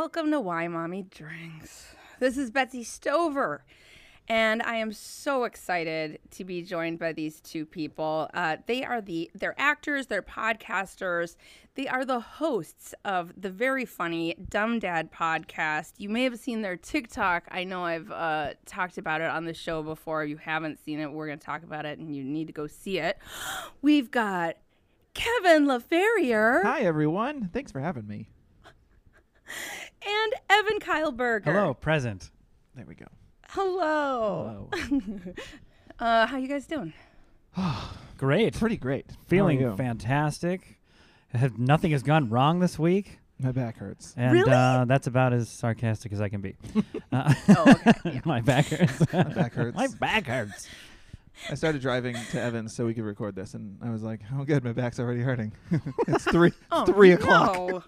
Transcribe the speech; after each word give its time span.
Drinks. 0.00 0.16
Hey 0.16 0.30
everyone, 0.30 0.30
welcome 0.30 0.30
to 0.30 0.40
Why 0.40 0.68
Mommy 0.68 1.02
Drinks. 1.02 1.94
This 2.20 2.38
is 2.38 2.50
Betsy 2.50 2.84
Stover, 2.84 3.64
and 4.28 4.62
I 4.62 4.76
am 4.76 4.92
so 4.92 5.44
excited 5.44 6.20
to 6.30 6.44
be 6.44 6.62
joined 6.62 6.98
by 6.98 7.12
these 7.12 7.40
two 7.40 7.66
people. 7.66 8.30
Uh, 8.32 8.56
they 8.66 8.82
are 8.82 9.02
the 9.02 9.30
they're 9.34 9.54
actors, 9.58 10.06
they're 10.06 10.22
podcasters, 10.22 11.36
they 11.74 11.86
are 11.86 12.04
the 12.04 12.20
hosts 12.20 12.94
of 13.04 13.38
the 13.40 13.50
very 13.50 13.84
funny 13.84 14.34
Dumb 14.48 14.78
Dad 14.78 15.12
podcast. 15.12 15.92
You 15.98 16.08
may 16.08 16.24
have 16.24 16.38
seen 16.38 16.62
their 16.62 16.76
TikTok. 16.76 17.48
I 17.50 17.64
know 17.64 17.84
I've 17.84 18.10
uh, 18.10 18.54
talked 18.64 18.96
about 18.96 19.20
it 19.20 19.30
on 19.30 19.44
the 19.44 19.54
show 19.54 19.82
before. 19.82 20.24
If 20.24 20.30
you 20.30 20.38
haven't 20.38 20.82
seen 20.82 21.00
it, 21.00 21.12
we're 21.12 21.26
going 21.26 21.38
to 21.38 21.44
talk 21.46 21.62
about 21.62 21.84
it, 21.84 21.98
and 21.98 22.16
you 22.16 22.24
need 22.24 22.46
to 22.46 22.52
go 22.52 22.66
see 22.66 22.98
it. 22.98 23.18
We've 23.82 24.10
got 24.10 24.56
Kevin 25.12 25.66
LaFerrier. 25.66 26.62
Hi, 26.62 26.80
everyone. 26.80 27.50
Thanks 27.52 27.70
for 27.72 27.80
having 27.80 28.06
me. 28.06 28.30
and 30.06 30.32
Evan 30.48 30.78
Kyleberger. 30.80 31.44
Hello, 31.44 31.74
present. 31.74 32.30
There 32.74 32.84
we 32.86 32.94
go. 32.94 33.06
Hello. 33.48 34.68
Hello. 34.72 35.00
Uh, 35.98 36.26
how 36.26 36.38
you 36.38 36.48
guys 36.48 36.66
doing? 36.66 36.94
Great. 38.16 38.54
Pretty 38.58 38.78
great. 38.78 39.04
Feeling 39.28 39.76
fantastic. 39.76 40.78
Have, 41.34 41.58
nothing 41.58 41.90
has 41.90 42.02
gone 42.02 42.30
wrong 42.30 42.58
this 42.58 42.78
week. 42.78 43.18
My 43.38 43.52
back 43.52 43.76
hurts. 43.76 44.14
And 44.16 44.32
Really? 44.32 44.50
uh, 44.50 44.86
that's 44.86 45.06
about 45.06 45.34
as 45.34 45.50
sarcastic 45.50 46.12
as 46.14 46.20
I 46.22 46.30
can 46.30 46.40
be. 46.40 46.56
Uh, 47.12 47.34
Oh, 47.50 47.64
okay. 47.70 47.92
Yeah. 48.06 48.20
my 48.24 48.40
back 48.40 48.66
hurts. 48.68 49.12
My 49.12 49.22
back 49.24 49.52
hurts. 49.52 49.76
my 49.76 49.88
back 49.98 50.26
hurts. 50.26 50.68
I 51.50 51.54
started 51.54 51.82
driving 51.82 52.16
to 52.30 52.40
Evans 52.40 52.74
so 52.74 52.86
we 52.86 52.94
could 52.94 53.04
record 53.04 53.34
this, 53.34 53.52
and 53.54 53.76
I 53.82 53.90
was 53.90 54.02
like, 54.02 54.20
"Oh, 54.34 54.44
good, 54.44 54.62
my 54.64 54.72
back's 54.72 54.98
already 55.00 55.20
hurting." 55.20 55.52
it's 56.06 56.24
three. 56.24 56.52
Oh, 56.70 56.86
three 56.86 57.12
o'clock. 57.12 57.56
no. 57.56 57.82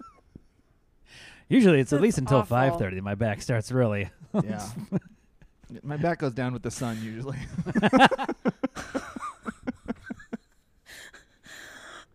Usually 1.49 1.79
it's 1.79 1.93
at 1.93 2.01
least 2.01 2.17
until 2.17 2.39
awful. 2.39 2.57
5.30 2.57 3.01
my 3.01 3.15
back 3.15 3.41
starts 3.41 3.71
really. 3.71 4.09
Yeah. 4.43 4.65
my 5.83 5.97
back 5.97 6.19
goes 6.19 6.33
down 6.33 6.53
with 6.53 6.63
the 6.63 6.71
sun 6.71 6.99
usually. 7.01 7.39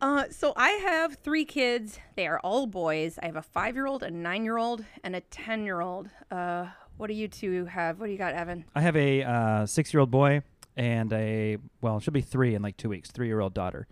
Uh, 0.00 0.24
so 0.30 0.52
I 0.56 0.70
have 0.70 1.16
three 1.16 1.44
kids. 1.44 1.98
They 2.14 2.28
are 2.28 2.38
all 2.40 2.66
boys. 2.68 3.18
I 3.20 3.26
have 3.26 3.34
a 3.34 3.42
five-year-old, 3.42 4.04
a 4.04 4.10
nine-year-old, 4.12 4.84
and 5.02 5.16
a 5.16 5.20
ten-year-old. 5.22 6.08
Uh, 6.30 6.66
what 6.98 7.08
do 7.08 7.14
you 7.14 7.26
two 7.26 7.64
have? 7.64 7.98
What 7.98 8.06
do 8.06 8.12
you 8.12 8.18
got, 8.18 8.34
Evan? 8.34 8.64
I 8.76 8.80
have 8.80 8.96
a 8.96 9.24
uh, 9.24 9.66
six-year-old 9.66 10.10
boy 10.10 10.42
and 10.76 11.12
a, 11.12 11.58
well, 11.80 11.98
she'll 11.98 12.12
be 12.12 12.20
three 12.20 12.54
in 12.54 12.62
like 12.62 12.76
two 12.76 12.88
weeks, 12.88 13.10
three-year-old 13.10 13.54
daughter. 13.54 13.88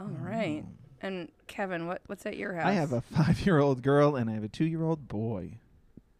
All 0.00 0.06
right. 0.06 0.64
And 1.02 1.30
Kevin, 1.48 1.86
what 1.88 2.00
what's 2.06 2.24
at 2.26 2.36
your 2.36 2.54
house? 2.54 2.66
I 2.66 2.72
have 2.72 2.92
a 2.92 3.00
five-year-old 3.00 3.82
girl 3.82 4.14
and 4.16 4.30
I 4.30 4.34
have 4.34 4.44
a 4.44 4.48
two-year-old 4.48 5.08
boy, 5.08 5.58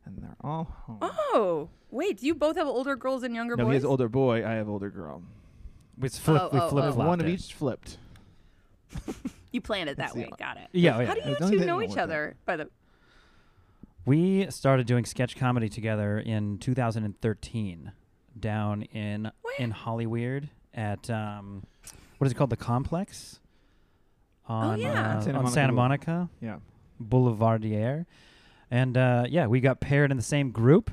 and 0.05 0.19
they're 0.19 0.37
all 0.41 0.65
home. 0.87 0.99
Oh, 1.01 1.69
wait. 1.91 2.19
Do 2.21 2.27
you 2.27 2.35
both 2.35 2.57
have 2.57 2.67
older 2.67 2.97
girls 2.97 3.23
and 3.23 3.35
younger 3.35 3.57
no, 3.57 3.65
boys? 3.65 3.71
he 3.71 3.75
has 3.77 3.85
older 3.85 4.09
boy. 4.09 4.45
I 4.47 4.53
have 4.55 4.69
older 4.69 4.91
girl. 4.91 5.23
We 5.97 6.09
flip, 6.09 6.43
Oh, 6.43 6.49
we 6.53 6.59
oh, 6.59 6.69
flip 6.69 6.85
oh. 6.85 6.93
One 6.95 7.21
of 7.21 7.29
each 7.29 7.55
flipped. 7.55 7.99
You 9.53 9.61
planned 9.61 9.91
it 9.91 9.99
that 9.99 10.15
the 10.15 10.21
way. 10.21 10.29
o- 10.33 10.37
Got 10.39 10.57
it. 10.57 10.69
Yeah, 10.73 10.97
oh, 10.97 11.01
yeah. 11.01 11.07
How 11.09 11.13
do 11.15 11.21
It's 11.21 11.29
you 11.29 11.35
the 11.37 11.45
only 11.45 11.57
two 11.57 11.59
thing 11.61 11.67
know 11.67 11.79
that 11.79 11.85
each 11.85 11.89
worked 11.91 11.99
out. 11.99 12.05
other? 12.05 12.37
By 12.47 12.57
the 12.57 12.71
We 14.07 14.47
started 14.51 14.87
doing 14.87 15.05
sketch 15.05 15.37
comedy 15.37 15.69
together 15.69 16.19
in 16.19 16.57
2013 16.57 17.93
down 18.41 18.83
in 18.83 19.31
Where? 19.43 19.55
in 19.59 19.73
Hollyweird 19.75 20.49
at 20.73 21.11
um, 21.11 21.65
what 22.17 22.25
is 22.27 22.33
it 22.33 22.37
called? 22.37 22.49
The 22.49 22.57
Complex 22.57 23.41
on 24.49 24.81
yeah. 24.81 25.19
uh, 25.19 25.21
Santa 25.21 25.39
on 25.39 25.45
Monica 25.45 25.55
Santa 25.55 25.73
Boulevard. 25.73 26.07
Monica 26.07 26.29
Yeah. 26.41 26.57
Boulevardier, 27.01 28.07
and 28.71 28.97
uh, 28.97 29.25
yeah, 29.29 29.47
we 29.47 29.61
got 29.61 29.81
paired 29.81 30.11
in 30.11 30.17
the 30.17 30.23
same 30.23 30.51
group, 30.51 30.91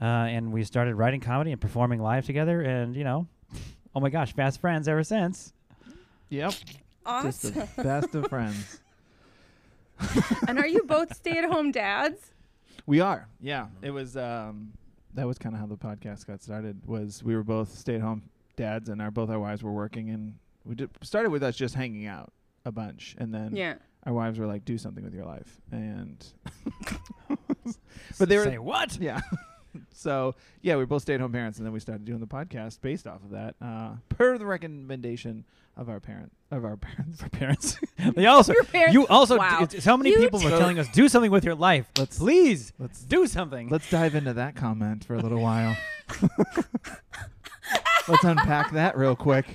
uh, 0.00 0.04
and 0.04 0.52
we 0.52 0.64
started 0.64 0.94
writing 0.96 1.20
comedy 1.20 1.52
and 1.52 1.60
performing 1.60 2.00
live 2.00 2.26
together, 2.26 2.60
and 2.60 2.94
you 2.94 3.04
know, 3.04 3.26
oh 3.94 4.00
my 4.00 4.10
gosh, 4.10 4.32
fast 4.32 4.60
friends 4.60 4.88
ever 4.88 5.02
since. 5.02 5.52
Yep. 6.28 6.54
Just 7.22 7.42
the 7.42 7.68
best 7.82 8.14
of 8.14 8.28
friends. 8.28 8.80
and 10.48 10.58
are 10.58 10.66
you 10.66 10.82
both 10.84 11.14
stay-at-home 11.16 11.72
dads? 11.72 12.32
We 12.86 13.00
are. 13.00 13.28
Yeah. 13.40 13.66
It 13.82 13.90
was 13.90 14.16
um 14.16 14.72
that 15.14 15.26
was 15.26 15.38
kind 15.38 15.54
of 15.54 15.60
how 15.60 15.66
the 15.66 15.76
podcast 15.76 16.26
got 16.26 16.42
started 16.42 16.86
was 16.86 17.22
we 17.22 17.34
were 17.34 17.42
both 17.42 17.76
stay-at-home 17.76 18.22
dads 18.56 18.88
and 18.88 19.02
our 19.02 19.10
both 19.10 19.28
our 19.28 19.40
wives 19.40 19.62
were 19.62 19.72
working 19.72 20.10
and 20.10 20.34
we 20.64 20.74
did 20.74 20.90
started 21.02 21.30
with 21.30 21.42
us 21.42 21.56
just 21.56 21.74
hanging 21.74 22.06
out 22.06 22.32
a 22.64 22.72
bunch 22.72 23.16
and 23.18 23.32
then 23.34 23.54
Yeah. 23.56 23.74
our 24.06 24.12
wives 24.12 24.38
were 24.38 24.46
like 24.46 24.64
do 24.64 24.76
something 24.78 25.02
with 25.04 25.14
your 25.14 25.24
life 25.24 25.60
and 25.72 26.24
but 28.18 28.28
they 28.28 28.36
were 28.38 28.44
Say 28.44 28.58
what? 28.58 28.96
yeah. 29.00 29.20
so, 29.94 30.34
yeah, 30.62 30.76
we 30.76 30.84
both 30.84 31.02
stay-at-home 31.02 31.30
parents 31.32 31.58
and 31.58 31.66
then 31.66 31.72
we 31.72 31.78
started 31.80 32.04
doing 32.04 32.18
the 32.20 32.26
podcast 32.26 32.80
based 32.80 33.06
off 33.06 33.22
of 33.24 33.30
that 33.30 33.54
uh 33.62 33.92
per 34.08 34.36
the 34.36 34.44
recommendation 34.46 35.44
of 35.76 35.88
our 35.88 36.00
parent 36.00 36.32
of 36.50 36.64
our 36.64 36.76
parents. 36.88 37.22
For 37.22 37.28
parents, 37.30 37.78
they 38.14 38.26
also 38.26 38.52
Your 38.52 38.64
parents. 38.64 38.92
you 38.94 39.06
also 39.06 39.38
Wow. 39.38 39.66
d- 39.70 39.80
so 39.80 39.96
many 39.96 40.10
You 40.10 40.18
people 40.18 40.40
are 40.40 40.50
two- 40.50 40.58
telling 40.58 40.78
us 40.78 40.88
do 40.88 41.08
something 41.08 41.30
with 41.30 41.44
your 41.44 41.54
life. 41.54 41.86
Let's- 41.96 42.18
please 42.18 42.72
Let's 42.78 43.00
do 43.04 43.26
something. 43.26 43.68
Let's 43.68 43.88
dive 43.88 44.14
into 44.16 44.34
that 44.34 44.56
comment 44.56 45.04
for 45.04 45.14
a 45.14 45.20
little 45.20 45.40
while. 45.40 45.76
Let's 48.08 48.24
unpack 48.24 48.72
that 48.72 48.96
real 48.98 49.14
quick. 49.14 49.46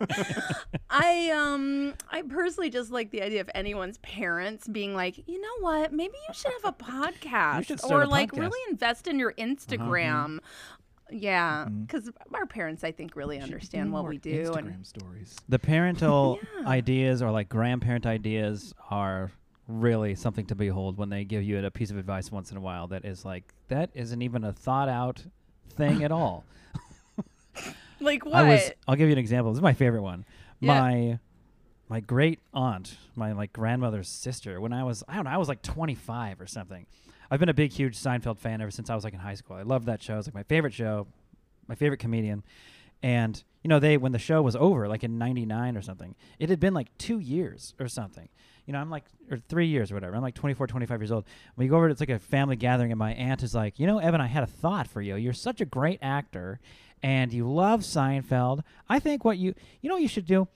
I 0.90 1.30
um 1.30 1.94
I 2.10 2.22
personally 2.22 2.70
just 2.70 2.90
like 2.90 3.10
the 3.10 3.22
idea 3.22 3.40
of 3.40 3.50
anyone's 3.54 3.98
parents 3.98 4.66
being 4.68 4.94
like, 4.94 5.26
you 5.28 5.40
know 5.40 5.58
what, 5.60 5.92
maybe 5.92 6.14
you 6.28 6.34
should 6.34 6.52
have 6.62 6.74
a 6.74 6.84
podcast 6.84 7.66
should 7.66 7.78
start 7.80 7.92
or 7.92 8.02
a 8.02 8.06
like 8.08 8.30
podcast." 8.32 8.38
Uh-huh. 8.38 8.42
really 8.42 8.70
invest 8.70 9.06
in 9.06 9.18
your 9.18 9.32
Instagram. 9.34 10.38
Yeah, 11.10 11.64
Mhm. 11.68 11.86
because 11.86 12.10
our 12.34 12.44
parents, 12.44 12.84
I 12.84 12.92
think, 12.92 13.16
really 13.16 13.40
understand 13.40 13.92
what 13.92 14.06
we 14.06 14.18
do. 14.18 14.44
Instagram 14.50 14.74
And 14.74 14.86
stories. 14.86 15.36
The 15.48 15.58
parental 15.58 16.38
Yeah. 16.60 16.68
ideas 16.68 17.22
or 17.22 17.30
like 17.30 17.48
grandparent 17.48 18.04
ideas 18.04 18.74
are 18.90 19.30
really 19.66 20.14
something 20.14 20.44
to 20.46 20.54
behold 20.54 20.96
when 20.98 21.08
they 21.10 21.24
give 21.24 21.42
you 21.42 21.64
a 21.64 21.70
piece 21.70 21.90
of 21.90 21.96
advice 21.98 22.30
once 22.32 22.50
in 22.50 22.56
a 22.56 22.60
while 22.60 22.86
that 22.88 23.04
is 23.04 23.24
like 23.24 23.54
that 23.68 23.90
isn't 23.94 24.20
even 24.22 24.44
a 24.44 24.52
thought 24.52 24.88
out 24.88 25.24
thing 25.76 26.02
at 26.04 26.12
all. 26.12 26.44
like 28.00 28.24
what? 28.24 28.34
I 28.34 28.48
was 28.48 28.70
I'll 28.86 28.96
give 28.96 29.08
you 29.08 29.12
an 29.12 29.18
example. 29.18 29.52
This 29.52 29.58
is 29.58 29.62
my 29.62 29.74
favorite 29.74 30.02
one. 30.02 30.24
Yeah. 30.60 30.80
My 30.80 31.18
my 31.88 32.00
great 32.00 32.40
aunt, 32.52 32.96
my 33.16 33.32
like 33.32 33.52
grandmother's 33.52 34.08
sister, 34.08 34.60
when 34.60 34.72
I 34.72 34.84
was 34.84 35.02
I 35.08 35.16
don't 35.16 35.24
know, 35.24 35.30
I 35.30 35.36
was 35.38 35.48
like 35.48 35.62
25 35.62 36.40
or 36.40 36.46
something. 36.46 36.86
I've 37.30 37.40
been 37.40 37.48
a 37.48 37.54
big 37.54 37.72
huge 37.72 37.96
Seinfeld 37.96 38.38
fan 38.38 38.60
ever 38.60 38.70
since 38.70 38.88
I 38.90 38.94
was 38.94 39.04
like 39.04 39.12
in 39.12 39.20
high 39.20 39.34
school. 39.34 39.56
I 39.56 39.62
loved 39.62 39.86
that 39.86 40.02
show. 40.02 40.18
It's 40.18 40.26
like 40.26 40.34
my 40.34 40.42
favorite 40.44 40.72
show, 40.74 41.06
my 41.66 41.74
favorite 41.74 41.98
comedian. 42.00 42.42
And 43.02 43.42
you 43.62 43.68
know, 43.68 43.78
they 43.78 43.96
when 43.96 44.12
the 44.12 44.18
show 44.18 44.42
was 44.42 44.56
over 44.56 44.88
like 44.88 45.04
in 45.04 45.18
99 45.18 45.76
or 45.76 45.82
something, 45.82 46.14
it 46.38 46.48
had 46.48 46.60
been 46.60 46.74
like 46.74 46.96
2 46.98 47.18
years 47.18 47.74
or 47.78 47.88
something. 47.88 48.28
You 48.66 48.72
know, 48.72 48.80
I'm 48.80 48.90
like 48.90 49.04
or 49.30 49.38
3 49.48 49.66
years 49.66 49.90
or 49.90 49.94
whatever. 49.94 50.14
I'm 50.14 50.22
like 50.22 50.34
24, 50.34 50.66
25 50.66 51.00
years 51.00 51.12
old. 51.12 51.24
When 51.54 51.64
you 51.64 51.70
go 51.70 51.76
over 51.76 51.88
to 51.88 51.92
it's 51.92 52.00
like 52.00 52.10
a 52.10 52.18
family 52.18 52.56
gathering 52.56 52.92
and 52.92 52.98
my 52.98 53.12
aunt 53.14 53.42
is 53.42 53.54
like, 53.54 53.78
"You 53.78 53.86
know, 53.86 53.98
Evan, 53.98 54.20
I 54.20 54.26
had 54.26 54.42
a 54.42 54.46
thought 54.46 54.88
for 54.88 55.00
you. 55.00 55.16
You're 55.16 55.32
such 55.32 55.60
a 55.60 55.64
great 55.64 55.98
actor 56.02 56.60
and 57.02 57.32
you 57.32 57.50
love 57.50 57.80
Seinfeld. 57.80 58.62
I 58.88 58.98
think 58.98 59.24
what 59.24 59.38
you 59.38 59.54
you 59.80 59.88
know 59.88 59.94
what 59.96 60.02
you 60.02 60.08
should 60.08 60.26
do? 60.26 60.48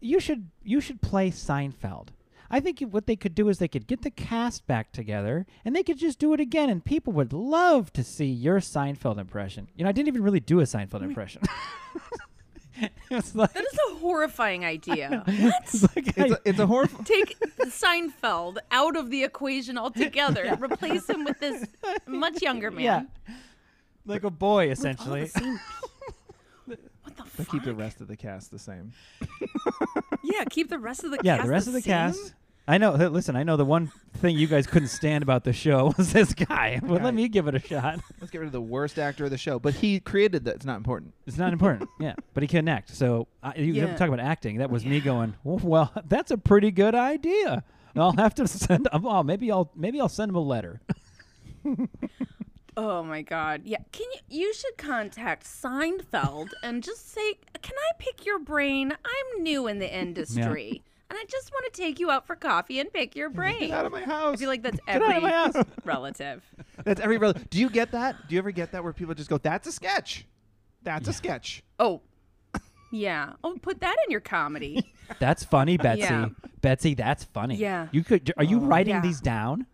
You 0.00 0.20
should 0.20 0.48
you 0.62 0.80
should 0.80 1.00
play 1.00 1.30
Seinfeld. 1.30 2.08
I 2.54 2.60
think 2.60 2.80
what 2.80 3.06
they 3.06 3.16
could 3.16 3.34
do 3.34 3.48
is 3.48 3.58
they 3.58 3.68
could 3.68 3.86
get 3.86 4.02
the 4.02 4.10
cast 4.10 4.66
back 4.66 4.92
together 4.92 5.46
and 5.64 5.74
they 5.74 5.82
could 5.82 5.96
just 5.96 6.18
do 6.18 6.34
it 6.34 6.40
again 6.40 6.68
and 6.68 6.84
people 6.84 7.12
would 7.14 7.32
love 7.32 7.90
to 7.94 8.04
see 8.04 8.26
your 8.26 8.58
Seinfeld 8.60 9.18
impression. 9.18 9.68
You 9.74 9.84
know, 9.84 9.88
I 9.88 9.92
didn't 9.92 10.08
even 10.08 10.22
really 10.22 10.40
do 10.40 10.60
a 10.60 10.64
Seinfeld 10.64 11.00
impression. 11.10 11.40
like, 13.10 13.52
that 13.52 13.64
is 13.64 13.78
a 13.92 13.94
horrifying 14.00 14.64
idea. 14.64 15.22
it's 15.26 15.82
like 15.96 16.08
It's 16.08 16.18
I- 16.18 16.24
a, 16.34 16.36
it's 16.44 16.58
a 16.58 16.66
horror. 16.66 16.88
Take 17.04 17.38
Seinfeld 17.66 18.58
out 18.70 18.96
of 18.96 19.10
the 19.10 19.24
equation 19.24 19.78
altogether. 19.78 20.56
Replace 20.60 21.08
him 21.08 21.24
with 21.24 21.38
this 21.38 21.64
much 22.06 22.42
younger 22.42 22.70
man. 22.70 22.82
yeah. 23.28 23.34
Like 24.06 24.24
a 24.24 24.30
boy 24.30 24.68
With 24.68 24.78
all 24.78 24.84
the 24.94 25.20
essentially. 25.22 25.30
what 26.64 26.76
the 26.76 26.78
But 27.04 27.26
fuck? 27.28 27.48
keep 27.48 27.64
the 27.64 27.74
rest 27.74 28.00
of 28.00 28.08
the 28.08 28.16
cast 28.16 28.50
the 28.50 28.58
same. 28.58 28.92
yeah, 30.24 30.44
keep 30.50 30.68
the 30.68 30.78
rest 30.78 31.04
of 31.04 31.10
the 31.10 31.18
yeah, 31.22 31.36
cast 31.36 31.46
the 31.46 31.52
rest 31.52 31.66
of 31.68 31.72
the 31.72 31.80
same? 31.82 31.90
cast. 31.92 32.34
I 32.68 32.78
know. 32.78 32.94
hey, 32.96 33.08
Listen, 33.08 33.34
I 33.34 33.42
know 33.42 33.56
the 33.56 33.64
one 33.64 33.90
thing 34.18 34.36
you 34.38 34.46
guys 34.46 34.68
couldn't 34.68 34.88
stand 34.88 35.22
about 35.24 35.42
the 35.42 35.52
show 35.52 35.92
was 35.98 36.12
this 36.12 36.32
guy. 36.32 36.78
But 36.80 36.90
Right. 36.90 37.02
let 37.02 37.14
me 37.14 37.26
give 37.28 37.48
it 37.48 37.54
a 37.56 37.58
shot. 37.58 37.98
Let's 38.20 38.30
get 38.30 38.38
rid 38.38 38.46
of 38.46 38.52
the 38.52 38.60
worst 38.60 38.98
actor 39.00 39.24
of 39.24 39.30
the 39.32 39.38
show. 39.38 39.58
But 39.58 39.74
he 39.74 39.98
created 39.98 40.44
that. 40.44 40.54
It's 40.56 40.64
not 40.64 40.76
important. 40.76 41.12
It's 41.26 41.38
not 41.38 41.52
important. 41.52 41.88
yeah, 41.98 42.14
but 42.34 42.42
he 42.44 42.46
can 42.46 42.68
act. 42.68 42.94
So 42.94 43.26
uh, 43.42 43.52
you 43.56 43.72
Yeah. 43.72 43.96
talk 43.96 44.06
about 44.08 44.20
acting. 44.20 44.58
That 44.58 44.70
was 44.70 44.84
me 44.86 45.00
going. 45.00 45.34
"Oh, 45.44 45.58
Well, 45.62 45.92
that's 46.06 46.30
a 46.30 46.38
pretty 46.38 46.70
good 46.70 46.94
idea. 46.94 47.64
I'll 47.96 48.12
have 48.16 48.34
to 48.36 48.46
send. 48.48 48.88
Oh, 48.92 49.22
maybe 49.24 49.50
I'll 49.50 49.70
maybe 49.74 50.00
I'll 50.00 50.08
send 50.08 50.30
him 50.30 50.36
a 50.36 50.40
letter. 50.40 50.80
Oh 52.76 53.02
my 53.02 53.22
god. 53.22 53.62
Yeah. 53.64 53.78
Can 53.92 54.06
you 54.14 54.20
you 54.44 54.54
should 54.54 54.76
contact 54.78 55.44
Seinfeld 55.44 56.50
and 56.62 56.82
just 56.82 57.12
say, 57.12 57.34
"Can 57.60 57.74
I 57.76 57.90
pick 57.98 58.24
your 58.24 58.38
brain? 58.38 58.92
I'm 58.92 59.42
new 59.42 59.66
in 59.66 59.78
the 59.78 59.92
industry. 59.98 60.82
and 61.10 61.18
I 61.20 61.24
just 61.28 61.52
want 61.52 61.72
to 61.72 61.78
take 61.82 62.00
you 62.00 62.10
out 62.10 62.26
for 62.26 62.34
coffee 62.34 62.80
and 62.80 62.90
pick 62.92 63.14
your 63.14 63.28
brain. 63.38 63.58
Get 63.60 63.70
out 63.72 63.86
of 63.86 63.92
my 63.92 64.02
house. 64.02 64.34
I 64.34 64.36
feel 64.38 64.48
like 64.48 64.62
that's 64.62 64.78
Get 64.86 64.96
out 64.96 65.02
every 65.02 65.16
of 65.18 65.22
my 65.22 65.30
house. 65.30 65.56
relative. 65.84 66.42
That's 66.84 67.00
every. 67.00 67.18
Rel- 67.18 67.34
Do 67.50 67.58
you 67.60 67.68
get 67.68 67.90
that? 67.92 68.28
Do 68.28 68.34
you 68.34 68.38
ever 68.38 68.50
get 68.50 68.72
that 68.72 68.82
where 68.82 68.92
people 68.94 69.14
just 69.14 69.28
go, 69.28 69.36
"That's 69.38 69.66
a 69.68 69.72
sketch. 69.72 70.24
That's 70.82 71.08
a 71.08 71.12
sketch." 71.12 71.62
Oh, 71.78 72.00
yeah. 72.90 73.34
Oh, 73.44 73.56
put 73.60 73.80
that 73.80 73.96
in 74.06 74.10
your 74.10 74.20
comedy. 74.20 74.92
That's 75.18 75.44
funny, 75.44 75.76
Betsy. 75.76 76.00
Yeah. 76.02 76.28
Betsy, 76.62 76.94
that's 76.94 77.24
funny. 77.24 77.56
Yeah. 77.56 77.88
You 77.92 78.02
could. 78.02 78.32
Are 78.38 78.44
you 78.44 78.58
oh, 78.58 78.66
writing 78.66 78.94
Yeah. 78.94 79.00
these 79.02 79.20
down? 79.20 79.66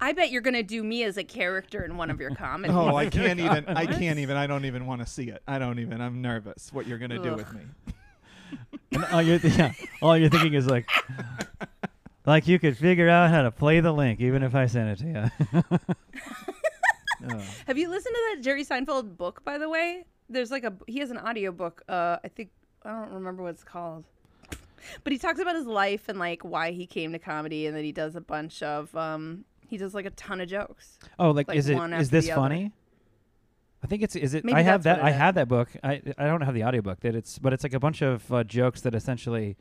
I 0.00 0.12
bet 0.12 0.30
you're 0.30 0.42
gonna 0.42 0.62
do 0.62 0.82
me 0.82 1.02
as 1.04 1.16
a 1.16 1.24
character 1.24 1.84
in 1.84 1.96
one 1.96 2.10
of 2.10 2.20
your 2.20 2.30
comedies. 2.34 2.76
Oh, 2.76 2.96
I 2.96 3.06
can't 3.10 3.40
even. 3.40 3.68
I 3.68 3.86
can't 3.86 4.18
even. 4.18 4.36
I 4.36 4.46
don't 4.46 4.64
even 4.64 4.86
want 4.86 5.00
to 5.00 5.06
see 5.06 5.28
it. 5.28 5.42
I 5.46 5.58
don't 5.58 5.78
even. 5.78 6.00
I'm 6.00 6.22
nervous. 6.22 6.72
What 6.72 6.86
you're 6.86 6.98
gonna 6.98 7.22
do 7.22 7.34
with 7.34 7.52
me? 7.52 7.62
And 8.92 9.04
all 9.06 9.20
you're 9.20 9.38
yeah, 9.38 9.72
all 10.00 10.16
you're 10.16 10.30
thinking 10.30 10.54
is 10.54 10.68
like, 10.68 10.88
like 12.24 12.46
you 12.46 12.60
could 12.60 12.76
figure 12.76 13.08
out 13.08 13.30
how 13.30 13.42
to 13.42 13.50
play 13.50 13.80
the 13.80 13.90
link, 13.90 14.20
even 14.20 14.44
if 14.44 14.54
I 14.54 14.66
sent 14.66 15.00
it 15.00 15.02
to 15.02 15.32
you. 15.64 15.78
Oh. 17.28 17.42
Have 17.66 17.78
you 17.78 17.88
listened 17.88 18.14
to 18.14 18.34
that 18.34 18.42
Jerry 18.42 18.64
Seinfeld 18.64 19.16
book, 19.16 19.44
by 19.44 19.58
the 19.58 19.68
way? 19.68 20.04
There's 20.28 20.50
like 20.50 20.64
a 20.64 20.72
he 20.86 20.98
has 21.00 21.10
an 21.10 21.18
audio 21.18 21.52
book. 21.52 21.82
Uh, 21.88 22.18
I 22.24 22.28
think 22.28 22.50
I 22.84 22.90
don't 22.92 23.12
remember 23.12 23.42
what 23.42 23.50
it's 23.50 23.64
called, 23.64 24.04
but 25.04 25.12
he 25.12 25.18
talks 25.18 25.40
about 25.40 25.56
his 25.56 25.66
life 25.66 26.08
and 26.08 26.18
like 26.18 26.42
why 26.42 26.72
he 26.72 26.86
came 26.86 27.12
to 27.12 27.18
comedy, 27.18 27.66
and 27.66 27.76
then 27.76 27.84
he 27.84 27.92
does 27.92 28.16
a 28.16 28.20
bunch 28.20 28.62
of 28.62 28.94
um, 28.96 29.44
he 29.68 29.76
does 29.76 29.94
like 29.94 30.06
a 30.06 30.10
ton 30.10 30.40
of 30.40 30.48
jokes. 30.48 30.98
oh, 31.18 31.30
like, 31.30 31.48
Like 31.48 31.56
is 31.58 31.68
it 31.68 31.74
one 31.74 31.92
is 31.92 32.06
after 32.08 32.16
this 32.16 32.26
the 32.26 32.32
other. 32.32 32.40
funny? 32.40 32.72
I 33.82 33.86
think 33.88 34.02
it's 34.02 34.16
is 34.16 34.34
it. 34.34 34.44
Maybe 34.44 34.56
I 34.56 34.62
have 34.62 34.82
that. 34.84 35.02
I 35.02 35.10
it 35.10 35.14
have 35.14 35.34
that 35.36 35.48
book. 35.48 35.68
I 35.84 36.02
I 36.18 36.26
don't 36.26 36.40
have 36.40 36.54
the 36.54 36.64
audiobook. 36.64 37.00
That 37.00 37.14
it's 37.14 37.38
but 37.38 37.52
it's 37.52 37.62
like 37.62 37.74
a 37.74 37.78
bunch 37.80 38.02
of 38.02 38.32
uh, 38.32 38.42
jokes 38.44 38.80
that 38.82 38.94
essentially. 38.94 39.56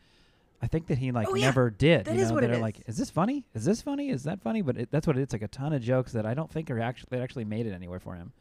I 0.62 0.68
think 0.68 0.88
that 0.88 0.98
he 0.98 1.12
like 1.12 1.28
Oh, 1.30 1.36
yeah. 1.36 1.46
never 1.48 1.70
did. 1.70 2.06
That 2.06 2.16
you 2.16 2.22
is 2.22 2.30
know, 2.30 2.36
what 2.36 2.42
that 2.42 2.50
it 2.50 2.56
are 2.56 2.60
like, 2.60 2.80
is. 2.80 2.96
is 2.96 2.98
this 2.98 3.10
funny? 3.10 3.46
Is 3.54 3.66
this 3.66 3.82
funny? 3.82 4.10
Is 4.10 4.24
that 4.24 4.42
funny? 4.42 4.62
But 4.62 4.78
it, 4.78 4.90
that's 4.90 5.06
what 5.06 5.18
it, 5.18 5.22
it's 5.22 5.34
like 5.34 5.42
a 5.42 5.50
ton 5.50 5.74
of 5.74 5.82
jokes 5.82 6.14
that 6.14 6.26
I 6.26 6.34
don't 6.34 6.50
think 6.50 6.72
are 6.72 6.80
actually 6.80 7.08
that 7.12 7.22
actually 7.22 7.44
made 7.44 7.68
it 7.68 7.74
anywhere 7.74 8.00
for 8.00 8.16
him. 8.16 8.32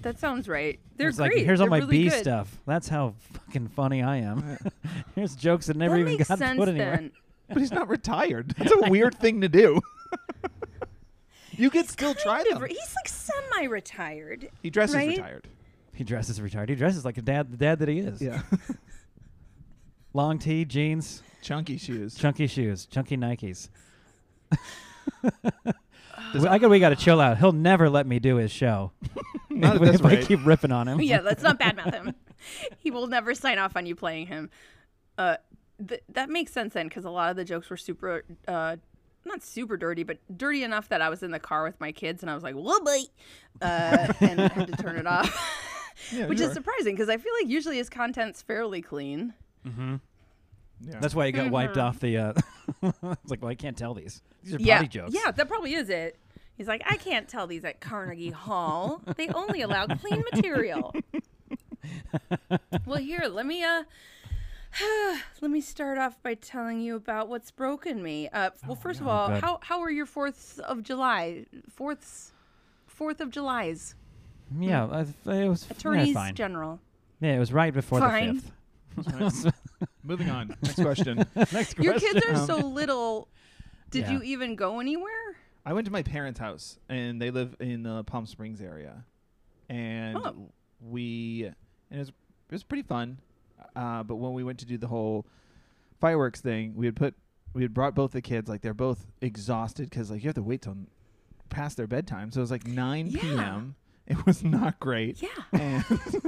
That 0.00 0.18
sounds 0.18 0.48
right. 0.48 0.80
They're 0.96 1.10
it's 1.10 1.18
great. 1.18 1.34
like 1.36 1.44
here's 1.44 1.60
all 1.60 1.66
They're 1.66 1.70
my 1.70 1.78
really 1.86 2.04
B 2.04 2.08
good. 2.08 2.18
stuff. 2.20 2.56
That's 2.66 2.88
how 2.88 3.14
fucking 3.34 3.68
funny 3.68 4.02
I 4.02 4.16
am. 4.18 4.56
here's 5.14 5.36
jokes 5.36 5.66
that 5.66 5.76
never 5.76 5.96
that 5.96 6.00
even 6.00 6.16
got 6.16 6.26
sense 6.38 6.58
put 6.58 6.68
anywhere. 6.68 6.90
then. 6.96 7.12
But 7.48 7.58
he's 7.58 7.72
not 7.72 7.88
retired. 7.88 8.54
That's 8.56 8.72
a 8.72 8.90
weird 8.90 9.14
thing 9.18 9.42
to 9.42 9.48
do. 9.48 9.80
You 11.62 11.70
could 11.70 11.88
still 11.88 12.14
try 12.14 12.42
Kind 12.42 12.56
them. 12.56 12.62
re- 12.62 12.68
He's 12.70 12.94
like 12.96 13.08
semi-retired. 13.08 14.50
He 14.62 14.70
dresses 14.70 14.96
right? 14.96 15.08
retired. 15.08 15.46
He 15.94 16.04
dresses 16.04 16.40
retired. 16.40 16.68
He 16.68 16.74
dresses 16.74 17.04
like 17.04 17.18
a 17.18 17.22
dad, 17.22 17.50
the 17.52 17.56
dad 17.56 17.78
that 17.80 17.88
he 17.88 17.98
is. 18.00 18.20
Yeah. 18.20 18.42
Long 20.14 20.38
tee, 20.38 20.64
jeans, 20.64 21.22
Chunky 21.42 21.76
shoes. 21.78 22.14
chunky 22.14 22.46
shoes, 22.46 22.86
chunky 22.86 23.16
Nikes. 23.16 23.68
We- 26.34 26.46
I 26.48 26.58
got. 26.58 26.70
We 26.70 26.78
got 26.80 26.90
to 26.90 26.96
chill 26.96 27.20
out. 27.20 27.36
He'll 27.38 27.52
never 27.52 27.90
let 27.90 28.06
me 28.06 28.18
do 28.18 28.36
his 28.36 28.50
show. 28.50 28.92
Not 29.50 29.76
at 29.76 29.82
if 29.82 30.00
this 30.00 30.00
I 30.02 30.22
keep 30.22 30.44
ripping 30.46 30.72
on 30.72 30.88
him. 30.88 31.00
yeah, 31.00 31.20
let's 31.20 31.42
not 31.42 31.58
badmouth 31.60 31.92
him. 31.92 32.14
he 32.78 32.90
will 32.90 33.06
never 33.06 33.34
sign 33.34 33.58
off 33.58 33.76
on 33.76 33.84
you 33.86 33.94
playing 33.94 34.28
him. 34.28 34.48
Uh, 35.18 35.36
th- 35.86 36.02
that 36.10 36.30
makes 36.30 36.52
sense 36.52 36.72
then, 36.72 36.88
because 36.88 37.04
a 37.04 37.10
lot 37.10 37.30
of 37.30 37.36
the 37.36 37.44
jokes 37.44 37.68
were 37.68 37.76
super, 37.76 38.24
uh, 38.48 38.76
not 39.24 39.42
super 39.42 39.76
dirty, 39.76 40.02
but 40.02 40.18
dirty 40.36 40.62
enough 40.64 40.88
that 40.88 41.00
I 41.00 41.08
was 41.08 41.22
in 41.22 41.30
the 41.30 41.38
car 41.38 41.62
with 41.64 41.80
my 41.80 41.92
kids 41.92 42.22
and 42.22 42.30
I 42.30 42.34
was 42.34 42.42
like, 42.42 42.54
"Whoa, 42.54 42.80
boy," 42.80 42.98
uh, 43.60 44.12
and 44.20 44.40
had 44.40 44.66
to 44.68 44.76
turn 44.82 44.96
it 44.96 45.06
off. 45.06 45.58
Yeah, 46.10 46.26
Which 46.26 46.38
sure. 46.38 46.48
is 46.48 46.54
surprising 46.54 46.94
because 46.96 47.08
I 47.08 47.16
feel 47.16 47.32
like 47.40 47.48
usually 47.48 47.76
his 47.76 47.88
content's 47.88 48.42
fairly 48.42 48.82
clean. 48.82 49.34
Mm-hmm. 49.64 49.96
Yeah. 50.80 50.98
That's 50.98 51.14
why 51.14 51.26
he 51.26 51.32
got 51.32 51.50
wiped 51.50 51.76
Mhm. 51.76 51.82
off 51.82 52.00
the. 52.00 52.16
Uh, 52.18 52.32
it's 52.82 53.30
like, 53.30 53.40
well, 53.40 53.50
I 53.50 53.54
can't 53.54 53.76
tell 53.76 53.94
these. 53.94 54.20
These 54.42 54.54
are 54.54 54.58
yeah, 54.58 54.78
potty 54.78 54.88
jokes. 54.88 55.14
yeah, 55.14 55.30
that 55.30 55.46
probably 55.46 55.74
is 55.74 55.90
it. 55.90 56.16
He's 56.56 56.66
like, 56.66 56.82
I 56.86 56.96
can't 56.96 57.28
tell 57.28 57.46
these 57.46 57.64
at 57.64 57.80
Carnegie 57.80 58.30
Hall. 58.30 59.00
They 59.16 59.28
only 59.28 59.60
allow 59.60 59.86
clean 59.86 60.24
material. 60.32 60.92
well, 62.86 62.98
here, 62.98 63.26
let 63.30 63.46
me 63.46 63.62
uh, 63.62 63.84
let 65.40 65.50
me 65.50 65.60
start 65.60 65.98
off 65.98 66.20
by 66.22 66.34
telling 66.34 66.80
you 66.80 66.96
about 66.96 67.28
what's 67.28 67.50
broken 67.50 68.02
me. 68.02 68.28
Uh, 68.32 68.50
well, 68.66 68.76
first 68.76 69.00
of 69.00 69.06
no, 69.06 69.12
all, 69.12 69.28
good. 69.28 69.40
how 69.42 69.58
how 69.62 69.80
are 69.80 69.90
your 69.90 70.06
Fourths 70.06 70.58
of 70.58 70.82
July? 70.82 71.46
Fourths, 71.70 72.32
Fourth 72.86 73.20
of 73.20 73.30
July's 73.30 73.94
Yeah, 74.58 74.88
I 74.90 75.04
th- 75.04 75.14
it 75.44 75.48
was 75.48 75.66
yeah, 75.68 75.76
attorneys 75.76 76.14
fine. 76.14 76.34
general. 76.34 76.80
Yeah, 77.20 77.34
it 77.34 77.38
was 77.38 77.52
right 77.52 77.72
before 77.72 78.00
Fine. 78.00 78.42
the 78.96 79.30
fifth. 79.42 79.54
Moving 80.02 80.28
on. 80.30 80.48
Next 80.62 80.74
question. 80.80 81.24
Next 81.52 81.78
Your 81.78 81.98
kids 81.98 82.24
are 82.26 82.34
Um, 82.34 82.46
so 82.46 82.56
little. 82.58 83.28
Did 83.90 84.04
Yeah. 84.04 84.12
you 84.12 84.22
even 84.22 84.56
go 84.56 84.80
anywhere? 84.80 85.36
I 85.64 85.72
went 85.74 85.84
to 85.84 85.92
my 85.92 86.02
parents' 86.02 86.40
house, 86.40 86.78
and 86.88 87.20
they 87.22 87.30
live 87.30 87.54
in 87.60 87.84
the 87.84 88.02
Palm 88.04 88.26
Springs 88.26 88.60
area, 88.60 89.04
and 89.68 90.16
Oh. 90.16 90.50
we 90.80 91.44
and 91.44 91.54
it 91.90 91.98
was 91.98 92.08
it 92.08 92.14
was 92.52 92.64
pretty 92.64 92.82
fun. 92.82 93.18
Uh, 93.74 94.02
but 94.02 94.16
when 94.16 94.32
we 94.32 94.44
went 94.44 94.58
to 94.60 94.66
do 94.66 94.76
the 94.78 94.86
whole 94.88 95.26
fireworks 96.00 96.40
thing, 96.40 96.74
we 96.76 96.86
had 96.86 96.96
put 96.96 97.14
we 97.54 97.62
had 97.62 97.74
brought 97.74 97.94
both 97.94 98.12
the 98.12 98.22
kids 98.22 98.48
like 98.48 98.62
they're 98.62 98.72
both 98.74 99.06
exhausted 99.20 99.90
because 99.90 100.10
like 100.10 100.22
you 100.22 100.28
have 100.28 100.34
to 100.34 100.42
wait 100.42 100.62
till 100.62 100.76
past 101.50 101.76
their 101.76 101.86
bedtime, 101.86 102.30
so 102.32 102.40
it 102.40 102.42
was 102.42 102.50
like 102.50 102.66
nine 102.66 103.06
Yeah. 103.08 103.20
p.m. 103.20 103.74
It 104.06 104.26
was 104.26 104.42
not 104.42 104.80
great. 104.80 105.22
Yeah. 105.22 105.28
And 105.52 105.84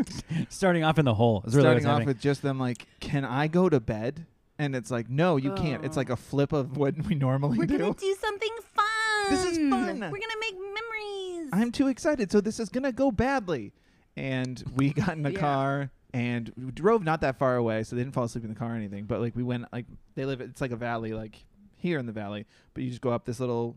starting 0.48 0.84
off 0.84 0.98
in 0.98 1.04
the 1.04 1.14
hole 1.14 1.42
is 1.46 1.54
really 1.54 1.64
starting 1.64 1.86
off 1.86 1.90
happening. 1.92 2.06
with 2.08 2.20
just 2.20 2.42
them 2.42 2.58
like, 2.58 2.86
"Can 3.00 3.24
I 3.24 3.48
go 3.48 3.68
to 3.68 3.80
bed?" 3.80 4.26
And 4.58 4.76
it's 4.76 4.90
like, 4.90 5.10
"No, 5.10 5.36
you 5.36 5.52
can't." 5.54 5.84
It's 5.84 5.96
Oh. 5.96 6.00
like 6.00 6.10
a 6.10 6.16
flip 6.16 6.52
of 6.52 6.76
what 6.76 6.94
we 7.08 7.14
normally 7.14 7.58
We're 7.58 7.66
do. 7.66 7.78
gonna 7.78 7.94
do 7.94 8.16
something 8.20 8.56
fun. 8.74 8.84
This 9.30 9.44
is 9.44 9.56
fun. 9.58 9.70
We're 9.98 10.10
gonna 10.10 10.40
make 10.40 10.54
memories. 10.54 11.50
I'm 11.52 11.72
too 11.72 11.88
excited. 11.88 12.30
So 12.30 12.40
this 12.40 12.60
is 12.60 12.68
gonna 12.68 12.92
go 12.92 13.10
badly. 13.10 13.72
And 14.16 14.62
we 14.76 14.92
got 14.92 15.16
in 15.16 15.22
the 15.22 15.32
Yeah. 15.32 15.40
car 15.40 15.90
and 16.14 16.50
we 16.56 16.70
drove 16.70 17.04
not 17.04 17.20
that 17.20 17.38
far 17.38 17.56
away, 17.56 17.82
so 17.82 17.94
they 17.94 18.02
didn't 18.02 18.14
fall 18.14 18.24
asleep 18.24 18.44
in 18.44 18.50
the 18.50 18.56
car 18.56 18.72
or 18.72 18.76
anything. 18.76 19.04
But 19.04 19.20
like 19.20 19.36
we 19.36 19.42
went 19.42 19.66
like 19.72 19.84
they 20.14 20.24
live 20.24 20.40
it's 20.40 20.62
like 20.62 20.70
a 20.70 20.76
valley, 20.76 21.12
like 21.12 21.44
here 21.76 21.98
in 21.98 22.06
the 22.06 22.12
valley. 22.12 22.46
But 22.72 22.84
you 22.84 22.88
just 22.88 23.02
go 23.02 23.10
up 23.10 23.26
this 23.26 23.40
little 23.40 23.76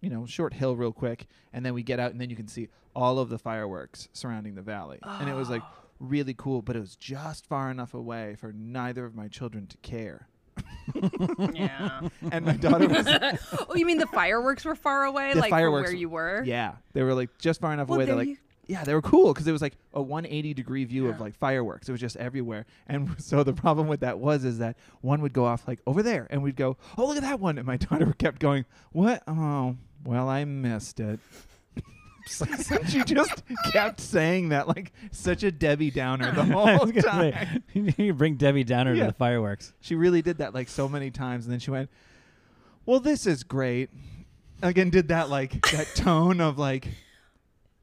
you 0.00 0.10
know, 0.10 0.26
short 0.26 0.54
hill 0.54 0.76
real 0.76 0.92
quick, 0.92 1.26
and 1.52 1.64
then 1.64 1.74
we 1.74 1.82
get 1.82 1.98
out 1.98 2.12
and 2.12 2.20
then 2.20 2.30
you 2.30 2.36
can 2.36 2.48
see 2.48 2.68
all 2.94 3.18
of 3.18 3.28
the 3.28 3.38
fireworks 3.38 4.08
surrounding 4.12 4.54
the 4.54 4.62
valley. 4.62 4.98
And 5.02 5.28
it 5.28 5.34
was 5.34 5.50
like 5.50 5.62
oh. 5.64 5.84
really 5.98 6.34
cool, 6.34 6.62
but 6.62 6.76
it 6.76 6.80
was 6.80 6.96
just 6.96 7.46
far 7.46 7.70
enough 7.70 7.94
away 7.94 8.36
for 8.38 8.52
neither 8.52 9.04
of 9.04 9.14
my 9.14 9.28
children 9.28 9.66
to 9.66 9.76
care. 9.78 10.28
yeah. 11.52 12.00
And 12.32 12.46
my 12.46 12.52
daughter 12.52 12.88
was 12.88 13.06
oh, 13.68 13.74
you 13.74 13.84
mean 13.84 13.98
the 13.98 14.06
fireworks 14.06 14.64
were 14.64 14.74
far 14.74 15.04
away, 15.04 15.34
The 15.34 15.40
like 15.40 15.50
from 15.50 15.72
where 15.72 15.94
you 15.94 16.08
were? 16.08 16.42
Yeah, 16.44 16.76
they 16.92 17.02
were 17.02 17.14
like 17.14 17.36
just 17.38 17.60
far 17.60 17.72
enough 17.72 17.88
Well, 17.88 17.96
away 17.96 18.06
that 18.06 18.12
there 18.12 18.18
like 18.18 18.28
you- 18.28 18.36
yeah, 18.68 18.84
they 18.84 18.94
were 18.94 19.02
cool 19.02 19.32
because 19.32 19.46
it 19.46 19.52
was 19.52 19.62
like 19.62 19.74
a 19.94 20.02
180 20.02 20.54
degree 20.54 20.84
view 20.84 21.08
of 21.08 21.20
like 21.20 21.34
fireworks. 21.36 21.88
It 21.88 21.92
was 21.92 22.00
just 22.00 22.16
everywhere, 22.16 22.66
and 22.86 23.14
so 23.22 23.42
the 23.42 23.52
problem 23.52 23.86
with 23.88 24.00
that 24.00 24.18
was 24.18 24.44
is 24.44 24.58
that 24.58 24.76
one 25.00 25.20
would 25.22 25.32
go 25.32 25.44
off 25.44 25.66
like 25.68 25.80
over 25.86 26.02
there, 26.02 26.26
and 26.30 26.42
we'd 26.42 26.56
go, 26.56 26.76
oh 26.98 27.06
look 27.06 27.16
at 27.16 27.22
that 27.22 27.40
one, 27.40 27.58
and 27.58 27.66
my 27.66 27.76
daughter 27.78 28.12
kept 28.18 28.40
going, 28.40 28.64
what? 28.92 29.22
Oh, 29.28 29.76
well 30.04 30.28
I 30.28 30.44
missed 30.44 31.00
it. 31.00 31.20
she 32.88 33.04
just 33.04 33.44
kept 33.72 34.00
saying 34.00 34.48
that 34.48 34.66
like 34.66 34.92
such 35.12 35.44
a 35.44 35.52
Debbie 35.52 35.92
Downer 35.92 36.32
the 36.32 36.44
whole 36.44 36.90
time. 36.90 37.62
you 37.72 38.12
bring 38.14 38.34
Debbie 38.34 38.64
Downer 38.64 38.94
Yeah. 38.94 39.02
to 39.02 39.06
the 39.08 39.14
fireworks. 39.16 39.72
She 39.80 39.94
really 39.94 40.22
did 40.22 40.38
that 40.38 40.52
like 40.54 40.68
so 40.68 40.88
many 40.88 41.12
times, 41.12 41.44
and 41.44 41.52
then 41.52 41.60
she 41.60 41.70
went, 41.70 41.88
"Well, 42.84 42.98
this 42.98 43.26
is 43.26 43.44
great." 43.44 43.90
Again, 44.62 44.90
did 44.90 45.08
that 45.08 45.28
like 45.30 45.52
that 45.70 45.86
tone 45.94 46.40
of 46.40 46.58
like, 46.58 46.88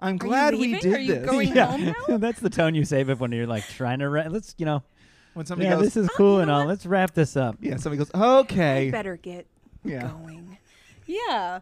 "I'm 0.04 0.18
glad 0.18 0.54
we 0.54 0.74
leaving? 0.74 0.82
did 0.82 0.94
Are 0.94 1.00
you 1.02 1.14
this." 1.16 1.26
going 1.26 1.48
yeah. 1.56 1.66
home 1.66 1.94
now? 2.10 2.18
That's 2.18 2.40
the 2.40 2.50
tone 2.50 2.76
you 2.76 2.86
save 2.86 3.10
it 3.10 3.20
when 3.20 3.32
you're 3.32 3.48
like 3.48 3.66
trying 3.68 4.00
to. 4.00 4.10
Ra- 4.10 4.28
let's 4.30 4.54
you 4.58 4.66
know. 4.66 4.84
When 5.34 5.46
somebody 5.48 5.68
Yeah, 5.68 5.76
goes, 5.78 5.86
this 5.86 5.98
is 5.98 6.10
"Oh, 6.14 6.18
cool 6.18 6.34
you 6.36 6.40
and 6.42 6.52
all. 6.52 6.60
what?" 6.60 6.68
Let's 6.68 6.86
wrap 6.86 7.14
this 7.16 7.36
up. 7.36 7.58
yeah, 7.60 7.78
somebody 7.78 7.98
goes, 7.98 8.12
I 8.14 8.38
"Okay." 8.40 8.92
better 8.92 9.18
get 9.18 9.48
Yeah. 9.84 10.12
going. 10.12 10.58
Yeah. 11.08 11.60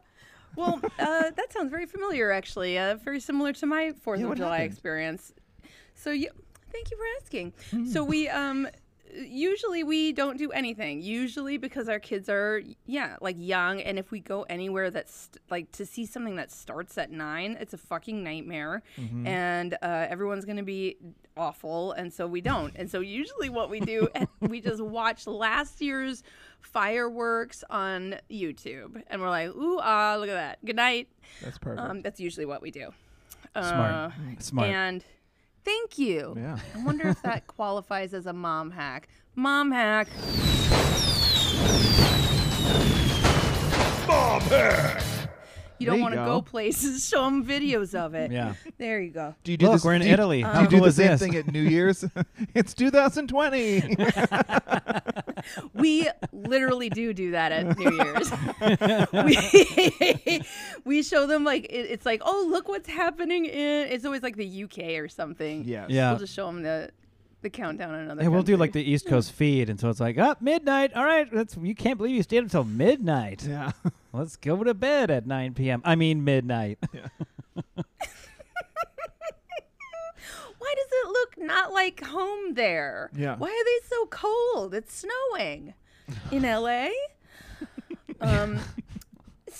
Well, 0.58 0.82
uh, 1.00 1.30
that 1.32 1.54
sounds 1.54 1.70
very 1.72 1.86
familiar, 1.86 2.32
actually. 2.32 2.78
Uh, 2.78 2.96
very 2.96 3.20
similar 3.22 3.54
to 3.54 3.66
my 3.66 3.94
Fourth 4.02 4.20
Yeah, 4.20 4.26
of 4.26 4.30
what 4.30 4.38
July 4.38 4.58
happened? 4.58 4.74
experience. 4.74 5.34
So, 5.96 6.12
you, 6.12 6.30
thank 6.74 6.92
you 6.92 6.98
for 6.98 7.06
asking. 7.24 7.54
Hmm. 7.70 7.86
So 7.86 8.04
we 8.04 8.28
um, 8.28 8.68
usually 9.14 9.84
we 9.84 10.12
don't 10.14 10.38
do 10.38 10.52
anything. 10.52 11.02
Usually 11.02 11.58
because 11.58 11.90
our 11.90 12.00
kids 12.00 12.30
are 12.30 12.62
yeah 12.86 13.18
like 13.22 13.36
young, 13.40 13.82
and 13.82 13.98
if 14.00 14.12
we 14.12 14.20
go 14.20 14.44
anywhere 14.44 14.90
that's 14.92 15.30
like 15.50 15.72
to 15.74 15.86
see 15.86 16.06
something 16.06 16.36
that 16.38 16.52
starts 16.52 16.98
at 16.98 17.12
nine, 17.12 17.58
it's 17.60 17.74
a 17.74 17.78
fucking 17.78 18.24
nightmare, 18.24 18.84
Mm-hmm. 19.00 19.28
and 19.28 19.74
uh, 19.82 20.08
everyone's 20.10 20.46
gonna 20.46 20.64
be 20.64 20.98
awful, 21.38 21.92
and 21.94 22.12
so 22.14 22.28
we 22.28 22.42
don't. 22.42 22.74
and 22.76 22.90
so 22.90 23.00
usually 23.00 23.50
what 23.50 23.70
we 23.70 23.80
do, 23.80 24.08
we 24.42 24.62
just 24.62 24.82
watch 24.82 25.28
last 25.28 25.82
year's 25.82 26.24
fireworks 26.62 27.64
on 27.70 28.16
YouTube, 28.30 29.02
and 29.08 29.22
we're 29.22 29.30
like, 29.30 29.50
ooh 29.50 29.80
ah, 29.82 30.16
look 30.20 30.30
at 30.30 30.34
that. 30.34 30.66
Good 30.66 30.76
night. 30.76 31.08
That's 31.42 31.58
perfect. 31.58 31.88
Um, 31.88 32.02
that's 32.02 32.20
usually 32.20 32.46
what 32.46 32.62
we 32.62 32.72
do. 32.72 32.92
Smart. 33.54 33.92
Uh, 33.92 34.10
Smart. 34.40 34.70
And 34.70 35.06
thank 35.64 35.98
you. 35.98 36.34
yeah. 36.38 36.58
I 36.76 36.84
wonder 36.84 37.08
if 37.08 37.22
that 37.24 37.48
qualifies 37.56 38.14
as 38.14 38.26
a 38.26 38.34
mom 38.34 38.72
hack. 38.72 39.08
Mom 39.36 39.72
hack. 39.72 40.08
You 45.82 45.88
don't 45.88 46.02
want 46.02 46.14
to 46.14 46.18
go. 46.20 46.26
go 46.26 46.42
places, 46.42 47.08
show 47.08 47.26
them 47.26 47.46
videos 47.46 47.94
of 47.96 48.14
it. 48.16 48.32
Yeah. 48.32 48.54
There 48.78 49.02
you 49.02 49.10
go. 49.12 49.36
Do 49.44 49.52
you 49.52 49.58
do 49.58 49.66
Look, 49.66 49.76
this, 49.76 49.84
we're 49.86 49.94
in 49.96 50.02
do 50.02 50.08
you- 50.08 50.14
Italy. 50.14 50.42
Do 50.44 50.48
How 50.48 50.62
you 50.62 50.68
do 50.68 50.76
cool 50.78 50.84
the 50.84 50.88
is 50.90 50.96
same 50.96 51.08
this? 51.08 51.20
thing 51.22 51.36
at 51.36 51.52
New 51.52 51.62
Year's? 51.62 52.06
it's 52.56 52.74
2020. 52.74 53.96
We 55.74 56.08
literally 56.32 56.90
do 56.90 57.14
do 57.14 57.32
that 57.32 57.52
at 57.52 57.78
New 57.78 57.92
Year's. 57.92 58.32
we, 60.28 60.42
we 60.86 61.02
show 61.04 61.26
them 61.26 61.44
like 61.44 61.66
it, 61.66 61.88
it's 61.90 62.06
like, 62.06 62.22
oh, 62.24 62.48
look 62.50 62.68
what's 62.68 62.88
happening 62.88 63.46
in. 63.46 63.88
It's 63.88 64.06
always 64.06 64.22
like 64.22 64.36
the 64.36 64.64
UK 64.66 65.00
or 65.02 65.08
something. 65.08 65.64
yes. 65.66 65.90
Yeah. 65.90 66.12
We'll 66.12 66.20
just 66.20 66.36
show 66.36 66.46
them 66.46 66.62
the 66.62 66.92
the 67.42 67.50
countdown 67.50 67.96
in 67.96 68.02
another. 68.02 68.22
Hey, 68.22 68.28
we'll 68.28 68.44
do 68.44 68.56
like 68.56 68.70
country. 68.70 68.84
the 68.84 68.92
East 68.92 69.08
Coast 69.08 69.32
feed, 69.32 69.70
and 69.70 69.80
so 69.80 69.90
it's 69.90 70.00
like, 70.00 70.20
up 70.20 70.44
midnight. 70.44 70.94
All 70.94 71.04
right, 71.04 71.28
that's 71.32 71.58
you 71.58 71.74
can't 71.74 71.98
believe 71.98 72.16
you 72.16 72.22
stayed 72.24 72.44
until 72.44 72.64
midnight. 72.64 73.44
Yeah. 73.48 73.72
Let's 74.14 74.36
go 74.36 74.64
to 74.64 74.74
bed 74.74 75.10
at 75.10 75.26
9 75.26 75.54
p.m. 75.54 75.82
I 75.86 75.96
mean 75.96 76.24
midnight. 76.24 76.80
Why 80.58 80.74
does 80.76 80.90
it 80.92 81.08
look 81.08 81.36
not 81.38 81.72
like 81.72 82.04
home 82.04 82.54
there? 82.54 83.10
Yeah. 83.16 83.36
Why 83.38 83.48
are 83.48 83.66
they 83.66 83.88
so 83.88 84.06
cold? 84.08 84.74
It's 84.74 84.94
snowing 84.94 85.74
in 86.32 86.44
LA. 86.44 86.90
um 88.22 88.60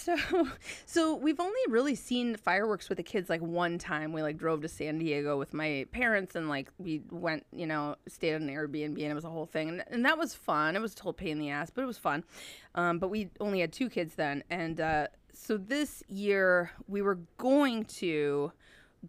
so 0.02 0.18
so 0.86 1.16
we've 1.16 1.40
only 1.40 1.60
really 1.70 1.96
seen 1.96 2.36
fireworks 2.36 2.90
with 2.90 2.98
the 2.98 3.04
kids 3.04 3.30
like 3.30 3.42
one 3.42 3.78
time. 3.78 4.14
We 4.14 4.22
like 4.22 4.38
drove 4.38 4.62
to 4.62 4.68
San 4.68 4.98
Diego 4.98 5.38
with 5.38 5.54
my 5.54 5.86
parents 5.92 6.36
and 6.36 6.50
like 6.50 6.70
we 6.78 7.02
went, 7.10 7.46
you 7.54 7.68
know, 7.68 7.96
stayed 8.08 8.34
at 8.34 8.42
an 8.42 8.50
Airbnb 8.50 9.02
and 9.02 9.12
it 9.12 9.14
was 9.14 9.26
a 9.26 9.30
whole 9.30 9.46
thing. 9.46 9.70
And, 9.70 9.84
and 9.88 10.06
that 10.06 10.18
was 10.18 10.34
fun. 10.34 10.76
It 10.76 10.82
was 10.82 10.94
a 10.94 10.96
total 10.96 11.14
pain 11.14 11.32
in 11.32 11.40
the 11.40 11.50
ass, 11.50 11.70
but 11.70 11.84
it 11.84 11.88
was 11.88 11.98
fun. 11.98 12.24
Um, 12.76 13.00
but 13.00 13.10
we 13.10 13.30
only 13.40 13.60
had 13.60 13.72
two 13.72 13.90
kids 13.90 14.16
then. 14.16 14.44
And 14.50 14.80
uh, 14.80 15.08
so 15.34 15.58
this 15.58 16.04
year 16.08 16.72
we 16.88 17.02
were 17.02 17.20
going 17.38 17.86
to 17.86 18.52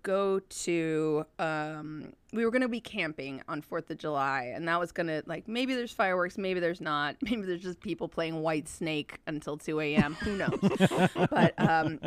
go 0.03 0.39
to 0.39 1.27
um 1.39 2.15
we 2.33 2.45
were 2.45 2.51
going 2.51 2.63
to 2.63 2.69
be 2.69 2.81
camping 2.81 3.43
on 3.49 3.61
4th 3.63 3.91
of 3.91 3.99
July 3.99 4.53
and 4.55 4.67
that 4.69 4.81
was 4.81 4.91
going 4.93 5.07
to 5.09 5.23
like 5.27 5.47
maybe 5.49 5.75
there's 5.75 5.93
fireworks 5.93 6.39
maybe 6.39 6.61
there's 6.61 6.81
not. 6.81 7.17
Maybe 7.23 7.43
there's 7.43 7.63
just 7.63 7.81
people 7.81 8.09
playing 8.09 8.35
Whitesnake 8.35 9.13
until 9.27 9.57
2 9.57 9.81
a.m 9.81 10.15
who 10.15 10.37
knows? 10.37 10.59
But 11.31 11.55
um 11.59 11.99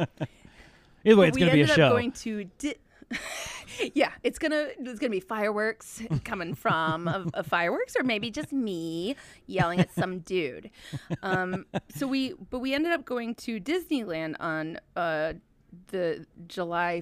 Either 1.06 1.18
way, 1.18 1.28
it's 1.28 1.38
gonna 1.38 1.52
be 1.52 1.60
a 1.62 1.64
ended 1.64 1.70
up 1.72 1.76
show. 1.76 1.90
going 1.90 2.12
to 2.14 2.46
di- 2.58 2.76
yeah 3.94 4.12
it's 4.24 4.40
gonna 4.40 4.70
it's 4.80 5.00
gonna 5.00 5.12
be 5.12 5.20
fireworks 5.20 6.02
coming 6.24 6.56
from 6.56 7.08
a, 7.08 7.26
a 7.36 7.44
fireworks 7.44 7.96
or 7.96 8.04
maybe 8.04 8.32
just 8.32 8.52
me 8.52 9.16
yelling 9.46 9.80
at 9.80 9.94
some 9.94 10.20
dude. 10.20 10.72
Um 11.22 11.66
so 11.90 12.08
we 12.08 12.34
but 12.50 12.60
we 12.60 12.74
ended 12.74 12.92
up 12.92 13.06
going 13.06 13.36
to 13.36 13.60
disneyland 13.60 14.36
on 14.40 14.80
uh 14.96 15.34
the 15.90 16.26
July 16.48 17.02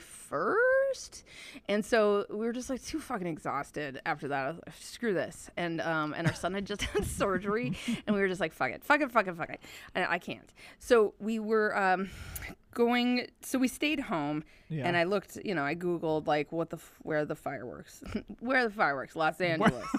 1st. 0.94 1.24
And 1.68 1.86
so 1.86 2.26
we 2.30 2.46
were 2.46 2.54
just 2.54 2.70
like 2.70 2.84
too 2.84 3.00
fucking 3.00 3.28
exhausted 3.28 4.02
after 4.06 4.28
that. 4.30 4.56
Like, 4.56 4.76
screw 4.80 5.14
this. 5.14 5.50
And 5.58 5.82
um 5.82 6.14
and 6.16 6.28
our 6.28 6.34
son 6.34 6.54
had 6.54 6.66
just 6.66 6.82
had 6.94 7.06
surgery 7.06 7.78
and 8.08 8.16
we 8.16 8.22
were 8.22 8.28
just 8.28 8.42
like 8.42 8.54
fuck 8.54 8.72
it. 8.72 8.84
Fuck 8.84 9.02
it, 9.02 9.12
fuck 9.12 9.28
it, 9.28 9.36
fuck 9.36 9.50
it. 9.50 9.62
I, 9.96 10.16
I 10.16 10.20
can't. 10.20 10.54
So 10.80 11.14
we 11.20 11.40
were 11.40 11.78
um 11.78 12.10
going 12.74 13.28
so 13.42 13.58
we 13.60 13.68
stayed 13.68 14.00
home 14.00 14.44
Yeah. 14.70 14.88
and 14.88 14.96
I 14.98 15.04
looked, 15.04 15.38
you 15.44 15.54
know, 15.56 15.64
I 15.64 15.76
googled 15.76 16.28
like 16.28 16.52
what 16.52 16.70
the 16.70 16.78
f- 16.78 16.96
where 17.02 17.20
are 17.20 17.26
the 17.26 17.36
fireworks? 17.36 18.04
where 18.40 18.60
are 18.60 18.68
the 18.68 18.74
fireworks? 18.74 19.16
Los 19.16 19.40
Angeles. 19.42 19.86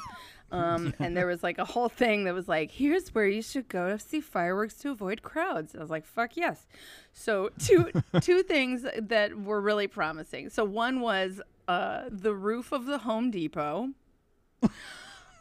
Um, 0.52 0.94
and 1.00 1.16
there 1.16 1.26
was 1.26 1.42
like 1.42 1.58
a 1.58 1.64
whole 1.64 1.88
thing 1.88 2.24
that 2.24 2.34
was 2.34 2.46
like, 2.46 2.70
here's 2.70 3.08
where 3.12 3.26
you 3.26 3.42
should 3.42 3.66
go 3.66 3.88
to 3.88 3.98
see 3.98 4.20
fireworks 4.20 4.74
to 4.74 4.90
avoid 4.90 5.20
crowds. 5.22 5.72
And 5.72 5.80
I 5.80 5.82
was 5.82 5.90
like, 5.90 6.04
fuck 6.04 6.36
yes. 6.36 6.64
So 7.12 7.50
two 7.58 7.90
two 8.20 8.44
things 8.44 8.86
that 8.96 9.36
were 9.36 9.60
really 9.60 9.88
promising. 9.88 10.50
So 10.50 10.64
one 10.64 11.00
was 11.00 11.40
uh, 11.66 12.02
the 12.08 12.34
roof 12.34 12.70
of 12.70 12.86
the 12.86 12.98
Home 12.98 13.32
Depot 13.32 13.88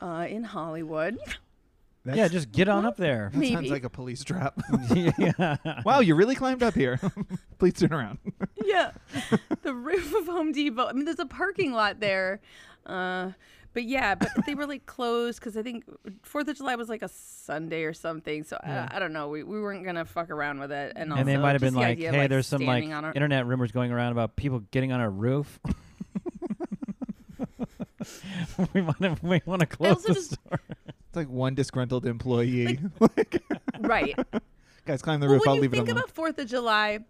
uh, 0.02 0.26
in 0.28 0.46
Hollywood. 0.46 1.20
That's- 2.06 2.18
yeah, 2.18 2.28
just 2.28 2.52
get 2.52 2.68
on 2.68 2.86
up 2.86 2.98
there. 2.98 3.32
that 3.34 3.48
sounds 3.48 3.70
like 3.72 3.86
a 3.86 3.90
police 3.90 4.24
trap. 4.24 4.60
yeah. 4.94 5.56
wow, 5.86 6.00
you 6.02 6.16
really 6.16 6.36
climbed 6.36 6.62
up 6.62 6.74
here. 6.74 7.00
Please 7.60 7.74
turn 7.74 7.94
around. 7.94 8.18
yeah, 8.66 8.92
the 9.62 9.74
roof 9.74 10.14
of 10.14 10.26
Home 10.28 10.52
Depot. 10.52 10.86
I 10.88 10.92
mean, 10.94 11.06
there's 11.06 11.20
a 11.20 11.26
parking 11.26 11.72
lot 11.72 12.02
there. 12.02 12.42
Uh, 12.86 13.32
but 13.74 13.86
yeah, 13.86 14.16
but 14.16 14.30
they 14.46 14.54
were 14.54 14.68
like 14.68 14.86
closed 14.86 15.40
because 15.40 15.56
I 15.56 15.64
think 15.64 15.86
Fourth 16.24 16.48
of 16.50 16.58
July 16.58 16.76
was 16.76 16.90
like 16.90 17.02
a 17.04 17.08
Sunday 17.08 17.84
or 17.84 17.94
something. 17.94 18.44
So 18.44 18.58
Yeah. 18.64 18.90
I, 18.92 18.98
I 18.98 19.00
don't 19.00 19.14
know. 19.14 19.30
We, 19.30 19.44
we 19.44 19.62
weren't 19.62 19.86
gonna 19.86 20.04
fuck 20.06 20.30
around 20.30 20.60
with 20.60 20.72
it. 20.74 20.92
And, 20.98 21.12
And 21.14 21.28
they 21.28 21.38
might 21.38 21.54
have 21.54 21.62
been 21.62 21.74
like, 21.74 21.86
idea 21.88 22.10
of, 22.10 22.16
"Hey, 22.16 22.28
there's 22.28 22.46
some 22.48 22.62
like 22.66 22.84
standing 22.84 22.94
on 22.94 23.06
a- 23.06 23.12
internet 23.14 23.48
rumors 23.48 23.72
going 23.72 23.92
around 23.94 24.12
about 24.12 24.36
people 24.36 24.60
getting 24.72 24.92
on 24.92 25.00
our 25.00 25.10
roof." 25.10 25.58
we 28.74 28.82
want 28.82 29.00
to 29.02 29.18
we 29.22 29.42
want 29.46 29.62
to 29.62 29.66
close 29.66 29.96
also 29.96 30.08
the 30.10 30.14
just- 30.16 30.34
store. 30.34 30.60
It's 31.14 31.18
like 31.18 31.30
one 31.30 31.54
disgruntled 31.54 32.08
employee. 32.08 32.80
Like, 33.00 33.44
right. 33.82 34.18
guys, 34.84 35.04
climb 35.04 35.20
the 35.20 35.28
Well, 35.28 35.34
roof. 35.36 35.42
when 35.42 35.50
I'll 35.50 35.56
you 35.58 35.62
leave 35.62 35.74
it 35.74 35.76
think 35.76 35.90
about 35.90 36.10
Fourth 36.10 36.40
of 36.40 36.48
July, 36.48 37.02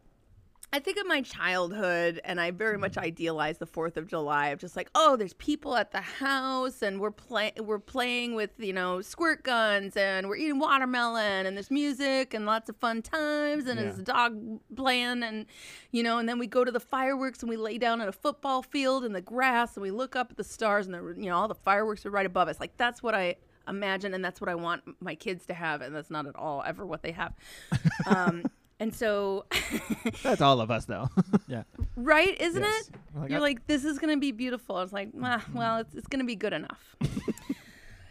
I 0.74 0.80
think 0.80 0.98
of 0.98 1.08
my 1.08 1.22
childhood, 1.22 2.20
and 2.26 2.42
I 2.42 2.52
very 2.52 2.78
much 2.78 2.94
Mm-hmm. 2.96 3.06
idealize 3.06 3.60
the 3.60 3.66
Fourth 3.66 3.96
of 3.96 4.08
July 4.08 4.48
of 4.50 4.60
just 4.60 4.76
like, 4.76 4.90
oh, 4.94 5.16
there's 5.16 5.32
people 5.36 5.78
at 5.78 5.94
the 5.94 6.02
house, 6.02 6.82
and 6.82 7.00
we're 7.00 7.12
playing, 7.12 7.54
we're 7.62 7.80
playing 7.80 8.36
with 8.36 8.50
you 8.58 8.74
know 8.74 9.00
squirt 9.00 9.42
guns, 9.44 9.96
and 9.96 10.28
we're 10.28 10.36
eating 10.36 10.60
watermelon, 10.60 11.46
and 11.46 11.56
there's 11.56 11.72
music, 11.72 12.34
and 12.34 12.46
lots 12.46 12.68
of 12.70 12.76
fun 12.76 13.02
times, 13.02 13.68
and 13.68 13.80
Yeah. 13.80 13.86
there's 13.86 14.00
a 14.00 14.04
dog 14.04 14.60
playing, 14.76 15.24
and 15.24 15.46
you 15.94 16.04
know, 16.04 16.18
and 16.18 16.28
then 16.28 16.40
we 16.40 16.48
go 16.48 16.66
to 16.66 16.72
the 16.74 16.80
fireworks, 16.82 17.40
and 17.42 17.50
we 17.50 17.56
lay 17.56 17.78
down 17.78 18.02
in 18.02 18.10
a 18.10 18.12
football 18.12 18.64
field 18.64 19.06
in 19.06 19.14
the 19.14 19.22
grass, 19.22 19.78
and 19.78 19.82
we 19.82 19.92
look 19.92 20.18
up 20.18 20.30
at 20.32 20.36
the 20.36 20.44
stars, 20.44 20.88
and 20.88 20.94
the, 20.94 21.16
you 21.18 21.30
know 21.30 21.38
all 21.38 21.48
the 21.48 21.56
fireworks 21.56 22.06
are 22.06 22.12
right 22.12 22.26
above 22.26 22.50
us. 22.50 22.60
Like 22.60 22.76
that's 22.76 23.02
what 23.02 23.16
I 23.16 23.38
imagine, 23.68 24.14
and 24.14 24.24
that's 24.24 24.40
what 24.42 24.50
I 24.50 24.56
want 24.56 24.84
my 25.02 25.16
kids 25.16 25.46
to 25.48 25.54
have, 25.54 25.82
and 25.82 25.96
that's 25.96 26.10
not 26.12 26.26
at 26.28 26.36
all 26.36 26.64
ever 26.66 26.86
what 26.86 27.02
they 27.04 27.12
have. 27.12 27.34
Um, 28.08 28.44
and 28.80 28.94
so, 28.94 29.46
That's 30.24 30.42
all 30.42 30.60
of 30.60 30.70
us, 30.72 30.86
though. 30.86 31.08
Yeah. 31.48 31.64
right, 31.96 32.36
isn't 32.42 32.62
Yes. 32.62 32.88
it? 32.90 32.96
We're 33.14 33.22
like, 33.22 33.30
You're 33.30 33.40
I- 33.40 33.44
like, 33.44 33.68
this 33.68 33.86
is 33.86 33.98
gonna 34.00 34.18
be 34.18 34.32
beautiful. 34.32 34.80
It's 34.82 34.92
like, 34.92 35.10
ah, 35.22 35.46
well, 35.54 35.78
it's, 35.78 35.94
it's 35.96 36.08
gonna 36.08 36.24
be 36.26 36.36
good 36.36 36.52
enough. 36.54 36.96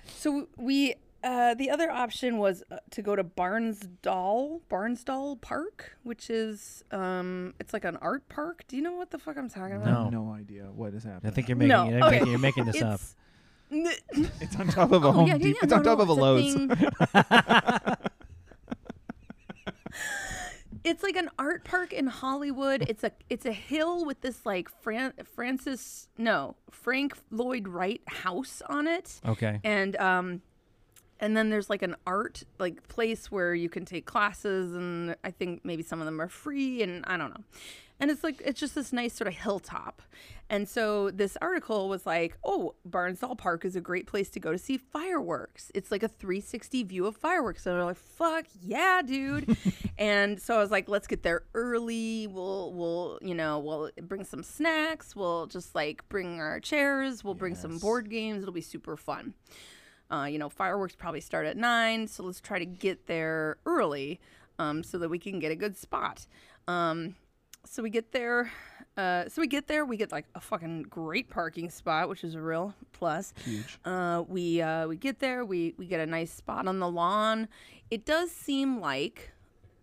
so 0.06 0.46
we, 0.56 0.94
uh, 1.24 1.54
the 1.54 1.70
other 1.70 1.90
option 1.90 2.38
was 2.38 2.62
uh, 2.70 2.78
to 2.90 3.02
go 3.02 3.14
to 3.16 3.24
Barnsdall, 3.24 4.60
Barnsdall 4.70 5.40
Park, 5.40 5.96
which 6.04 6.30
is, 6.30 6.82
um, 6.90 7.54
it's 7.60 7.72
like 7.72 7.84
an 7.84 7.96
art 8.00 8.28
park. 8.28 8.64
Do 8.68 8.76
you 8.76 8.82
know 8.82 8.92
what 8.92 9.10
the 9.10 9.18
fuck 9.18 9.36
I'm 9.36 9.48
talking 9.50 9.76
about? 9.76 9.86
No. 9.86 10.04
have 10.04 10.12
no 10.12 10.32
idea 10.32 10.64
what 10.74 10.94
is 10.94 11.04
happening. 11.04 11.30
I 11.30 11.34
think 11.34 11.48
you're 11.48 11.56
making 11.56 11.68
No, 11.68 11.88
you're, 11.88 11.98
okay. 12.04 12.10
making, 12.10 12.30
you're 12.30 12.38
making 12.38 12.64
this 12.66 12.82
up. 12.82 13.00
It's, 13.72 14.56
on 14.56 14.68
top 14.68 14.92
of 14.92 15.04
a 15.04 15.08
oh, 15.08 15.12
Home 15.12 15.26
yeah, 15.26 15.34
yeah, 15.36 15.44
Depot. 15.44 15.58
It's 15.62 15.70
no, 15.70 15.76
on 15.78 15.82
top 15.84 15.98
no, 15.98 16.02
of 16.02 16.08
a 16.08 16.12
Lowe's. 16.12 16.54
it's 20.84 21.02
like 21.02 21.16
an 21.16 21.30
art 21.38 21.64
park 21.64 21.92
in 21.92 22.06
Hollywood. 22.06 22.84
It's 22.88 23.04
a 23.04 23.12
it's 23.30 23.46
a 23.46 23.52
hill 23.52 24.04
with 24.04 24.20
this 24.20 24.44
like 24.44 24.68
Fran- 24.82 25.14
Francis 25.34 26.08
no 26.18 26.56
Frank 26.70 27.16
Lloyd 27.30 27.68
Wright 27.68 28.02
house 28.06 28.62
on 28.68 28.86
it, 28.86 29.20
Okay. 29.26 29.60
and 29.64 29.96
um, 29.96 30.42
and 31.20 31.36
then 31.36 31.50
there's 31.50 31.70
like 31.70 31.82
an 31.82 31.96
art 32.06 32.42
like 32.58 32.86
place 32.88 33.30
where 33.30 33.54
you 33.54 33.68
can 33.68 33.84
take 33.84 34.06
classes, 34.06 34.74
and 34.74 35.16
I 35.24 35.30
think 35.30 35.64
maybe 35.64 35.82
some 35.82 36.00
of 36.00 36.06
them 36.06 36.20
are 36.20 36.28
free, 36.28 36.82
and 36.82 37.04
I 37.06 37.16
don't 37.16 37.30
know. 37.30 37.44
And 38.02 38.10
it's 38.10 38.24
like 38.24 38.42
it's 38.44 38.58
just 38.58 38.74
this 38.74 38.92
nice 38.92 39.14
sort 39.14 39.28
of 39.28 39.34
hilltop. 39.34 40.02
And 40.50 40.68
so 40.68 41.12
this 41.12 41.36
article 41.40 41.88
was 41.88 42.04
like, 42.04 42.36
"Oh, 42.42 42.74
Barnsdall 42.86 43.38
Park 43.38 43.64
is 43.64 43.76
a 43.76 43.80
great 43.80 44.08
place 44.08 44.28
to 44.30 44.40
go 44.40 44.50
to 44.50 44.58
see 44.58 44.76
fireworks. 44.76 45.70
It's 45.72 45.92
like 45.92 46.02
a 46.02 46.08
360 46.08 46.82
view 46.82 47.06
of 47.06 47.16
fireworks." 47.16 47.62
So 47.62 47.72
they're 47.72 47.84
like, 47.84 47.96
"Fuck 47.96 48.46
yeah, 48.60 49.02
dude!" 49.06 49.56
and 49.98 50.42
so 50.42 50.56
I 50.56 50.58
was 50.58 50.72
like, 50.72 50.88
"Let's 50.88 51.06
get 51.06 51.22
there 51.22 51.44
early. 51.54 52.26
We'll, 52.26 52.72
we'll, 52.72 53.20
you 53.22 53.36
know, 53.36 53.60
we'll 53.60 53.90
bring 54.02 54.24
some 54.24 54.42
snacks. 54.42 55.14
We'll 55.14 55.46
just 55.46 55.76
like 55.76 56.02
bring 56.08 56.40
our 56.40 56.58
chairs. 56.58 57.22
We'll 57.22 57.34
bring 57.34 57.54
some 57.54 57.78
board 57.78 58.10
games. 58.10 58.42
It'll 58.42 58.52
be 58.52 58.62
super 58.62 58.96
fun." 58.96 59.34
Uh, 60.10 60.24
you 60.24 60.40
know, 60.40 60.48
fireworks 60.48 60.96
probably 60.96 61.20
start 61.20 61.46
at 61.46 61.56
nine, 61.56 62.08
so 62.08 62.24
let's 62.24 62.40
try 62.40 62.58
to 62.58 62.66
get 62.66 63.06
there 63.06 63.58
early 63.64 64.20
um, 64.58 64.82
so 64.82 64.98
that 64.98 65.08
we 65.08 65.20
can 65.20 65.38
get 65.38 65.52
a 65.52 65.56
good 65.56 65.76
spot. 65.76 66.26
Um, 66.66 67.14
so 67.64 67.82
we 67.82 67.90
get 67.90 68.12
there. 68.12 68.50
Uh, 68.96 69.28
so 69.28 69.40
we 69.40 69.46
get 69.46 69.68
there. 69.68 69.84
We 69.84 69.96
get 69.96 70.12
like 70.12 70.26
a 70.34 70.40
fucking 70.40 70.82
great 70.84 71.30
parking 71.30 71.70
spot, 71.70 72.08
which 72.08 72.24
is 72.24 72.34
a 72.34 72.40
real 72.40 72.74
plus. 72.92 73.32
Huge. 73.44 73.78
Uh, 73.84 74.22
we 74.28 74.60
uh, 74.60 74.86
we 74.86 74.96
get 74.96 75.18
there. 75.18 75.44
We 75.44 75.74
we 75.78 75.86
get 75.86 76.00
a 76.00 76.06
nice 76.06 76.32
spot 76.32 76.66
on 76.66 76.78
the 76.78 76.90
lawn. 76.90 77.48
It 77.90 78.04
does 78.04 78.30
seem 78.30 78.80
like, 78.80 79.32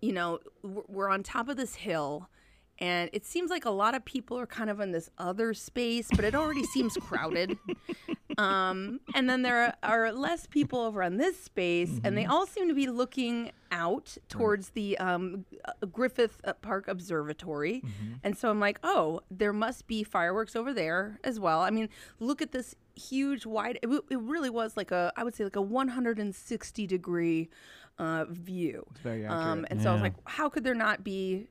you 0.02 0.14
know, 0.14 0.40
we're 0.62 0.84
we're 0.88 1.10
on 1.10 1.24
top 1.24 1.50
of 1.50 1.58
this 1.58 1.76
hill, 1.76 2.30
and 2.78 3.10
it 3.14 3.26
seems 3.26 3.50
like 3.50 3.66
a 3.66 3.72
lot 3.72 3.96
of 3.96 4.06
people 4.06 4.38
are 4.38 4.48
kind 4.48 4.70
of 4.70 4.80
in 4.80 4.92
this 4.92 5.10
other 5.18 5.54
space, 5.54 6.08
but 6.16 6.24
it 6.24 6.36
already 6.36 6.64
seems 6.64 6.96
crowded. 6.96 7.58
um, 8.40 9.00
and 9.16 9.30
then 9.30 9.42
there 9.42 9.74
are 9.84 10.12
less 10.14 10.48
people 10.48 10.80
over 10.80 11.04
on 11.04 11.18
this 11.18 11.40
space, 11.40 12.00
and 12.04 12.18
they 12.18 12.26
all 12.26 12.46
seem 12.48 12.68
to 12.68 12.74
be 12.74 12.88
looking 12.88 13.52
out 13.72 14.18
towards 14.30 14.70
the 14.70 14.98
um, 14.98 15.46
uh, 15.66 15.86
Griffith 15.88 16.40
uh, 16.44 16.54
Park 16.54 16.88
Observatory. 16.88 17.84
And 18.24 18.38
so 18.38 18.50
I'm 18.50 18.60
like, 18.60 18.80
oh, 18.84 19.22
there 19.30 19.54
must 19.54 19.86
be 19.88 20.04
fireworks 20.04 20.56
over 20.56 20.74
there 20.74 21.20
as 21.24 21.40
well. 21.40 21.60
I 21.62 21.70
mean, 21.70 21.90
look 22.20 22.42
at 22.42 22.52
this 22.52 22.76
huge, 22.96 23.46
wide. 23.46 23.78
It, 23.84 23.88
w- 23.88 24.04
it 24.10 24.20
really 24.20 24.50
was 24.50 24.76
like 24.78 24.92
a, 24.92 25.12
I 25.16 25.24
would 25.24 25.36
say, 25.36 25.44
like 25.44 25.56
a 25.56 25.62
160 25.62 26.88
degree 26.88 27.50
uh, 28.00 28.26
view. 28.30 28.86
It's 28.92 29.02
very 29.02 29.26
Um, 29.26 29.32
accurate. 29.60 29.68
and 29.72 29.82
so 29.82 29.90
I 29.90 29.94
was 29.94 30.02
like, 30.02 30.16
how 30.26 30.50
could 30.50 30.64
there 30.64 30.74
not 30.76 31.04
be 31.04 31.48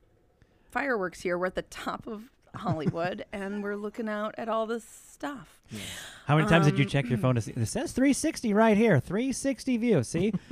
fireworks 0.71 1.21
here? 1.21 1.39
We're 1.39 1.47
at 1.47 1.55
the 1.55 1.63
top 1.63 2.07
of 2.07 2.31
Hollywood, 2.59 3.25
and 3.33 3.63
we're 3.63 3.77
looking 3.77 4.09
out 4.09 4.35
at 4.39 4.49
all 4.49 4.67
this 4.67 4.85
stuff. 4.85 5.61
How 6.27 6.37
many 6.37 6.49
times 6.49 6.67
did 6.67 6.79
you 6.79 6.85
Um, 6.85 6.91
check 6.91 7.09
your 7.09 7.19
phone 7.25 7.35
to 7.37 7.41
see? 7.41 7.53
It 7.53 7.67
says 7.67 7.93
360 7.93 8.53
right 8.55 8.77
here. 8.77 9.01
360 9.01 9.77
view. 9.77 10.03
See? 10.03 10.33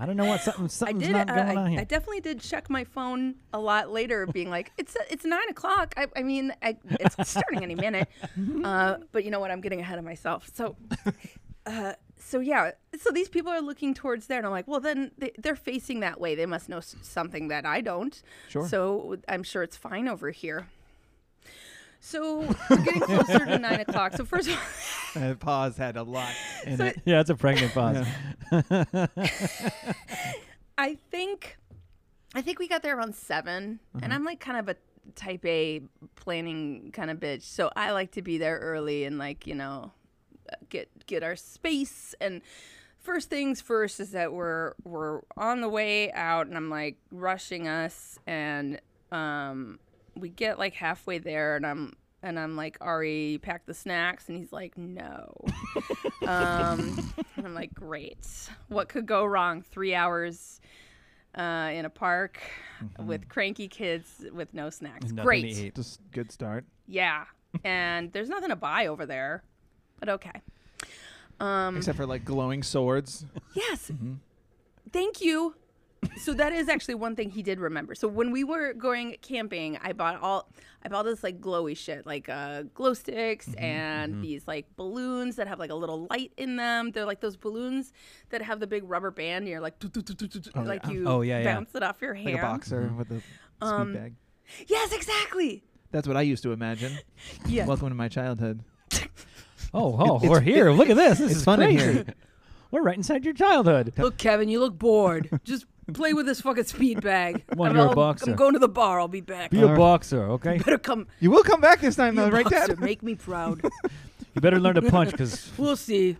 I 0.00 0.06
don't 0.06 0.16
know 0.16 0.26
what 0.26 0.40
something 0.42 0.68
something's 0.68 1.02
did. 1.02 1.12
not 1.12 1.28
uh, 1.28 1.34
going 1.34 1.58
I, 1.58 1.60
on 1.60 1.70
here. 1.72 1.80
I 1.80 1.84
definitely 1.84 2.20
did 2.20 2.40
check 2.40 2.70
my 2.70 2.84
phone 2.84 3.34
a 3.52 3.58
lot 3.58 3.90
later, 3.90 4.26
being 4.26 4.48
like, 4.48 4.70
"It's 4.78 4.96
it's 5.10 5.24
nine 5.24 5.48
o'clock. 5.48 5.92
I, 5.96 6.06
I 6.14 6.22
mean, 6.22 6.52
I, 6.62 6.76
it's 7.00 7.16
starting 7.28 7.62
any 7.62 7.74
minute." 7.74 8.08
Uh, 8.64 8.98
but 9.12 9.24
you 9.24 9.30
know 9.30 9.40
what? 9.40 9.50
I'm 9.50 9.60
getting 9.60 9.80
ahead 9.80 9.98
of 9.98 10.04
myself. 10.04 10.50
So, 10.54 10.76
uh, 11.66 11.92
so 12.28 12.40
yeah. 12.40 12.72
So 13.00 13.10
these 13.10 13.28
people 13.28 13.50
are 13.52 13.60
looking 13.60 13.94
towards 13.94 14.26
there, 14.26 14.38
and 14.38 14.46
I'm 14.46 14.52
like, 14.52 14.68
"Well, 14.68 14.80
then 14.80 15.10
they, 15.18 15.32
they're 15.38 15.56
facing 15.56 16.00
that 16.00 16.20
way. 16.20 16.34
They 16.34 16.46
must 16.46 16.68
know 16.68 16.80
something 16.80 17.48
that 17.48 17.64
I 17.64 17.80
don't." 17.80 18.20
Sure. 18.48 18.66
So 18.68 19.16
I'm 19.28 19.42
sure 19.42 19.62
it's 19.62 19.76
fine 19.76 20.08
over 20.08 20.30
here. 20.30 20.68
So 22.00 22.40
we're 22.70 22.76
getting 22.84 23.00
closer 23.00 23.44
to 23.44 23.58
nine 23.58 23.80
o'clock. 23.80 24.12
So 24.16 24.24
first 24.24 24.48
of 24.48 24.54
all, 24.54 24.60
Uh, 25.30 25.34
pause 25.34 25.76
had 25.78 25.96
a 25.96 26.02
lot 26.02 26.32
in 26.64 26.76
So- 26.76 26.84
it. 26.84 27.00
yeah, 27.06 27.20
it's 27.20 27.30
a 27.30 27.34
pregnant 27.34 27.72
pause. 27.72 28.06
I 30.78 30.96
think 31.10 31.56
I 32.34 32.42
think 32.42 32.58
we 32.58 32.68
got 32.68 32.82
there 32.82 32.96
around 32.96 33.14
7 33.16 33.80
and 34.02 34.14
I'm 34.14 34.22
like 34.24 34.38
kind 34.38 34.58
of 34.58 34.68
a 34.68 34.76
type 35.14 35.44
A 35.46 35.80
planning 36.14 36.90
kind 36.92 37.10
of 37.10 37.18
bitch. 37.18 37.42
So 37.42 37.70
I 37.74 37.92
like 37.92 38.12
to 38.12 38.22
be 38.22 38.36
there 38.38 38.58
early 38.58 39.04
and 39.04 39.18
like, 39.18 39.46
you 39.46 39.54
know, 39.54 39.92
get 40.68 40.88
get 41.06 41.22
our 41.22 41.36
space 41.36 42.14
and 42.20 42.42
first 42.98 43.30
things 43.30 43.60
first 43.60 44.00
is 44.00 44.10
that 44.12 44.32
we're 44.32 44.74
we're 44.84 45.20
on 45.36 45.60
the 45.60 45.68
way 45.68 46.12
out 46.12 46.46
and 46.46 46.56
I'm 46.56 46.70
like 46.70 46.96
rushing 47.10 47.68
us 47.68 48.18
and 48.26 48.80
um 49.12 49.78
we 50.16 50.28
get 50.28 50.58
like 50.58 50.74
halfway 50.74 51.18
there 51.18 51.56
and 51.56 51.66
I'm 51.66 51.94
and 52.22 52.38
I'm 52.38 52.56
like, 52.56 52.78
Ari, 52.80 53.38
pack 53.42 53.66
the 53.66 53.74
snacks. 53.74 54.28
And 54.28 54.36
he's 54.36 54.52
like, 54.52 54.76
no. 54.76 55.32
um, 56.26 57.12
and 57.36 57.46
I'm 57.46 57.54
like, 57.54 57.72
great. 57.72 58.26
What 58.68 58.88
could 58.88 59.06
go 59.06 59.24
wrong? 59.24 59.62
Three 59.62 59.94
hours 59.94 60.60
uh, 61.36 61.70
in 61.72 61.84
a 61.84 61.90
park 61.90 62.40
with 62.98 63.28
cranky 63.28 63.68
kids 63.68 64.26
with 64.32 64.52
no 64.52 64.68
snacks. 64.70 65.12
Nothing 65.12 65.16
to 65.16 65.22
great. 65.22 65.44
eat. 65.44 65.74
Just 65.76 66.00
good 66.10 66.32
start. 66.32 66.64
Yeah. 66.86 67.24
and 67.64 68.12
there's 68.12 68.28
nothing 68.28 68.48
to 68.50 68.56
buy 68.56 68.86
over 68.88 69.06
there, 69.06 69.42
but 70.00 70.08
okay. 70.08 70.42
Um, 71.40 71.76
Except 71.76 71.96
for 71.96 72.06
like 72.06 72.24
glowing 72.24 72.62
swords. 72.62 73.24
yes. 73.54 73.90
Thank 74.92 75.20
you. 75.20 75.54
So 76.22 76.32
that 76.34 76.52
is 76.52 76.68
actually 76.68 76.94
one 76.94 77.16
thing 77.16 77.30
he 77.30 77.42
did 77.42 77.58
remember. 77.58 77.94
So 77.96 78.06
when 78.06 78.30
we 78.30 78.44
were 78.44 78.72
going 78.72 79.16
camping, 79.20 79.78
I 79.82 79.92
bought 79.92 80.20
all 80.22 80.48
I 80.84 80.88
bought 80.88 81.04
this 81.04 81.24
like 81.24 81.40
glowy 81.40 81.76
shit, 81.76 82.06
like 82.06 82.28
uh, 82.28 82.62
glow 82.74 82.94
sticks 82.94 83.52
and 83.58 84.22
these 84.22 84.46
like 84.46 84.66
balloons 84.76 85.34
that 85.36 85.48
have 85.48 85.58
like 85.58 85.70
a 85.70 85.74
little 85.74 86.06
light 86.08 86.32
in 86.36 86.54
them. 86.56 86.92
They're 86.92 87.04
like 87.04 87.20
those 87.20 87.36
balloons 87.36 87.92
that 88.30 88.42
have 88.42 88.60
the 88.60 88.66
big 88.68 88.84
rubber 88.88 89.10
band. 89.10 89.38
And 89.42 89.48
you're 89.48 89.60
like, 89.60 89.74
Oh, 90.54 90.60
like 90.62 90.84
yeah. 90.84 90.90
you 90.92 91.08
Oh, 91.08 91.20
yeah, 91.22 91.40
yeah. 91.40 91.54
bounce 91.54 91.74
it 91.74 91.82
off 91.82 92.00
your 92.00 92.14
hand. 92.14 92.26
Like 92.26 92.38
a 92.38 92.42
boxer 92.42 92.92
with 92.96 93.10
a 93.10 93.20
Um, 93.60 93.90
speed 93.92 94.00
bag. 94.00 94.14
Yes, 94.68 94.92
exactly. 94.92 95.64
That's 95.90 96.06
what 96.06 96.16
I 96.16 96.22
used 96.22 96.42
to 96.44 96.52
imagine. 96.52 96.96
Yeah. 97.48 97.66
Welcome 97.66 97.88
to 97.88 97.94
my 97.96 98.08
childhood. 98.08 98.60
Oh, 99.74 99.96
oh, 99.98 100.16
It's- 100.16 100.30
we're 100.30 100.40
here. 100.40 100.70
Look 100.70 100.88
at 100.90 100.96
this. 100.96 101.18
This 101.18 101.30
it's 101.30 101.38
is 101.40 101.44
fun 101.44 101.60
in 101.62 101.76
crazy. 101.76 101.92
here. 101.92 102.04
We're 102.70 102.82
right 102.82 102.96
inside 102.98 103.24
your 103.24 103.32
childhood. 103.32 103.94
Look, 103.96 104.18
Kevin, 104.18 104.50
you 104.50 104.60
look 104.60 104.78
bored. 104.78 105.30
Just 105.42 105.64
play 105.94 106.12
with 106.12 106.26
this 106.26 106.42
fucking 106.42 106.64
speed 106.64 107.00
bag. 107.00 107.42
Well, 107.56 107.70
I'm, 107.70 107.76
you're 107.76 107.86
a 107.86 107.88
I'll- 107.88 107.94
boxer. 107.94 108.30
I'm 108.30 108.36
going 108.36 108.52
to 108.52 108.58
the 108.58 108.68
bar. 108.68 109.00
I'll 109.00 109.08
be 109.08 109.22
back. 109.22 109.50
Be 109.50 109.60
a 109.60 109.64
Alright. 109.64 109.78
boxer, 109.78 110.22
okay? 110.32 110.58
better 110.58 110.76
come. 110.76 111.06
You 111.18 111.30
will 111.30 111.42
come 111.42 111.62
back 111.62 111.80
this 111.80 111.96
time, 111.96 112.16
Be 112.16 112.20
a 112.20 112.30
right, 112.30 112.44
boxer. 112.44 112.66
Dad? 112.74 112.80
Make 112.80 113.02
me 113.02 113.14
proud. 113.14 113.62
You 114.34 114.42
better 114.42 114.60
learn 114.60 114.74
to 114.76 114.82
punch 114.82 115.10
because 115.12 115.50
we'll 115.56 115.74
see. 115.76 116.16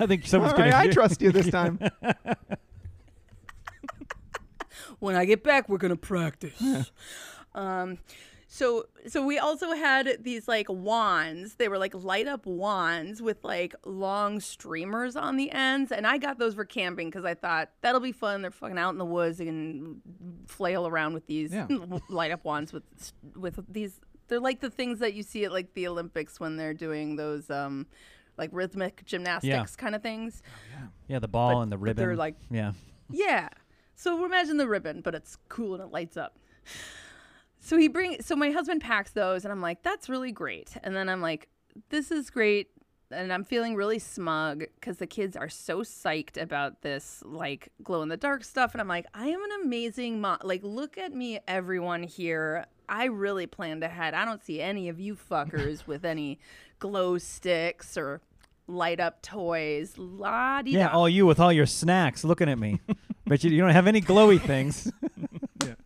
I 0.00 0.06
think 0.06 0.22
All 0.24 0.28
someone's 0.28 0.52
right, 0.54 0.70
gonna. 0.72 0.76
I 0.76 0.82
hear- 0.84 0.92
trust 0.92 1.22
you 1.22 1.30
this 1.32 1.48
time. 1.48 1.78
when 4.98 5.14
I 5.14 5.24
get 5.24 5.42
back, 5.44 5.68
we're 5.68 5.78
gonna 5.78 5.96
practice. 5.96 6.60
um, 7.54 7.98
so 8.50 8.86
so 9.06 9.24
we 9.24 9.38
also 9.38 9.72
had 9.72 10.18
these 10.24 10.48
like 10.48 10.66
wands. 10.70 11.56
They 11.56 11.68
were 11.68 11.76
like 11.76 11.92
light 11.94 12.26
up 12.26 12.46
wands 12.46 13.20
with 13.20 13.44
like 13.44 13.74
long 13.84 14.40
streamers 14.40 15.16
on 15.16 15.36
the 15.36 15.50
ends, 15.50 15.92
and 15.92 16.06
I 16.06 16.16
got 16.16 16.38
those 16.38 16.54
for 16.54 16.64
camping 16.64 17.08
because 17.10 17.26
I 17.26 17.34
thought 17.34 17.68
that'll 17.82 18.00
be 18.00 18.12
fun. 18.12 18.40
They're 18.40 18.50
fucking 18.50 18.78
out 18.78 18.90
in 18.90 18.98
the 18.98 19.04
woods 19.04 19.38
and 19.40 20.00
flail 20.46 20.86
around 20.86 21.12
with 21.12 21.26
these 21.26 21.52
Yeah. 21.52 21.66
light 22.08 22.30
up 22.30 22.44
wands 22.44 22.72
with 22.72 22.84
with 23.36 23.60
these. 23.70 24.00
They're 24.28 24.40
like 24.40 24.60
the 24.60 24.70
things 24.70 24.98
that 25.00 25.12
you 25.14 25.22
see 25.22 25.44
at 25.44 25.52
like 25.52 25.74
the 25.74 25.86
Olympics 25.86 26.40
when 26.40 26.56
they're 26.56 26.74
doing 26.74 27.16
those 27.16 27.50
um 27.50 27.86
like 28.38 28.48
rhythmic 28.52 29.04
gymnastics 29.04 29.76
kind 29.76 29.94
of 29.94 30.02
things. 30.02 30.42
Yeah, 30.72 30.86
yeah, 31.08 31.18
the 31.18 31.28
ball 31.28 31.54
But- 31.56 31.60
and 31.64 31.72
the 31.72 31.78
ribbon. 31.78 31.96
they're 32.02 32.16
like 32.16 32.36
yeah. 32.50 32.72
yeah. 33.10 33.48
So 33.94 34.24
imagine 34.24 34.56
the 34.56 34.68
ribbon, 34.68 35.02
but 35.02 35.14
it's 35.14 35.36
cool 35.50 35.74
and 35.74 35.82
it 35.82 35.92
lights 35.92 36.16
up. 36.16 36.38
So 37.60 37.76
he 37.76 37.88
bring 37.88 38.22
so 38.22 38.36
my 38.36 38.50
husband 38.50 38.80
packs 38.80 39.10
those 39.10 39.44
and 39.44 39.52
I'm 39.52 39.60
like, 39.60 39.82
that's 39.82 40.08
really 40.08 40.32
great. 40.32 40.76
And 40.82 40.94
then 40.94 41.08
I'm 41.08 41.20
like, 41.20 41.48
this 41.90 42.10
is 42.10 42.30
great. 42.30 42.68
And 43.10 43.32
I'm 43.32 43.44
feeling 43.44 43.74
really 43.74 43.98
smug 43.98 44.64
because 44.74 44.98
the 44.98 45.06
kids 45.06 45.36
are 45.36 45.48
so 45.48 45.80
psyched 45.80 46.40
about 46.40 46.82
this 46.82 47.22
like 47.24 47.72
glow 47.82 48.02
in 48.02 48.08
the 48.08 48.16
dark 48.16 48.44
stuff. 48.44 48.74
And 48.74 48.80
I'm 48.80 48.88
like, 48.88 49.06
I 49.14 49.28
am 49.28 49.42
an 49.42 49.50
amazing 49.64 50.20
mom. 50.20 50.38
Like, 50.42 50.62
look 50.62 50.98
at 50.98 51.14
me, 51.14 51.40
everyone 51.48 52.02
here. 52.02 52.66
I 52.88 53.04
really 53.06 53.46
planned 53.46 53.82
ahead. 53.82 54.14
I 54.14 54.24
don't 54.24 54.42
see 54.42 54.60
any 54.60 54.88
of 54.88 55.00
you 55.00 55.16
fuckers 55.16 55.86
with 55.86 56.04
any 56.04 56.38
glow 56.78 57.18
sticks 57.18 57.96
or 57.96 58.20
light 58.68 59.00
up 59.00 59.22
toys. 59.22 59.94
La 59.96 60.62
di 60.62 60.72
Yeah, 60.72 60.90
all 60.90 61.08
you 61.08 61.26
with 61.26 61.40
all 61.40 61.52
your 61.52 61.66
snacks 61.66 62.24
looking 62.24 62.48
at 62.48 62.58
me. 62.58 62.80
but 63.26 63.42
you, 63.42 63.50
you 63.50 63.60
don't 63.60 63.70
have 63.70 63.86
any 63.86 64.00
glowy 64.00 64.40
things. 64.40 64.92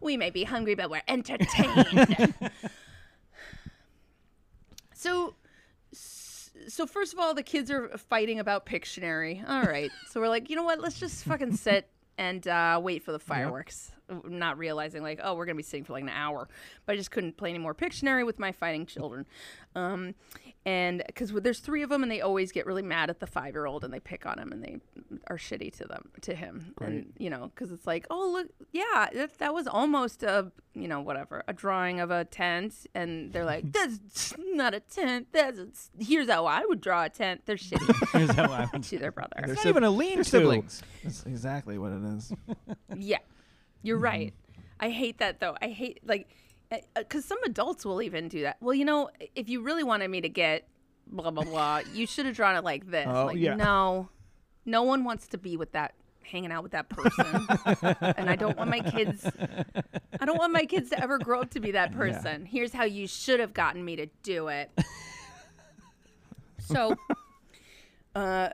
we 0.00 0.16
may 0.16 0.30
be 0.30 0.44
hungry, 0.44 0.74
but 0.74 0.90
we're 0.90 1.02
entertained. 1.06 2.34
so, 4.94 5.34
so 5.92 6.86
first 6.86 7.12
of 7.12 7.18
all, 7.18 7.34
the 7.34 7.42
kids 7.42 7.70
are 7.70 7.88
fighting 7.96 8.40
about 8.40 8.66
Pictionary. 8.66 9.48
All 9.48 9.62
right, 9.62 9.90
so 10.10 10.20
we're 10.20 10.28
like, 10.28 10.50
you 10.50 10.56
know 10.56 10.64
what? 10.64 10.80
Let's 10.80 10.98
just 10.98 11.24
fucking 11.24 11.56
sit 11.56 11.88
and 12.18 12.46
uh, 12.48 12.78
wait 12.82 13.02
for 13.02 13.12
the 13.12 13.18
fireworks. 13.18 13.92
Not 14.24 14.56
realizing 14.58 15.02
like, 15.02 15.20
oh, 15.22 15.34
we're 15.34 15.44
gonna 15.44 15.56
be 15.56 15.62
sitting 15.62 15.84
for 15.84 15.92
like 15.92 16.02
an 16.02 16.08
hour, 16.08 16.48
but 16.86 16.94
I 16.94 16.96
just 16.96 17.10
couldn't 17.10 17.36
play 17.36 17.50
any 17.50 17.58
more 17.58 17.74
Pictionary 17.74 18.24
with 18.26 18.38
my 18.38 18.52
fighting 18.52 18.86
children. 18.86 19.26
Um, 19.74 20.14
and 20.64 21.02
because 21.06 21.30
there's 21.32 21.60
three 21.60 21.82
of 21.82 21.90
them, 21.90 22.02
and 22.02 22.10
they 22.10 22.20
always 22.22 22.50
get 22.50 22.66
really 22.66 22.82
mad 22.82 23.10
at 23.10 23.20
the 23.20 23.26
five 23.26 23.54
year 23.54 23.66
old, 23.66 23.84
and 23.84 23.92
they 23.92 24.00
pick 24.00 24.26
on 24.26 24.38
him, 24.38 24.50
and 24.50 24.62
they 24.62 24.80
are 25.28 25.36
shitty 25.36 25.76
to 25.78 25.84
them 25.84 26.08
to 26.22 26.34
him, 26.34 26.74
and 26.80 27.12
you 27.18 27.30
know, 27.30 27.50
because 27.54 27.70
it's 27.70 27.86
like, 27.86 28.06
oh 28.10 28.30
look, 28.32 28.48
yeah, 28.72 29.08
that, 29.12 29.38
that 29.38 29.54
was 29.54 29.66
almost 29.66 30.22
a 30.22 30.50
you 30.80 30.88
know 30.88 31.00
whatever 31.00 31.42
a 31.48 31.52
drawing 31.52 32.00
of 32.00 32.10
a 32.10 32.24
tent, 32.24 32.86
and 32.94 33.32
they're 33.32 33.44
like, 33.44 33.72
that's 33.72 34.34
not 34.38 34.74
a 34.74 34.80
tent. 34.80 35.28
That's 35.32 35.58
a, 35.58 35.68
here's 36.02 36.28
how 36.28 36.46
I 36.46 36.64
would 36.64 36.80
draw 36.80 37.04
a 37.04 37.08
tent. 37.08 37.42
They're 37.46 37.56
shitty 37.56 38.08
Here's 38.18 38.30
how 38.30 38.50
I 38.50 38.68
would- 38.72 38.82
to 38.84 38.98
their 38.98 39.12
brother. 39.12 39.34
They're 39.36 39.44
It's 39.46 39.56
not 39.56 39.62
sib- 39.62 39.70
even 39.70 39.84
a 39.84 39.90
lean-to. 39.90 40.24
siblings. 40.24 40.82
That's 41.02 41.24
exactly 41.24 41.78
what 41.78 41.92
it 41.92 42.02
is. 42.02 42.32
Yeah, 42.96 43.18
you're 43.82 43.96
mm-hmm. 43.96 44.04
right. 44.04 44.34
I 44.80 44.90
hate 44.90 45.18
that 45.18 45.40
though. 45.40 45.56
I 45.60 45.68
hate 45.68 46.00
like 46.04 46.28
eh, 46.70 46.80
eh, 46.96 47.00
because 47.00 47.24
some 47.24 47.42
adults 47.44 47.84
will 47.84 48.02
even 48.02 48.28
do 48.28 48.42
that. 48.42 48.56
Well, 48.60 48.74
you 48.74 48.84
know, 48.84 49.10
if 49.34 49.48
you 49.48 49.62
really 49.62 49.84
wanted 49.84 50.08
me 50.08 50.20
to 50.20 50.28
get 50.28 50.68
blah 51.06 51.30
blah 51.30 51.44
blah, 51.44 51.80
you 51.92 52.06
should 52.06 52.26
have 52.26 52.36
drawn 52.36 52.56
it 52.56 52.64
like 52.64 52.90
this. 52.90 53.06
Oh, 53.08 53.26
like 53.26 53.38
yeah. 53.38 53.56
no, 53.56 54.08
no 54.64 54.82
one 54.82 55.04
wants 55.04 55.26
to 55.28 55.38
be 55.38 55.56
with 55.56 55.72
that 55.72 55.94
hanging 56.28 56.52
out 56.52 56.62
with 56.62 56.72
that 56.72 56.88
person. 56.88 57.46
And 58.16 58.30
i 58.30 58.36
don't 58.36 58.56
want 58.56 58.70
my 58.70 58.80
kids 58.80 59.26
i 60.20 60.24
don't 60.24 60.38
want 60.38 60.52
my 60.52 60.64
kids 60.64 60.90
to 60.90 61.02
ever 61.02 61.18
grow 61.18 61.40
up 61.40 61.50
to 61.50 61.60
be 61.60 61.72
that 61.72 61.92
person. 61.92 62.44
Here's 62.44 62.72
how 62.72 62.84
you 62.84 63.06
should 63.06 63.40
have 63.40 63.52
gotten 63.54 63.84
me 63.84 63.96
to 63.96 64.06
do 64.22 64.48
it. 64.48 64.70
So 66.60 66.96
uh 68.14 68.50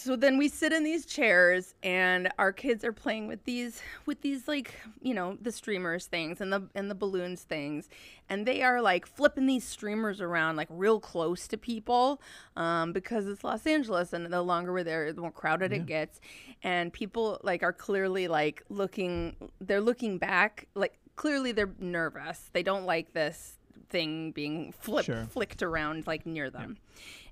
so 0.00 0.16
then 0.16 0.38
we 0.38 0.48
sit 0.48 0.72
in 0.72 0.82
these 0.82 1.04
chairs 1.04 1.74
and 1.82 2.30
our 2.38 2.52
kids 2.52 2.84
are 2.84 2.92
playing 2.92 3.28
with 3.28 3.44
these 3.44 3.82
with 4.06 4.20
these 4.22 4.48
like 4.48 4.74
you 5.02 5.12
know 5.14 5.36
the 5.42 5.52
streamers 5.52 6.06
things 6.06 6.40
and 6.40 6.52
the 6.52 6.62
and 6.74 6.90
the 6.90 6.94
balloons 6.94 7.42
things. 7.42 7.88
And 8.28 8.46
they 8.46 8.62
are 8.62 8.80
like 8.80 9.06
flipping 9.06 9.46
these 9.46 9.64
streamers 9.64 10.20
around 10.20 10.56
like 10.56 10.68
real 10.70 11.00
close 11.00 11.46
to 11.48 11.58
people 11.58 12.20
um, 12.56 12.92
because 12.92 13.26
it's 13.26 13.42
los 13.44 13.66
angeles 13.66 14.12
and 14.12 14.32
the 14.32 14.42
longer 14.42 14.72
we're 14.72 14.84
there 14.84 15.12
the 15.12 15.20
more 15.20 15.30
crowded 15.32 15.72
it 15.72 15.86
gets. 15.86 16.20
And 16.62 16.92
people 16.92 17.38
like 17.42 17.62
are 17.62 17.72
clearly 17.72 18.28
like 18.28 18.62
looking 18.68 19.36
they're 19.60 19.80
looking 19.80 20.18
back 20.18 20.66
like 20.74 20.98
clearly 21.16 21.52
they're 21.52 21.74
nervous. 21.78 22.50
They 22.52 22.62
don't 22.62 22.86
like 22.86 23.12
this 23.12 23.58
thing 23.90 24.30
being 24.30 24.72
flipped 24.72 25.06
Sure. 25.06 25.26
flicked 25.30 25.62
around 25.64 26.06
like 26.06 26.24
near 26.24 26.48
them 26.48 26.78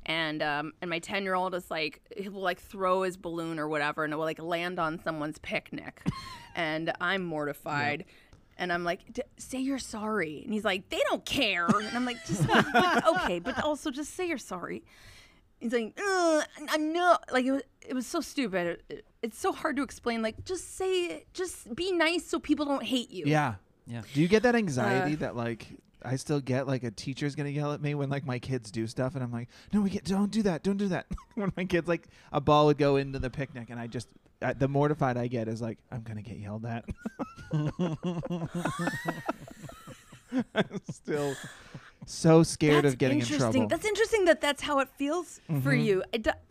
and 0.08 0.42
um 0.42 0.72
and 0.80 0.88
my 0.90 0.98
10 0.98 1.22
year 1.22 1.34
old 1.34 1.54
is 1.54 1.70
like 1.70 2.00
he 2.16 2.28
will 2.28 2.40
like 2.40 2.58
throw 2.58 3.02
his 3.02 3.16
balloon 3.16 3.58
or 3.60 3.68
whatever 3.68 4.02
and 4.04 4.12
it 4.12 4.16
will 4.16 4.24
like 4.24 4.40
land 4.42 4.80
on 4.80 4.98
someone's 5.04 5.38
picnic. 5.38 6.02
And 6.56 6.92
i'm 7.00 7.22
mortified. 7.24 8.04
And 8.56 8.72
i'm 8.72 8.82
like 8.82 9.12
D- 9.12 9.22
say 9.36 9.58
you're 9.60 9.78
sorry. 9.78 10.42
And 10.44 10.52
he's 10.52 10.64
like 10.64 10.88
they 10.88 11.00
don't 11.08 11.24
care. 11.24 11.66
And 11.66 11.94
i'm 11.96 12.04
like 12.04 12.24
just 12.26 12.44
but, 12.48 13.06
okay 13.22 13.38
but 13.38 13.62
also 13.62 13.90
just 13.92 14.14
say 14.14 14.26
you're 14.26 14.38
sorry. 14.38 14.82
He's 15.60 15.72
like 15.72 15.96
i'm 16.70 16.92
not 16.92 17.30
like 17.32 17.44
it 17.44 17.52
was, 17.52 17.62
it 17.86 17.94
was 17.94 18.06
so 18.06 18.20
stupid. 18.20 18.80
It- 18.88 19.04
it's 19.20 19.36
so 19.38 19.50
hard 19.52 19.74
to 19.76 19.82
explain 19.82 20.22
like 20.22 20.44
just 20.44 20.76
say 20.76 21.06
it 21.06 21.26
just 21.34 21.74
be 21.74 21.90
nice 21.90 22.24
so 22.24 22.38
people 22.38 22.64
don't 22.66 22.84
hate 22.84 23.10
you. 23.10 23.24
Yeah. 23.26 23.54
Yeah. 23.86 24.02
Do 24.14 24.20
you 24.20 24.28
get 24.28 24.42
that 24.44 24.54
anxiety 24.54 25.14
Uh, 25.14 25.18
that 25.18 25.34
like 25.36 25.66
I 26.02 26.16
still 26.16 26.40
get 26.40 26.66
like 26.66 26.84
a 26.84 26.90
teacher's 26.90 27.34
gonna 27.34 27.48
yell 27.50 27.72
at 27.72 27.80
me 27.80 27.94
when 27.94 28.08
like 28.08 28.24
my 28.26 28.38
kids 28.38 28.70
do 28.70 28.86
stuff 28.86 29.14
and 29.14 29.22
I'm 29.22 29.32
like, 29.32 29.48
no, 29.72 29.80
we 29.80 29.90
get 29.90 30.04
don't 30.04 30.30
do 30.30 30.42
that, 30.42 30.62
don't 30.62 30.76
do 30.76 30.88
that. 30.88 31.06
when 31.34 31.52
my 31.56 31.64
kids 31.64 31.88
like 31.88 32.08
a 32.32 32.40
ball 32.40 32.66
would 32.66 32.78
go 32.78 32.96
into 32.96 33.18
the 33.18 33.30
picnic 33.30 33.70
and 33.70 33.80
I 33.80 33.86
just 33.86 34.08
uh, 34.40 34.54
the 34.56 34.68
mortified 34.68 35.16
I 35.16 35.26
get 35.26 35.48
is 35.48 35.60
like 35.60 35.78
I'm 35.90 36.02
gonna 36.02 36.22
get 36.22 36.38
yelled 36.38 36.66
at. 36.66 36.84
I'm 40.54 40.80
still 40.90 41.34
so 42.10 42.42
scared 42.42 42.84
that's 42.84 42.94
of 42.94 42.98
getting 42.98 43.20
in 43.20 43.26
trouble. 43.26 43.60
Mm-hmm. 43.60 43.68
That's 43.68 43.84
interesting 43.84 44.24
that 44.26 44.40
that's 44.40 44.62
how 44.62 44.78
it 44.80 44.88
feels 44.96 45.40
for 45.62 45.74
you. 45.74 46.02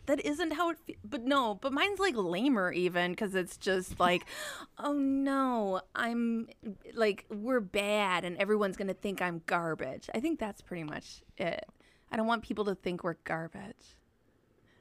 That 0.06 0.20
isn't 0.24 0.52
how 0.52 0.70
it. 0.70 0.78
Fe- 0.86 0.96
but 1.04 1.24
no, 1.24 1.56
but 1.60 1.72
mine's 1.72 1.98
like 1.98 2.14
lamer 2.16 2.72
even 2.72 3.12
because 3.12 3.34
it's 3.34 3.56
just 3.56 3.98
like, 3.98 4.24
oh 4.78 4.92
no, 4.92 5.80
I'm 5.94 6.48
like 6.94 7.24
we're 7.30 7.60
bad 7.60 8.24
and 8.24 8.36
everyone's 8.38 8.76
gonna 8.76 8.94
think 8.94 9.20
I'm 9.20 9.42
garbage. 9.46 10.08
I 10.14 10.20
think 10.20 10.38
that's 10.38 10.62
pretty 10.62 10.84
much 10.84 11.22
it. 11.36 11.64
I 12.10 12.16
don't 12.16 12.26
want 12.26 12.42
people 12.42 12.64
to 12.66 12.74
think 12.74 13.04
we're 13.04 13.16
garbage. 13.24 13.96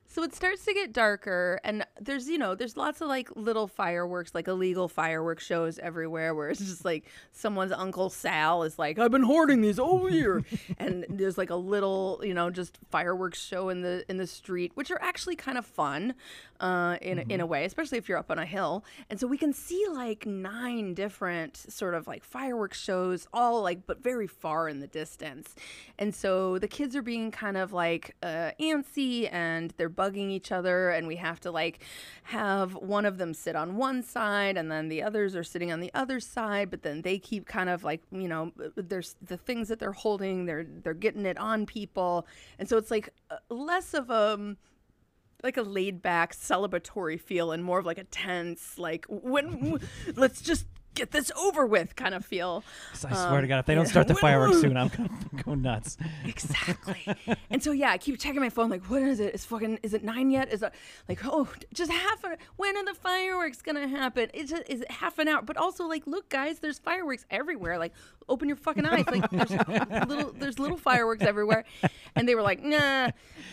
So 0.09 0.23
it 0.23 0.33
starts 0.33 0.63
to 0.65 0.73
get 0.73 0.93
darker, 0.93 1.59
and 1.63 1.85
there's, 1.99 2.29
you 2.29 2.37
know, 2.37 2.55
there's 2.55 2.77
lots 2.77 3.01
of 3.01 3.09
like 3.09 3.29
little 3.35 3.67
fireworks, 3.67 4.33
like 4.33 4.47
illegal 4.47 4.87
fireworks 4.87 5.45
shows 5.45 5.79
everywhere 5.79 6.33
where 6.33 6.49
it's 6.49 6.61
just 6.61 6.85
like 6.85 7.05
someone's 7.33 7.73
Uncle 7.73 8.09
Sal 8.09 8.63
is 8.63 8.79
like, 8.79 8.99
I've 8.99 9.11
been 9.11 9.23
hoarding 9.23 9.61
these 9.61 9.79
all 9.79 10.09
year. 10.09 10.43
and 10.79 11.05
there's 11.09 11.37
like 11.37 11.49
a 11.49 11.55
little, 11.55 12.21
you 12.23 12.33
know, 12.33 12.49
just 12.49 12.79
fireworks 12.89 13.39
show 13.39 13.69
in 13.69 13.81
the 13.81 14.05
in 14.09 14.17
the 14.17 14.27
street, 14.27 14.71
which 14.75 14.91
are 14.91 15.01
actually 15.01 15.35
kind 15.35 15.57
of 15.57 15.65
fun 15.65 16.13
uh, 16.59 16.97
in, 17.01 17.19
in 17.29 17.41
a 17.41 17.45
way, 17.45 17.65
especially 17.65 17.97
if 17.97 18.09
you're 18.09 18.17
up 18.17 18.31
on 18.31 18.39
a 18.39 18.45
hill. 18.45 18.83
And 19.09 19.19
so 19.19 19.27
we 19.27 19.37
can 19.37 19.53
see 19.53 19.85
like 19.91 20.25
nine 20.25 20.93
different 20.93 21.57
sort 21.57 21.93
of 21.93 22.07
like 22.07 22.23
fireworks 22.23 22.79
shows, 22.79 23.27
all 23.33 23.61
like, 23.61 23.85
but 23.85 24.01
very 24.01 24.27
far 24.27 24.69
in 24.69 24.79
the 24.79 24.87
distance. 24.87 25.55
And 25.99 26.13
so 26.13 26.57
the 26.59 26.67
kids 26.67 26.95
are 26.95 27.01
being 27.01 27.31
kind 27.31 27.57
of 27.57 27.73
like 27.73 28.15
uh, 28.23 28.51
antsy 28.59 29.29
and 29.31 29.73
they're 29.77 29.89
bugging 29.97 30.29
each 30.29 30.51
other. 30.51 30.89
And 30.89 31.07
we 31.07 31.17
have 31.17 31.41
to 31.41 31.51
like 31.51 31.83
have 32.23 32.73
one 32.73 33.05
of 33.05 33.17
them 33.17 33.33
sit 33.33 33.55
on 33.55 33.75
one 33.75 34.03
side 34.03 34.55
and 34.55 34.71
then 34.71 34.88
the 34.88 35.03
others 35.03 35.36
are 35.36 35.43
sitting 35.43 35.71
on 35.71 35.81
the 35.81 35.91
other 35.93 36.19
side. 36.19 36.69
But 36.69 36.83
then 36.83 37.01
they 37.01 37.19
keep 37.19 37.45
kind 37.45 37.69
of 37.69 37.83
like, 37.83 38.01
you 38.12 38.27
know, 38.29 38.53
there's 38.75 39.15
the 39.21 39.38
things 39.38 39.67
that 39.67 39.79
they're 39.79 39.91
holding, 39.91 40.45
they're, 40.45 40.65
they're 40.65 40.93
getting 40.93 41.25
it 41.25 41.38
on 41.38 41.65
people. 41.65 42.25
And 42.60 42.69
so 42.69 42.77
it's 42.77 42.91
like 42.91 43.10
uh, 43.29 43.38
less 43.49 43.93
of 43.93 44.10
a, 44.10 44.55
like 45.43 45.57
a 45.57 45.62
laid 45.62 46.01
back 46.01 46.33
celebratory 46.33 47.19
feel 47.19 47.51
and 47.51 47.63
more 47.63 47.79
of 47.79 47.86
like 47.86 47.99
a 47.99 48.03
tense 48.05 48.79
like 48.79 49.05
when 49.07 49.79
let's 50.15 50.41
just 50.41 50.65
get 50.97 51.12
this 51.12 51.31
over 51.39 51.65
with 51.65 51.95
kind 51.95 52.13
of 52.15 52.25
feel. 52.25 52.63
I 52.93 52.97
swear 52.97 53.13
to 53.13 53.38
Um, 53.38 53.47
God, 53.47 53.60
if 53.60 53.65
they 53.67 53.75
don't 53.75 53.86
start 53.88 54.07
the 54.07 54.15
fireworks 54.25 54.60
soon, 54.62 54.75
I'm 54.75 54.89
gonna 54.89 55.10
go 55.45 55.53
nuts. 55.55 55.97
exactly. 56.25 57.05
And 57.49 57.63
so 57.63 57.71
yeah 57.71 57.91
i 57.91 57.97
keep 57.97 58.19
checking 58.19 58.41
my 58.41 58.49
phone 58.49 58.69
like 58.69 58.83
what 58.89 59.01
is 59.01 59.19
it? 59.19 59.33
Is 59.33 59.45
fucking 59.45 59.79
is 59.83 59.93
it 59.93 60.03
nine 60.03 60.29
yet? 60.31 60.51
Is 60.51 60.62
it 60.63 60.73
like 61.07 61.19
oh 61.23 61.47
just 61.73 61.91
half 61.91 62.23
an 62.23 62.36
when 62.57 62.75
are 62.75 62.83
the 62.86 62.93
fireworks 62.93 63.62
gonna 63.62 63.88
happen? 63.88 64.29
Is 64.33 64.51
it 64.51 64.69
is 64.69 64.81
it 64.81 64.91
half 64.91 65.17
an 65.19 65.27
hour? 65.27 65.41
But 65.41 65.57
also 65.57 65.86
like 65.86 66.05
look 66.07 66.29
guys 66.29 66.60
there's 66.60 66.79
fireworks 66.79 67.25
everywhere. 67.31 67.77
Like 67.77 67.93
open 68.29 68.47
your 68.47 68.57
fucking 68.57 68.85
eyes 68.85 69.05
like 69.07 69.29
there's 69.29 69.49
little 70.07 70.31
there's 70.37 70.59
little 70.59 70.77
fireworks 70.77 71.23
everywhere 71.23 71.63
and 72.15 72.27
they 72.27 72.35
were 72.35 72.41
like 72.41 72.61
nah 72.63 73.05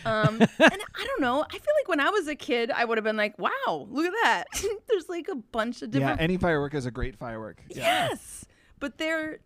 um 0.05 0.41
and 0.41 0.49
i 0.59 1.05
don't 1.05 1.21
know 1.21 1.43
i 1.43 1.51
feel 1.51 1.73
like 1.79 1.87
when 1.87 1.99
i 1.99 2.09
was 2.09 2.27
a 2.27 2.35
kid 2.35 2.69
i 2.71 2.83
would 2.83 2.97
have 2.97 3.05
been 3.05 3.15
like 3.17 3.37
wow 3.39 3.87
look 3.89 4.05
at 4.05 4.13
that 4.23 4.45
there's 4.89 5.07
like 5.09 5.27
a 5.29 5.35
bunch 5.35 5.81
of 5.81 5.91
different. 5.91 6.19
yeah, 6.19 6.23
any 6.23 6.37
firework 6.37 6.73
is 6.73 6.85
a 6.85 6.91
great 6.91 7.15
firework. 7.15 7.61
Yeah. 7.69 8.09
Yes, 8.09 8.45
but 8.79 8.97
their, 8.97 9.39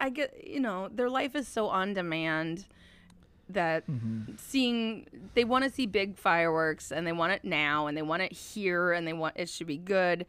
I 0.00 0.10
get, 0.10 0.46
you 0.46 0.60
know, 0.60 0.88
their 0.92 1.08
life 1.08 1.34
is 1.36 1.46
so 1.48 1.68
on 1.68 1.94
demand 1.94 2.66
that 3.48 3.86
Mm-hmm. 3.86 4.32
seeing 4.38 5.06
they 5.34 5.44
want 5.44 5.64
to 5.64 5.70
see 5.70 5.86
big 5.86 6.16
fireworks 6.16 6.90
and 6.90 7.06
they 7.06 7.12
want 7.12 7.32
it 7.32 7.44
now 7.44 7.86
and 7.86 7.96
they 7.96 8.02
want 8.02 8.22
it 8.22 8.32
here 8.32 8.92
and 8.92 9.06
they 9.06 9.12
want 9.12 9.34
it 9.36 9.48
should 9.48 9.66
be 9.66 9.76
good, 9.78 10.26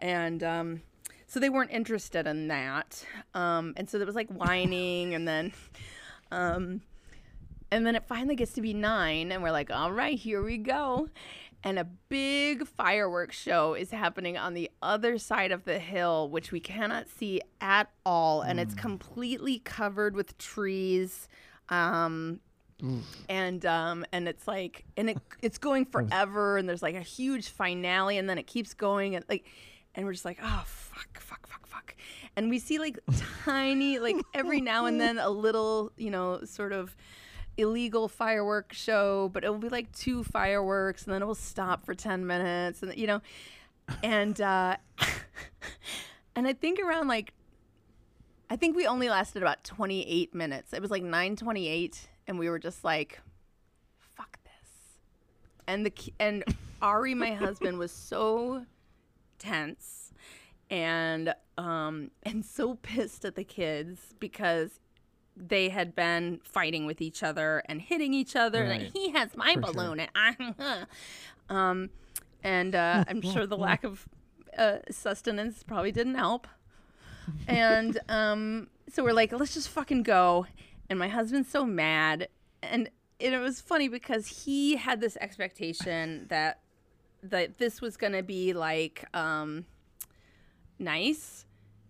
and 0.00 0.42
um, 0.42 0.82
so 1.30 1.38
they 1.38 1.48
weren't 1.48 1.70
interested 1.70 2.26
in 2.26 2.48
that. 2.48 3.06
Um, 3.34 3.72
and 3.76 3.88
so 3.88 3.98
there 3.98 4.06
was 4.06 4.16
like 4.16 4.28
whining 4.28 5.14
and 5.14 5.26
then. 5.26 5.52
Um, 6.32 6.82
and 7.72 7.84
then 7.84 7.96
it 7.96 8.04
finally 8.06 8.36
gets 8.36 8.52
to 8.52 8.60
be 8.60 8.72
nine, 8.72 9.32
and 9.32 9.42
we're 9.42 9.50
like, 9.50 9.68
all 9.68 9.90
right, 9.90 10.16
here 10.16 10.44
we 10.44 10.58
go. 10.58 11.08
And 11.64 11.76
a 11.76 11.88
big 12.08 12.68
fireworks 12.68 13.36
show 13.36 13.74
is 13.74 13.90
happening 13.90 14.38
on 14.38 14.54
the 14.54 14.70
other 14.80 15.18
side 15.18 15.50
of 15.50 15.64
the 15.64 15.80
hill, 15.80 16.30
which 16.30 16.52
we 16.52 16.60
cannot 16.60 17.08
see 17.08 17.40
at 17.60 17.90
all. 18.06 18.42
And 18.42 18.60
it's 18.60 18.74
completely 18.74 19.58
covered 19.58 20.14
with 20.14 20.38
trees. 20.38 21.26
Um, 21.68 22.38
and 23.28 23.66
um 23.66 24.06
and 24.12 24.28
it's 24.28 24.46
like 24.46 24.84
and 24.96 25.10
it 25.10 25.18
it's 25.42 25.58
going 25.58 25.84
forever 25.84 26.56
and 26.56 26.68
there's 26.68 26.80
like 26.80 26.94
a 26.94 27.00
huge 27.00 27.48
finale 27.48 28.18
and 28.18 28.30
then 28.30 28.38
it 28.38 28.46
keeps 28.46 28.72
going 28.72 29.16
and 29.16 29.24
like 29.28 29.46
and 29.94 30.06
we're 30.06 30.12
just 30.12 30.24
like 30.24 30.38
oh 30.42 30.62
fuck 30.66 31.18
fuck 31.20 31.46
fuck 31.46 31.66
fuck. 31.66 31.94
And 32.36 32.48
we 32.48 32.58
see 32.58 32.78
like 32.78 32.98
tiny 33.44 33.98
like 33.98 34.16
every 34.34 34.60
now 34.60 34.86
and 34.86 35.00
then 35.00 35.18
a 35.18 35.30
little 35.30 35.92
you 35.96 36.10
know 36.10 36.44
sort 36.44 36.72
of 36.72 36.96
illegal 37.56 38.08
fireworks 38.08 38.76
show 38.76 39.28
but 39.32 39.44
it 39.44 39.50
will 39.50 39.58
be 39.58 39.68
like 39.68 39.90
two 39.92 40.24
fireworks 40.24 41.04
and 41.04 41.12
then 41.12 41.20
it 41.20 41.26
will 41.26 41.34
stop 41.34 41.84
for 41.84 41.94
10 41.94 42.26
minutes 42.26 42.82
and 42.82 42.96
you 42.96 43.06
know 43.06 43.20
and 44.02 44.40
uh 44.40 44.76
and 46.36 46.46
i 46.46 46.52
think 46.54 46.78
around 46.78 47.08
like 47.08 47.34
i 48.48 48.56
think 48.56 48.76
we 48.76 48.86
only 48.86 49.08
lasted 49.08 49.42
about 49.42 49.62
28 49.64 50.34
minutes. 50.34 50.72
It 50.72 50.82
was 50.82 50.90
like 50.90 51.02
928 51.02 52.08
and 52.26 52.38
we 52.38 52.48
were 52.48 52.58
just 52.58 52.84
like 52.84 53.20
fuck 53.98 54.38
this. 54.44 54.98
And 55.66 55.86
the 55.86 55.92
and 56.18 56.44
ari 56.82 57.14
my 57.14 57.32
husband 57.32 57.78
was 57.78 57.92
so 57.92 58.64
tense 59.40 60.12
and 60.70 61.34
um 61.58 62.12
and 62.22 62.44
so 62.44 62.76
pissed 62.76 63.24
at 63.24 63.34
the 63.34 63.42
kids 63.44 64.14
because 64.20 64.78
they 65.36 65.70
had 65.70 65.94
been 65.96 66.38
fighting 66.44 66.86
with 66.86 67.00
each 67.00 67.22
other 67.22 67.62
and 67.66 67.80
hitting 67.80 68.12
each 68.14 68.36
other 68.36 68.68
Right. 68.68 68.82
like 68.82 68.92
he 68.92 69.10
has 69.10 69.36
my 69.36 69.54
For 69.54 69.62
sure. 69.64 69.72
balloon 69.72 70.00
and 70.00 70.10
I 70.14 70.84
um 71.48 71.90
and 72.44 72.74
uh, 72.74 73.04
I'm 73.08 73.20
sure 73.32 73.46
the 73.46 73.56
lack 73.56 73.82
of 73.84 74.06
uh, 74.56 74.78
sustenance 74.90 75.62
probably 75.62 75.92
didn't 75.92 76.14
help 76.16 76.46
and 77.46 77.98
um 78.08 78.68
so 78.92 79.02
we're 79.04 79.12
like 79.12 79.32
let's 79.32 79.54
just 79.54 79.68
fucking 79.68 80.02
go 80.02 80.46
and 80.88 80.98
my 80.98 81.08
husband's 81.08 81.48
so 81.48 81.64
mad 81.64 82.28
and, 82.62 82.90
and 83.20 83.34
it 83.34 83.38
was 83.38 83.60
funny 83.60 83.88
because 83.88 84.44
he 84.44 84.76
had 84.76 85.00
this 85.00 85.16
expectation 85.20 86.26
that 86.28 86.60
that 87.22 87.58
this 87.58 87.80
was 87.80 87.96
going 87.96 88.12
to 88.14 88.22
be 88.22 88.52
like 88.52 89.04
um 89.14 89.64
nice 90.78 91.44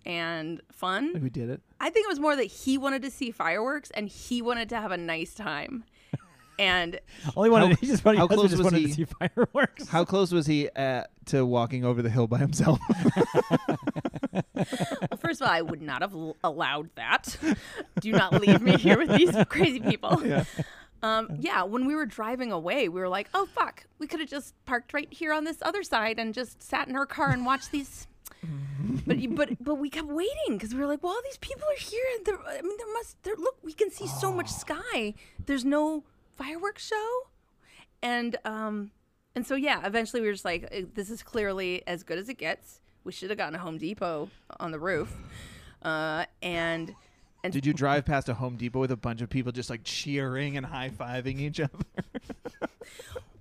and 0.07 0.61
fun 0.73 1.13
Like 1.13 1.23
we 1.23 1.31
did 1.31 1.51
it. 1.51 1.61
I 1.79 1.91
think 1.91 2.07
it 2.07 2.09
was 2.09 2.19
more 2.21 2.35
that 2.35 2.45
he 2.45 2.79
wanted 2.79 3.03
to 3.03 3.11
see 3.11 3.31
fireworks 3.31 3.91
and 3.91 4.09
he 4.09 4.41
wanted 4.43 4.69
to 4.71 4.77
have 4.81 4.91
a 4.93 4.97
nice 4.97 5.35
time. 5.35 5.85
And 6.59 6.99
Only 7.37 7.49
wanted 7.51 7.71
How- 7.71 7.75
he 7.77 7.87
just 7.87 8.05
wanted, 8.05 8.19
how 8.19 8.27
husband 8.29 8.39
close 8.41 8.51
just 8.51 8.63
was 8.63 8.73
wanted 8.73 8.81
he? 8.81 8.87
to 8.89 8.93
see 8.95 9.05
fireworks. 9.05 9.89
How 9.89 10.05
close 10.05 10.33
was 10.33 10.47
he 10.47 10.69
at 10.75 11.11
to 11.27 11.45
walking 11.47 11.85
over 11.85 12.03
the 12.03 12.11
hill 12.11 12.27
by 12.27 12.39
himself? 12.39 12.79
well, 14.33 15.19
first 15.19 15.41
of 15.41 15.47
all, 15.47 15.53
I 15.53 15.63
would 15.63 15.81
not 15.83 16.03
have 16.03 16.15
l- 16.15 16.37
allowed 16.45 16.91
that. 16.97 17.37
Do 18.01 18.13
not 18.13 18.41
leave 18.41 18.61
me 18.61 18.77
here 18.77 18.99
with 18.99 19.11
these 19.17 19.35
crazy 19.49 19.81
people. 19.81 20.21
yeah. 20.27 20.45
Um, 21.03 21.37
yeah, 21.39 21.63
when 21.63 21.87
we 21.87 21.95
were 21.95 22.07
driving 22.07 22.53
away, 22.53 22.89
we 22.89 23.01
were 23.01 23.09
like, 23.09 23.29
"Oh 23.35 23.47
fuck, 23.47 23.87
we 23.99 24.07
could 24.07 24.21
have 24.21 24.29
just 24.29 24.55
parked 24.65 24.93
right 24.93 25.13
here 25.13 25.33
on 25.33 25.45
this 25.45 25.59
other 25.63 25.83
side 25.83 26.19
and 26.19 26.35
just 26.35 26.63
sat 26.63 26.89
in 26.89 26.97
our 26.97 27.07
car 27.07 27.31
and 27.31 27.47
watched 27.47 27.71
these." 27.71 28.07
but 29.07 29.17
but 29.35 29.63
but 29.63 29.75
we 29.77 29.91
kept 29.91 30.09
waiting 30.09 30.57
because 30.57 30.75
we 30.75 30.81
were 30.81 30.87
like, 30.87 31.03
"Well, 31.03 31.13
all 31.13 31.23
these 31.25 31.39
people 31.39 31.65
are 31.65 31.81
here. 31.81 32.05
And 32.19 32.29
I 32.49 32.63
mean, 32.63 32.77
there 32.77 32.93
must. 32.95 33.23
There, 33.23 33.37
look, 33.37 33.57
we 33.63 33.73
can 33.73 33.91
see 33.91 34.07
so 34.07 34.33
much 34.33 34.49
sky. 34.49 35.15
There's 35.47 35.65
no 35.65 36.05
fireworks 36.37 36.87
show." 36.87 37.27
and 38.03 38.37
um 38.45 38.91
and 39.35 39.47
so 39.47 39.55
yeah 39.55 39.87
eventually 39.87 40.21
we 40.21 40.27
were 40.27 40.33
just 40.33 40.45
like 40.45 40.65
"Uh, 40.75 40.83
this 40.95 41.11
is 41.11 41.23
clearly 41.23 41.83
as 41.87 42.03
good 42.03 42.19
as 42.19 42.29
it 42.29 42.39
gets 42.39 42.81
we 43.05 43.13
should 43.13 43.31
have 43.31 43.39
gotten 43.39 43.55
a 43.55 43.59
home 43.59 43.79
depot 43.79 44.31
on 44.59 44.71
the 44.71 44.79
roof 44.79 45.15
uh 45.83 46.25
and 46.43 46.95
and 47.43 47.53
Did 47.53 47.67
you 47.67 47.73
drive 47.73 48.05
past 48.05 48.29
a 48.29 48.35
Home 48.35 48.57
Depot 48.57 48.81
with 48.81 48.91
a 48.91 48.97
bunch 48.97 49.23
of 49.23 49.31
people 49.31 49.53
just 49.53 49.71
like 49.71 49.83
cheering 49.85 50.57
and 50.57 50.67
high 50.67 50.91
fiving 50.91 51.41
each 51.41 51.61
other? 51.61 51.71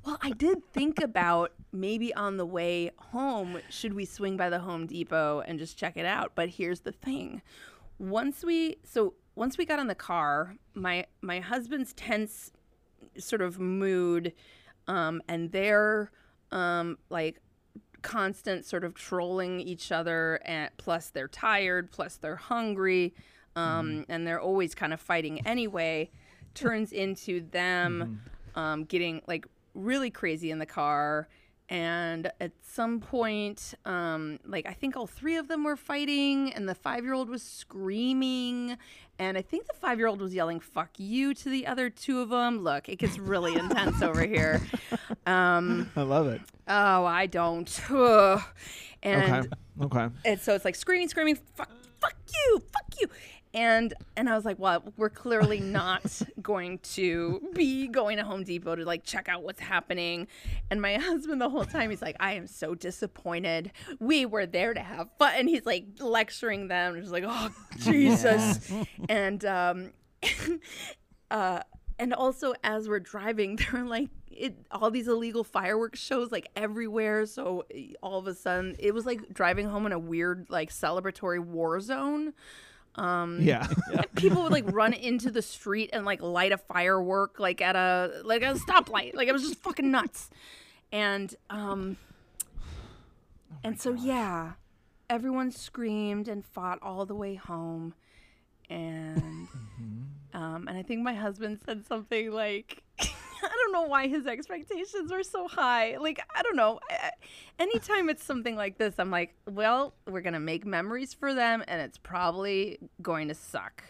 well 0.05 0.17
i 0.21 0.31
did 0.31 0.63
think 0.73 1.01
about 1.01 1.51
maybe 1.71 2.13
on 2.15 2.37
the 2.37 2.45
way 2.45 2.89
home 2.97 3.59
should 3.69 3.93
we 3.93 4.05
swing 4.05 4.37
by 4.37 4.49
the 4.49 4.59
home 4.59 4.87
depot 4.87 5.41
and 5.41 5.59
just 5.59 5.77
check 5.77 5.97
it 5.97 6.05
out 6.05 6.31
but 6.35 6.49
here's 6.49 6.81
the 6.81 6.91
thing 6.91 7.41
once 7.99 8.43
we 8.43 8.77
so 8.83 9.13
once 9.35 9.57
we 9.57 9.65
got 9.65 9.79
in 9.79 9.87
the 9.87 9.95
car 9.95 10.55
my 10.73 11.05
my 11.21 11.39
husband's 11.39 11.93
tense 11.93 12.51
sort 13.17 13.41
of 13.41 13.59
mood 13.59 14.33
um, 14.87 15.21
and 15.27 15.51
their 15.51 16.11
um, 16.51 16.97
like 17.09 17.39
constant 18.01 18.65
sort 18.65 18.83
of 18.83 18.95
trolling 18.95 19.59
each 19.59 19.91
other 19.91 20.39
and 20.45 20.71
plus 20.77 21.09
they're 21.09 21.27
tired 21.27 21.91
plus 21.91 22.15
they're 22.15 22.37
hungry 22.37 23.13
um, 23.59 24.05
and 24.09 24.25
they're 24.25 24.41
always 24.41 24.75
kind 24.75 24.93
of 24.93 24.99
fighting 24.99 25.45
anyway 25.45 26.09
turns 26.53 26.91
into 26.91 27.41
them 27.51 28.21
um, 28.55 28.83
getting 28.85 29.21
like 29.27 29.45
really 29.73 30.09
crazy 30.09 30.51
in 30.51 30.59
the 30.59 30.65
car 30.65 31.27
and 31.69 32.31
at 32.41 32.51
some 32.63 32.99
point 32.99 33.75
um, 33.85 34.39
like 34.45 34.65
i 34.65 34.73
think 34.73 34.97
all 34.97 35.07
three 35.07 35.37
of 35.37 35.47
them 35.47 35.63
were 35.63 35.75
fighting 35.75 36.51
and 36.53 36.67
the 36.67 36.75
five 36.75 37.03
year 37.03 37.13
old 37.13 37.29
was 37.29 37.43
screaming 37.43 38.75
and 39.19 39.37
i 39.37 39.41
think 39.41 39.67
the 39.67 39.73
five 39.73 39.99
year 39.99 40.07
old 40.07 40.19
was 40.19 40.33
yelling 40.33 40.59
fuck 40.59 40.89
you 40.97 41.33
to 41.33 41.49
the 41.49 41.67
other 41.67 41.89
two 41.89 42.19
of 42.21 42.29
them 42.29 42.59
look 42.63 42.89
it 42.89 42.97
gets 42.97 43.19
really 43.19 43.55
intense 43.55 44.01
over 44.01 44.25
here 44.25 44.61
um, 45.27 45.89
I 45.95 46.01
love 46.01 46.27
it. 46.27 46.41
oh 46.67 47.05
i 47.05 47.27
don't 47.27 47.69
and 49.03 49.45
okay. 49.45 49.49
Okay. 49.81 50.09
and 50.25 50.39
so 50.39 50.55
it's 50.55 50.65
like 50.65 50.75
screaming, 50.75 51.07
screaming, 51.07 51.37
fuck, 51.55 51.69
fuck 51.99 52.15
you, 52.33 52.61
fuck 52.71 52.99
you. 52.99 53.07
And 53.53 53.93
and 54.15 54.29
I 54.29 54.35
was 54.35 54.45
like, 54.45 54.59
well, 54.59 54.83
we're 54.95 55.09
clearly 55.09 55.59
not 55.59 56.21
going 56.41 56.79
to 56.79 57.41
be 57.53 57.87
going 57.87 58.17
to 58.17 58.23
Home 58.23 58.43
Depot 58.43 58.75
to 58.75 58.85
like 58.85 59.03
check 59.03 59.27
out 59.27 59.43
what's 59.43 59.59
happening. 59.59 60.27
And 60.69 60.81
my 60.81 60.93
husband 60.97 61.41
the 61.41 61.49
whole 61.49 61.65
time 61.65 61.89
he's 61.89 62.01
like, 62.01 62.15
I 62.19 62.33
am 62.33 62.45
so 62.45 62.75
disappointed. 62.75 63.71
We 63.99 64.25
were 64.25 64.45
there 64.45 64.73
to 64.73 64.81
have 64.81 65.09
fun, 65.17 65.33
and 65.35 65.49
he's 65.49 65.65
like 65.65 65.85
lecturing 65.99 66.67
them, 66.67 66.99
just 66.99 67.11
like, 67.11 67.23
oh 67.25 67.49
Jesus. 67.79 68.71
and 69.07 69.43
um, 69.45 69.93
uh, 71.31 71.61
and 71.97 72.13
also 72.13 72.53
as 72.63 72.87
we're 72.87 72.99
driving, 72.99 73.55
there 73.55 73.81
are 73.81 73.85
like 73.85 74.09
it, 74.31 74.57
all 74.71 74.89
these 74.89 75.07
illegal 75.07 75.43
fireworks 75.43 75.99
shows 75.99 76.31
like 76.31 76.49
everywhere. 76.55 77.25
So 77.25 77.65
eh, 77.73 77.93
all 78.01 78.19
of 78.19 78.27
a 78.27 78.33
sudden, 78.33 78.75
it 78.79 78.93
was 78.93 79.05
like 79.05 79.33
driving 79.33 79.67
home 79.67 79.85
in 79.85 79.91
a 79.91 79.99
weird 79.99 80.47
like 80.49 80.71
celebratory 80.71 81.39
war 81.39 81.79
zone. 81.79 82.33
Um, 82.99 83.39
Yeah. 83.41 83.65
people 84.15 84.43
would 84.43 84.51
like 84.51 84.69
run 84.71 84.93
into 84.93 85.31
the 85.31 85.41
street 85.41 85.89
and 85.93 86.05
like 86.05 86.21
light 86.21 86.51
a 86.51 86.57
firework 86.57 87.39
like 87.39 87.61
at 87.61 87.75
a 87.75 88.21
like 88.23 88.43
at 88.43 88.55
a 88.55 88.59
stoplight. 88.59 89.15
Like 89.15 89.27
it 89.27 89.31
was 89.31 89.43
just 89.43 89.55
fucking 89.59 89.89
nuts. 89.89 90.29
And 90.91 91.33
um, 91.49 91.97
and 93.63 93.79
so 93.79 93.93
yeah, 93.93 94.53
everyone 95.09 95.51
screamed 95.51 96.27
and 96.27 96.45
fought 96.45 96.79
all 96.81 97.05
the 97.05 97.15
way 97.15 97.35
home, 97.35 97.93
and 98.69 99.47
um, 100.33 100.67
and 100.67 100.77
I 100.77 100.83
think 100.83 101.01
my 101.01 101.13
husband 101.13 101.59
said 101.65 101.85
something 101.85 102.31
like. 102.31 102.83
I 103.43 103.47
don't 103.47 103.71
know 103.73 103.83
why 103.83 104.07
his 104.07 104.25
expectations 104.27 105.11
were 105.11 105.23
so 105.23 105.47
high. 105.47 105.97
Like, 105.97 106.19
I 106.35 106.41
don't 106.41 106.55
know. 106.55 106.79
Anytime 107.57 108.09
it's 108.09 108.23
something 108.23 108.55
like 108.55 108.77
this, 108.77 108.95
I'm 108.97 109.11
like, 109.11 109.35
well, 109.45 109.93
we're 110.07 110.21
going 110.21 110.33
to 110.33 110.39
make 110.39 110.65
memories 110.65 111.13
for 111.13 111.33
them 111.33 111.63
and 111.67 111.81
it's 111.81 111.97
probably 111.97 112.79
going 113.01 113.27
to 113.29 113.33
suck. 113.33 113.83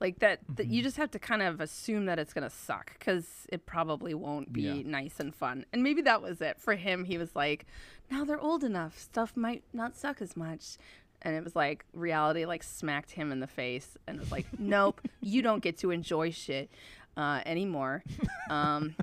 Like 0.00 0.20
that, 0.20 0.40
that 0.54 0.66
you 0.66 0.78
mm-hmm. 0.78 0.84
just 0.84 0.96
have 0.96 1.10
to 1.10 1.18
kind 1.18 1.42
of 1.42 1.60
assume 1.60 2.06
that 2.06 2.18
it's 2.20 2.32
going 2.32 2.48
to 2.48 2.54
suck 2.54 2.92
because 2.98 3.46
it 3.48 3.66
probably 3.66 4.14
won't 4.14 4.52
be 4.52 4.62
Yeah. 4.62 4.82
nice 4.84 5.18
and 5.18 5.34
fun. 5.34 5.66
And 5.72 5.82
maybe 5.82 6.02
that 6.02 6.22
was 6.22 6.40
it. 6.40 6.60
For 6.60 6.76
him, 6.76 7.04
he 7.04 7.18
was 7.18 7.34
like, 7.34 7.66
now 8.10 8.24
they're 8.24 8.40
old 8.40 8.62
enough. 8.62 8.98
Stuff 8.98 9.36
might 9.36 9.64
not 9.72 9.96
suck 9.96 10.22
as 10.22 10.36
much. 10.36 10.76
And 11.22 11.34
it 11.34 11.42
was 11.42 11.56
like 11.56 11.84
reality 11.92 12.44
like 12.44 12.62
smacked 12.62 13.10
him 13.10 13.32
in 13.32 13.40
the 13.40 13.48
face 13.48 13.96
and 14.06 14.20
was 14.20 14.30
like, 14.30 14.46
nope, 14.56 15.00
you 15.20 15.42
don't 15.42 15.62
get 15.62 15.78
to 15.78 15.90
enjoy 15.90 16.30
shit 16.30 16.70
uh, 17.18 17.40
anymore. 17.44 18.02
Um, 18.50 18.94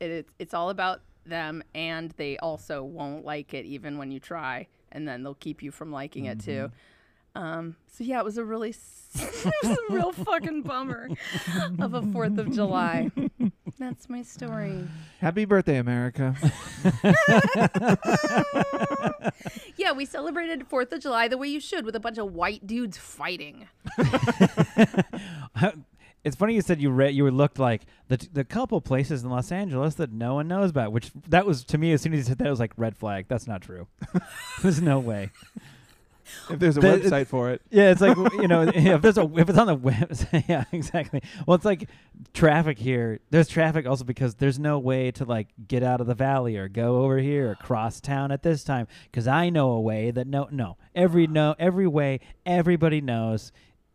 it, 0.00 0.10
it's 0.10 0.32
it's 0.38 0.54
all 0.54 0.70
about 0.70 1.02
them, 1.26 1.62
and 1.74 2.10
they 2.16 2.38
also 2.38 2.82
won't 2.82 3.22
like 3.26 3.52
it 3.52 3.66
even 3.66 3.98
when 3.98 4.10
you 4.10 4.18
try, 4.18 4.66
and 4.92 5.06
then 5.06 5.22
they'll 5.22 5.34
keep 5.34 5.62
you 5.62 5.70
from 5.70 5.92
liking 5.92 6.24
it 6.24 6.40
too. 6.40 6.70
Um, 7.34 7.76
so 7.92 8.02
yeah, 8.02 8.18
it 8.20 8.24
was 8.24 8.38
a 8.38 8.44
really 8.44 8.70
s- 8.70 9.10
it 9.44 9.54
was 9.62 9.76
a 9.76 9.92
real 9.92 10.12
fucking 10.12 10.62
bummer 10.62 11.10
of 11.80 11.92
a 11.92 12.00
Fourth 12.00 12.38
of 12.38 12.50
July. 12.50 13.10
That's 13.78 14.08
my 14.08 14.22
story. 14.22 14.86
Happy 15.20 15.44
birthday, 15.44 15.76
America. 15.76 16.34
Yeah, 19.76 19.92
we 19.92 20.06
celebrated 20.06 20.66
Fourth 20.66 20.92
of 20.92 21.00
July 21.02 21.28
the 21.28 21.36
way 21.36 21.48
you 21.48 21.60
should, 21.60 21.84
with 21.84 21.94
a 21.96 22.00
bunch 22.00 22.16
of 22.16 22.32
white 22.32 22.66
dudes 22.66 22.96
fighting. 22.96 23.68
It's 26.24 26.34
funny 26.36 26.54
you 26.54 26.62
said 26.62 26.80
you 26.80 26.90
read 26.90 27.14
you 27.14 27.30
looked 27.30 27.58
like 27.58 27.82
the 28.08 28.16
t- 28.16 28.28
the 28.32 28.44
couple 28.44 28.80
places 28.80 29.22
in 29.22 29.30
Los 29.30 29.52
Angeles 29.52 29.94
that 29.96 30.10
no 30.10 30.34
one 30.34 30.48
knows 30.48 30.70
about. 30.70 30.90
Which 30.92 31.10
that 31.28 31.46
was 31.46 31.64
to 31.66 31.78
me 31.78 31.92
as 31.92 32.00
soon 32.02 32.12
as 32.14 32.18
you 32.18 32.24
said 32.24 32.38
that 32.38 32.46
it 32.46 32.50
was 32.50 32.60
like 32.60 32.72
red 32.76 32.96
flag. 32.96 33.26
That's 33.28 33.46
not 33.46 33.60
true. 33.62 33.86
There's 34.62 34.80
no 34.82 34.98
way. 34.98 35.30
if 36.48 36.58
there's 36.58 36.78
a 36.78 36.80
The- 36.80 36.88
website 36.88 37.26
for 37.26 37.50
it. 37.50 37.60
Yeah, 37.70 37.90
it's 37.90 38.00
like 38.00 38.16
you 38.16 38.48
know 38.48 38.62
if 38.74 39.02
there's 39.02 39.18
a 39.18 39.30
if 39.36 39.48
it's 39.50 39.58
on 39.58 39.66
the 39.66 39.74
web. 39.74 40.16
yeah, 40.48 40.64
exactly. 40.72 41.22
Well, 41.46 41.54
it's 41.54 41.66
like 41.66 41.88
traffic 42.32 42.78
here. 42.78 43.20
There's 43.30 43.46
traffic 43.48 43.86
also 43.86 44.04
because 44.04 44.36
there's 44.36 44.58
no 44.58 44.78
way 44.78 45.10
to 45.12 45.24
like 45.26 45.48
get 45.68 45.82
out 45.82 46.00
of 46.00 46.06
the 46.06 46.14
valley 46.14 46.56
or 46.56 46.68
go 46.68 47.02
over 47.02 47.18
here 47.18 47.50
or 47.50 47.54
cross 47.56 48.00
town 48.00 48.32
at 48.32 48.42
this 48.42 48.64
time. 48.64 48.86
Because 49.04 49.28
I 49.28 49.50
know 49.50 49.72
a 49.72 49.80
way 49.80 50.10
that 50.10 50.26
no 50.26 50.48
no 50.50 50.78
every 50.94 51.26
no 51.26 51.54
every 51.58 51.86
way 51.86 52.20
everybody 52.46 53.02
knows. 53.02 53.52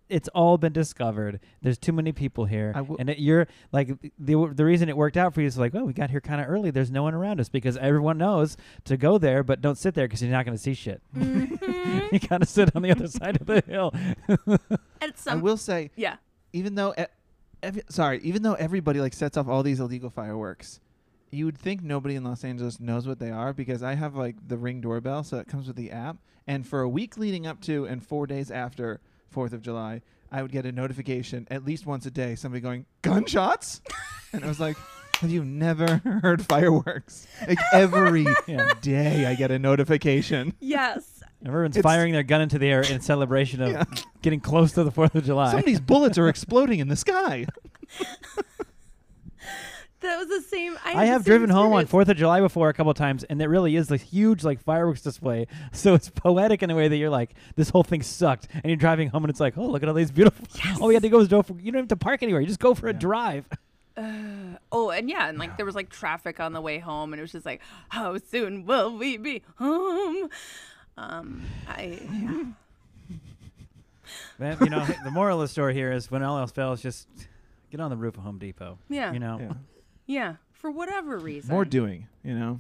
It's 0.10 0.28
all 0.30 0.58
been 0.58 0.74
discovered. 0.74 1.40
There's 1.62 1.78
too 1.78 1.94
many 1.94 2.12
people 2.12 2.46
here, 2.46 2.74
I 2.76 2.84
and 2.98 3.10
it, 3.12 3.20
you're 3.20 3.48
like 3.72 3.90
the 4.18 4.52
the 4.54 4.66
reason 4.66 4.90
it 4.90 4.98
worked 4.98 5.18
out 5.18 5.34
for 5.36 5.42
you 5.42 5.48
is 5.48 5.58
like, 5.58 5.74
well, 5.74 5.86
we 5.86 5.94
got 5.94 6.10
here 6.10 6.20
kind 6.20 6.42
of 6.42 6.48
early. 6.50 6.72
There's 6.72 6.90
no 6.90 7.04
one 7.04 7.14
around 7.14 7.40
us 7.40 7.48
because 7.48 7.78
everyone 7.78 8.18
knows 8.18 8.58
to 8.86 8.98
go 8.98 9.18
there, 9.20 9.44
but 9.44 9.62
don't 9.62 9.78
sit 9.78 9.94
there 9.94 10.08
because 10.08 10.22
you're 10.24 10.32
not 10.32 10.46
going 10.46 10.58
to 10.58 10.62
see 10.62 10.74
shit. 10.74 11.02
Mhm. 11.16 12.12
you 12.12 12.20
gotta 12.28 12.46
sit 12.48 12.76
on 12.76 12.82
the 12.82 12.92
other 12.92 13.08
side 13.08 13.40
of 13.40 13.46
the 13.46 13.62
hill. 13.68 13.94
At 15.02 15.14
I 15.28 15.36
will 15.36 15.58
say, 15.58 15.92
yeah. 15.96 16.16
even 16.54 16.76
though, 16.76 16.94
e- 16.98 17.06
ev- 17.64 17.82
sorry, 17.90 18.20
even 18.24 18.42
though 18.42 18.56
everybody 18.56 19.00
like 19.00 19.14
sets 19.14 19.38
off 19.38 19.48
all 19.48 19.64
these 19.64 19.80
illegal 19.80 20.10
fireworks, 20.10 20.80
you 21.32 21.46
would 21.46 21.58
think 21.58 21.84
nobody 21.84 22.16
in 22.16 22.24
Los 22.24 22.44
Angeles 22.44 22.80
knows 22.80 23.08
what 23.08 23.20
they 23.20 23.30
are 23.32 23.54
because 23.54 23.84
I 23.84 23.94
have 23.94 24.16
like 24.16 24.36
the 24.48 24.58
Ring 24.58 24.82
doorbell, 24.82 25.24
so 25.24 25.38
it 25.38 25.48
comes 25.48 25.68
with 25.68 25.76
the 25.76 25.92
app. 25.92 26.18
And 26.48 26.66
for 26.66 26.82
a 26.82 26.90
week 26.90 27.16
leading 27.18 27.46
up 27.46 27.62
to 27.62 27.86
and 27.86 28.04
four 28.04 28.26
days 28.26 28.50
after 28.50 29.00
Fourth 29.30 29.54
of 29.54 29.62
July, 29.62 30.02
I 30.32 30.42
would 30.42 30.52
get 30.52 30.66
a 30.66 30.72
notification 30.72 31.48
at 31.50 31.66
least 31.66 31.86
once 31.86 32.06
a 32.06 32.12
day, 32.12 32.36
somebody 32.36 32.62
going 32.62 32.86
gunshots, 33.02 33.82
and 34.34 34.44
I 34.44 34.48
was 34.48 34.60
like. 34.60 34.78
Have 35.22 35.32
you 35.32 35.44
never 35.44 35.98
heard 36.24 36.46
fireworks? 36.46 37.28
Like 37.46 37.60
every 37.74 38.26
Yeah. 38.48 38.72
day, 38.80 39.26
I 39.26 39.36
get 39.36 39.52
a 39.52 39.60
notification. 39.60 40.54
Yes. 40.62 41.22
Everyone's 41.46 41.76
It's- 41.76 41.84
firing 41.92 42.14
their 42.14 42.24
gun 42.24 42.40
into 42.40 42.58
the 42.58 42.68
air 42.70 42.80
in 42.90 43.02
celebration 43.02 43.62
of 43.62 43.72
Yeah. 43.74 43.84
getting 44.22 44.40
close 44.40 44.72
to 44.76 44.84
the 44.86 44.92
Fourth 44.92 45.16
of 45.16 45.26
July. 45.26 45.50
Some 45.50 45.60
of 45.60 45.66
these 45.66 45.82
bullets 45.82 46.18
are 46.18 46.30
exploding 46.30 46.80
in 46.80 46.88
the 46.88 46.96
sky. 46.96 47.48
That 50.02 50.18
was 50.18 50.28
the 50.28 50.42
same. 50.42 50.78
I, 50.86 51.02
I 51.02 51.06
have 51.06 51.24
same 51.24 51.32
driven 51.32 51.50
home 51.50 51.74
on. 51.74 51.86
Fourth 51.86 52.08
of 52.08 52.18
July 52.18 52.40
before 52.40 52.70
a 52.70 52.74
couple 52.74 52.94
times, 52.94 53.24
and 53.26 53.42
it 53.42 53.48
really 53.48 53.76
is 53.76 53.92
a 53.92 53.98
huge 53.98 54.44
like 54.44 54.62
fireworks 54.62 55.02
display. 55.02 55.48
So 55.72 55.94
it's 55.94 56.10
poetic 56.10 56.64
in 56.64 56.70
a 56.72 56.76
way 56.76 56.88
that 56.88 56.98
you're 56.98 57.10
like, 57.10 57.36
this 57.56 57.70
whole 57.70 57.84
thing 57.84 58.02
sucked, 58.02 58.48
and 58.54 58.66
you're 58.66 58.76
driving 58.76 59.10
home, 59.10 59.24
and 59.24 59.30
it's 59.30 59.40
like, 59.40 59.58
oh, 59.58 59.68
look 59.68 59.84
at 59.84 59.90
all 59.90 59.96
these 59.96 60.12
beautiful. 60.12 60.46
All 60.82 60.88
we 60.88 60.94
had 60.94 61.04
to 61.04 61.10
go 61.10 61.18
was 61.18 61.28
go. 61.28 61.42
For, 61.42 61.54
you 61.54 61.72
don't 61.72 61.82
have 61.82 61.90
to 61.90 61.96
park 61.96 62.24
anywhere. 62.24 62.42
You 62.42 62.48
just 62.48 62.60
go 62.60 62.74
for 62.74 62.88
a 62.88 62.94
drive. 62.94 63.46
Uh, 63.98 64.56
oh, 64.72 64.92
and 64.92 65.10
yeah, 65.10 65.28
and 65.28 65.38
like 65.38 65.58
there 65.58 65.66
was 65.66 65.76
like 65.76 65.90
traffic 65.90 66.40
on 66.40 66.54
the 66.54 66.62
way 66.62 66.80
home, 66.80 67.12
and 67.12 67.20
it 67.20 67.22
was 67.22 67.34
just 67.34 67.46
like, 67.46 67.60
how 67.90 68.16
soon 68.18 68.66
will 68.66 68.98
we 68.98 69.18
be 69.18 69.42
home? 69.58 70.30
Um, 70.96 71.44
I 71.68 72.00
yeah. 72.10 72.44
Man, 74.38 74.58
you 74.62 74.70
know, 74.70 74.86
the 75.04 75.12
moral 75.12 75.42
of 75.42 75.50
the 75.50 75.52
story 75.52 75.74
here 75.74 75.92
is 75.92 76.10
when 76.10 76.24
all 76.24 76.38
else 76.38 76.52
fails, 76.52 76.82
just 76.82 77.10
Get 77.72 77.80
on 77.80 77.90
the 77.92 77.98
roof 77.98 78.18
of 78.18 78.24
Home 78.24 78.40
Depot. 78.40 78.80
Yeah. 78.90 79.14
You 79.14 79.20
know. 79.20 79.38
Yeah. 79.40 79.54
Yeah, 80.10 80.38
for 80.52 80.72
whatever 80.72 81.20
reason. 81.20 81.54
More 81.54 81.66
doing, 81.66 82.08
you 82.24 82.34
know. 82.34 82.60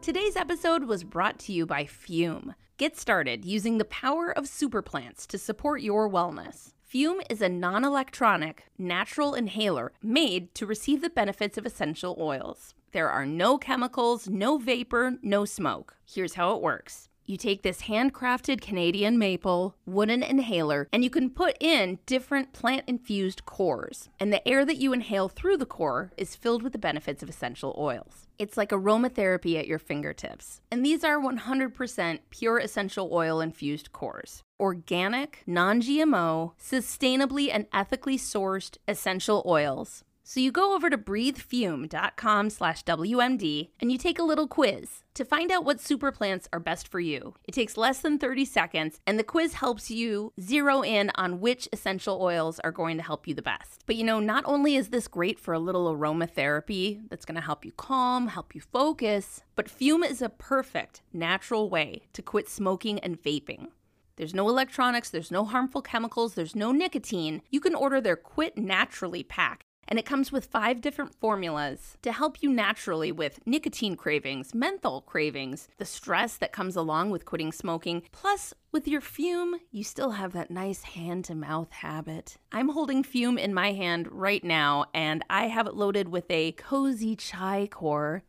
Today's 0.00 0.36
episode 0.36 0.84
was 0.84 1.02
brought 1.02 1.40
to 1.40 1.52
you 1.52 1.66
by 1.66 1.86
Fume. 1.86 2.54
Get 2.76 2.96
started 2.96 3.44
using 3.44 3.78
the 3.78 3.84
power 3.84 4.30
of 4.30 4.46
super 4.46 4.80
plants 4.80 5.26
to 5.26 5.38
support 5.38 5.82
your 5.82 6.08
wellness. 6.08 6.72
Fume 6.84 7.20
is 7.28 7.42
a 7.42 7.48
non 7.48 7.84
electronic, 7.84 8.66
natural 8.78 9.34
inhaler 9.34 9.90
made 10.00 10.54
to 10.54 10.66
receive 10.66 11.02
the 11.02 11.10
benefits 11.10 11.58
of 11.58 11.66
essential 11.66 12.16
oils. 12.20 12.74
There 12.92 13.10
are 13.10 13.26
no 13.26 13.58
chemicals, 13.58 14.28
no 14.28 14.56
vapor, 14.56 15.18
no 15.20 15.44
smoke. 15.44 15.96
Here's 16.06 16.34
how 16.34 16.54
it 16.54 16.62
works. 16.62 17.09
You 17.30 17.36
take 17.36 17.62
this 17.62 17.82
handcrafted 17.82 18.60
Canadian 18.60 19.16
maple 19.16 19.76
wooden 19.86 20.24
inhaler 20.24 20.88
and 20.92 21.04
you 21.04 21.10
can 21.10 21.30
put 21.30 21.56
in 21.60 22.00
different 22.04 22.52
plant 22.52 22.82
infused 22.88 23.46
cores. 23.46 24.08
And 24.18 24.32
the 24.32 24.46
air 24.48 24.64
that 24.64 24.78
you 24.78 24.92
inhale 24.92 25.28
through 25.28 25.58
the 25.58 25.64
core 25.64 26.10
is 26.16 26.34
filled 26.34 26.64
with 26.64 26.72
the 26.72 26.78
benefits 26.80 27.22
of 27.22 27.28
essential 27.28 27.72
oils. 27.78 28.26
It's 28.40 28.56
like 28.56 28.70
aromatherapy 28.70 29.56
at 29.56 29.68
your 29.68 29.78
fingertips. 29.78 30.60
And 30.72 30.84
these 30.84 31.04
are 31.04 31.20
100% 31.20 32.18
pure 32.30 32.58
essential 32.58 33.08
oil 33.12 33.40
infused 33.40 33.92
cores. 33.92 34.42
Organic, 34.58 35.44
non 35.46 35.80
GMO, 35.80 36.54
sustainably 36.60 37.48
and 37.52 37.66
ethically 37.72 38.18
sourced 38.18 38.76
essential 38.88 39.44
oils. 39.46 40.02
So 40.30 40.38
you 40.38 40.52
go 40.52 40.76
over 40.76 40.88
to 40.88 40.96
breathefum.com 40.96 42.50
slash 42.50 42.84
WMD 42.84 43.70
and 43.80 43.90
you 43.90 43.98
take 43.98 44.20
a 44.20 44.22
little 44.22 44.46
quiz 44.46 45.02
to 45.14 45.24
find 45.24 45.50
out 45.50 45.64
what 45.64 45.80
super 45.80 46.12
plants 46.12 46.46
are 46.52 46.60
best 46.60 46.86
for 46.86 47.00
you. 47.00 47.34
It 47.48 47.52
takes 47.52 47.76
less 47.76 47.98
than 47.98 48.16
30 48.16 48.44
seconds 48.44 49.00
and 49.08 49.18
the 49.18 49.24
quiz 49.24 49.54
helps 49.54 49.90
you 49.90 50.32
zero 50.40 50.82
in 50.82 51.10
on 51.16 51.40
which 51.40 51.68
essential 51.72 52.22
oils 52.22 52.60
are 52.60 52.70
going 52.70 52.96
to 52.96 53.02
help 53.02 53.26
you 53.26 53.34
the 53.34 53.42
best. 53.42 53.82
But 53.86 53.96
you 53.96 54.04
know, 54.04 54.20
not 54.20 54.44
only 54.46 54.76
is 54.76 54.90
this 54.90 55.08
great 55.08 55.40
for 55.40 55.52
a 55.52 55.58
little 55.58 55.92
aromatherapy 55.92 57.00
that's 57.10 57.24
going 57.24 57.34
to 57.34 57.40
help 57.40 57.64
you 57.64 57.72
calm, 57.72 58.28
help 58.28 58.54
you 58.54 58.60
focus, 58.60 59.42
but 59.56 59.68
Fume 59.68 60.04
is 60.04 60.22
a 60.22 60.28
perfect 60.28 61.02
natural 61.12 61.68
way 61.68 62.02
to 62.12 62.22
quit 62.22 62.48
smoking 62.48 63.00
and 63.00 63.20
vaping. 63.20 63.70
There's 64.14 64.34
no 64.34 64.48
electronics, 64.48 65.10
there's 65.10 65.32
no 65.32 65.44
harmful 65.44 65.82
chemicals, 65.82 66.34
there's 66.34 66.54
no 66.54 66.70
nicotine. 66.70 67.42
You 67.50 67.58
can 67.58 67.74
order 67.74 68.00
their 68.00 68.16
Quit 68.16 68.56
Naturally 68.56 69.24
pack 69.24 69.64
and 69.88 69.98
it 69.98 70.06
comes 70.06 70.30
with 70.30 70.46
five 70.46 70.80
different 70.80 71.14
formulas 71.14 71.96
to 72.02 72.12
help 72.12 72.42
you 72.42 72.50
naturally 72.50 73.10
with 73.10 73.40
nicotine 73.46 73.96
cravings, 73.96 74.54
menthol 74.54 75.00
cravings, 75.02 75.68
the 75.78 75.84
stress 75.84 76.36
that 76.36 76.52
comes 76.52 76.76
along 76.76 77.10
with 77.10 77.24
quitting 77.24 77.52
smoking. 77.52 78.02
Plus, 78.12 78.54
with 78.72 78.86
your 78.86 79.00
fume, 79.00 79.56
you 79.72 79.82
still 79.82 80.12
have 80.12 80.32
that 80.32 80.50
nice 80.50 80.82
hand 80.82 81.24
to 81.24 81.34
mouth 81.34 81.72
habit. 81.72 82.36
I'm 82.52 82.68
holding 82.68 83.02
fume 83.02 83.36
in 83.36 83.52
my 83.52 83.72
hand 83.72 84.06
right 84.10 84.44
now, 84.44 84.86
and 84.94 85.24
I 85.28 85.48
have 85.48 85.66
it 85.66 85.74
loaded 85.74 86.08
with 86.08 86.30
a 86.30 86.52
cozy 86.52 87.16
chai 87.16 87.68
core 87.70 88.22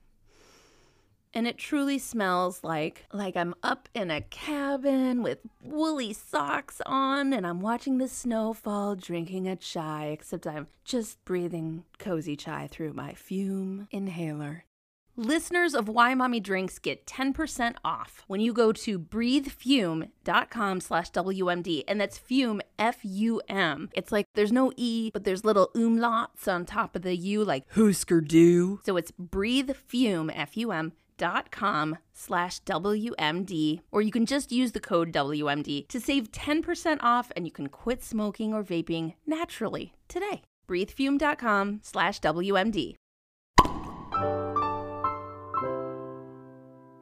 and 1.34 1.48
it 1.48 1.58
truly 1.58 1.98
smells 1.98 2.64
like 2.64 3.06
like 3.14 3.36
I'm 3.36 3.54
up 3.64 3.90
in 3.94 4.12
a 4.12 4.22
cabin 4.22 5.24
with 5.24 5.40
woolly 5.62 6.14
socks 6.14 6.82
on 6.86 7.34
and 7.34 7.46
I'm 7.46 7.62
watching 7.62 7.98
the 7.98 8.08
snow 8.08 8.54
fall 8.54 8.96
drinking 8.96 9.48
a 9.48 9.56
chai 9.56 10.08
except 10.08 10.48
I'm 10.48 10.68
just 10.84 11.24
breathing 11.26 11.84
cozy 12.00 12.36
chai 12.36 12.68
through 12.68 12.94
my 12.94 13.14
fume 13.14 13.88
inhaler. 13.92 14.66
Listeners 15.18 15.76
of 15.76 15.90
Why 15.90 16.16
Mommy 16.16 16.40
Drinks 16.40 16.80
get 16.80 17.06
10% 17.06 17.76
off 17.84 18.24
when 18.28 18.40
you 18.40 18.54
go 18.54 18.72
to 18.72 18.98
breathefum.com 18.98 20.80
slash 20.80 21.12
WMD. 21.12 21.84
And 21.86 22.00
that's 22.00 22.18
fume, 22.18 22.62
F-U-M. 22.80 23.90
It's 23.94 24.12
like 24.12 24.26
there's 24.36 24.54
no 24.54 24.72
E, 24.78 25.12
but 25.12 25.26
there's 25.26 25.44
little 25.44 25.70
umlauts 25.76 26.48
on 26.48 26.66
top 26.66 26.96
of 26.96 27.02
the 27.02 27.16
U, 27.16 27.44
like 27.44 27.70
Husker 27.74 28.22
Du. 28.22 28.80
So 28.86 28.96
it's 28.96 29.12
breathefum, 29.12 30.32
F-U-M, 30.34 30.94
dot 31.01 31.01
com 31.52 31.98
slash 32.14 32.60
WMD, 32.62 33.82
or 33.92 34.02
you 34.02 34.12
can 34.12 34.26
just 34.26 34.52
use 34.52 34.72
the 34.72 34.80
code 34.80 35.12
WMD 35.12 35.88
to 35.88 36.00
save 36.00 36.32
10% 36.32 36.98
off 37.02 37.32
and 37.36 37.46
you 37.46 37.52
can 37.52 37.68
quit 37.68 38.04
smoking 38.04 38.54
or 38.54 38.64
vaping 38.64 39.14
naturally 39.26 39.94
today. 40.08 40.42
Breathefum.com 40.68 41.82
slash 41.84 42.20
WMD. 42.22 42.96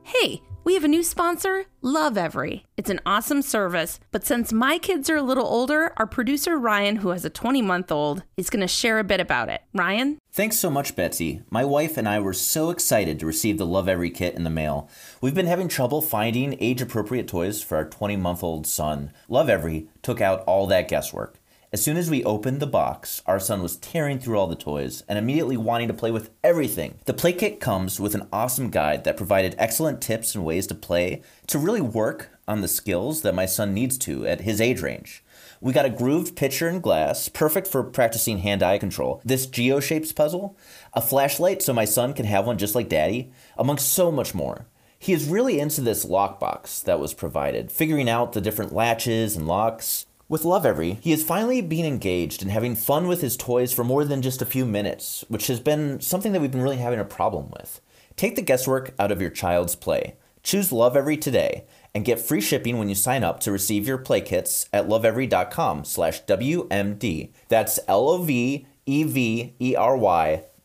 Hey, 0.03 0.41
we 0.69 0.75
have 0.75 0.83
a 0.83 0.87
new 0.87 1.01
sponsor, 1.01 1.65
Love 1.81 2.15
Every. 2.15 2.63
It's 2.77 2.91
an 2.91 3.01
awesome 3.03 3.41
service, 3.41 3.99
but 4.11 4.23
since 4.23 4.53
my 4.53 4.77
kids 4.77 5.09
are 5.09 5.15
a 5.15 5.23
little 5.23 5.47
older, 5.47 5.93
our 5.97 6.05
producer 6.05 6.59
Ryan, 6.59 6.97
who 6.97 7.09
has 7.09 7.25
a 7.25 7.29
20 7.31 7.59
month 7.63 7.91
old, 7.91 8.21
is 8.37 8.51
going 8.51 8.61
to 8.61 8.67
share 8.67 8.99
a 8.99 9.03
bit 9.03 9.19
about 9.19 9.49
it. 9.49 9.63
Ryan? 9.73 10.19
Thanks 10.31 10.59
so 10.59 10.69
much, 10.69 10.95
Betsy. 10.95 11.41
My 11.49 11.65
wife 11.65 11.97
and 11.97 12.07
I 12.07 12.19
were 12.19 12.33
so 12.33 12.69
excited 12.69 13.19
to 13.19 13.25
receive 13.25 13.57
the 13.57 13.65
Love 13.65 13.89
Every 13.89 14.11
kit 14.11 14.35
in 14.35 14.43
the 14.43 14.51
mail. 14.51 14.87
We've 15.21 15.33
been 15.33 15.47
having 15.47 15.69
trouble 15.69 16.03
finding 16.03 16.55
age 16.59 16.83
appropriate 16.83 17.27
toys 17.27 17.63
for 17.63 17.75
our 17.75 17.85
20 17.85 18.15
month 18.17 18.43
old 18.43 18.67
son. 18.67 19.11
Love 19.27 19.49
Every 19.49 19.87
took 20.03 20.21
out 20.21 20.41
all 20.41 20.67
that 20.67 20.87
guesswork. 20.87 21.38
As 21.71 21.83
soon 21.83 21.97
as 21.97 22.09
we 22.09 22.23
opened 22.23 22.59
the 22.59 22.65
box, 22.65 23.21
our 23.27 23.39
son 23.39 23.61
was 23.61 23.77
tearing 23.77 24.17
through 24.17 24.39
all 24.39 24.47
the 24.47 24.55
toys 24.55 25.03
and 25.07 25.19
immediately 25.19 25.55
wanting 25.55 25.87
to 25.87 25.93
play 25.93 26.09
with 26.09 26.31
everything. 26.43 26.95
The 27.05 27.13
play 27.13 27.31
kit 27.31 27.59
comes 27.59 27.99
with 27.99 28.15
an 28.15 28.27
awesome 28.33 28.71
guide 28.71 29.03
that 29.03 29.17
provided 29.17 29.53
excellent 29.59 30.01
tips 30.01 30.33
and 30.33 30.43
ways 30.43 30.65
to 30.65 30.73
play 30.73 31.21
to 31.45 31.59
really 31.59 31.81
work 31.81 32.31
on 32.47 32.61
the 32.61 32.67
skills 32.67 33.21
that 33.21 33.35
my 33.35 33.45
son 33.45 33.75
needs 33.75 33.99
to 33.99 34.25
at 34.25 34.41
his 34.41 34.59
age 34.59 34.81
range. 34.81 35.23
We 35.61 35.71
got 35.71 35.85
a 35.85 35.91
grooved 35.91 36.35
pitcher 36.35 36.67
and 36.67 36.81
glass, 36.81 37.29
perfect 37.29 37.67
for 37.67 37.83
practicing 37.83 38.39
hand 38.39 38.63
eye 38.63 38.79
control, 38.79 39.21
this 39.23 39.45
geo 39.45 39.79
shapes 39.79 40.11
puzzle, 40.11 40.57
a 40.95 41.01
flashlight 41.01 41.61
so 41.61 41.71
my 41.71 41.85
son 41.85 42.15
can 42.15 42.25
have 42.25 42.47
one 42.47 42.57
just 42.57 42.73
like 42.73 42.89
daddy, 42.89 43.31
amongst 43.59 43.93
so 43.93 44.11
much 44.11 44.33
more. 44.33 44.65
He 44.97 45.13
is 45.13 45.29
really 45.29 45.59
into 45.59 45.81
this 45.81 46.03
lockbox 46.03 46.83
that 46.85 46.99
was 46.99 47.13
provided, 47.13 47.71
figuring 47.71 48.09
out 48.09 48.33
the 48.33 48.41
different 48.41 48.73
latches 48.73 49.35
and 49.35 49.47
locks. 49.47 50.07
With 50.29 50.45
Love 50.45 50.63
Every, 50.63 50.99
he 51.01 51.11
is 51.11 51.23
finally 51.23 51.59
being 51.59 51.85
engaged 51.85 52.43
and 52.43 52.51
having 52.51 52.75
fun 52.75 53.07
with 53.07 53.21
his 53.21 53.35
toys 53.35 53.73
for 53.73 53.83
more 53.83 54.05
than 54.05 54.21
just 54.21 54.43
a 54.43 54.45
few 54.45 54.63
minutes, 54.63 55.25
which 55.27 55.47
has 55.47 55.59
been 55.59 55.99
something 56.01 56.33
that 56.33 56.39
we've 56.39 56.51
been 56.51 56.61
really 56.61 56.77
having 56.77 56.99
a 56.99 57.03
problem 57.03 57.49
with. 57.49 57.81
Take 58.15 58.35
the 58.35 58.43
guesswork 58.43 58.93
out 58.99 59.11
of 59.11 59.19
your 59.19 59.31
child's 59.31 59.73
play. 59.75 60.17
Choose 60.43 60.71
Love 60.71 60.95
Every 60.95 61.17
today 61.17 61.65
and 61.95 62.05
get 62.05 62.19
free 62.19 62.41
shipping 62.41 62.77
when 62.77 62.89
you 62.89 62.95
sign 62.95 63.23
up 63.23 63.39
to 63.39 63.51
receive 63.51 63.87
your 63.87 63.97
play 63.97 64.21
kits 64.21 64.69
at 64.71 64.87
loveevery.com 64.87 65.83
slash 65.83 66.23
WMD. 66.25 67.31
That's 67.47 67.79
L-O-V-E-V-E-R-Y 67.87 68.65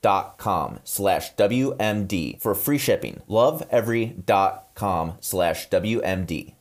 dot 0.02 0.36
com 0.36 0.80
slash 0.84 1.34
WMD 1.36 2.38
for 2.38 2.54
free 2.54 2.76
shipping. 2.76 3.22
Loveevery.com 3.30 5.14
slash 5.20 5.70
WMD. 5.70 6.52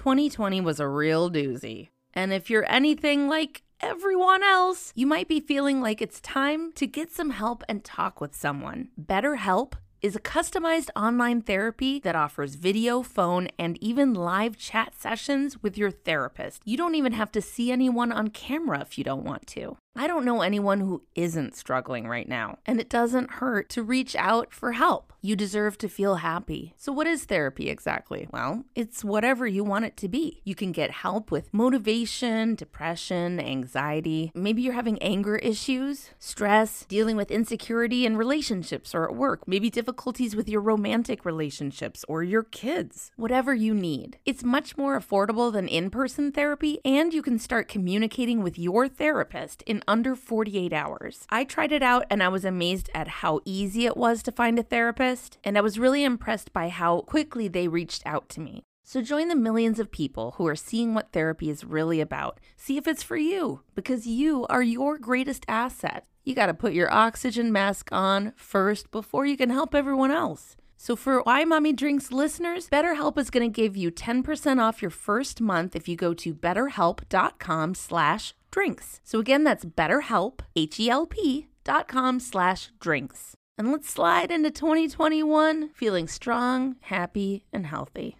2020 0.00 0.62
was 0.62 0.80
a 0.80 0.88
real 0.88 1.30
doozy. 1.30 1.90
And 2.14 2.32
if 2.32 2.48
you're 2.48 2.64
anything 2.72 3.28
like 3.28 3.64
everyone 3.82 4.42
else, 4.42 4.94
you 4.96 5.06
might 5.06 5.28
be 5.28 5.40
feeling 5.40 5.82
like 5.82 6.00
it's 6.00 6.22
time 6.22 6.72
to 6.76 6.86
get 6.86 7.12
some 7.12 7.28
help 7.28 7.62
and 7.68 7.84
talk 7.84 8.18
with 8.18 8.34
someone. 8.34 8.88
BetterHelp 8.98 9.74
is 10.00 10.16
a 10.16 10.20
customized 10.20 10.88
online 10.96 11.42
therapy 11.42 11.98
that 11.98 12.16
offers 12.16 12.54
video, 12.54 13.02
phone, 13.02 13.48
and 13.58 13.76
even 13.82 14.14
live 14.14 14.56
chat 14.56 14.94
sessions 14.98 15.62
with 15.62 15.76
your 15.76 15.90
therapist. 15.90 16.62
You 16.64 16.78
don't 16.78 16.94
even 16.94 17.12
have 17.12 17.30
to 17.32 17.42
see 17.42 17.70
anyone 17.70 18.10
on 18.10 18.28
camera 18.28 18.80
if 18.80 18.96
you 18.96 19.04
don't 19.04 19.24
want 19.24 19.46
to. 19.48 19.76
I 19.96 20.06
don't 20.06 20.24
know 20.24 20.42
anyone 20.42 20.80
who 20.80 21.02
isn't 21.16 21.56
struggling 21.56 22.06
right 22.06 22.28
now, 22.28 22.58
and 22.64 22.80
it 22.80 22.88
doesn't 22.88 23.32
hurt 23.32 23.68
to 23.70 23.82
reach 23.82 24.14
out 24.14 24.54
for 24.54 24.72
help. 24.72 25.12
You 25.20 25.36
deserve 25.36 25.76
to 25.78 25.88
feel 25.88 26.16
happy. 26.16 26.74
So, 26.78 26.92
what 26.92 27.06
is 27.06 27.24
therapy 27.24 27.68
exactly? 27.68 28.26
Well, 28.32 28.64
it's 28.74 29.04
whatever 29.04 29.46
you 29.46 29.62
want 29.64 29.84
it 29.84 29.96
to 29.98 30.08
be. 30.08 30.40
You 30.44 30.54
can 30.54 30.72
get 30.72 30.90
help 30.90 31.30
with 31.30 31.52
motivation, 31.52 32.54
depression, 32.54 33.38
anxiety. 33.38 34.32
Maybe 34.34 34.62
you're 34.62 34.72
having 34.72 35.02
anger 35.02 35.36
issues, 35.36 36.10
stress, 36.18 36.86
dealing 36.88 37.16
with 37.16 37.30
insecurity 37.30 38.06
in 38.06 38.16
relationships 38.16 38.94
or 38.94 39.04
at 39.04 39.16
work, 39.16 39.46
maybe 39.46 39.68
difficulties 39.68 40.34
with 40.34 40.48
your 40.48 40.62
romantic 40.62 41.26
relationships 41.26 42.04
or 42.08 42.22
your 42.22 42.44
kids. 42.44 43.10
Whatever 43.16 43.54
you 43.54 43.74
need. 43.74 44.18
It's 44.24 44.44
much 44.44 44.78
more 44.78 44.98
affordable 44.98 45.52
than 45.52 45.68
in 45.68 45.90
person 45.90 46.32
therapy, 46.32 46.78
and 46.82 47.12
you 47.12 47.20
can 47.20 47.38
start 47.38 47.68
communicating 47.68 48.42
with 48.42 48.58
your 48.58 48.88
therapist 48.88 49.62
in 49.62 49.79
under 49.86 50.14
48 50.14 50.72
hours. 50.72 51.26
I 51.30 51.44
tried 51.44 51.72
it 51.72 51.82
out 51.82 52.06
and 52.10 52.22
I 52.22 52.28
was 52.28 52.44
amazed 52.44 52.90
at 52.94 53.08
how 53.08 53.40
easy 53.44 53.86
it 53.86 53.96
was 53.96 54.22
to 54.24 54.32
find 54.32 54.58
a 54.58 54.62
therapist, 54.62 55.38
and 55.44 55.56
I 55.56 55.60
was 55.60 55.78
really 55.78 56.04
impressed 56.04 56.52
by 56.52 56.68
how 56.68 57.00
quickly 57.02 57.48
they 57.48 57.68
reached 57.68 58.02
out 58.06 58.28
to 58.30 58.40
me. 58.40 58.62
So 58.84 59.02
join 59.02 59.28
the 59.28 59.36
millions 59.36 59.78
of 59.78 59.92
people 59.92 60.32
who 60.32 60.46
are 60.48 60.56
seeing 60.56 60.94
what 60.94 61.12
therapy 61.12 61.48
is 61.48 61.64
really 61.64 62.00
about. 62.00 62.40
See 62.56 62.76
if 62.76 62.88
it's 62.88 63.04
for 63.04 63.16
you, 63.16 63.60
because 63.74 64.06
you 64.06 64.46
are 64.48 64.62
your 64.62 64.98
greatest 64.98 65.44
asset. 65.46 66.06
You 66.24 66.34
got 66.34 66.46
to 66.46 66.54
put 66.54 66.72
your 66.72 66.92
oxygen 66.92 67.52
mask 67.52 67.90
on 67.92 68.32
first 68.36 68.90
before 68.90 69.26
you 69.26 69.36
can 69.36 69.50
help 69.50 69.74
everyone 69.74 70.10
else. 70.10 70.56
So 70.76 70.96
for 70.96 71.20
Why 71.20 71.44
Mommy 71.44 71.72
Drinks 71.74 72.10
listeners, 72.10 72.68
BetterHelp 72.68 73.18
is 73.18 73.28
going 73.28 73.48
to 73.48 73.54
give 73.54 73.76
you 73.76 73.90
10% 73.90 74.60
off 74.60 74.80
your 74.80 74.90
first 74.90 75.40
month 75.40 75.76
if 75.76 75.88
you 75.88 75.94
go 75.94 76.14
to 76.14 76.34
betterhelp.com 76.34 77.74
slash 77.74 78.34
drinks. 78.50 79.00
So 79.04 79.18
again, 79.18 79.44
that's 79.44 79.64
betterhelp, 79.64 80.40
H-E-L-P 80.56 81.48
dot 81.64 81.88
com 81.88 82.20
slash 82.20 82.70
drinks. 82.80 83.36
And 83.58 83.70
let's 83.72 83.90
slide 83.90 84.30
into 84.30 84.50
2021 84.50 85.68
feeling 85.70 86.08
strong, 86.08 86.76
happy, 86.80 87.44
and 87.52 87.66
healthy. 87.66 88.16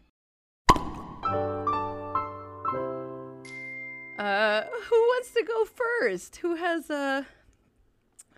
Uh, 4.18 4.62
who 4.88 4.96
wants 4.96 5.30
to 5.30 5.42
go 5.42 5.64
first? 5.64 6.36
Who 6.36 6.56
has 6.56 6.90
a 6.90 7.26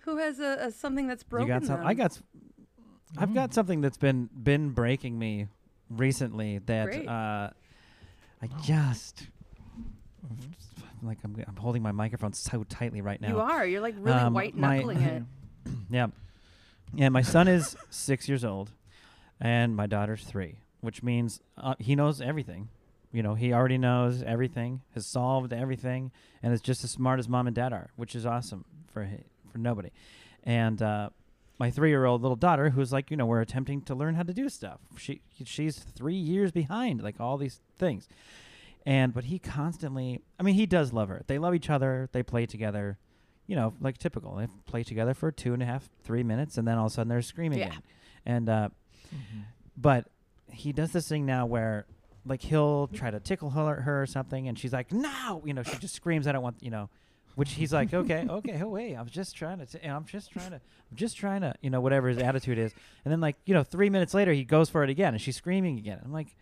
who 0.05 0.17
has 0.17 0.39
a, 0.39 0.57
a 0.61 0.71
something 0.71 1.07
that's 1.07 1.23
broken? 1.23 1.47
You 1.47 1.53
got 1.53 1.65
some. 1.65 1.79
them? 1.79 1.87
I 1.87 1.93
got. 1.93 2.11
s- 2.11 2.23
I've 3.17 3.33
got 3.33 3.53
something 3.53 3.81
that's 3.81 3.97
been 3.97 4.29
been 4.33 4.69
breaking 4.69 5.19
me 5.19 5.47
recently. 5.89 6.59
That 6.59 6.85
Great. 6.85 7.07
uh, 7.07 7.49
I 8.41 8.47
just 8.63 9.27
like 11.05 11.19
I'm 11.23 11.35
I'm 11.47 11.55
holding 11.55 11.81
my 11.81 11.91
microphone 11.91 12.33
so 12.33 12.63
tightly 12.63 13.01
right 13.01 13.19
now. 13.21 13.29
You 13.29 13.39
are. 13.39 13.65
You're 13.65 13.81
like 13.81 13.95
really 13.97 14.17
Um, 14.19 14.33
white 14.33 14.55
knuckling 14.55 15.01
it. 15.01 15.23
yeah, 15.89 16.07
yeah. 16.93 17.09
My 17.09 17.21
son 17.21 17.47
is 17.47 17.75
six 17.89 18.27
years 18.27 18.43
old, 18.45 18.71
and 19.39 19.75
my 19.75 19.85
daughter's 19.87 20.23
three, 20.23 20.57
which 20.81 21.03
means 21.03 21.39
uh, 21.57 21.75
he 21.79 21.95
knows 21.95 22.21
everything. 22.21 22.69
You 23.11 23.21
know, 23.21 23.35
he 23.35 23.53
already 23.53 23.77
knows 23.77 24.23
everything, 24.23 24.81
has 24.95 25.05
solved 25.05 25.53
everything, 25.53 26.11
and 26.41 26.51
is 26.53 26.61
just 26.61 26.83
as 26.83 26.91
smart 26.91 27.19
as 27.19 27.29
mom 27.29 27.45
and 27.47 27.55
dad 27.55 27.71
are, 27.71 27.91
which 27.95 28.15
is 28.15 28.25
awesome 28.25 28.65
for 28.91 29.03
hi- 29.05 29.23
for 29.51 29.59
nobody. 29.59 29.89
And 30.43 30.81
uh, 30.81 31.09
my 31.59 31.69
three-year-old 31.69 32.21
little 32.23 32.35
daughter, 32.35 32.71
who's 32.71 32.91
like, 32.91 33.11
you 33.11 33.17
know, 33.17 33.25
we're 33.27 33.39
attempting 33.41 33.81
to 33.83 33.93
learn 33.95 34.15
how 34.15 34.23
to 34.23 34.33
do 34.33 34.49
stuff. 34.49 34.79
She 34.97 35.21
she's 35.45 35.77
three 35.77 36.15
years 36.15 36.51
behind, 36.51 37.03
like 37.03 37.19
all 37.19 37.37
these 37.37 37.59
things. 37.77 38.07
And 38.85 39.13
but 39.13 39.25
he 39.25 39.39
constantly, 39.39 40.21
I 40.39 40.43
mean, 40.43 40.55
he 40.55 40.65
does 40.65 40.91
love 40.91 41.09
her. 41.09 41.23
They 41.27 41.39
love 41.39 41.55
each 41.55 41.69
other. 41.69 42.09
They 42.11 42.23
play 42.23 42.45
together. 42.45 42.97
You 43.47 43.55
know, 43.55 43.73
like 43.81 43.97
typical. 43.97 44.35
They 44.35 44.47
play 44.65 44.83
together 44.83 45.13
for 45.13 45.31
two 45.31 45.53
and 45.53 45.61
a 45.61 45.65
half, 45.65 45.89
three 46.03 46.23
minutes, 46.23 46.57
and 46.57 46.67
then 46.67 46.77
all 46.77 46.85
of 46.87 46.91
a 46.91 46.95
sudden 46.95 47.09
they're 47.09 47.21
screaming. 47.21 47.59
Yeah. 47.59 47.67
again. 47.67 47.81
And 48.25 48.49
uh, 48.49 48.69
but 49.77 50.07
he 50.51 50.71
does 50.71 50.91
this 50.91 51.07
thing 51.07 51.25
now 51.25 51.45
where 51.45 51.85
like 52.25 52.41
he'll 52.41 52.87
try 52.87 53.11
to 53.11 53.19
tickle 53.19 53.49
her, 53.51 53.81
her 53.81 54.03
or 54.03 54.05
something 54.05 54.47
and 54.47 54.57
she's 54.57 54.71
like 54.71 54.91
no 54.93 55.41
you 55.45 55.53
know 55.53 55.63
she 55.63 55.75
just 55.77 55.93
screams 55.93 56.25
i 56.25 56.31
don't 56.31 56.43
want 56.43 56.55
you 56.61 56.69
know 56.71 56.89
which 57.35 57.51
he's 57.53 57.73
like 57.73 57.93
okay 57.93 58.25
okay 58.29 58.61
oh 58.63 58.69
wait 58.69 58.95
i'm 58.95 59.07
just 59.09 59.35
trying 59.35 59.57
to 59.59 59.65
t- 59.65 59.85
i'm 59.85 60.05
just 60.05 60.31
trying 60.31 60.51
to 60.51 60.55
i'm 60.55 60.95
just 60.95 61.17
trying 61.17 61.41
to 61.41 61.53
you 61.61 61.69
know 61.69 61.81
whatever 61.81 62.07
his 62.07 62.17
attitude 62.17 62.57
is 62.57 62.71
and 63.03 63.11
then 63.11 63.19
like 63.19 63.35
you 63.45 63.53
know 63.53 63.63
three 63.63 63.89
minutes 63.89 64.13
later 64.13 64.31
he 64.31 64.45
goes 64.45 64.69
for 64.69 64.83
it 64.83 64.89
again 64.89 65.13
and 65.13 65.21
she's 65.21 65.35
screaming 65.35 65.77
again 65.77 65.99
i'm 66.05 66.13
like 66.13 66.35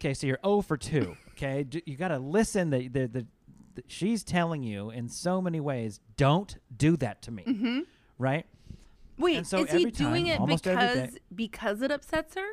okay 0.00 0.14
so 0.14 0.26
you're 0.26 0.38
0 0.44 0.62
for 0.62 0.76
2 0.76 1.16
okay 1.32 1.66
you 1.86 1.96
got 1.96 2.08
to 2.08 2.18
listen 2.18 2.70
the, 2.70 2.88
the 2.88 3.06
the 3.06 3.26
the 3.74 3.84
she's 3.86 4.24
telling 4.24 4.62
you 4.62 4.90
in 4.90 5.08
so 5.08 5.40
many 5.40 5.60
ways 5.60 6.00
don't 6.16 6.56
do 6.76 6.96
that 6.96 7.22
to 7.22 7.30
me 7.30 7.44
Mm-hmm. 7.46 7.80
right 8.18 8.46
Wait, 9.18 9.36
And 9.36 9.46
so 9.46 9.64
is 9.64 9.70
he 9.70 9.84
doing 9.90 10.26
time, 10.28 10.48
it 10.50 10.62
because 10.62 11.10
because 11.34 11.82
it 11.82 11.90
upsets 11.90 12.34
her? 12.36 12.46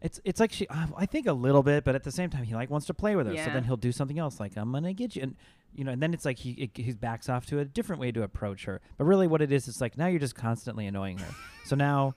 It's 0.00 0.20
it's 0.24 0.38
like 0.38 0.52
she 0.52 0.68
uh, 0.68 0.86
I 0.96 1.06
think 1.06 1.26
a 1.26 1.32
little 1.32 1.64
bit, 1.64 1.82
but 1.82 1.96
at 1.96 2.04
the 2.04 2.12
same 2.12 2.30
time 2.30 2.44
he 2.44 2.54
like 2.54 2.70
wants 2.70 2.86
to 2.86 2.94
play 2.94 3.16
with 3.16 3.26
her. 3.26 3.36
So 3.36 3.50
then 3.52 3.64
he'll 3.64 3.76
do 3.76 3.90
something 3.90 4.16
else 4.16 4.38
like 4.38 4.56
I'm 4.56 4.70
gonna 4.70 4.92
get 4.92 5.16
you, 5.16 5.22
and 5.24 5.34
you 5.74 5.82
know, 5.82 5.90
and 5.90 6.00
then 6.00 6.14
it's 6.14 6.24
like 6.24 6.38
he 6.38 6.50
it, 6.52 6.70
he 6.76 6.92
backs 6.92 7.28
off 7.28 7.46
to 7.46 7.58
a 7.58 7.64
different 7.64 8.00
way 8.00 8.12
to 8.12 8.22
approach 8.22 8.66
her. 8.66 8.80
But 8.96 9.06
really, 9.06 9.26
what 9.26 9.42
it 9.42 9.50
is, 9.50 9.66
it's 9.66 9.80
like 9.80 9.98
now 9.98 10.06
you're 10.06 10.20
just 10.20 10.36
constantly 10.36 10.86
annoying 10.86 11.18
her. 11.18 11.34
so 11.64 11.74
now 11.74 12.14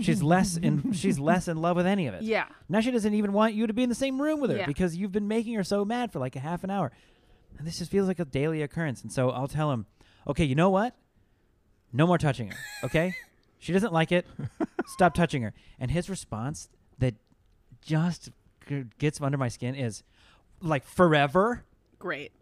she's 0.00 0.22
less 0.22 0.56
in 0.56 0.92
she's 0.94 1.18
less 1.18 1.48
in 1.48 1.56
love 1.58 1.76
with 1.76 1.86
any 1.86 2.06
of 2.06 2.14
it. 2.14 2.22
Yeah. 2.22 2.46
Now 2.68 2.80
she 2.80 2.90
doesn't 2.90 3.12
even 3.14 3.32
want 3.32 3.54
you 3.54 3.66
to 3.66 3.72
be 3.72 3.82
in 3.82 3.88
the 3.88 3.94
same 3.94 4.20
room 4.20 4.40
with 4.40 4.50
her 4.50 4.56
Yeah. 4.58 4.66
because 4.66 4.96
you've 4.96 5.12
been 5.12 5.28
making 5.28 5.54
her 5.54 5.64
so 5.64 5.84
mad 5.84 6.12
for 6.12 6.18
like 6.18 6.36
a 6.36 6.40
half 6.40 6.64
an 6.64 6.70
hour. 6.70 6.90
And 7.58 7.66
this 7.66 7.78
just 7.78 7.90
feels 7.90 8.08
like 8.08 8.18
a 8.18 8.24
daily 8.24 8.62
occurrence. 8.62 9.02
And 9.02 9.12
so 9.12 9.30
I'll 9.30 9.48
tell 9.48 9.70
him, 9.72 9.86
okay, 10.26 10.44
you 10.44 10.54
know 10.54 10.70
what? 10.70 10.96
No 11.92 12.06
more 12.06 12.18
touching 12.18 12.48
her. 12.50 12.56
Okay? 12.84 13.14
she 13.58 13.72
doesn't 13.72 13.92
like 13.92 14.10
it. 14.10 14.26
Stop 14.86 15.14
touching 15.14 15.42
her. 15.42 15.52
And 15.78 15.90
his 15.90 16.10
response 16.10 16.68
that 16.98 17.14
just 17.80 18.30
g- 18.68 18.84
gets 18.98 19.20
under 19.20 19.38
my 19.38 19.48
skin 19.48 19.74
is 19.76 20.02
like 20.60 20.84
forever, 20.84 21.64
Great. 21.98 22.32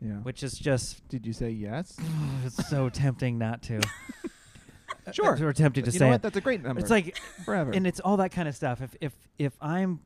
Yeah. 0.00 0.16
which 0.16 0.42
is 0.42 0.52
just 0.58 1.06
Did 1.08 1.24
you 1.26 1.32
say 1.32 1.50
yes? 1.50 1.96
it's 2.44 2.68
so 2.68 2.88
tempting 2.90 3.38
not 3.38 3.62
to. 3.62 3.80
Sure. 5.12 5.36
We're 5.40 5.52
tempted 5.52 5.84
to 5.84 5.90
you 5.90 5.98
say 5.98 6.04
know 6.04 6.12
what? 6.12 6.22
That's 6.22 6.36
a 6.36 6.40
great 6.40 6.62
number. 6.62 6.80
It's 6.80 6.90
like 6.90 7.16
forever. 7.44 7.72
and 7.72 7.86
it's 7.86 8.00
all 8.00 8.16
that 8.18 8.30
kind 8.30 8.48
of 8.48 8.54
stuff. 8.54 8.80
If 8.80 8.96
if 9.00 9.12
if 9.38 9.52
I'm 9.60 10.00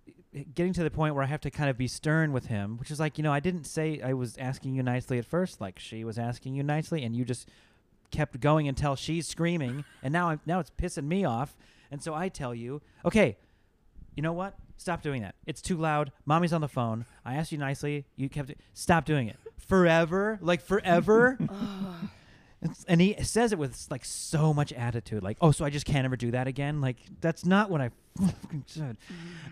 getting 0.54 0.72
to 0.74 0.82
the 0.82 0.90
point 0.90 1.14
where 1.14 1.24
I 1.24 1.26
have 1.26 1.40
to 1.42 1.50
kind 1.50 1.70
of 1.70 1.78
be 1.78 1.88
stern 1.88 2.32
with 2.32 2.46
him, 2.46 2.78
which 2.78 2.90
is 2.90 2.98
like 3.00 3.18
you 3.18 3.24
know 3.24 3.32
I 3.32 3.40
didn't 3.40 3.64
say 3.64 4.00
I 4.02 4.12
was 4.14 4.36
asking 4.38 4.74
you 4.74 4.82
nicely 4.82 5.18
at 5.18 5.24
first, 5.26 5.60
like 5.60 5.78
she 5.78 6.04
was 6.04 6.18
asking 6.18 6.54
you 6.54 6.62
nicely, 6.62 7.02
and 7.04 7.14
you 7.14 7.24
just 7.24 7.48
kept 8.10 8.38
going 8.40 8.68
until 8.68 8.96
she's 8.96 9.26
screaming, 9.26 9.84
and 10.02 10.12
now 10.12 10.30
I'm 10.30 10.40
now 10.46 10.60
it's 10.60 10.70
pissing 10.70 11.06
me 11.06 11.24
off, 11.24 11.56
and 11.90 12.02
so 12.02 12.14
I 12.14 12.28
tell 12.28 12.54
you, 12.54 12.80
okay, 13.04 13.36
you 14.14 14.22
know 14.22 14.32
what? 14.32 14.54
Stop 14.78 15.02
doing 15.02 15.22
that. 15.22 15.34
It's 15.46 15.62
too 15.62 15.76
loud. 15.76 16.12
Mommy's 16.26 16.52
on 16.52 16.60
the 16.60 16.68
phone. 16.68 17.06
I 17.24 17.34
asked 17.34 17.50
you 17.50 17.58
nicely. 17.58 18.04
You 18.14 18.28
kept 18.28 18.50
it. 18.50 18.60
Stop 18.74 19.06
doing 19.06 19.28
it. 19.28 19.36
Forever, 19.58 20.38
like 20.42 20.60
forever. 20.60 21.38
It's- 22.62 22.84
and 22.88 23.00
he 23.00 23.14
says 23.22 23.52
it 23.52 23.58
with 23.58 23.86
like 23.90 24.04
so 24.04 24.54
much 24.54 24.72
attitude, 24.72 25.22
like, 25.22 25.36
"Oh, 25.40 25.50
so 25.50 25.64
I 25.64 25.70
just 25.70 25.84
can't 25.86 26.04
ever 26.06 26.16
do 26.16 26.30
that 26.30 26.46
again." 26.46 26.80
Like 26.80 26.96
that's 27.20 27.44
not 27.44 27.70
what 27.70 27.80
I 27.82 27.90
fucking 28.18 28.64
said. 28.66 28.96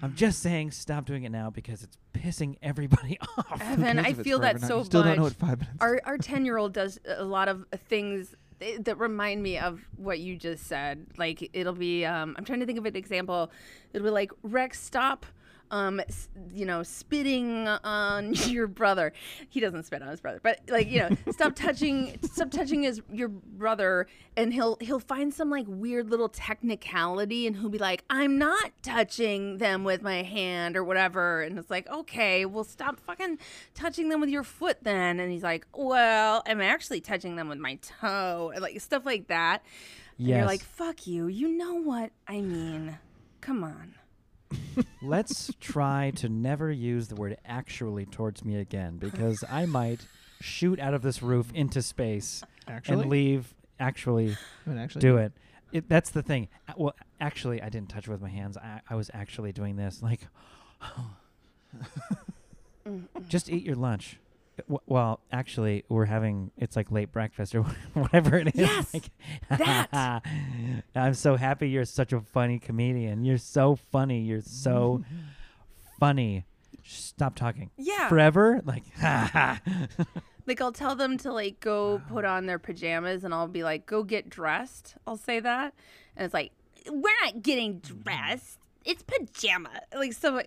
I'm 0.03 0.15
just 0.15 0.41
saying, 0.41 0.71
stop 0.71 1.05
doing 1.05 1.25
it 1.25 1.29
now 1.31 1.51
because 1.51 1.83
it's 1.83 1.99
pissing 2.15 2.57
everybody 2.63 3.19
off. 3.39 3.61
Evan, 3.61 3.99
I 3.99 4.15
feel 4.15 4.39
that 4.41 4.61
so 4.61 4.79
You 4.79 4.85
still 4.85 5.03
don't 5.03 5.17
know 5.19 5.25
what 5.25 5.35
five 5.35 5.59
minutes. 5.61 5.77
our 5.81 6.01
our 6.05 6.19
10 6.33 6.45
year 6.47 6.57
old 6.57 6.73
does 6.73 6.99
a 7.07 7.25
lot 7.25 7.49
of 7.49 7.67
things 7.89 8.35
th- 8.61 8.81
that 8.85 8.99
remind 8.99 9.43
me 9.43 9.59
of 9.59 9.81
what 9.97 10.19
you 10.21 10.37
just 10.37 10.67
said 10.67 11.07
like 11.19 11.51
it'll 11.53 11.73
be 11.75 12.07
um, 12.07 12.35
i'm 12.39 12.45
trying 12.45 12.61
to 12.61 12.67
think 12.67 12.79
of 12.79 12.87
an 12.87 12.97
example 12.97 13.51
it'll 13.93 14.05
be 14.07 14.11
like 14.11 14.31
rex 14.43 14.81
stop 14.81 15.27
um, 15.75 16.01
you 16.55 16.65
know, 16.65 16.85
spitting 16.85 17.67
on 17.67 18.33
your 18.47 18.69
brother. 18.69 19.13
He 19.49 19.59
doesn't 19.59 19.83
spit 19.83 20.03
on 20.03 20.09
his 20.09 20.21
brother, 20.21 20.39
but 20.41 20.61
like, 20.69 20.89
you 20.89 21.01
know, 21.01 21.17
stop 21.33 21.55
touching, 21.57 22.17
stop 22.23 22.53
touching 22.53 22.85
his 22.85 23.03
your 23.13 23.29
brother, 23.29 24.07
and 24.37 24.55
he'll 24.55 24.77
he'll 24.81 25.01
find 25.01 25.35
some 25.35 25.51
like 25.51 25.67
weird 25.69 26.11
little 26.11 26.29
technicality, 26.29 27.49
and 27.49 27.57
he'll 27.57 27.69
be 27.69 27.79
like, 27.79 28.05
"I'm 28.09 28.39
not 28.39 28.71
touching 28.83 29.59
them 29.59 29.83
with 29.83 30.01
my 30.01 30.23
hand 30.23 30.77
or 30.77 30.85
whatever," 30.85 31.43
and 31.43 31.59
it's 31.59 31.71
like, 31.71 31.91
"Okay, 31.91 32.47
well, 32.47 32.65
stop 32.65 33.01
fucking 33.01 33.39
touching 33.75 34.11
them 34.11 34.21
with 34.21 34.31
your 34.31 34.45
foot 34.45 34.79
then." 34.83 35.19
And 35.19 35.33
he's 35.33 35.43
like, 35.43 35.67
"Well, 35.75 36.45
I'm 36.47 36.61
actually 36.61 37.01
touching 37.01 37.35
them 37.35 37.49
with 37.49 37.59
my 37.59 37.81
toe," 37.83 38.53
and 38.55 38.63
like 38.63 38.81
stuff 38.81 39.05
like 39.05 39.27
that. 39.27 39.65
And 40.19 40.29
you're 40.29 40.47
like, 40.47 40.63
"Fuck 40.63 41.09
you, 41.09 41.27
you 41.27 41.49
know 41.49 41.75
what 41.75 42.13
I 42.29 42.41
mean? 42.41 42.99
Come 43.41 43.65
on." 43.65 43.95
Let's 45.03 45.51
try 45.61 46.13
to 46.17 46.29
never 46.29 46.71
use 46.71 47.09
the 47.09 47.15
word 47.15 47.37
actually 47.45 48.07
towards 48.07 48.45
me 48.45 48.57
again 48.57 48.97
because 48.99 49.45
I 49.51 49.67
might 49.67 50.01
shoot 50.41 50.79
out 50.79 50.95
of 50.95 51.03
this 51.03 51.23
roof 51.23 51.51
into 51.55 51.83
space 51.83 52.43
Actually, 52.69 53.03
and 53.03 53.11
leave 53.11 53.55
actually 53.81 54.37
actually, 54.69 55.01
do 55.01 55.17
it. 55.19 55.33
it. 55.73 55.89
That's 55.89 56.11
the 56.11 56.23
thing. 56.23 56.49
A- 56.69 56.75
Well, 56.77 56.95
actually, 57.21 57.63
I 57.63 57.69
didn't 57.69 57.89
touch 57.91 58.07
it 58.07 58.11
with 58.11 58.21
my 58.23 58.29
hands. 58.29 58.57
I, 58.57 58.81
I 58.89 58.95
was 58.95 59.11
actually 59.15 59.53
doing 59.53 59.77
this. 59.77 60.03
Like, 60.03 60.21
just 63.29 63.51
eat 63.51 63.65
your 63.65 63.77
lunch. 63.77 64.19
Well, 64.87 65.21
actually, 65.33 65.85
we're 65.89 66.05
having 66.05 66.51
it's 66.57 66.77
like 66.77 66.91
late 66.91 67.13
breakfast 67.13 67.55
or 67.55 67.63
whatever 67.95 68.37
it 68.37 68.49
is. 68.49 68.55
Yes, 68.55 68.95
Like, 68.95 69.11
that. 69.59 70.23
I'm 70.95 71.15
so 71.15 71.37
happy 71.37 71.69
you're 71.69 71.85
such 71.85 72.13
a 72.13 72.21
funny 72.21 72.59
comedian. 72.59 73.25
You're 73.25 73.39
so 73.39 73.77
funny. 73.77 74.23
You're 74.23 74.43
so 74.43 75.05
funny. 76.01 76.45
Stop 76.85 77.35
talking. 77.35 77.71
Yeah. 77.77 78.09
Forever? 78.09 78.61
Like. 78.65 78.85
Like 80.47 80.61
I'll 80.61 80.73
tell 80.73 80.95
them 80.95 81.17
to 81.19 81.33
like 81.33 81.61
go 81.61 82.03
put 82.09 82.25
on 82.25 82.47
their 82.47 82.59
pajamas 82.59 83.25
and 83.25 83.33
I'll 83.33 83.49
be 83.49 83.65
like, 83.65 83.87
go 83.87 84.03
get 84.03 84.29
dressed. 84.29 84.95
I'll 85.07 85.17
say 85.17 85.41
that. 85.41 85.75
And 86.17 86.25
it's 86.25 86.35
like, 86.35 86.53
we're 86.91 87.15
not 87.25 87.43
getting 87.43 87.81
mm. 87.81 88.05
dressed. 88.05 88.59
It's 88.85 89.03
pajama. 89.03 89.81
Like 89.97 90.13
so 90.13 90.43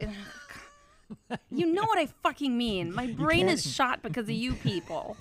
You 1.50 1.66
know 1.66 1.84
what 1.84 1.98
I 2.00 2.08
fucking 2.24 2.58
mean. 2.58 2.94
My 2.94 3.08
brain 3.18 3.48
is 3.50 3.66
shot 3.72 4.02
because 4.02 4.26
of 4.26 4.32
you 4.32 4.54
people. 4.54 5.18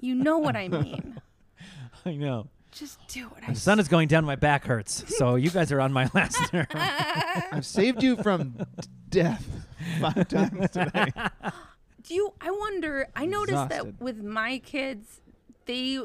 You 0.00 0.14
know 0.14 0.38
what 0.38 0.56
I 0.56 0.68
mean. 0.68 1.20
I 2.04 2.14
know. 2.16 2.48
Just 2.72 2.98
do 3.08 3.30
it. 3.36 3.44
I 3.46 3.52
The 3.52 3.60
sun 3.60 3.78
is 3.78 3.86
going 3.88 4.08
down. 4.08 4.24
My 4.24 4.34
back 4.36 4.64
hurts. 4.64 5.04
So 5.16 5.34
you 5.34 5.50
guys 5.50 5.70
are 5.72 5.80
on 5.80 5.92
my 5.92 6.08
last 6.14 6.52
nerve. 6.52 6.66
I've 6.74 7.66
saved 7.66 8.02
you 8.02 8.16
from 8.16 8.50
d- 8.50 8.64
death 9.10 9.46
five 10.00 10.26
times 10.28 10.70
today. 10.70 11.12
Do 12.02 12.14
you? 12.14 12.32
I 12.40 12.50
wonder. 12.50 13.08
I 13.14 13.26
noticed 13.26 13.64
Exhausted. 13.64 13.98
that 13.98 14.02
with 14.02 14.22
my 14.22 14.58
kids, 14.58 15.20
they 15.66 16.00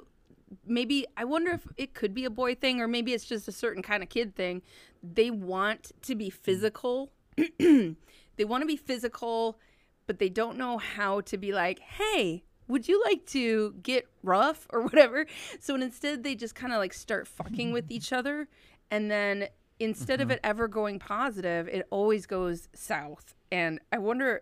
maybe 0.66 1.06
I 1.16 1.24
wonder 1.24 1.52
if 1.52 1.66
it 1.78 1.94
could 1.94 2.14
be 2.14 2.26
a 2.26 2.30
boy 2.30 2.54
thing 2.56 2.82
or 2.82 2.88
maybe 2.88 3.14
it's 3.14 3.26
just 3.26 3.48
a 3.48 3.52
certain 3.52 3.82
kind 3.82 4.04
of 4.04 4.10
kid 4.10 4.36
thing. 4.36 4.62
They 5.02 5.32
want 5.32 5.94
to 6.04 6.16
be 6.16 6.30
physical. 6.30 7.12
they 8.38 8.46
want 8.46 8.62
to 8.62 8.68
be 8.68 8.78
physical, 8.78 9.60
but 10.06 10.20
they 10.20 10.30
don't 10.30 10.58
know 10.58 10.78
how 10.78 11.22
to 11.22 11.38
be 11.38 11.52
like, 11.52 11.80
"Hey, 11.80 12.44
would 12.68 12.88
you 12.88 13.04
like 13.06 13.26
to 13.28 13.76
get 13.84 14.08
rough 14.24 14.66
or 14.70 14.82
whatever?" 14.84 15.26
So 15.60 15.76
instead 15.76 16.24
they 16.24 16.36
just 16.36 16.56
kind 16.56 16.74
of 16.74 16.80
like 16.80 16.94
start 16.94 17.28
fucking 17.28 17.72
with 17.72 17.92
each 17.92 18.14
other 18.14 18.48
and 18.90 19.12
then 19.12 19.48
instead 19.80 20.22
of 20.22 20.28
mm-hmm. 20.28 20.34
it 20.34 20.40
ever 20.44 20.68
going 20.68 21.00
positive, 21.00 21.68
it 21.68 21.88
always 21.90 22.26
goes 22.26 22.70
south. 22.74 23.36
And 23.52 23.80
I 23.92 23.98
wonder 23.98 24.42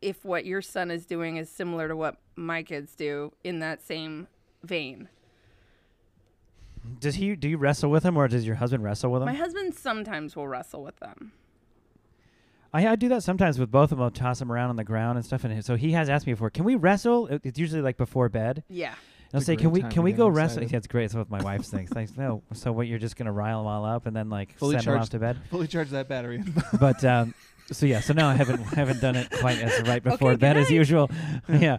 if 0.00 0.24
what 0.24 0.44
your 0.44 0.62
son 0.62 0.90
is 0.90 1.06
doing 1.06 1.36
is 1.36 1.50
similar 1.50 1.88
to 1.88 1.96
what 1.96 2.16
my 2.36 2.62
kids 2.62 2.94
do 2.94 3.32
in 3.42 3.58
that 3.60 3.82
same 3.82 4.28
vein. 4.62 5.08
Does 7.00 7.16
he? 7.16 7.34
Do 7.36 7.48
you 7.48 7.58
wrestle 7.58 7.90
with 7.90 8.02
him, 8.04 8.16
or 8.16 8.28
does 8.28 8.46
your 8.46 8.56
husband 8.56 8.82
wrestle 8.82 9.10
with 9.10 9.22
him? 9.22 9.26
My 9.26 9.34
husband 9.34 9.74
sometimes 9.74 10.34
will 10.34 10.48
wrestle 10.48 10.82
with 10.82 10.96
them. 11.00 11.32
I, 12.72 12.86
I 12.88 12.96
do 12.96 13.08
that 13.10 13.22
sometimes 13.22 13.58
with 13.58 13.70
both 13.70 13.92
of 13.92 13.98
them. 13.98 14.02
I'll 14.04 14.10
toss 14.10 14.38
them 14.40 14.52
around 14.52 14.70
on 14.70 14.76
the 14.76 14.84
ground 14.84 15.16
and 15.18 15.24
stuff. 15.24 15.44
And 15.44 15.64
so 15.64 15.76
he 15.76 15.92
has 15.92 16.08
asked 16.08 16.26
me 16.26 16.32
before, 16.34 16.50
can 16.50 16.64
we 16.64 16.74
wrestle? 16.74 17.26
It- 17.28 17.42
It's 17.44 17.58
usually 17.58 17.82
like 17.82 17.96
before 17.96 18.28
bed. 18.28 18.62
Yeah. 18.68 18.94
I'll 19.32 19.38
It's 19.40 19.44
a 19.44 19.46
say, 19.46 19.56
great 19.56 19.62
can 19.62 19.70
we 19.72 19.80
time 19.82 19.90
can 19.90 19.96
to 19.96 20.02
we 20.02 20.10
get 20.12 20.16
go 20.18 20.28
wrestle? 20.28 20.58
excited. 20.62 20.72
Yeah, 20.72 20.76
it's 20.78 20.86
great. 20.86 21.04
It's 21.04 21.14
what 21.14 21.30
my 21.30 21.42
wife 21.42 21.62
thinks. 21.64 21.92
Like, 21.92 22.16
no. 22.16 22.42
So 22.54 22.72
what? 22.72 22.86
You're 22.86 22.98
just 22.98 23.16
gonna 23.16 23.32
rile 23.32 23.58
them 23.58 23.66
all 23.66 23.84
up 23.84 24.06
and 24.06 24.16
then 24.16 24.30
like 24.30 24.56
Fully 24.58 24.74
send 24.76 24.86
them 24.86 24.94
off 24.94 24.98
charged. 25.00 25.12
to 25.12 25.18
bed? 25.18 25.38
Fully 25.50 25.66
charge 25.66 25.90
that 25.90 26.08
battery. 26.08 26.42
but 26.80 27.04
um, 27.04 27.34
so 27.70 27.84
yeah. 27.86 28.00
So 28.00 28.14
now 28.14 28.28
I 28.28 28.34
haven't 28.34 28.60
haven't 28.62 29.00
done 29.02 29.16
it 29.16 29.30
quite 29.30 29.58
as 29.58 29.86
right 29.86 30.02
before 30.02 30.30
good 30.32 30.40
bed 30.40 30.56
as 30.56 30.68
night. 30.70 30.76
usual. 30.76 31.10
yeah. 31.48 31.78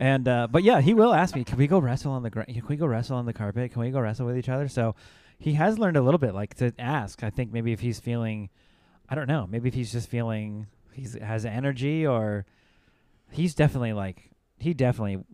And 0.00 0.28
uh, 0.28 0.46
but 0.50 0.62
yeah, 0.62 0.80
he 0.80 0.94
will 0.94 1.12
ask 1.12 1.34
me, 1.34 1.44
can 1.44 1.58
we 1.58 1.66
go 1.66 1.78
wrestle 1.78 2.12
on 2.12 2.22
the 2.22 2.30
ground? 2.30 2.48
Can 2.48 2.62
we 2.68 2.76
go 2.76 2.86
wrestle 2.86 3.16
on 3.16 3.26
the 3.26 3.32
carpet? 3.32 3.72
Can 3.72 3.80
we 3.82 3.90
go 3.90 4.00
wrestle 4.00 4.26
with 4.26 4.36
each 4.36 4.48
other? 4.48 4.68
So 4.68 4.94
he 5.38 5.54
has 5.54 5.78
learned 5.78 5.96
a 5.96 6.02
little 6.02 6.18
bit, 6.18 6.34
like 6.34 6.54
to 6.56 6.72
ask. 6.78 7.22
I 7.24 7.30
think 7.30 7.52
maybe 7.52 7.72
if 7.72 7.80
he's 7.80 7.98
feeling, 7.98 8.48
I 9.08 9.14
don't 9.14 9.28
know, 9.28 9.46
maybe 9.50 9.68
if 9.68 9.74
he's 9.74 9.92
just 9.92 10.08
feeling 10.08 10.66
he's 10.92 11.14
has 11.14 11.44
energy 11.44 12.06
or 12.06 12.44
he's 13.30 13.54
definitely 13.54 13.92
like 13.92 14.30
he 14.58 14.74
definitely. 14.74 15.24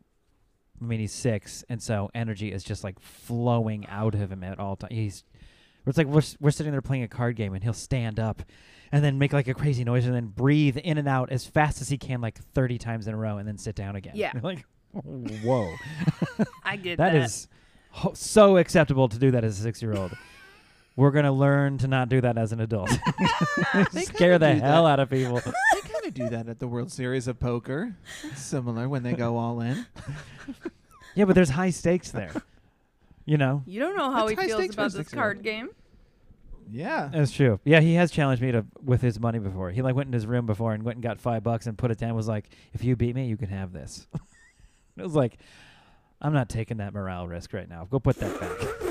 I 0.83 0.85
mean, 0.87 0.99
he's 1.01 1.13
six, 1.13 1.65
and 1.69 1.81
so 1.83 2.11
energy 2.15 2.51
is 2.53 2.65
just 2.65 2.83
like 2.85 2.99
flowing 3.01 3.87
out 3.89 4.15
of 4.15 4.31
him 4.31 4.43
at 4.43 4.59
all 4.59 4.77
times. 4.77 4.93
He's 4.93 5.25
it's 5.87 5.97
like 5.97 6.07
we're 6.09 6.23
we're 6.41 6.51
sitting 6.51 6.73
there 6.73 6.83
playing 6.83 7.05
a 7.05 7.09
card 7.09 7.37
game, 7.37 7.55
and 7.55 7.63
he'll 7.63 7.73
stand 7.73 8.19
up, 8.19 8.43
and 8.91 9.03
then 9.05 9.19
make 9.19 9.33
like 9.33 9.47
a 9.49 9.55
crazy 9.55 9.85
noise, 9.85 10.05
and 10.05 10.15
then 10.15 10.27
breathe 10.27 10.77
in 10.79 10.99
and 10.99 11.07
out 11.09 11.31
as 11.31 11.47
fast 11.47 11.81
as 11.81 11.89
he 11.89 11.97
can, 11.97 12.21
like 12.21 12.39
thirty 12.55 12.77
times 12.77 13.07
in 13.07 13.15
a 13.15 13.17
row, 13.17 13.39
and 13.39 13.47
then 13.47 13.57
sit 13.57 13.75
down 13.77 13.95
again. 13.97 14.15
Yeah. 14.17 14.33
Like, 14.43 14.65
whoa, 14.93 15.73
I 16.65 16.77
get 16.77 16.99
that. 16.99 17.13
that 17.13 17.23
is 17.23 17.49
ho- 17.91 18.13
so 18.15 18.57
acceptable 18.59 19.09
to 19.09 19.19
do 19.19 19.31
that 19.33 19.43
as 19.45 19.59
a 19.59 19.63
six-year-old. 19.63 20.13
We're 20.97 21.11
gonna 21.11 21.33
learn 21.33 21.79
to 21.79 21.89
not 21.89 22.09
do 22.09 22.21
that 22.21 22.39
as 22.39 22.53
an 22.53 22.61
adult. 22.61 22.91
Scare 23.93 24.39
the 24.39 24.55
hell 24.55 24.85
that. 24.85 24.93
out 24.93 25.01
of 25.01 25.11
people. 25.11 25.37
they 25.45 25.81
kind 25.81 26.05
of 26.07 26.15
do 26.15 26.29
that 26.29 26.49
at 26.49 26.59
the 26.61 26.69
World 26.69 26.93
Series 26.93 27.27
of 27.27 27.41
Poker. 27.41 27.97
It's 28.23 28.41
similar 28.43 28.89
when 28.89 29.03
they 29.03 29.15
go 29.15 29.37
all 29.37 29.61
in. 29.61 29.87
Yeah, 31.15 31.25
but 31.25 31.35
there's 31.35 31.51
high 31.51 31.71
stakes 31.71 32.11
there. 32.11 32.33
You 33.25 33.39
know, 33.39 33.63
You 33.67 33.81
don't 33.81 33.97
know 33.97 34.11
how 34.13 34.27
That's 34.29 34.41
he 34.43 34.47
feels 34.49 34.61
stakes 34.61 34.75
for 34.75 34.83
a 34.83 34.85
about 34.85 34.93
this 34.93 35.07
six-year-old. 35.07 35.25
card 35.37 35.43
game. 35.43 35.71
Yeah. 36.71 37.09
That's 37.13 37.31
true. 37.33 37.59
Yeah, 37.65 37.81
he 37.81 37.95
has 37.95 38.11
challenged 38.11 38.43
me 38.43 38.53
to 38.53 38.65
with 38.83 39.01
his 39.03 39.19
money 39.19 39.39
before. 39.39 39.71
He 39.71 39.83
like 39.83 39.95
went 39.95 40.09
in 40.09 40.13
his 40.13 40.27
room 40.27 40.47
before 40.47 40.75
and 40.75 40.83
went 40.83 40.97
and 40.97 41.03
got 41.03 41.21
five 41.21 41.43
bucks 41.43 41.67
and 41.67 41.77
put 41.77 41.91
it 41.91 41.99
down. 41.99 42.15
Was 42.15 42.29
like, 42.29 42.51
if 42.73 42.85
you 42.85 42.97
beat 42.97 43.15
me, 43.15 43.27
you 43.27 43.37
can 43.37 43.49
have 43.49 43.73
this. 43.73 44.07
it 44.97 45.03
was 45.03 45.15
like, 45.15 45.39
I'm 46.21 46.33
not 46.33 46.49
taking 46.49 46.77
that 46.79 46.93
morale 46.95 47.27
risk 47.27 47.53
right 47.53 47.69
now. 47.69 47.87
Go 47.91 47.99
put 47.99 48.17
that 48.17 48.41
back. 48.41 48.51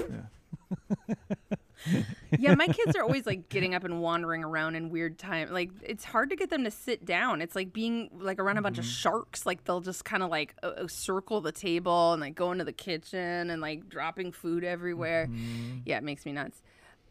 Yeah, 0.09 1.55
my 2.55 2.67
kids 2.67 2.95
are 2.95 3.01
always 3.03 3.25
like 3.25 3.49
getting 3.49 3.75
up 3.75 3.83
and 3.83 4.01
wandering 4.01 4.43
around 4.43 4.75
in 4.75 4.89
weird 4.89 5.17
time. 5.17 5.51
Like 5.51 5.71
it's 5.81 6.03
hard 6.03 6.29
to 6.29 6.35
get 6.35 6.49
them 6.49 6.63
to 6.63 6.71
sit 6.71 7.05
down. 7.05 7.41
It's 7.41 7.55
like 7.55 7.73
being 7.73 8.09
like 8.19 8.39
around 8.39 8.57
a 8.57 8.61
bunch 8.61 8.77
of 8.77 8.85
sharks. 8.85 9.45
Like 9.45 9.63
they'll 9.65 9.81
just 9.81 10.05
kind 10.05 10.23
of 10.23 10.29
like 10.29 10.55
uh, 10.63 10.67
uh, 10.67 10.87
circle 10.87 11.41
the 11.41 11.51
table 11.51 12.13
and 12.13 12.21
like 12.21 12.35
go 12.35 12.51
into 12.51 12.63
the 12.63 12.73
kitchen 12.73 13.49
and 13.49 13.61
like 13.61 13.89
dropping 13.89 14.31
food 14.31 14.63
everywhere. 14.63 15.29
Yeah, 15.85 15.97
it 15.97 16.03
makes 16.03 16.25
me 16.25 16.31
nuts. 16.31 16.61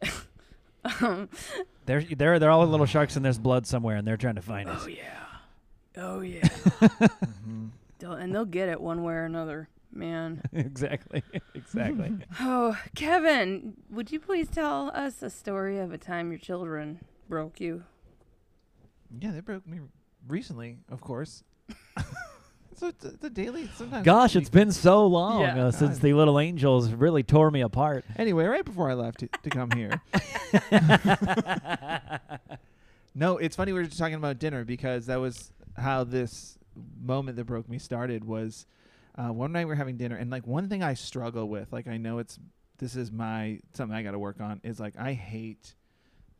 um, 1.00 1.28
They're 1.86 2.02
they're 2.02 2.38
they're 2.38 2.50
all 2.50 2.66
little 2.66 2.86
sharks 2.86 3.16
and 3.16 3.24
there's 3.24 3.38
blood 3.40 3.66
somewhere 3.66 3.96
and 3.96 4.06
they're 4.06 4.16
trying 4.16 4.36
to 4.36 4.42
find 4.42 4.68
us. 4.68 4.82
oh 4.84 4.88
it. 4.88 4.98
yeah, 4.98 6.02
oh 6.02 6.20
yeah. 6.20 6.48
Mm-hmm. 8.02 8.12
And 8.20 8.34
they'll 8.34 8.44
get 8.44 8.68
it 8.68 8.80
one 8.80 9.04
way 9.04 9.14
or 9.14 9.24
another. 9.24 9.68
Man. 9.94 10.42
exactly, 10.52 11.22
exactly. 11.54 12.12
Oh, 12.40 12.76
Kevin, 12.94 13.74
would 13.90 14.10
you 14.10 14.18
please 14.20 14.48
tell 14.48 14.90
us 14.94 15.22
a 15.22 15.30
story 15.30 15.78
of 15.78 15.92
a 15.92 15.98
time 15.98 16.30
your 16.30 16.38
children 16.38 17.00
broke 17.28 17.60
you? 17.60 17.84
Yeah, 19.20 19.32
they 19.32 19.40
broke 19.40 19.66
me 19.66 19.80
recently, 20.26 20.78
of 20.90 21.00
course. 21.02 21.44
so 22.74 22.88
it's 22.88 23.04
a- 23.04 23.10
the 23.18 23.28
daily 23.30 23.68
sometimes. 23.76 24.04
Gosh, 24.04 24.34
we- 24.34 24.40
it's 24.40 24.50
been 24.50 24.72
so 24.72 25.06
long 25.06 25.42
Yeah. 25.42 25.66
uh, 25.66 25.70
since 25.70 25.98
the 25.98 26.14
little 26.14 26.40
angels 26.40 26.90
really 26.90 27.22
tore 27.22 27.50
me 27.50 27.60
apart. 27.60 28.04
Anyway, 28.16 28.44
right 28.46 28.64
before 28.64 28.90
I 28.90 28.94
left 28.94 29.20
to, 29.20 29.28
to 29.42 29.50
come 29.50 29.70
here. 29.72 30.00
no, 33.14 33.36
it's 33.38 33.56
funny 33.56 33.72
we 33.72 33.78
were 33.80 33.84
just 33.86 33.98
talking 33.98 34.14
about 34.14 34.38
dinner 34.38 34.64
because 34.64 35.06
that 35.06 35.16
was 35.16 35.52
how 35.76 36.04
this 36.04 36.58
moment 37.02 37.36
that 37.36 37.44
broke 37.44 37.68
me 37.68 37.78
started 37.78 38.24
was 38.24 38.66
uh, 39.16 39.28
one 39.32 39.52
night 39.52 39.66
we 39.66 39.72
are 39.72 39.76
having 39.76 39.96
dinner 39.96 40.16
and 40.16 40.30
like 40.30 40.46
one 40.46 40.68
thing 40.68 40.82
I 40.82 40.94
struggle 40.94 41.48
with, 41.48 41.72
like 41.72 41.86
I 41.88 41.96
know 41.96 42.18
it's 42.18 42.38
this 42.78 42.96
is 42.96 43.12
my 43.12 43.60
something 43.74 43.96
I 43.96 44.02
got 44.02 44.12
to 44.12 44.18
work 44.18 44.40
on 44.40 44.60
is 44.64 44.80
like 44.80 44.98
I 44.98 45.12
hate 45.12 45.74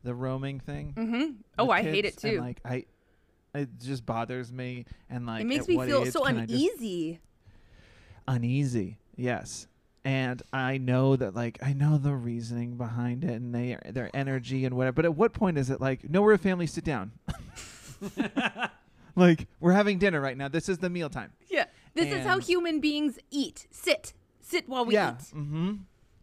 the 0.03 0.13
roaming 0.13 0.59
thing. 0.59 0.93
Mm-hmm. 0.97 1.31
Oh, 1.59 1.69
I 1.69 1.81
hate 1.83 2.05
it 2.05 2.13
kids, 2.15 2.23
and, 2.23 2.33
too. 2.33 2.39
like 2.41 2.59
I, 2.65 2.85
it 3.55 3.69
just 3.79 4.05
bothers 4.05 4.51
me 4.51 4.85
and 5.09 5.25
like 5.25 5.41
it 5.41 5.45
makes 5.47 5.67
me 5.67 5.77
feel 5.77 6.05
so 6.07 6.23
can 6.25 6.37
I 6.39 6.45
just- 6.45 6.53
uneasy. 6.53 7.19
uneasy 8.27 8.97
yes 9.15 9.67
and 10.05 10.41
i 10.51 10.77
know 10.77 11.15
that 11.15 11.35
like 11.35 11.59
i 11.61 11.71
know 11.73 11.97
the 11.97 12.13
reasoning 12.13 12.77
behind 12.77 13.23
it 13.23 13.31
and 13.33 13.53
they 13.53 13.77
their 13.91 14.09
energy 14.13 14.65
and 14.65 14.75
whatever 14.75 14.93
but 14.95 15.05
at 15.05 15.15
what 15.15 15.33
point 15.33 15.57
is 15.57 15.69
it 15.69 15.79
like 15.81 16.09
no 16.09 16.21
we're 16.21 16.33
a 16.33 16.37
family 16.37 16.65
sit 16.67 16.83
down 16.83 17.11
like 19.15 19.47
we're 19.59 19.71
having 19.73 19.97
dinner 19.99 20.19
right 20.19 20.37
now 20.37 20.47
this 20.47 20.67
is 20.69 20.77
the 20.79 20.89
mealtime 20.89 21.31
Yeah. 21.41 21.42
This 21.95 22.11
is 22.13 22.25
how 22.25 22.39
human 22.39 22.79
beings 22.79 23.19
eat. 23.31 23.67
Sit. 23.71 24.13
Sit 24.41 24.67
while 24.67 24.85
we 24.85 24.93
yeah 24.95 25.13
eat. 25.13 25.35
mm-hmm 25.35 25.73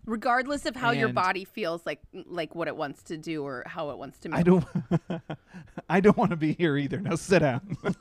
Regardless 0.06 0.64
of 0.66 0.74
how 0.74 0.90
your 0.92 1.10
body 1.10 1.44
feels 1.44 1.84
like 1.86 2.00
like 2.12 2.54
what 2.54 2.66
it 2.68 2.76
wants 2.76 3.02
to 3.04 3.16
do 3.16 3.44
or 3.44 3.62
how 3.66 3.90
it 3.90 3.98
wants 3.98 4.18
to 4.20 4.28
move. 4.30 4.38
i 4.38 4.42
don't 4.42 4.64
i 5.90 6.00
don't 6.00 6.16
want 6.16 6.30
to 6.30 6.36
be 6.36 6.54
here 6.54 6.76
either 6.76 6.98
now 6.98 7.14
sit 7.14 7.40
down 7.40 7.76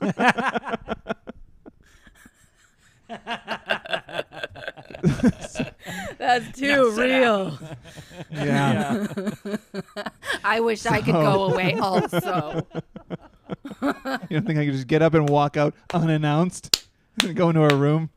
That's 6.18 6.58
too 6.58 6.92
real. 6.96 7.58
yeah, 8.30 9.06
I 10.44 10.60
wish 10.60 10.86
I 10.86 11.00
could 11.00 11.12
go 11.14 11.44
away 11.44 11.74
also. 11.74 12.66
you 13.82 13.92
don't 14.30 14.46
think 14.46 14.58
i 14.58 14.64
could 14.64 14.74
just 14.74 14.86
get 14.86 15.02
up 15.02 15.14
and 15.14 15.28
walk 15.28 15.56
out 15.56 15.74
unannounced 15.92 16.88
and 17.22 17.36
go 17.36 17.48
into 17.48 17.60
her 17.62 17.76
room 17.76 18.10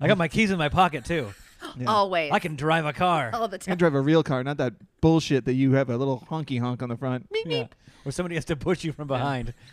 I 0.00 0.08
got 0.08 0.18
my 0.18 0.28
keys 0.28 0.50
in 0.50 0.58
my 0.58 0.68
pocket 0.68 1.04
too. 1.04 1.32
yeah. 1.78 1.86
Always. 1.86 2.30
I 2.32 2.38
can 2.38 2.56
drive 2.56 2.84
a 2.84 2.92
car. 2.92 3.30
all 3.32 3.48
the 3.48 3.56
I 3.56 3.58
can 3.58 3.78
drive 3.78 3.94
a 3.94 4.00
real 4.00 4.22
car, 4.22 4.44
not 4.44 4.58
that 4.58 4.74
bullshit 5.00 5.44
that 5.46 5.54
you 5.54 5.72
have 5.72 5.88
a 5.88 5.96
little 5.96 6.26
honky 6.28 6.60
honk 6.60 6.82
on 6.82 6.88
the 6.88 6.96
front. 6.96 7.30
Meep, 7.32 7.44
Yeah. 7.46 7.62
meep. 7.62 7.68
Where 8.02 8.12
somebody 8.12 8.34
has 8.34 8.44
to 8.46 8.56
push 8.56 8.84
you 8.84 8.92
from 8.92 9.08
behind. 9.08 9.54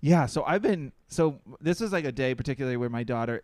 Yeah, 0.00 0.26
so 0.26 0.44
I've 0.44 0.62
been 0.62 0.92
so 1.08 1.40
this 1.60 1.80
is 1.80 1.92
like 1.92 2.04
a 2.04 2.12
day 2.12 2.34
particularly 2.34 2.76
where 2.76 2.90
my 2.90 3.02
daughter 3.02 3.42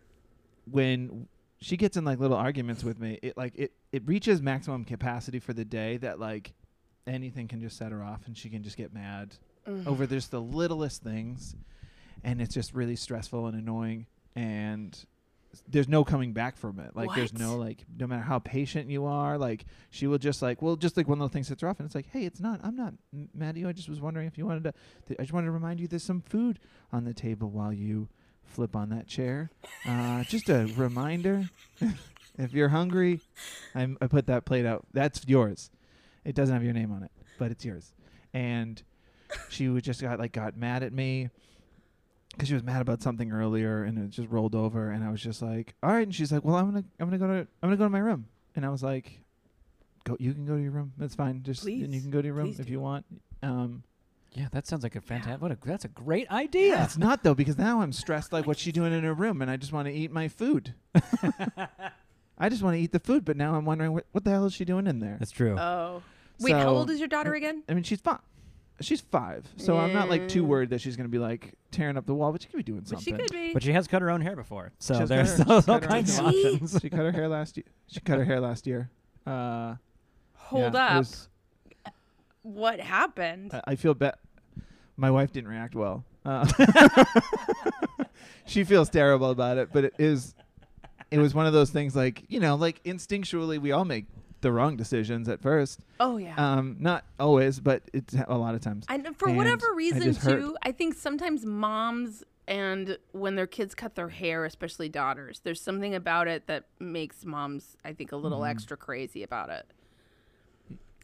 when 0.69 1.27
she 1.59 1.77
gets 1.77 1.97
in 1.97 2.05
like 2.05 2.19
little 2.19 2.37
arguments 2.37 2.83
with 2.83 2.99
me, 2.99 3.19
it 3.21 3.35
like 3.35 3.53
it 3.55 3.73
it 3.91 4.03
reaches 4.05 4.41
maximum 4.41 4.85
capacity 4.85 5.39
for 5.39 5.53
the 5.53 5.65
day 5.65 5.97
that 5.97 6.19
like 6.19 6.53
anything 7.07 7.47
can 7.47 7.59
just 7.59 7.77
set 7.77 7.91
her 7.91 8.03
off 8.03 8.27
and 8.27 8.37
she 8.37 8.49
can 8.49 8.63
just 8.63 8.77
get 8.77 8.93
mad 8.93 9.35
Mm. 9.67 9.87
over 9.87 10.05
just 10.05 10.31
the 10.31 10.41
littlest 10.41 11.03
things 11.03 11.55
and 12.23 12.41
it's 12.41 12.53
just 12.53 12.73
really 12.73 12.95
stressful 12.95 13.47
and 13.47 13.57
annoying 13.57 14.07
and 14.35 15.05
there's 15.67 15.87
no 15.87 16.03
coming 16.03 16.33
back 16.33 16.57
from 16.57 16.79
it. 16.79 16.95
Like 16.95 17.13
there's 17.15 17.33
no 17.33 17.57
like 17.57 17.85
no 17.97 18.07
matter 18.07 18.23
how 18.23 18.39
patient 18.39 18.89
you 18.89 19.05
are, 19.05 19.37
like 19.37 19.65
she 19.91 20.07
will 20.07 20.17
just 20.17 20.41
like 20.41 20.61
well 20.61 20.75
just 20.75 20.97
like 20.97 21.07
one 21.07 21.19
little 21.19 21.29
thing 21.29 21.43
sets 21.43 21.61
her 21.61 21.69
off 21.69 21.79
and 21.79 21.85
it's 21.85 21.93
like, 21.95 22.07
"Hey, 22.11 22.25
it's 22.25 22.39
not 22.39 22.59
I'm 22.63 22.75
not 22.75 22.93
m- 23.13 23.29
mad 23.35 23.49
at 23.49 23.57
you. 23.57 23.69
I 23.69 23.71
just 23.71 23.87
was 23.87 24.01
wondering 24.01 24.27
if 24.27 24.37
you 24.37 24.45
wanted 24.45 24.63
to 24.63 24.73
th- 25.07 25.19
I 25.19 25.23
just 25.23 25.33
wanted 25.33 25.45
to 25.45 25.51
remind 25.51 25.79
you 25.79 25.87
there's 25.87 26.03
some 26.03 26.21
food 26.21 26.59
on 26.91 27.03
the 27.05 27.13
table 27.13 27.51
while 27.51 27.71
you 27.71 28.09
flip 28.43 28.75
on 28.75 28.89
that 28.89 29.07
chair. 29.07 29.51
Uh, 29.87 30.23
just 30.23 30.49
a 30.49 30.65
reminder. 30.75 31.49
if 32.37 32.53
you're 32.53 32.69
hungry, 32.69 33.19
I'm, 33.75 33.97
I 34.01 34.07
put 34.07 34.27
that 34.27 34.45
plate 34.45 34.65
out. 34.65 34.85
That's 34.91 35.21
yours. 35.27 35.69
It 36.25 36.35
doesn't 36.35 36.53
have 36.53 36.63
your 36.63 36.73
name 36.73 36.91
on 36.91 37.03
it, 37.03 37.11
but 37.37 37.51
it's 37.51 37.63
yours. 37.65 37.93
And 38.33 38.81
she 39.49 39.69
would 39.69 39.83
just 39.83 40.01
got 40.01 40.19
like 40.19 40.31
got 40.31 40.57
mad 40.57 40.83
at 40.83 40.93
me, 40.93 41.29
because 42.31 42.47
she 42.47 42.53
was 42.53 42.63
mad 42.63 42.81
about 42.81 43.01
something 43.01 43.31
earlier 43.31 43.83
and 43.83 43.97
it 43.97 44.09
just 44.09 44.29
rolled 44.29 44.55
over 44.55 44.89
and 44.91 45.03
I 45.03 45.11
was 45.11 45.21
just 45.21 45.41
like, 45.41 45.75
all 45.83 45.91
right. 45.91 46.01
And 46.03 46.13
she's 46.15 46.31
like, 46.31 46.43
well, 46.43 46.55
I'm 46.55 46.65
gonna 46.65 46.83
I'm 46.99 47.07
gonna 47.07 47.17
go 47.19 47.27
to 47.27 47.33
I'm 47.39 47.47
gonna 47.61 47.77
go 47.77 47.83
to 47.85 47.89
my 47.89 47.99
room. 47.99 48.27
And 48.55 48.65
I 48.65 48.69
was 48.69 48.83
like, 48.83 49.19
go. 50.03 50.15
You 50.19 50.33
can 50.33 50.45
go 50.45 50.55
to 50.55 50.61
your 50.61 50.71
room. 50.71 50.93
That's 50.97 51.15
fine. 51.15 51.43
Just 51.43 51.63
and 51.65 51.93
you 51.93 52.01
can 52.01 52.11
go 52.11 52.21
to 52.21 52.25
your 52.27 52.35
room 52.35 52.47
Please 52.47 52.59
if 52.59 52.65
do. 52.67 52.71
you 52.71 52.79
want. 52.79 53.05
Um, 53.41 53.83
Yeah, 54.33 54.47
that 54.51 54.65
sounds 54.67 54.83
like 54.83 54.95
a 54.95 55.01
fantastic. 55.01 55.41
What 55.41 55.51
a 55.51 55.57
that's 55.63 55.85
a 55.85 55.89
great 55.89 56.29
idea. 56.31 56.83
it's 56.83 56.97
not 56.97 57.23
though 57.23 57.35
because 57.35 57.57
now 57.57 57.81
I'm 57.81 57.91
stressed. 57.93 58.31
Like, 58.33 58.45
what's 58.47 58.61
she 58.61 58.71
doing 58.71 58.93
in 58.93 59.03
her 59.03 59.13
room? 59.13 59.41
And 59.41 59.49
I 59.51 59.57
just 59.57 59.71
want 59.73 59.87
to 59.87 59.93
eat 59.93 60.11
my 60.11 60.27
food. 60.27 60.73
I 62.37 62.49
just 62.49 62.63
want 62.63 62.75
to 62.75 62.79
eat 62.81 62.91
the 62.91 62.99
food, 62.99 63.25
but 63.25 63.37
now 63.37 63.55
I'm 63.55 63.65
wondering 63.65 63.93
what 63.93 64.05
what 64.11 64.23
the 64.23 64.31
hell 64.31 64.45
is 64.45 64.53
she 64.53 64.65
doing 64.65 64.87
in 64.87 64.99
there? 64.99 65.17
That's 65.19 65.31
true. 65.31 65.57
Oh. 65.57 66.01
Wait, 66.39 66.53
how 66.53 66.69
old 66.69 66.89
is 66.89 66.99
your 66.99 67.07
daughter 67.07 67.35
again? 67.35 67.63
I 67.69 67.73
mean, 67.73 67.83
she's 67.83 68.01
five. 68.01 68.19
She's 68.81 69.01
five, 69.01 69.47
so 69.57 69.77
I'm 69.77 69.93
not 69.93 70.09
like 70.09 70.27
too 70.27 70.43
worried 70.43 70.71
that 70.71 70.81
she's 70.81 70.95
gonna 70.97 71.07
be 71.09 71.19
like 71.19 71.53
tearing 71.71 71.95
up 71.95 72.05
the 72.05 72.13
wall, 72.15 72.31
but 72.31 72.41
she 72.41 72.47
could 72.49 72.57
be 72.57 72.63
doing 72.63 72.79
But 72.81 72.89
something. 72.89 73.15
she 73.15 73.21
could 73.21 73.31
be. 73.31 73.53
but 73.53 73.61
she 73.63 73.71
has 73.71 73.87
cut 73.87 74.01
her 74.01 74.09
own 74.09 74.19
hair 74.21 74.35
before, 74.35 74.71
so 74.79 74.95
has 74.95 75.09
there's 75.09 75.35
cut 75.37 75.37
her- 75.37 75.43
those 75.45 75.63
she's 75.63 75.69
all 75.69 75.79
cut 75.79 75.83
her 75.83 75.89
kinds 75.89 76.17
of 76.19 76.25
hair. 76.25 76.33
Options. 76.53 76.79
she 76.81 76.89
cut 76.89 76.99
her 76.99 77.11
hair 77.11 77.27
last 77.29 77.55
year. 77.57 77.65
She 77.87 77.99
cut 77.99 78.17
her 78.17 78.25
hair 78.25 78.39
last 78.39 78.65
year. 78.67 78.89
Uh, 79.25 79.75
Hold 80.35 80.61
yeah, 80.61 80.67
it 80.69 80.75
up. 80.75 80.97
was- 80.97 81.29
what 82.41 82.79
happened? 82.79 83.53
I- 83.53 83.61
I 83.67 83.75
feel 83.75 83.93
bad. 83.93 84.15
My 84.97 85.11
wife 85.11 85.31
didn't 85.31 85.49
react 85.49 85.75
well. 85.75 86.03
Uh, 86.25 86.45
she 88.45 88.63
feels 88.63 88.89
terrible 88.89 89.29
about 89.29 89.57
it, 89.57 89.69
but 89.71 89.85
it 89.85 89.93
is. 89.97 90.35
It 91.11 91.19
was 91.19 91.33
one 91.35 91.45
of 91.45 91.53
those 91.53 91.69
things, 91.69 91.95
like 91.95 92.23
you 92.27 92.39
know, 92.39 92.55
like 92.55 92.83
instinctually, 92.83 93.59
we 93.59 93.71
all 93.71 93.85
make 93.85 94.05
the 94.43 94.51
wrong 94.51 94.77
decisions 94.77 95.27
at 95.27 95.41
first. 95.41 95.79
oh 95.99 96.17
yeah. 96.17 96.35
Um, 96.37 96.77
not 96.79 97.03
always, 97.19 97.59
but 97.59 97.81
it's 97.93 98.15
a 98.27 98.37
lot 98.37 98.53
of 98.53 98.61
times. 98.61 98.85
And 98.87 99.17
for 99.17 99.29
And 99.29 99.37
whatever 99.37 99.65
reason, 99.73 100.13
heard- 100.13 100.39
too, 100.41 100.57
I 100.61 100.71
think 100.71 100.93
sometimes 100.93 101.45
moms 101.45 102.23
and 102.47 102.97
when 103.13 103.35
their 103.35 103.47
kids 103.47 103.73
cut 103.73 103.95
their 103.95 104.09
hair, 104.09 104.45
especially 104.45 104.89
daughters, 104.89 105.39
there's 105.43 105.61
something 105.61 105.95
about 105.95 106.27
it 106.27 106.45
that 106.47 106.65
makes 106.79 107.25
moms, 107.25 107.75
I 107.85 107.93
think, 107.93 108.11
a 108.11 108.17
little 108.17 108.41
Mhm. 108.41 108.49
extra 108.49 108.77
crazy 108.77 109.23
about 109.23 109.49
it. 109.49 109.65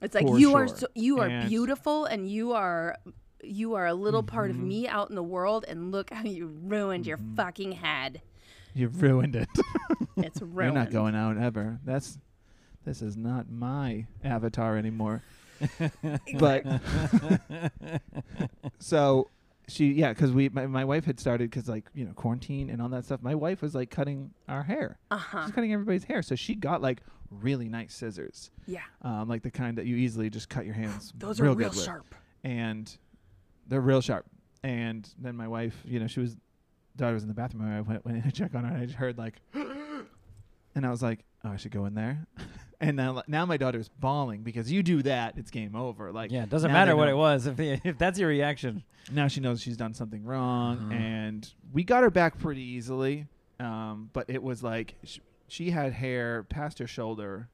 It's 0.01 0.15
like 0.15 0.27
For 0.27 0.37
you 0.39 0.55
are 0.55 0.67
so, 0.67 0.87
you 0.95 1.19
are 1.19 1.27
And- 1.27 1.49
beautiful 1.49 2.05
and 2.05 2.29
you 2.29 2.53
are 2.53 2.97
you 3.41 3.75
are 3.75 3.87
a 3.87 3.93
little 3.93 4.21
part 4.21 4.49
of 4.51 4.57
Mhm. 4.57 4.63
me 4.67 4.87
out 4.89 5.09
in 5.09 5.15
the 5.15 5.23
world 5.23 5.63
and 5.65 5.93
look 5.93 6.09
how 6.11 6.23
you 6.23 6.47
ruined 6.47 7.07
your 7.07 7.17
Mhm. 7.17 7.37
fucking 7.37 7.71
head. 7.71 8.21
You've 8.73 9.01
ruined 9.01 9.33
it. 9.35 9.47
It's 10.17 10.41
ruined. 10.41 10.55
You're 10.75 10.83
not 10.83 10.91
going 10.91 11.15
out 11.15 11.37
ever. 11.37 11.79
That's 11.85 12.19
this 12.85 13.01
is 13.01 13.17
not 13.17 13.49
my 13.49 14.05
avatar 14.23 14.77
anymore. 14.77 15.21
but 16.39 16.63
so 18.79 19.29
she 19.67 19.87
yeah 19.91 20.09
because 20.13 20.31
we 20.31 20.49
my, 20.49 20.65
my 20.65 20.85
wife 20.85 21.05
had 21.05 21.19
started 21.19 21.49
because 21.49 21.67
like 21.67 21.85
you 21.93 22.05
know 22.05 22.13
quarantine 22.13 22.69
and 22.69 22.81
all 22.81 22.89
that 22.89 23.05
stuff 23.05 23.21
my 23.21 23.35
wife 23.35 23.61
was 23.61 23.75
like 23.75 23.91
cutting 23.91 24.31
our 24.47 24.63
hair 24.63 24.97
Uh-huh. 25.11 25.45
she's 25.45 25.53
cutting 25.53 25.73
everybody's 25.73 26.05
hair 26.05 26.21
so 26.21 26.35
she 26.35 26.55
got 26.55 26.81
like 26.81 27.01
really 27.29 27.69
nice 27.69 27.93
scissors 27.93 28.49
Yeah. 28.65 28.79
um 29.03 29.27
like 29.27 29.43
the 29.43 29.51
kind 29.51 29.77
that 29.77 29.85
you 29.85 29.95
easily 29.97 30.29
just 30.29 30.49
cut 30.49 30.65
your 30.65 30.73
hands 30.75 31.13
Those 31.17 31.39
real 31.39 31.51
are 31.51 31.55
real 31.55 31.69
good 31.69 31.75
with. 31.75 31.85
sharp. 31.85 32.15
and 32.43 32.97
they're 33.67 33.81
real 33.81 34.01
sharp 34.01 34.25
and 34.63 35.07
then 35.19 35.35
my 35.35 35.47
wife 35.47 35.75
you 35.85 35.99
know 35.99 36.07
she 36.07 36.19
was 36.21 36.35
daughter 36.95 37.13
was 37.13 37.23
in 37.23 37.29
the 37.29 37.35
bathroom 37.35 37.63
and 37.65 37.73
I 37.73 37.81
went, 37.81 38.03
went 38.05 38.17
in 38.17 38.23
to 38.23 38.31
check 38.31 38.55
on 38.55 38.63
her 38.63 38.73
and 38.73 38.81
I 38.81 38.85
just 38.85 38.97
heard 38.97 39.17
like 39.17 39.35
and 39.53 40.85
I 40.85 40.89
was 40.89 41.03
like 41.03 41.19
oh 41.43 41.49
I 41.51 41.57
should 41.57 41.71
go 41.71 41.85
in 41.85 41.93
there 41.93 42.25
and 42.81 42.95
now 42.97 43.21
now 43.27 43.45
my 43.45 43.57
daughter's 43.57 43.89
bawling 43.99 44.41
because 44.41 44.71
you 44.71 44.81
do 44.83 45.01
that 45.03 45.37
it's 45.37 45.51
game 45.51 45.75
over 45.75 46.11
like 46.11 46.31
yeah, 46.31 46.43
it 46.43 46.49
doesn't 46.49 46.71
matter 46.71 46.95
what 46.95 47.05
know- 47.05 47.11
it 47.11 47.17
was 47.17 47.45
if 47.47 47.59
if 47.59 47.97
that's 47.97 48.17
your 48.19 48.29
reaction. 48.29 48.83
now 49.11 49.27
she 49.27 49.39
knows 49.41 49.61
she's 49.61 49.77
done 49.77 49.93
something 49.93 50.23
wrong 50.23 50.77
Mhm. 50.89 50.93
and 50.93 51.53
we 51.73 51.83
got 51.83 52.03
her 52.03 52.09
back 52.11 52.37
pretty 52.39 52.61
easily 52.61 53.27
um, 53.59 54.09
but 54.13 54.29
it 54.29 54.41
was 54.41 54.63
like 54.63 54.95
sh- 55.03 55.19
she 55.47 55.71
had 55.71 55.91
hair 55.93 56.43
past 56.43 56.79
her 56.79 56.87
shoulder 56.87 57.49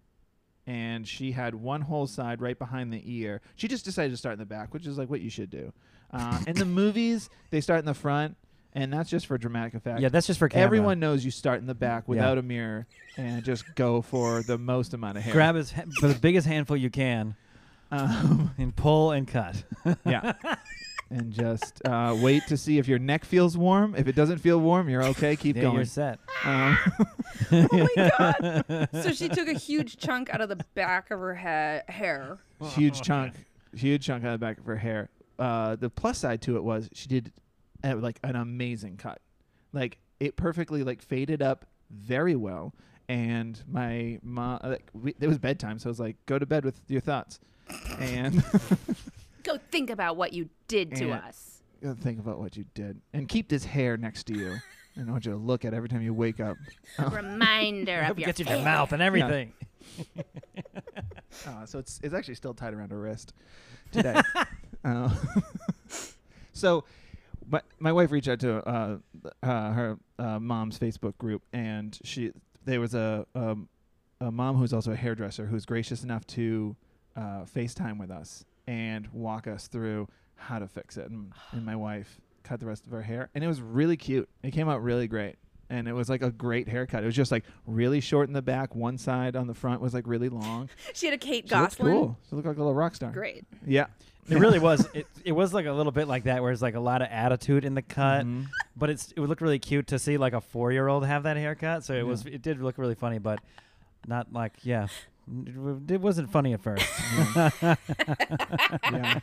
and 0.68 1.08
she 1.08 1.32
had 1.32 1.56
one 1.56 1.82
whole 1.82 2.08
side 2.08 2.42
right 2.42 2.58
behind 2.60 2.92
the 2.92 3.02
ear 3.06 3.42
she 3.56 3.68
just 3.68 3.86
decided 3.86 4.12
to 4.12 4.18
start 4.18 4.34
in 4.34 4.40
the 4.40 4.46
back 4.46 4.74
which 4.74 4.86
is 4.86 4.98
like 4.98 5.10
what 5.10 5.22
you 5.22 5.30
should 5.30 5.50
do 5.50 5.72
uh, 6.12 6.40
in 6.48 6.56
the 6.56 6.66
movies 6.82 7.30
they 7.52 7.62
start 7.62 7.80
in 7.80 7.86
the 7.86 7.94
front 7.94 8.36
and 8.76 8.92
that's 8.94 9.10
just 9.10 9.26
for 9.26 9.38
dramatic 9.38 9.74
effect 9.74 10.02
Yeah, 10.02 10.10
that's 10.10 10.28
just 10.28 10.38
for 10.38 10.48
camera. 10.50 10.66
everyone 10.66 11.00
knows 11.00 11.26
you 11.26 11.32
start 11.32 11.60
in 11.62 11.66
the 11.66 11.74
back 11.74 12.08
without 12.08 12.38
a 12.38 12.42
mirror 12.44 12.86
and 13.18 13.44
just 13.44 13.74
go 13.76 14.02
for 14.02 14.44
the 14.44 14.58
most 14.58 14.94
amount 14.94 15.18
of 15.18 15.24
hair 15.24 15.34
grab 15.34 15.56
as 15.56 15.72
ha- 15.72 15.84
for 16.00 16.08
the 16.08 16.16
biggest 16.20 16.46
handful 16.46 16.76
you 16.78 16.90
can 16.90 17.36
um, 17.92 18.52
and 18.58 18.76
pull 18.76 19.12
and 19.12 19.28
cut. 19.28 19.64
yeah 20.06 20.34
and 21.12 21.32
just 21.32 21.86
uh, 21.86 22.16
wait 22.20 22.46
to 22.48 22.58
see 22.58 22.78
if 22.80 22.88
your 22.88 22.98
neck 23.00 23.24
feels 23.24 23.56
warm 23.58 23.94
if 23.96 24.08
it 24.08 24.16
doesn't 24.16 24.40
feel 24.40 24.60
warm 24.60 24.90
you're 24.90 25.04
okay 25.04 25.36
keep 25.36 25.56
yeah, 25.56 25.62
going 25.64 25.76
you're 25.76 25.86
set. 25.86 26.20
Um, 26.44 26.78
Oh 27.52 27.68
my 27.96 28.12
god. 28.18 28.90
so 29.04 29.12
she 29.12 29.30
took 29.30 29.48
a 29.48 29.54
huge 29.54 29.98
chunk 29.98 30.30
out 30.34 30.42
of 30.42 30.50
the 30.50 30.58
back 30.74 31.12
of 31.12 31.20
her 31.20 31.36
he- 31.36 31.94
hair. 31.94 32.40
huge 32.72 33.02
chunk, 33.02 33.34
huge 33.76 34.06
chunk 34.06 34.24
out 34.24 34.34
of 34.34 34.40
the 34.40 34.46
back 34.46 34.58
of 34.58 34.66
her 34.66 34.78
hair. 34.78 35.10
Uh, 35.38 35.76
the 35.76 35.90
plus 35.90 36.18
side 36.18 36.42
to 36.44 36.56
it 36.58 36.64
was 36.64 36.90
she 36.94 37.08
did 37.08 37.32
uh, 37.84 37.96
like 37.98 38.20
an 38.24 38.36
amazing 38.36 38.98
cut, 38.98 39.22
like 39.74 39.98
it 40.20 40.36
perfectly 40.36 40.84
like 40.84 41.02
faded 41.02 41.42
up 41.42 41.66
very 41.92 42.36
well. 42.36 42.74
And 43.08 43.62
my 43.68 44.18
mom, 44.24 44.60
like, 44.64 44.90
we, 44.94 45.14
it 45.20 45.28
was 45.28 45.38
bedtime, 45.38 45.78
so 45.78 45.90
I 45.90 45.92
was 45.92 46.00
like, 46.00 46.16
"Go 46.26 46.40
to 46.40 46.46
bed 46.48 46.66
with 46.66 46.82
your 46.88 47.02
thoughts," 47.02 47.40
and 48.00 48.44
Go 49.44 49.60
think 49.70 49.92
about 49.92 50.18
what 50.18 50.34
you 50.34 50.50
did 50.68 50.96
to 50.96 51.04
And- 51.12 51.14
us. 51.24 51.62
you 51.82 51.90
gotta 51.90 52.02
think 52.02 52.18
about 52.20 52.40
what 52.40 52.58
you 52.58 52.66
did, 52.74 53.00
and 53.14 53.28
keep 53.28 53.48
this 53.50 53.64
hair 53.66 53.96
next 53.98 54.24
to 54.28 54.34
you. 54.34 54.58
and 54.96 55.08
I 55.08 55.12
want 55.12 55.26
you 55.26 55.32
to 55.34 55.38
look 55.38 55.66
at 55.66 55.74
every 55.76 55.88
time 55.90 56.02
you 56.02 56.16
wake 56.16 56.40
up. 56.40 56.58
A 56.98 57.10
reminder 57.12 58.02
of 58.10 58.18
your 58.18 58.26
Gets 58.26 58.40
you 58.40 58.46
in 58.48 58.52
your 58.54 58.62
hair. 58.62 58.66
mouth 58.66 58.92
and 58.92 59.04
everything. 59.04 59.54
Uh, 61.46 61.66
so 61.66 61.78
it's 61.78 62.00
it's 62.02 62.14
actually 62.14 62.34
still 62.36 62.54
tied 62.56 62.74
around 62.74 62.90
her 62.92 63.00
wrist 63.00 63.34
today. 63.92 64.20
uh, 64.84 65.14
so 66.54 66.86
my 67.48 67.62
my 67.80 67.92
wife 67.92 68.12
reached 68.12 68.28
out 68.28 68.40
to 68.42 68.58
uh, 68.68 68.98
uh, 69.44 69.72
her 69.72 69.98
uh, 70.20 70.40
mom's 70.40 70.80
Facebook 70.80 71.18
group, 71.18 71.42
and 71.54 71.98
she 72.04 72.32
there 72.66 72.80
was 72.80 72.96
a 72.96 73.26
um, 73.36 73.70
a 74.22 74.32
mom 74.32 74.56
who's 74.58 74.74
also 74.74 74.92
a 74.92 74.96
hairdresser 74.96 75.46
who's 75.46 75.66
gracious 75.66 76.04
enough 76.04 76.26
to 76.28 76.76
uh, 77.16 77.44
FaceTime 77.46 78.00
with 78.00 78.12
us 78.12 78.46
and 78.68 79.08
walk 79.14 79.48
us 79.48 79.68
through 79.68 80.08
how 80.36 80.60
to 80.60 80.68
fix 80.68 80.98
it. 80.98 81.10
And, 81.10 81.32
and 81.52 81.66
my 81.66 81.76
wife 81.76 82.20
cut 82.44 82.60
the 82.60 82.66
rest 82.66 82.86
of 82.86 82.92
her 82.92 83.02
hair, 83.02 83.30
and 83.36 83.44
it 83.44 83.48
was 83.48 83.62
really 83.62 83.98
cute. 83.98 84.28
It 84.44 84.52
came 84.52 84.70
out 84.70 84.82
really 84.84 85.08
great. 85.08 85.36
And 85.68 85.88
it 85.88 85.94
was 85.94 86.10
like 86.10 86.22
a 86.22 86.30
great 86.30 86.68
haircut. 86.70 87.02
It 87.02 87.08
was 87.08 87.16
just 87.16 87.32
like 87.32 87.44
really 87.66 88.00
short 88.00 88.28
in 88.28 88.34
the 88.34 88.42
back. 88.44 88.76
One 88.76 89.00
side 89.00 89.36
on 89.36 89.48
the 89.48 89.56
front 89.56 89.82
was 89.82 89.96
like 89.96 90.06
really 90.06 90.30
long. 90.30 90.70
She 90.94 91.08
had 91.08 91.16
a 91.16 91.18
Kate 91.18 91.50
She 91.50 91.56
looked 91.56 91.78
Gosselin. 91.80 91.92
cool. 91.92 92.18
She 92.30 92.36
looked 92.36 92.48
like 92.48 92.58
a 92.58 92.60
little 92.60 92.76
rock 92.76 92.94
star. 92.94 93.10
Great. 93.12 93.46
Yeah. 93.66 93.88
It 94.28 94.38
really 94.40 94.60
was. 94.60 94.88
It, 94.94 95.08
it 95.24 95.32
was 95.34 95.54
like 95.54 95.66
a 95.66 95.72
little 95.74 95.92
bit 95.92 96.08
like 96.08 96.24
that, 96.26 96.42
where 96.42 96.52
it's 96.52 96.62
like 96.62 96.76
a 96.76 96.80
lot 96.80 97.02
of 97.02 97.08
attitude 97.12 97.66
in 97.66 97.74
the 97.76 97.82
cut, 97.82 98.26
Mhm. 98.26 98.46
but 98.76 98.90
it's 98.90 99.12
it 99.12 99.20
would 99.20 99.30
look 99.30 99.42
really 99.42 99.60
cute 99.60 99.88
to 99.88 100.00
see 100.00 100.18
like 100.18 100.34
a 100.34 100.42
four 100.42 100.72
year 100.72 100.88
old 100.88 101.06
have 101.06 101.24
that 101.24 101.38
haircut. 101.38 101.84
So 101.84 101.94
it 101.94 101.98
Yeah. 101.98 102.04
was 102.04 102.26
it 102.26 102.42
did 102.42 102.62
look 102.62 102.78
really 102.78 102.96
funny, 102.96 103.20
but 103.20 103.40
not 104.08 104.32
like 104.34 104.54
yeah, 104.64 104.88
it, 105.46 105.56
w- 105.56 105.82
it 105.90 106.00
wasn't 106.02 106.30
funny 106.32 106.54
at 106.54 106.62
first. 106.62 106.86
yeah. 107.36 109.20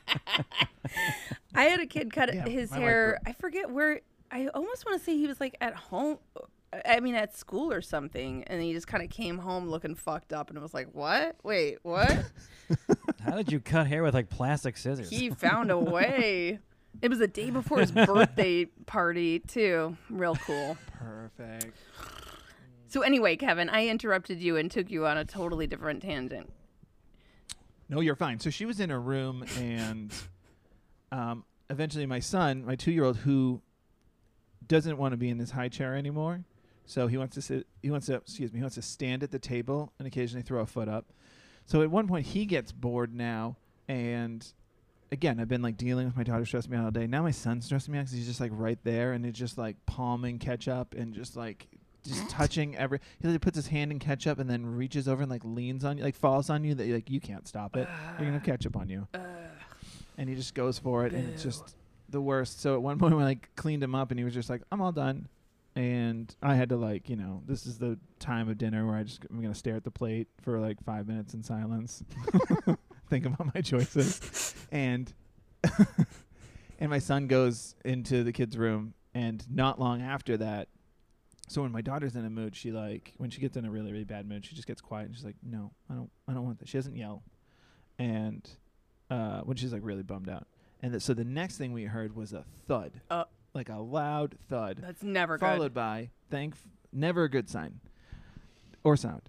I 1.55 1.65
had 1.65 1.81
a 1.81 1.87
kid 1.87 2.13
cut 2.13 2.33
Yeah, 2.35 2.47
his 2.49 2.71
my 2.71 2.79
wife 2.79 2.85
hair. 2.87 3.19
I 3.27 3.33
forget 3.33 3.71
where. 3.71 4.01
I 4.31 4.47
almost 4.49 4.87
want 4.87 4.99
to 4.99 5.05
say 5.05 5.17
he 5.17 5.27
was 5.27 5.41
like 5.41 5.57
at 5.61 5.75
home. 5.75 6.19
I 6.87 7.01
mean, 7.01 7.15
at 7.15 7.37
school 7.37 7.71
or 7.73 7.83
something, 7.83 8.45
and 8.45 8.63
he 8.63 8.73
just 8.73 8.87
kind 8.87 9.03
of 9.03 9.11
came 9.11 9.39
home 9.39 9.69
looking 9.69 9.95
fucked 9.95 10.33
up, 10.33 10.49
and 10.49 10.57
it 10.57 10.63
was 10.63 10.73
like, 10.73 10.89
"What? 10.93 11.37
Wait, 11.43 11.79
what?" 11.83 12.31
How 13.25 13.37
did 13.37 13.53
you 13.53 13.61
cut 13.61 13.87
hair 13.87 14.03
with 14.03 14.15
like 14.15 14.31
plastic 14.31 14.77
scissors? 14.77 15.11
he 15.11 15.31
found 15.31 15.71
a 15.71 15.79
way. 15.79 16.59
It 17.01 17.09
was 17.09 17.19
the 17.19 17.29
day 17.29 17.51
before 17.51 17.81
his 17.81 17.91
birthday 17.91 18.67
party, 18.87 19.41
too. 19.41 19.97
Real 20.11 20.37
cool. 20.37 20.77
Perfect. 20.99 21.77
So 22.89 23.01
anyway, 23.01 23.37
Kevin, 23.37 23.71
I 23.71 23.89
interrupted 23.89 24.41
you 24.43 24.57
and 24.57 24.71
took 24.71 24.91
you 24.91 25.07
on 25.07 25.17
a 25.17 25.25
totally 25.25 25.67
different 25.67 26.03
tangent. 26.03 26.53
No, 27.89 28.01
you're 28.01 28.17
fine. 28.17 28.39
So 28.39 28.51
she 28.51 28.67
was 28.67 28.81
in 28.81 28.91
her 28.91 29.01
room, 29.01 29.45
and 29.59 30.13
um, 31.11 31.45
eventually, 31.71 32.07
my 32.07 32.21
son, 32.21 32.65
my 32.65 32.77
two-year-old, 32.77 33.17
who 33.19 33.63
doesn't 34.67 34.97
want 34.99 35.13
to 35.13 35.17
be 35.17 35.29
in 35.29 35.39
this 35.39 35.51
high 35.51 35.69
chair 35.69 35.97
anymore, 35.97 36.45
so 36.87 37.07
he 37.07 37.17
wants 37.17 37.35
to 37.35 37.43
sit. 37.43 37.67
He 37.83 37.91
wants 37.91 38.07
to, 38.07 38.15
excuse 38.15 38.53
me, 38.53 38.59
he 38.59 38.63
wants 38.63 38.77
to 38.77 38.83
stand 38.83 39.23
at 39.23 39.31
the 39.31 39.39
table 39.39 39.93
and 39.99 40.07
occasionally 40.07 40.43
throw 40.43 40.61
a 40.61 40.67
foot 40.67 40.89
up. 40.89 41.07
So 41.67 41.83
at 41.83 41.91
one 41.91 42.09
point, 42.09 42.27
he 42.27 42.45
gets 42.45 42.73
bored 42.73 43.15
now, 43.15 43.57
and 43.89 44.45
again, 45.13 45.39
I've 45.39 45.49
been 45.49 45.63
like 45.63 45.77
dealing 45.77 46.07
with 46.07 46.17
my 46.17 46.25
daughter 46.25 46.45
stressing 46.45 46.71
me 46.71 46.77
out 46.77 46.85
all 46.85 46.91
day. 46.91 47.07
Now 47.07 47.23
my 47.23 47.31
son's 47.31 47.67
stressing 47.67 47.93
me 47.93 47.99
out 47.99 48.03
because 48.03 48.17
he's 48.17 48.27
just 48.27 48.41
like 48.41 48.51
right 48.55 48.79
there, 48.83 49.13
and 49.13 49.25
it's 49.25 49.39
just 49.39 49.59
like 49.59 49.77
palming 49.87 50.39
ketchup 50.39 50.95
and 50.95 51.15
just 51.15 51.37
like. 51.37 51.69
Just 52.05 52.29
touching 52.31 52.77
every, 52.77 52.99
he 53.21 53.29
like 53.29 53.41
puts 53.41 53.55
his 53.55 53.69
hand 53.69 53.93
in 53.93 54.01
ketchup 54.01 54.41
and 54.41 54.51
then 54.51 54.67
reaches 54.67 55.07
over 55.07 55.23
and 55.23 55.31
like 55.31 55.45
leans 55.45 55.85
on 55.85 55.99
you, 55.99 56.03
like 56.03 56.17
falls 56.17 56.51
on 56.51 56.65
you. 56.65 56.75
That 56.75 56.89
like 56.89 57.09
you 57.09 57.21
can't 57.21 57.47
stop 57.47 57.77
it. 57.77 57.87
You're 58.19 58.27
gonna 58.27 58.33
have 58.33 58.43
ketchup 58.43 58.77
on 58.77 58.89
you, 58.89 59.07
and 60.19 60.29
he 60.29 60.35
just 60.35 60.53
goes 60.53 60.81
for 60.81 61.07
it, 61.07 61.13
and 61.13 61.29
it's 61.29 61.45
just 61.45 61.77
the 62.09 62.21
worst. 62.21 62.61
So 62.61 62.75
at 62.75 62.83
one 62.83 62.99
point, 62.99 63.17
we 63.17 63.23
like 63.23 63.51
cleaned 63.55 63.85
him 63.85 63.95
up, 63.95 64.11
and 64.11 64.19
he 64.19 64.25
was 64.25 64.35
just 64.35 64.51
like, 64.51 64.63
"I'm 64.73 64.81
all 64.81 64.91
done," 64.91 65.29
and 65.75 66.35
I 66.43 66.55
had 66.55 66.69
to 66.71 66.77
like, 66.77 67.09
you 67.09 67.17
know, 67.17 67.43
this 67.47 67.67
is 67.67 67.79
the 67.79 67.99
time 68.19 68.49
of 68.49 68.59
dinner 68.59 68.87
where 68.87 68.97
I 68.97 69.03
just 69.05 69.25
I'm 69.31 69.41
gonna 69.41 69.55
stare 69.55 69.77
at 69.77 69.85
the 69.85 69.91
plate 69.91 70.29
for 70.43 70.59
like 70.59 70.83
five 70.85 71.07
minutes 71.07 71.35
in 71.35 71.43
silence, 71.43 72.03
think 73.11 73.27
about 73.27 73.55
my 73.55 73.61
choices, 73.61 74.55
and 74.71 75.13
and 76.79 76.91
my 76.91 76.99
son 76.99 77.27
goes 77.27 77.75
into 77.85 78.25
the 78.25 78.33
kids' 78.33 78.57
room, 78.59 78.95
and 79.15 79.45
not 79.51 79.81
long 79.81 80.03
after 80.03 80.37
that. 80.39 80.69
So 81.49 81.63
when 81.63 81.73
my 81.73 81.83
daughter's 81.83 82.17
in 82.17 82.25
a 82.25 82.31
mood, 82.31 82.57
she 82.57 82.71
like 82.73 83.15
when 83.19 83.31
she 83.31 83.41
gets 83.41 83.57
in 83.57 83.65
a 83.65 83.71
really 83.71 83.93
really 83.93 84.05
bad 84.05 84.29
mood, 84.29 84.45
she 84.45 84.55
just 84.55 84.69
gets 84.69 84.81
quiet 84.81 85.07
and 85.07 85.15
she's 85.15 85.25
like, 85.25 85.37
"No, 85.43 85.73
I 85.91 85.95
don't, 85.95 86.11
I 86.29 86.33
don't 86.33 86.45
want 86.45 86.59
that." 86.61 86.69
She 86.69 86.79
doesn't 86.79 86.97
yell, 86.97 87.23
and 87.99 88.49
uh, 89.11 89.41
when 89.41 89.57
she's 89.57 89.73
like 89.73 89.83
really 89.85 90.03
bummed 90.03 90.29
out. 90.29 90.47
And 90.83 90.93
th- 90.93 91.03
so 91.03 91.15
the 91.15 91.25
next 91.25 91.59
thing 91.59 91.73
we 91.73 91.85
heard 91.85 92.17
was 92.17 92.33
a 92.33 92.45
thud, 92.67 93.01
Uh. 93.11 93.25
Like 93.55 93.69
a 93.69 93.77
loud 93.77 94.37
thud, 94.49 94.79
That's 94.81 95.03
never 95.03 95.37
good. 95.39 95.45
followed 95.47 95.63
good. 95.69 95.75
by 95.75 96.11
thank, 96.31 96.55
never 96.93 97.25
a 97.25 97.29
good 97.29 97.49
sign, 97.51 97.81
or 98.85 98.97
sound. 98.97 99.23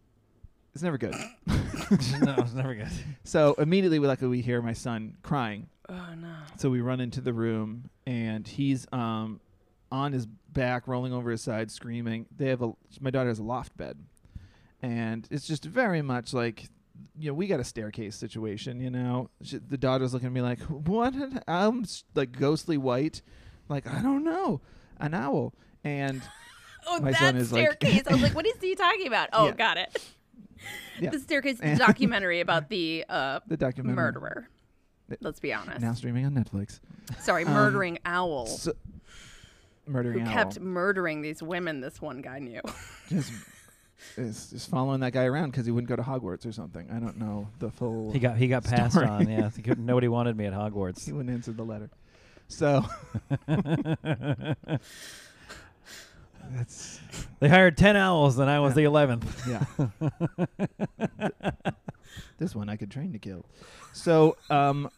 It's 0.73 0.81
never 0.83 0.97
good. 0.97 1.13
no, 1.47 2.35
it's 2.39 2.53
never 2.53 2.73
good. 2.75 2.87
so 3.23 3.53
immediately, 3.55 3.99
we 3.99 4.07
luckily 4.07 4.29
we 4.29 4.41
hear 4.41 4.61
my 4.61 4.73
son 4.73 5.17
crying. 5.21 5.67
Oh 5.89 6.09
no. 6.19 6.33
So 6.57 6.69
we 6.69 6.81
run 6.81 6.99
into 6.99 7.21
the 7.21 7.33
room, 7.33 7.89
and 8.07 8.47
he's 8.47 8.87
um 8.91 9.39
on 9.91 10.11
his 10.13 10.25
back, 10.25 10.87
rolling 10.87 11.13
over 11.13 11.29
his 11.29 11.41
side, 11.41 11.69
screaming. 11.69 12.25
They 12.35 12.47
have 12.47 12.61
a 12.61 12.71
my 12.99 13.09
daughter 13.11 13.29
has 13.29 13.39
a 13.39 13.43
loft 13.43 13.75
bed, 13.77 13.97
and 14.81 15.27
it's 15.29 15.45
just 15.47 15.65
very 15.65 16.01
much 16.01 16.33
like 16.33 16.69
you 17.19 17.29
know 17.29 17.33
we 17.35 17.47
got 17.47 17.59
a 17.59 17.63
staircase 17.63 18.15
situation. 18.15 18.79
You 18.79 18.89
know, 18.89 19.29
she, 19.43 19.57
the 19.57 19.77
daughter's 19.77 20.13
looking 20.13 20.27
at 20.27 20.33
me 20.33 20.41
like, 20.41 20.61
"What?" 20.61 21.13
I'm 21.47 21.81
s- 21.83 22.03
like 22.15 22.31
ghostly 22.31 22.77
white, 22.77 23.21
like 23.69 23.87
I 23.87 24.01
don't 24.01 24.23
know, 24.23 24.61
an 24.99 25.13
owl, 25.13 25.53
and 25.83 26.21
Oh, 26.85 26.99
My 26.99 27.11
that 27.11 27.19
son 27.19 27.35
is 27.37 27.51
like- 27.53 27.61
staircase. 27.79 28.03
I 28.07 28.13
was 28.13 28.21
like, 28.21 28.35
what 28.35 28.45
is 28.45 28.55
he 28.59 28.75
talking 28.75 29.07
about? 29.07 29.29
Oh, 29.31 29.45
Yeah. 29.47 29.51
got 29.53 29.77
it. 29.77 30.03
Yeah. 30.99 31.11
The 31.11 31.19
staircase 31.19 31.57
the 31.59 31.65
And- 31.65 31.79
documentary 31.87 32.41
about 32.41 32.67
the 32.69 33.05
uh, 33.07 33.39
the 33.47 33.55
documentary 33.57 33.95
murderer. 33.95 34.49
Let's 35.21 35.39
be 35.39 35.53
honest. 35.53 35.79
now 35.81 35.93
streaming 35.93 36.25
on 36.25 36.33
Netflix. 36.33 36.79
Sorry, 37.19 37.45
um, 37.45 37.53
murdering 37.53 37.99
owl. 38.05 38.47
So, 38.47 38.73
Who 39.85 39.91
murdering 39.91 40.27
owl. 40.27 40.33
kept 40.33 40.59
murdering 40.59 41.21
these 41.21 41.43
women? 41.43 41.81
This 41.81 42.01
one 42.01 42.21
guy 42.21 42.39
knew. 42.39 42.61
just 43.09 43.31
is 44.17 44.49
just 44.49 44.69
following 44.69 44.99
that 45.01 45.11
guy 45.13 45.25
around 45.25 45.51
because 45.51 45.65
he 45.65 45.71
wouldn't 45.71 45.87
go 45.89 45.95
to 45.95 46.01
Hogwarts 46.01 46.45
or 46.45 46.51
something. 46.51 46.89
I 46.91 46.99
don't 46.99 47.17
know 47.17 47.47
the 47.59 47.69
full. 47.69 48.11
He 48.11 48.19
got 48.19 48.37
he 48.37 48.47
got 48.47 48.63
passed 48.63 48.97
on. 48.97 49.29
Yeah, 49.29 49.49
he 49.55 49.61
couldn't- 49.61 49.85
nobody 49.85 50.07
wanted 50.07 50.35
me 50.35 50.45
at 50.45 50.53
Hogwarts. 50.53 51.05
he 51.05 51.11
Hogwarts. 51.11 51.15
wouldn't 51.15 51.33
answer 51.35 51.51
the 51.51 51.63
letter. 51.65 51.89
So 52.47 52.85
that's 56.51 56.99
they 57.39 57.49
hired 57.49 57.77
ten 57.77 57.95
owls, 57.95 58.37
and 58.37 58.49
I 58.49 58.59
was 58.59 58.73
the 58.75 58.83
eleventh. 58.83 59.47
yeah. 59.47 59.65
this 62.37 62.55
one 62.55 62.69
I 62.69 62.75
could 62.75 62.91
train 62.91 63.13
to 63.13 63.19
kill. 63.19 63.45
So 63.93 64.37
um 64.49 64.89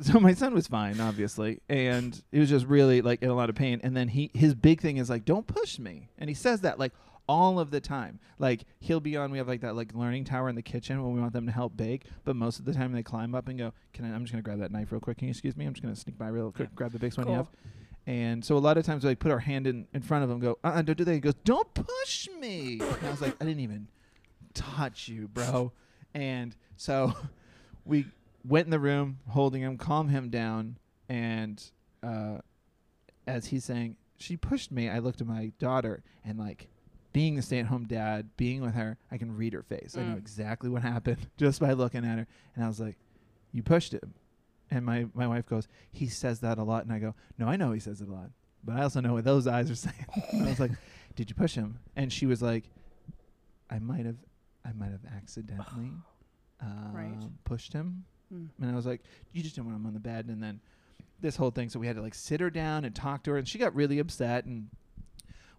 so 0.00 0.18
my 0.18 0.32
son 0.32 0.54
was 0.54 0.66
fine, 0.66 0.98
obviously, 0.98 1.60
and 1.68 2.20
he 2.32 2.38
was 2.38 2.48
just 2.48 2.66
really 2.66 3.02
like 3.02 3.22
in 3.22 3.28
a 3.28 3.34
lot 3.34 3.50
of 3.50 3.54
pain. 3.54 3.80
And 3.82 3.96
then 3.96 4.08
he 4.08 4.30
his 4.32 4.54
big 4.54 4.80
thing 4.80 4.96
is 4.96 5.10
like, 5.10 5.24
"Don't 5.24 5.46
push 5.46 5.78
me," 5.78 6.08
and 6.18 6.30
he 6.30 6.34
says 6.34 6.62
that 6.62 6.78
like 6.78 6.92
all 7.30 7.60
of 7.60 7.70
the 7.70 7.80
time. 7.80 8.18
Like 8.40 8.64
he'll 8.80 8.98
be 8.98 9.16
on. 9.16 9.30
We 9.30 9.38
have 9.38 9.46
like 9.46 9.60
that 9.60 9.76
like 9.76 9.94
learning 9.94 10.24
tower 10.24 10.48
in 10.48 10.56
the 10.56 10.62
kitchen 10.62 11.00
when 11.00 11.14
we 11.14 11.20
want 11.20 11.32
them 11.32 11.46
to 11.46 11.52
help 11.52 11.76
bake, 11.76 12.06
but 12.24 12.34
most 12.34 12.58
of 12.58 12.64
the 12.64 12.74
time 12.74 12.90
they 12.90 13.04
climb 13.04 13.36
up 13.36 13.46
and 13.46 13.56
go, 13.56 13.72
"Can 13.92 14.04
I? 14.04 14.12
I'm 14.12 14.22
just 14.22 14.32
gonna 14.32 14.42
grab 14.42 14.58
that 14.58 14.72
knife 14.72 14.90
real 14.90 15.00
quick. 15.00 15.18
Can 15.18 15.28
you 15.28 15.30
excuse 15.30 15.56
me? 15.56 15.64
I'm 15.64 15.72
just 15.72 15.82
gonna 15.82 15.94
sneak 15.94 16.18
by 16.18 16.28
real 16.28 16.50
quick, 16.50 16.74
grab 16.74 16.90
the 16.92 16.98
biggest 16.98 17.18
one 17.18 17.28
you 17.28 17.34
have." 17.34 17.48
And 18.06 18.44
so 18.44 18.56
a 18.56 18.58
lot 18.58 18.76
of 18.76 18.84
times 18.84 19.04
we 19.04 19.10
like 19.10 19.20
put 19.20 19.30
our 19.30 19.38
hand 19.38 19.68
in, 19.68 19.86
in 19.92 20.02
front 20.02 20.24
of 20.24 20.30
him, 20.30 20.40
go, 20.40 20.58
uh, 20.64 20.68
uh 20.68 20.82
don't 20.82 20.96
do 20.96 21.04
that. 21.04 21.12
He 21.12 21.20
goes, 21.20 21.34
don't 21.44 21.72
push 21.74 22.28
me. 22.40 22.80
And 22.80 23.06
I 23.06 23.10
was 23.10 23.20
like, 23.20 23.36
I 23.40 23.44
didn't 23.44 23.60
even 23.60 23.86
touch 24.54 25.06
you, 25.06 25.28
bro. 25.28 25.70
And 26.14 26.56
so 26.76 27.14
we 27.84 28.06
went 28.44 28.66
in 28.66 28.70
the 28.70 28.80
room, 28.80 29.18
holding 29.28 29.62
him, 29.62 29.76
calm 29.76 30.08
him 30.08 30.30
down, 30.30 30.78
and 31.08 31.62
uh, 32.02 32.38
as 33.26 33.46
he's 33.46 33.64
saying, 33.64 33.96
she 34.16 34.36
pushed 34.36 34.70
me. 34.70 34.88
I 34.88 34.98
looked 34.98 35.20
at 35.20 35.26
my 35.26 35.52
daughter, 35.58 36.02
and 36.24 36.38
like, 36.38 36.68
being 37.12 37.34
the 37.36 37.42
stay-at-home 37.42 37.86
dad, 37.86 38.28
being 38.36 38.60
with 38.62 38.74
her, 38.74 38.96
I 39.10 39.18
can 39.18 39.36
read 39.36 39.52
her 39.52 39.62
face. 39.62 39.96
I 39.96 40.02
know 40.02 40.14
Mm. 40.14 40.18
exactly 40.18 40.68
what 40.70 40.82
happened 40.82 41.28
just 41.36 41.60
by 41.60 41.72
looking 41.72 42.04
at 42.04 42.18
her. 42.18 42.26
And 42.54 42.64
I 42.64 42.68
was 42.68 42.78
like, 42.80 42.96
"You 43.52 43.62
pushed 43.62 43.92
him." 43.92 44.14
And 44.70 44.84
my 44.86 45.06
my 45.14 45.26
wife 45.26 45.46
goes, 45.46 45.66
"He 45.90 46.06
says 46.06 46.40
that 46.40 46.58
a 46.58 46.62
lot." 46.62 46.84
And 46.84 46.92
I 46.92 46.98
go, 47.00 47.14
"No, 47.38 47.46
I 47.48 47.56
know 47.56 47.72
he 47.72 47.80
says 47.80 48.00
it 48.00 48.08
a 48.08 48.12
lot, 48.12 48.30
but 48.62 48.76
I 48.76 48.82
also 48.82 49.00
know 49.00 49.14
what 49.14 49.24
those 49.24 49.46
eyes 49.46 49.70
are 49.70 49.74
saying." 49.88 50.06
and 50.32 50.46
I 50.46 50.48
was 50.50 50.60
like, 50.60 50.72
"Did 51.16 51.28
you 51.30 51.34
push 51.34 51.54
him?" 51.54 51.80
And 51.96 52.12
she 52.12 52.26
was 52.26 52.40
like, 52.40 52.70
"I 53.68 53.78
might 53.78 54.06
have, 54.06 54.18
I 54.64 54.72
might 54.72 54.90
have 54.92 55.04
accidentally 55.16 55.92
um, 56.60 56.92
Right. 56.94 57.30
pushed 57.44 57.72
him." 57.72 58.04
Mm. 58.32 58.48
And 58.60 58.70
I 58.70 58.74
was 58.76 58.86
like, 58.86 59.02
"You 59.32 59.42
just 59.42 59.56
didn't 59.56 59.66
want 59.66 59.78
him 59.80 59.86
on 59.86 59.94
the 59.94 60.00
bed." 60.00 60.26
And 60.28 60.40
then 60.42 60.60
this 61.20 61.34
whole 61.36 61.50
thing, 61.50 61.68
so 61.68 61.80
we 61.80 61.86
had 61.88 61.96
to 61.96 62.02
like 62.02 62.14
sit 62.14 62.40
her 62.40 62.50
down 62.50 62.84
and 62.84 62.94
talk 62.94 63.24
to 63.24 63.32
her, 63.32 63.36
and 63.38 63.48
she 63.48 63.58
got 63.58 63.74
really 63.74 63.98
upset. 63.98 64.44
And 64.44 64.68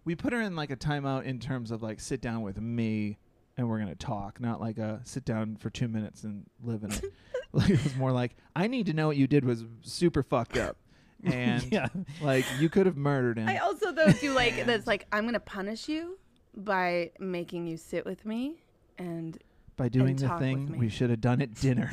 we 0.04 0.14
put 0.14 0.32
her 0.32 0.40
in 0.40 0.56
like 0.56 0.70
a 0.70 0.76
timeout 0.76 1.24
in 1.24 1.38
terms 1.38 1.70
of 1.70 1.82
like 1.82 2.00
sit 2.00 2.20
down 2.20 2.42
with 2.42 2.60
me 2.60 3.18
and 3.56 3.68
we're 3.68 3.78
gonna 3.78 3.94
talk, 3.94 4.40
not 4.40 4.60
like 4.60 4.78
a 4.78 5.00
sit 5.04 5.24
down 5.24 5.56
for 5.56 5.70
two 5.70 5.88
minutes 5.88 6.24
and 6.24 6.46
live 6.62 6.82
in 6.82 6.92
it. 6.92 7.04
like 7.52 7.70
it 7.70 7.82
was 7.82 7.96
more 7.96 8.12
like 8.12 8.36
I 8.56 8.66
need 8.66 8.86
to 8.86 8.94
know 8.94 9.06
what 9.06 9.16
you 9.16 9.26
did 9.26 9.44
was 9.44 9.64
super 9.82 10.22
fucked 10.22 10.56
up, 10.56 10.76
and 11.24 11.64
yeah, 11.70 11.88
like 12.20 12.44
you 12.58 12.68
could 12.68 12.86
have 12.86 12.96
murdered 12.96 13.38
him. 13.38 13.48
I 13.48 13.58
also 13.58 13.92
though 13.92 14.12
do 14.12 14.32
like 14.34 14.64
that's 14.66 14.86
like 14.86 15.06
I'm 15.12 15.24
gonna 15.24 15.40
punish 15.40 15.88
you 15.88 16.18
by 16.56 17.10
making 17.18 17.66
you 17.66 17.76
sit 17.76 18.04
with 18.04 18.24
me 18.26 18.62
and 18.98 19.38
By 19.76 19.88
doing 19.88 20.10
and 20.10 20.18
the 20.18 20.26
talk 20.28 20.40
thing 20.40 20.78
we 20.78 20.88
should 20.88 21.10
have 21.10 21.20
done 21.20 21.40
at 21.40 21.54
dinner. 21.54 21.92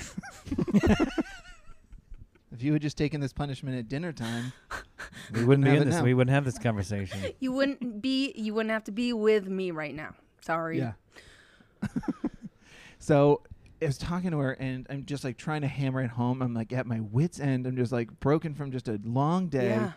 If 2.52 2.64
you 2.64 2.74
had 2.74 2.82
just 2.82 2.98
taken 2.98 3.22
this 3.22 3.34
punishment 3.34 3.78
at 3.78 3.88
dinner 3.88 4.12
time, 4.12 4.52
we 5.34 5.44
wouldn't 5.44 5.66
be 5.66 5.72
have 5.72 5.82
in 5.82 5.90
this. 5.90 5.98
now. 5.98 6.04
We 6.04 6.14
wouldn't 6.14 6.34
have 6.34 6.46
this 6.46 6.58
conversation. 6.58 7.20
you 7.40 7.52
wouldn't 7.52 8.02
be 8.02 8.34
you 8.36 8.54
wouldn't 8.54 8.72
have 8.72 8.84
to 8.86 8.92
be 8.92 9.14
with 9.14 9.48
me 9.48 9.72
right 9.72 9.94
now. 9.96 10.16
Sorry. 10.42 10.80
Yeah. 10.80 10.94
so 13.00 13.42
I 13.82 13.86
was 13.86 13.98
talking 13.98 14.32
to 14.32 14.40
her, 14.40 14.52
and 14.54 14.86
I'm 14.90 15.06
just 15.06 15.24
like 15.24 15.38
trying 15.38 15.62
to 15.62 15.68
hammer 15.68 16.02
it 16.02 16.10
home. 16.10 16.42
I'm 16.42 16.54
like 16.54 16.74
at 16.74 16.86
my 16.86 17.00
wits' 17.00 17.40
end. 17.40 17.66
I'm 17.66 17.78
just 17.78 17.92
like 17.92 18.20
broken 18.20 18.54
from 18.54 18.72
just 18.72 18.88
a 18.88 19.00
long 19.04 19.48
day, 19.48 19.70
Yeah. 19.70 19.92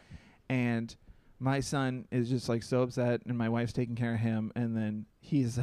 and 0.49 0.95
my 1.41 1.59
son 1.61 2.07
is 2.13 2.29
just 2.29 2.49
like 2.49 2.63
so 2.63 2.83
upset, 2.83 3.23
and 3.27 3.37
my 3.37 3.49
wife's 3.49 3.73
taking 3.73 3.97
care 3.97 4.15
of 4.15 4.21
him, 4.21 4.53
and 4.55 4.77
then 4.77 5.07
he's 5.21 5.59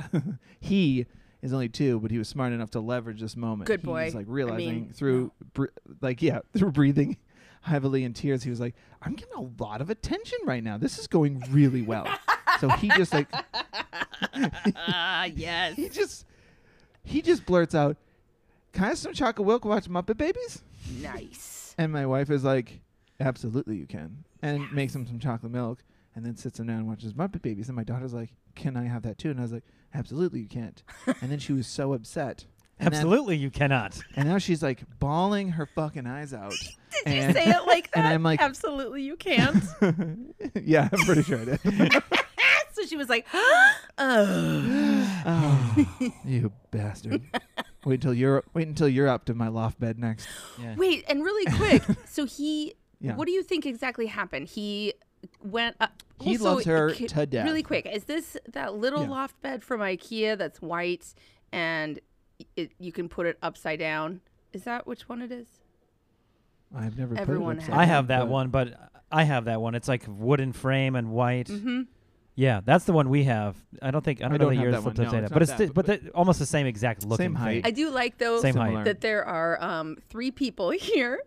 he 0.60 1.06
is 1.42 1.54
only 1.54 1.70
two, 1.70 2.00
but 2.00 2.12
he 2.12 2.18
was 2.18 2.28
smart 2.28 2.52
enough 2.54 2.72
to 2.72 2.80
leverage 2.80 3.22
this 3.22 3.36
moment. 3.36 3.68
Good 3.68 3.80
He's 3.82 3.86
boy. 3.86 4.12
like 4.14 4.28
I 4.28 4.32
realizing 4.32 4.66
mean, 4.68 4.92
through 4.94 5.32
br- 5.54 5.68
like 6.02 6.22
yeah 6.22 6.40
through 6.58 6.72
breathing 6.72 7.18
heavily 7.62 8.04
in 8.04 8.14
tears. 8.14 8.44
He 8.44 8.50
was 8.50 8.60
like, 8.60 8.76
I'm 9.02 9.14
getting 9.16 9.36
a 9.36 9.62
lot 9.64 9.82
of 9.82 9.90
attention 9.90 10.40
right 10.46 10.64
now. 10.64 10.78
This 10.78 10.98
is 11.00 11.08
going 11.08 11.44
really 11.52 11.82
well. 11.82 12.08
so 12.60 12.70
he 12.70 12.90
just 12.90 13.14
like 13.14 13.28
Ah, 14.76 15.24
yes. 15.36 15.76
he 15.76 15.90
just 15.90 16.26
he 17.04 17.22
just 17.22 17.46
blurts 17.46 17.74
out, 17.74 17.98
"Can 18.74 18.84
I 18.84 18.88
have 18.90 18.98
some 18.98 19.14
chocolate 19.14 19.48
milk? 19.48 19.66
Watch 19.66 19.90
Muppet 19.90 20.18
Babies?" 20.18 20.62
Nice. 21.02 21.74
And 21.78 21.92
my 21.92 22.06
wife 22.06 22.30
is 22.30 22.44
like, 22.44 22.82
"Absolutely, 23.20 23.78
you 23.78 23.86
can," 23.88 24.24
and 24.42 24.72
makes 24.74 24.94
him 24.94 25.08
some 25.08 25.20
chocolate 25.20 25.52
milk, 25.52 25.84
and 26.16 26.26
then 26.26 26.36
sits 26.36 26.60
him 26.60 26.68
down 26.68 26.78
and 26.78 26.88
watches 26.88 27.14
Muppet 27.14 27.41
Babies. 27.41 27.68
And 27.70 27.76
my 27.76 27.84
daughter's 27.84 28.14
like, 28.14 28.30
"Can 28.55 28.76
I 28.78 28.86
have 28.86 29.03
that 29.03 29.18
too?" 29.18 29.30
And 29.32 29.39
I 29.39 29.43
was 29.43 29.51
like, 29.53 29.64
"Absolutely, 29.93 30.39
you 30.41 30.47
can't." 30.47 30.82
and 31.22 31.32
then 31.32 31.39
she 31.39 31.53
was 31.53 31.68
so 31.68 31.93
upset. 31.93 32.45
And 32.80 32.88
then- 32.88 32.93
Absolutely, 33.01 33.36
you 33.36 33.49
cannot. 33.49 33.99
and 34.16 34.30
now 34.30 34.38
she's 34.38 34.64
like 34.64 34.84
bawling 34.99 35.49
her 35.49 35.66
fucking 35.66 36.07
eyes 36.07 36.34
out. 36.34 36.53
Did 37.05 37.14
you 37.16 37.22
and- 37.22 37.36
say 37.36 37.49
it 37.49 37.66
like 37.68 37.91
that? 37.93 37.97
and 37.99 38.07
I'm 38.07 38.24
like- 38.24 38.41
absolutely 38.41 39.03
you 39.03 39.16
can't. 39.18 39.64
yeah, 40.64 40.88
I'm 40.91 40.99
pretty 41.05 41.24
sure 41.24 41.39
I 41.39 41.45
did. 41.45 42.03
so 42.72 42.86
she 42.86 42.95
was 42.95 43.10
like, 43.10 43.26
oh. 43.97 45.22
oh, 45.26 46.12
you 46.26 46.51
bastard! 46.72 47.22
Wait 47.86 47.95
until 47.95 48.14
you're 48.14 48.43
wait 48.53 48.68
until 48.68 48.88
you're 48.89 49.07
up 49.07 49.26
to 49.26 49.34
my 49.34 49.47
loft 49.47 49.80
bed 49.80 49.99
next. 49.99 50.28
Yeah. 50.62 50.76
Wait, 50.76 51.03
and 51.07 51.24
really 51.24 51.51
quick. 51.55 51.84
so 52.07 52.26
he, 52.26 52.76
Yeah. 52.99 53.16
what 53.16 53.26
do 53.26 53.32
you 53.32 53.43
think 53.43 53.66
exactly 53.66 54.07
happened? 54.07 54.47
He 54.47 54.93
went. 55.43 55.76
Uh, 55.80 55.88
He 56.22 56.32
also, 56.38 56.43
loves 56.55 56.65
her 56.65 56.91
ki- 56.91 57.07
to 57.07 57.26
death. 57.26 57.45
Really 57.45 57.63
quick, 57.63 57.86
is 57.86 58.03
this 58.05 58.38
that 58.51 58.76
little 58.76 59.03
Yeah. 59.03 59.09
loft 59.09 59.41
bed 59.41 59.63
from 59.63 59.80
IKEA 59.82 60.38
that's 60.38 60.61
white 60.61 61.13
and 61.51 61.99
it, 62.55 62.72
you 62.80 62.91
can 62.91 63.09
put 63.09 63.26
it 63.26 63.38
upside 63.41 63.80
down? 63.80 64.22
Is 64.53 64.63
that 64.63 64.86
which 64.88 65.07
one 65.09 65.22
it 65.22 65.32
is? 65.32 65.47
I've 66.76 66.97
never 66.97 67.17
Everyone 67.17 67.55
put 67.57 67.63
it 67.65 67.70
has 67.72 67.80
I 67.80 67.86
have 67.86 68.07
that 68.07 68.20
but- 68.22 68.28
one, 68.30 68.49
but 68.49 68.74
I 69.11 69.24
have 69.24 69.45
that 69.45 69.59
one. 69.61 69.76
It's 69.76 69.88
like 69.88 70.03
wooden 70.07 70.53
frame 70.53 70.95
and 70.95 71.09
white. 71.11 71.47
Mm-hmm. 71.47 71.82
Yeah, 72.36 72.61
that's 72.63 72.86
the 72.86 72.93
one 72.93 73.09
we 73.09 73.26
have. 73.26 73.57
I 73.82 73.91
don't 73.91 74.03
think 74.05 74.20
I 74.22 74.30
don't 74.30 74.34
I 74.36 74.38
know 74.38 74.45
don't 74.45 74.49
the 74.51 74.55
have 74.57 74.63
years 74.63 74.76
that 74.76 74.84
one. 74.84 74.93
to 74.95 75.01
No, 75.01 75.07
it's 75.07 75.13
that, 75.13 75.34
but 75.34 75.41
it's 75.41 75.51
that, 75.51 75.57
sti- 75.57 75.65
but- 75.74 75.86
but 75.88 76.03
the, 76.03 76.09
almost 76.11 76.39
the 76.39 76.45
same 76.45 76.67
exact 76.67 77.03
looking 77.05 77.26
Same 77.26 77.36
height. 77.36 77.65
I 77.65 77.72
do 77.72 77.89
like 77.89 78.17
though 78.17 78.39
Same 78.39 78.55
height. 78.55 78.86
that 78.86 79.01
there 79.01 79.26
are 79.26 79.61
um, 79.61 79.97
three 80.09 80.32
people 80.32 80.70
here, 80.91 81.22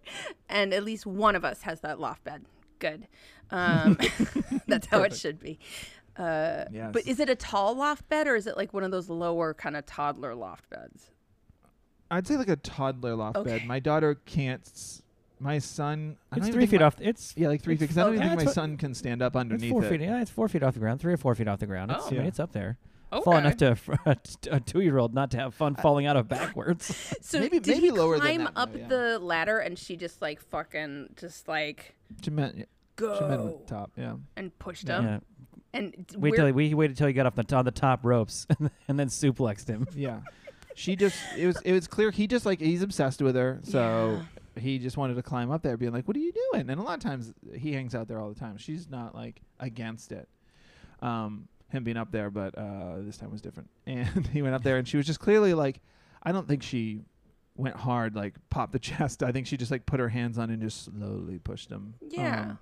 and 0.48 0.72
at 0.72 0.84
least 0.84 1.04
one 1.04 1.34
of 1.36 1.44
us 1.44 1.62
has 1.62 1.80
that 1.80 1.98
loft 2.00 2.24
bed. 2.24 2.44
Good. 2.78 3.06
Um, 3.52 3.98
that's 4.66 4.86
how 4.86 5.02
it 5.02 5.14
should 5.14 5.38
be. 5.40 5.58
Uh, 6.16 6.64
Yes. 6.70 6.90
But 6.92 7.06
is 7.06 7.20
it 7.20 7.28
a 7.30 7.34
tall 7.34 7.74
loft 7.74 8.08
bed 8.08 8.26
or 8.26 8.36
is 8.36 8.46
it 8.46 8.56
like 8.56 8.72
one 8.74 8.82
of 8.84 8.90
those 8.90 9.08
lower 9.08 9.54
kind 9.54 9.76
of 9.76 9.86
toddler 9.86 10.34
loft 10.34 10.68
beds? 10.70 11.10
I'd 12.10 12.26
say 12.26 12.36
like 12.36 12.48
a 12.48 12.56
toddler 12.56 13.14
loft 13.16 13.36
Okay. 13.38 13.58
bed. 13.58 13.66
My 13.66 13.78
daughter 13.80 14.14
can't. 14.26 14.60
S- 14.66 15.02
my 15.40 15.58
son. 15.58 16.16
I 16.30 16.36
It's 16.36 16.48
three 16.50 16.66
feet 16.66 16.80
my- 16.80 16.86
off. 16.86 16.96
It's 17.00 17.34
Yeah, 17.36 17.48
like 17.48 17.62
three 17.62 17.74
feet. 17.74 17.80
Because 17.80 17.98
I 17.98 18.04
don't 18.04 18.14
even 18.14 18.26
float- 18.28 18.38
think 18.38 18.46
my 18.48 18.52
son 18.52 18.76
can 18.76 18.94
stand 18.94 19.22
up 19.22 19.32
it's 19.34 19.40
underneath 19.40 19.70
four 19.72 19.84
it. 19.84 19.88
feet. 19.88 20.00
Yeah, 20.02 20.20
it's 20.20 20.30
four 20.30 20.48
feet 20.48 20.62
off 20.62 20.74
the 20.74 20.80
ground. 20.80 21.00
Three 21.00 21.14
or 21.14 21.16
four 21.16 21.34
feet 21.34 21.48
off 21.48 21.58
the 21.58 21.66
ground. 21.66 21.90
It's, 21.90 22.04
Oh. 22.04 22.08
I 22.08 22.10
mean, 22.10 22.20
Yeah. 22.22 22.28
it's 22.28 22.38
up 22.40 22.52
there. 22.52 22.78
Okay. 23.12 23.24
Fall 23.24 23.36
enough 23.38 23.56
to 23.58 23.72
a, 23.72 24.10
a, 24.10 24.14
t- 24.16 24.50
a 24.50 24.60
two-year-old 24.60 25.12
not 25.14 25.30
to 25.32 25.36
have 25.38 25.54
fun 25.54 25.74
falling 25.74 26.06
out 26.06 26.16
of 26.16 26.28
backwards. 26.28 27.14
So 27.22 27.40
Maybe- 27.40 27.58
did 27.58 27.74
maybe 27.76 27.86
he 27.86 27.90
lower 27.90 28.14
than 28.18 28.20
climb 28.20 28.44
that, 28.44 28.54
though, 28.54 28.60
up 28.62 28.76
yeah. 28.76 28.86
the 28.88 29.18
ladder 29.18 29.58
and 29.58 29.78
she 29.78 29.96
just 29.96 30.22
like 30.22 30.40
fucking 30.40 31.10
just 31.16 31.48
like 31.48 31.94
She 32.22 32.30
meant. 32.30 32.68
She 32.98 33.04
go 33.04 33.28
meant 33.28 33.40
on 33.40 33.54
top. 33.66 33.92
Yeah. 33.96 34.14
and 34.36 34.56
pushed 34.58 34.86
Yeah. 34.88 35.00
him? 35.00 35.04
yeah. 35.04 35.18
And 35.74 36.06
d- 36.06 36.16
Wait 36.18 36.30
where- 36.30 36.36
till 36.36 36.46
he, 36.46 36.52
we 36.52 36.74
waited 36.74 36.96
till 36.96 37.06
he 37.06 37.12
got 37.14 37.26
off 37.26 37.34
the 37.34 37.56
on 37.56 37.64
the 37.64 37.70
top 37.70 38.00
ropes 38.04 38.46
and 38.88 38.98
then 38.98 39.08
suplexed 39.08 39.68
him. 39.68 39.86
Yeah. 39.96 40.20
She 40.74 40.96
just. 40.96 41.16
It 41.36 41.46
was. 41.46 41.60
It 41.62 41.72
was 41.72 41.86
clear. 41.86 42.10
He 42.10 42.26
just 42.26 42.46
like 42.46 42.58
he's 42.60 42.82
obsessed 42.82 43.20
with 43.22 43.34
her. 43.36 43.60
So. 43.62 44.20
He 44.58 44.78
just 44.78 44.98
wanted 44.98 45.14
to 45.14 45.22
climb 45.22 45.50
up 45.50 45.62
there, 45.62 45.78
being 45.78 45.92
like, 45.94 46.06
"What 46.06 46.14
are 46.14 46.20
you 46.20 46.32
doing?" 46.52 46.68
And 46.68 46.78
a 46.78 46.82
lot 46.82 46.94
of 46.98 47.00
times 47.02 47.32
he 47.54 47.72
hangs 47.72 47.94
out 47.94 48.06
there 48.06 48.20
all 48.20 48.28
the 48.28 48.38
time. 48.38 48.58
She's 48.58 48.86
not 48.90 49.14
like 49.14 49.40
against 49.60 50.12
it, 50.12 50.28
um, 51.00 51.48
him 51.70 51.84
being 51.84 51.96
up 51.96 52.10
there, 52.12 52.28
but 52.30 52.56
uh, 52.58 52.96
this 52.98 53.16
time 53.16 53.30
was 53.30 53.40
different. 53.40 53.70
And 53.86 54.26
he 54.26 54.42
went 54.42 54.54
up 54.54 54.62
there, 54.62 54.76
and 54.76 54.86
she 54.86 54.98
was 54.98 55.06
just 55.06 55.20
clearly 55.20 55.54
like, 55.54 55.80
I 56.22 56.32
don't 56.32 56.46
think 56.46 56.62
she 56.62 57.00
went 57.56 57.76
hard, 57.76 58.14
like 58.14 58.34
popped 58.50 58.72
the 58.72 58.78
chest. 58.78 59.22
I 59.22 59.32
think 59.32 59.46
she 59.46 59.56
just 59.56 59.70
like 59.70 59.86
put 59.86 60.00
her 60.00 60.08
hands 60.10 60.36
on 60.38 60.50
and 60.50 60.60
just 60.60 60.84
slowly 60.84 61.38
pushed 61.38 61.70
him. 61.70 61.94
Yeah. 62.10 62.40
Um, 62.42 62.48
But 62.48 62.56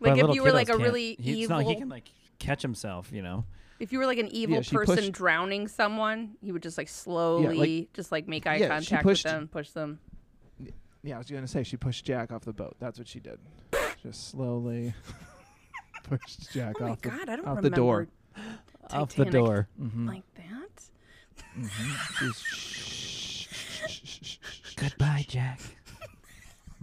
like 0.00 0.18
if 0.18 0.34
you 0.34 0.42
were 0.42 0.52
like 0.52 0.68
a 0.68 0.76
really 0.76 1.16
he, 1.20 1.42
evil, 1.42 1.56
not 1.58 1.64
like 1.66 1.74
he 1.76 1.80
can 1.80 1.88
like 1.88 2.10
catch 2.38 2.62
himself, 2.62 3.10
you 3.12 3.22
know. 3.22 3.44
if 3.80 3.92
you 3.92 3.98
were 3.98 4.06
like 4.06 4.18
an 4.18 4.28
evil 4.28 4.60
she 4.62 4.74
person 4.76 4.96
pushed- 4.96 5.12
drowning 5.12 5.68
someone, 5.68 6.36
he 6.40 6.52
would 6.52 6.62
just 6.62 6.76
like 6.78 6.88
slowly, 6.88 7.88
just 7.94 8.10
like 8.12 8.26
make 8.28 8.46
eye 8.46 8.56
Yeah, 8.56 8.66
she 8.80 8.90
contact 8.90 9.02
pushed- 9.04 9.24
with 9.24 9.32
them, 9.32 9.48
push 9.48 9.70
them. 9.70 9.98
yeah, 11.02 11.14
I 11.16 11.18
was 11.18 11.30
gonna 11.30 11.46
say 11.46 11.62
she 11.62 11.76
pushed 11.76 12.04
Jack 12.04 12.32
off 12.32 12.44
the 12.44 12.52
boat. 12.52 12.76
That's 12.80 12.98
what 12.98 13.08
she 13.08 13.20
did. 13.20 13.38
just 14.02 14.28
slowly 14.30 14.94
pushed 16.04 16.52
Jack 16.52 16.80
off. 16.80 16.82
Oh 16.82 16.84
my 16.86 16.90
off 16.92 17.00
the 17.02 17.08
god, 17.10 17.28
I 17.28 17.36
don't 17.36 17.46
off 17.46 17.56
the 17.56 17.70
remember 17.70 17.76
door. 17.76 18.08
Off 18.90 19.08
the 19.14 19.24
Titanic 19.24 19.32
door. 19.32 19.68
Mhm. 19.80 20.08
like 20.08 20.24
that. 20.34 20.90
She's 23.78 24.38
Goodbye, 24.76 25.24
Jack. 25.28 25.60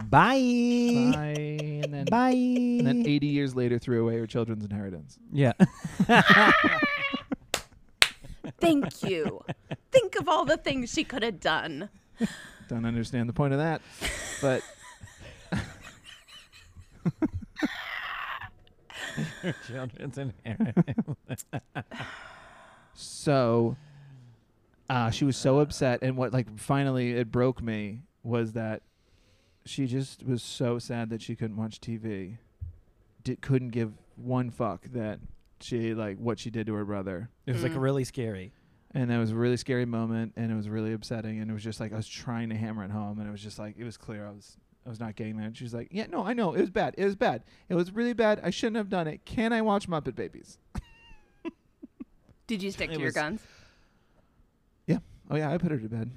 Bye. 0.10 1.12
Bye. 1.14 1.60
And 1.84 1.94
then, 1.94 2.06
Bye. 2.06 2.30
and 2.32 2.86
then 2.88 3.08
80 3.08 3.28
years 3.28 3.56
later 3.56 3.78
threw 3.80 4.04
away 4.04 4.18
her 4.18 4.28
children's 4.28 4.64
inheritance. 4.64 5.18
yeah. 5.32 5.54
Thank 8.60 9.04
you. 9.04 9.42
Think 9.92 10.16
of 10.16 10.28
all 10.30 10.46
the 10.46 10.58
things 10.58 10.92
she 10.94 11.04
could 11.04 11.24
have 11.24 11.40
done. 11.40 11.90
Don't 12.68 12.86
understand 12.86 13.28
the 13.30 13.34
point 13.34 13.54
of 13.54 13.60
that. 13.60 13.82
But 14.42 14.62
Her 19.42 19.56
Children's 19.68 20.18
inheritance. 20.18 21.46
so 22.94 23.76
uh, 24.90 25.10
she 25.10 25.26
was 25.26 25.38
so 25.38 25.60
upset. 25.60 26.00
And 26.02 26.16
what, 26.18 26.34
like, 26.34 26.58
finally 26.60 27.12
it 27.14 27.32
broke 27.32 27.62
me 27.62 28.02
was 28.24 28.54
that 28.54 28.82
she 29.66 29.86
just 29.88 30.24
was 30.26 30.42
so 30.42 30.80
sad 30.80 31.10
that 31.10 31.22
she 31.22 31.36
couldn't 31.36 31.58
watch 31.58 31.80
TV. 31.80 32.38
Did, 33.24 33.42
couldn't 33.42 33.70
give 33.70 33.94
one 34.16 34.50
fuck 34.50 34.84
that 34.94 35.20
she, 35.60 35.94
like, 35.94 36.18
what 36.18 36.40
she 36.40 36.50
did 36.50 36.66
to 36.68 36.74
her 36.74 36.86
brother. 36.86 37.30
It 37.46 37.54
was 37.54 37.62
like 37.64 37.74
Mm. 37.74 37.82
really 37.82 38.04
scary. 38.04 38.52
And 38.94 39.10
that 39.10 39.18
was 39.20 39.32
a 39.32 39.36
really 39.36 39.58
scary 39.58 39.86
moment, 39.86 40.34
and 40.36 40.52
it 40.52 40.56
was 40.56 40.68
really 40.68 40.92
upsetting. 40.92 41.40
And 41.40 41.50
it 41.50 41.54
was 41.54 41.64
just 41.64 41.80
like 41.80 41.94
I 41.94 41.96
was 41.96 42.08
trying 42.08 42.50
to 42.50 42.56
hammer 42.56 42.84
it 42.84 42.92
home, 42.92 43.20
and 43.20 43.28
it 43.28 43.32
was 43.32 43.42
just 43.42 43.58
like 43.60 43.76
it 43.78 43.84
was 43.86 43.96
clear 43.98 44.26
I 44.28 44.32
was 44.32 44.58
I 44.86 44.90
was 44.90 45.00
not 45.00 45.16
getting 45.16 45.38
there. 45.38 45.46
And 45.46 45.56
she 45.56 45.64
was 45.64 45.74
like, 45.74 45.90
"Yeah, 45.92 46.08
no, 46.10 46.26
I 46.26 46.34
know 46.34 46.54
it 46.54 46.60
was 46.62 46.72
bad. 46.72 46.96
It 46.98 47.06
was 47.06 47.16
bad. 47.16 47.44
It 47.70 47.76
was 47.76 47.92
really 47.94 48.14
bad. 48.14 48.42
I 48.44 48.50
shouldn't 48.50 48.78
have 48.78 48.90
done 48.90 49.08
it. 49.08 49.24
Can 49.24 49.54
I 49.54 49.62
watch 49.62 49.88
Muppet 49.88 50.16
Babies? 50.16 50.58
Did 52.48 52.62
you 52.64 52.72
stick 52.72 52.90
It 52.90 52.96
to 52.96 53.00
your 53.00 53.08
was- 53.08 53.14
guns? 53.16 53.42
Oh 55.30 55.38
yeah, 55.38 55.50
I 55.50 55.58
put 55.58 55.72
her 55.72 55.78
to 55.78 55.88
bed. 55.88 56.12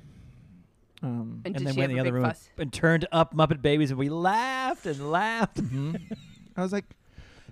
Um, 1.04 1.42
And, 1.44 1.56
and 1.56 1.66
then 1.66 1.74
she 1.74 1.80
went 1.80 1.90
in 1.92 1.96
the 1.96 2.00
other 2.00 2.12
room 2.14 2.24
fuss? 2.24 2.48
and 2.56 2.72
turned 2.72 3.06
up 3.12 3.34
Muppet 3.34 3.60
Babies, 3.60 3.90
and 3.90 3.98
we 3.98 4.08
laughed 4.08 4.86
and 4.86 5.10
laughed. 5.10 5.58
mhm. 5.62 6.00
I 6.56 6.62
was 6.62 6.72
like, 6.72 6.84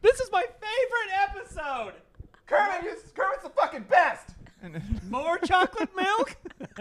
this 0.00 0.18
is 0.20 0.30
my 0.32 0.42
favorite 0.42 1.12
episode. 1.28 1.92
Kermit, 2.46 2.84
is, 2.84 3.12
Kermit's 3.14 3.42
the 3.42 3.50
fucking 3.50 3.84
best. 3.90 4.30
More 5.10 5.38
chocolate 5.38 5.90
milk. 5.96 6.36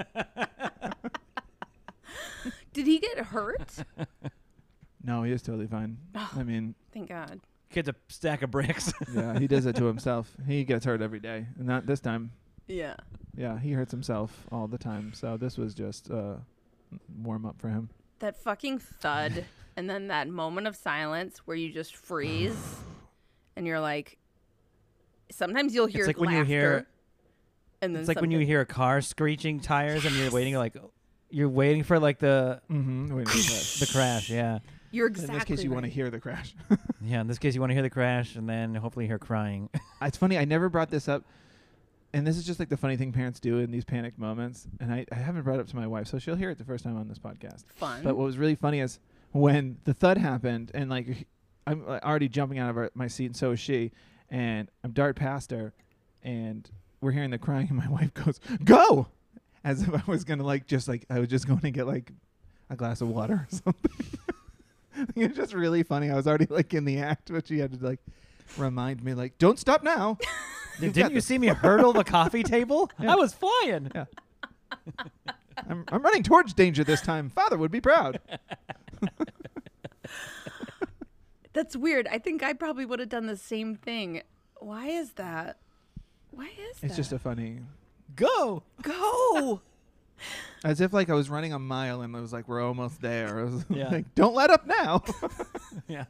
Did 2.73 2.87
he 2.87 2.99
get 2.99 3.17
hurt? 3.19 3.69
no, 5.03 5.23
he 5.23 5.31
is 5.31 5.41
totally 5.41 5.67
fine. 5.67 5.97
I 6.15 6.43
mean, 6.43 6.75
Thank 6.93 7.09
God. 7.09 7.41
Kid's 7.69 7.89
a 7.89 7.95
stack 8.07 8.41
of 8.43 8.51
bricks. 8.51 8.93
yeah, 9.13 9.37
he 9.39 9.47
does 9.47 9.65
it 9.65 9.75
to 9.77 9.85
himself. 9.85 10.31
He 10.47 10.63
gets 10.63 10.85
hurt 10.85 11.01
every 11.01 11.19
day, 11.19 11.45
and 11.57 11.67
not 11.67 11.85
this 11.85 11.99
time. 11.99 12.31
Yeah. 12.67 12.95
Yeah, 13.35 13.59
he 13.59 13.71
hurts 13.71 13.91
himself 13.91 14.45
all 14.51 14.67
the 14.67 14.77
time. 14.77 15.13
So 15.13 15.37
this 15.37 15.57
was 15.57 15.73
just 15.73 16.09
uh, 16.11 16.35
warm 17.21 17.45
up 17.45 17.59
for 17.59 17.69
him. 17.69 17.89
That 18.19 18.35
fucking 18.37 18.79
thud, 18.79 19.45
and 19.77 19.89
then 19.89 20.07
that 20.07 20.27
moment 20.27 20.67
of 20.67 20.75
silence 20.75 21.39
where 21.45 21.57
you 21.57 21.71
just 21.71 21.95
freeze, 21.95 22.57
and 23.55 23.65
you're 23.67 23.79
like. 23.79 24.17
Sometimes 25.31 25.73
you'll 25.73 25.85
hear 25.85 26.01
it's 26.01 26.07
like 26.07 26.19
when 26.19 26.31
you 26.31 26.43
hear. 26.43 26.87
and 27.81 27.95
then 27.95 28.01
It's 28.01 28.09
like 28.09 28.19
when 28.19 28.31
you 28.31 28.39
hear 28.39 28.59
a 28.59 28.65
car 28.65 28.99
screeching 28.99 29.61
tires, 29.61 30.05
and 30.05 30.13
you're 30.15 30.31
waiting 30.31 30.55
like. 30.55 30.75
You're 31.29 31.47
waiting 31.47 31.83
for 31.83 31.97
like 31.97 32.19
the 32.19 32.61
Mm-hmm. 32.69 33.15
Wait, 33.15 33.25
wait, 33.25 33.27
the 33.79 33.89
crash, 33.89 34.29
yeah, 34.29 34.59
You're 34.91 35.07
exactly. 35.07 35.33
In 35.33 35.39
this 35.39 35.45
case, 35.45 35.63
you 35.63 35.71
want 35.71 35.85
to 35.85 35.89
hear 35.89 36.09
the 36.09 36.19
crash. 36.19 36.53
yeah. 37.01 37.21
In 37.21 37.27
this 37.27 37.37
case, 37.37 37.55
you 37.55 37.61
want 37.61 37.69
to 37.69 37.73
hear 37.73 37.81
the 37.81 37.89
crash, 37.89 38.35
and 38.35 38.49
then 38.49 38.75
hopefully 38.75 39.07
hear 39.07 39.17
crying. 39.17 39.69
it's 40.01 40.17
funny. 40.17 40.37
I 40.37 40.43
never 40.43 40.67
brought 40.67 40.89
this 40.89 41.07
up, 41.07 41.23
and 42.13 42.27
this 42.27 42.37
is 42.37 42.45
just 42.45 42.59
like 42.59 42.69
the 42.69 42.77
funny 42.77 42.97
thing 42.97 43.11
parents 43.11 43.39
do 43.39 43.59
in 43.59 43.71
these 43.71 43.85
panicked 43.85 44.19
moments. 44.19 44.67
And 44.79 44.93
I, 44.93 45.05
I 45.11 45.15
haven't 45.15 45.43
brought 45.43 45.57
it 45.57 45.61
up 45.61 45.67
to 45.67 45.75
my 45.75 45.87
wife, 45.87 46.07
so 46.07 46.19
she'll 46.19 46.35
hear 46.35 46.49
it 46.49 46.57
the 46.57 46.65
first 46.65 46.83
time 46.83 46.97
on 46.97 47.07
this 47.07 47.19
podcast. 47.19 47.65
fun. 47.75 48.01
But 48.03 48.17
what 48.17 48.25
was 48.25 48.37
really 48.37 48.55
funny 48.55 48.79
is 48.79 48.99
when 49.31 49.77
the 49.85 49.93
thud 49.93 50.17
happened, 50.17 50.71
and 50.73 50.89
like 50.89 51.27
I'm 51.65 51.83
uh, 51.87 51.99
already 52.03 52.27
jumping 52.27 52.59
out 52.59 52.69
of 52.69 52.77
our, 52.77 52.91
my 52.93 53.07
seat, 53.07 53.27
and 53.27 53.35
so 53.35 53.51
is 53.51 53.59
she. 53.59 53.91
And 54.29 54.69
I'm 54.83 54.91
dart 54.91 55.15
past 55.15 55.51
her, 55.51 55.73
and 56.23 56.69
we're 57.01 57.11
hearing 57.11 57.31
the 57.31 57.37
crying, 57.37 57.67
and 57.69 57.77
my 57.77 57.87
wife 57.89 58.13
goes, 58.13 58.39
"Go!" 58.63 59.07
As 59.63 59.83
if 59.83 59.93
I 59.93 60.01
was 60.07 60.23
gonna 60.23 60.43
like 60.43 60.67
just 60.67 60.87
like 60.87 61.05
I 61.09 61.19
was 61.19 61.29
just 61.29 61.47
going 61.47 61.59
to 61.59 61.71
get 61.71 61.87
like 61.87 62.11
a 62.69 62.75
glass 62.75 63.01
of 63.01 63.09
water 63.09 63.33
or 63.33 63.47
something. 63.49 63.91
it's 65.15 65.35
just 65.35 65.53
really 65.53 65.83
funny. 65.83 66.09
I 66.09 66.15
was 66.15 66.27
already 66.27 66.47
like 66.49 66.73
in 66.73 66.85
the 66.85 66.99
act, 66.99 67.31
but 67.31 67.47
she 67.47 67.59
had 67.59 67.77
to 67.77 67.85
like 67.85 67.99
remind 68.57 69.03
me, 69.03 69.13
like, 69.13 69.37
"Don't 69.37 69.59
stop 69.59 69.83
now." 69.83 70.17
You've 70.79 70.93
Didn't 70.93 71.13
you 71.13 71.21
see 71.21 71.37
me 71.37 71.47
hurdle 71.47 71.93
the 71.93 72.03
coffee 72.03 72.43
table? 72.43 72.89
Yeah. 72.99 73.13
I 73.13 73.15
was 73.15 73.33
flying. 73.33 73.91
Yeah. 73.93 74.05
I'm, 75.69 75.85
I'm 75.89 76.01
running 76.01 76.23
towards 76.23 76.53
danger 76.53 76.83
this 76.83 77.01
time. 77.01 77.29
Father 77.29 77.57
would 77.57 77.71
be 77.71 77.81
proud. 77.81 78.19
That's 81.53 81.75
weird. 81.75 82.07
I 82.07 82.17
think 82.17 82.43
I 82.43 82.53
probably 82.53 82.85
would 82.85 82.99
have 82.99 83.09
done 83.09 83.25
the 83.25 83.35
same 83.37 83.75
thing. 83.75 84.21
Why 84.59 84.87
is 84.87 85.13
that? 85.13 85.57
Why 86.31 86.45
is 86.45 86.77
that? 86.79 86.87
It's 86.87 86.95
just 86.95 87.11
a 87.11 87.19
funny 87.19 87.59
Go. 88.15 88.63
go. 88.81 89.61
As 90.63 90.79
if 90.81 90.93
like 90.93 91.09
I 91.09 91.13
was 91.13 91.29
running 91.29 91.51
a 91.53 91.59
mile 91.59 92.01
and 92.01 92.15
it 92.15 92.19
was 92.21 92.31
like 92.31 92.47
we're 92.47 92.61
almost 92.63 93.01
there. 93.01 93.39
I 93.39 93.43
was 93.43 93.65
Yeah. 93.69 93.89
like, 93.89 94.13
don't 94.15 94.35
let 94.35 94.49
up 94.51 94.65
now. 94.67 95.03
Yeah. 95.87 96.05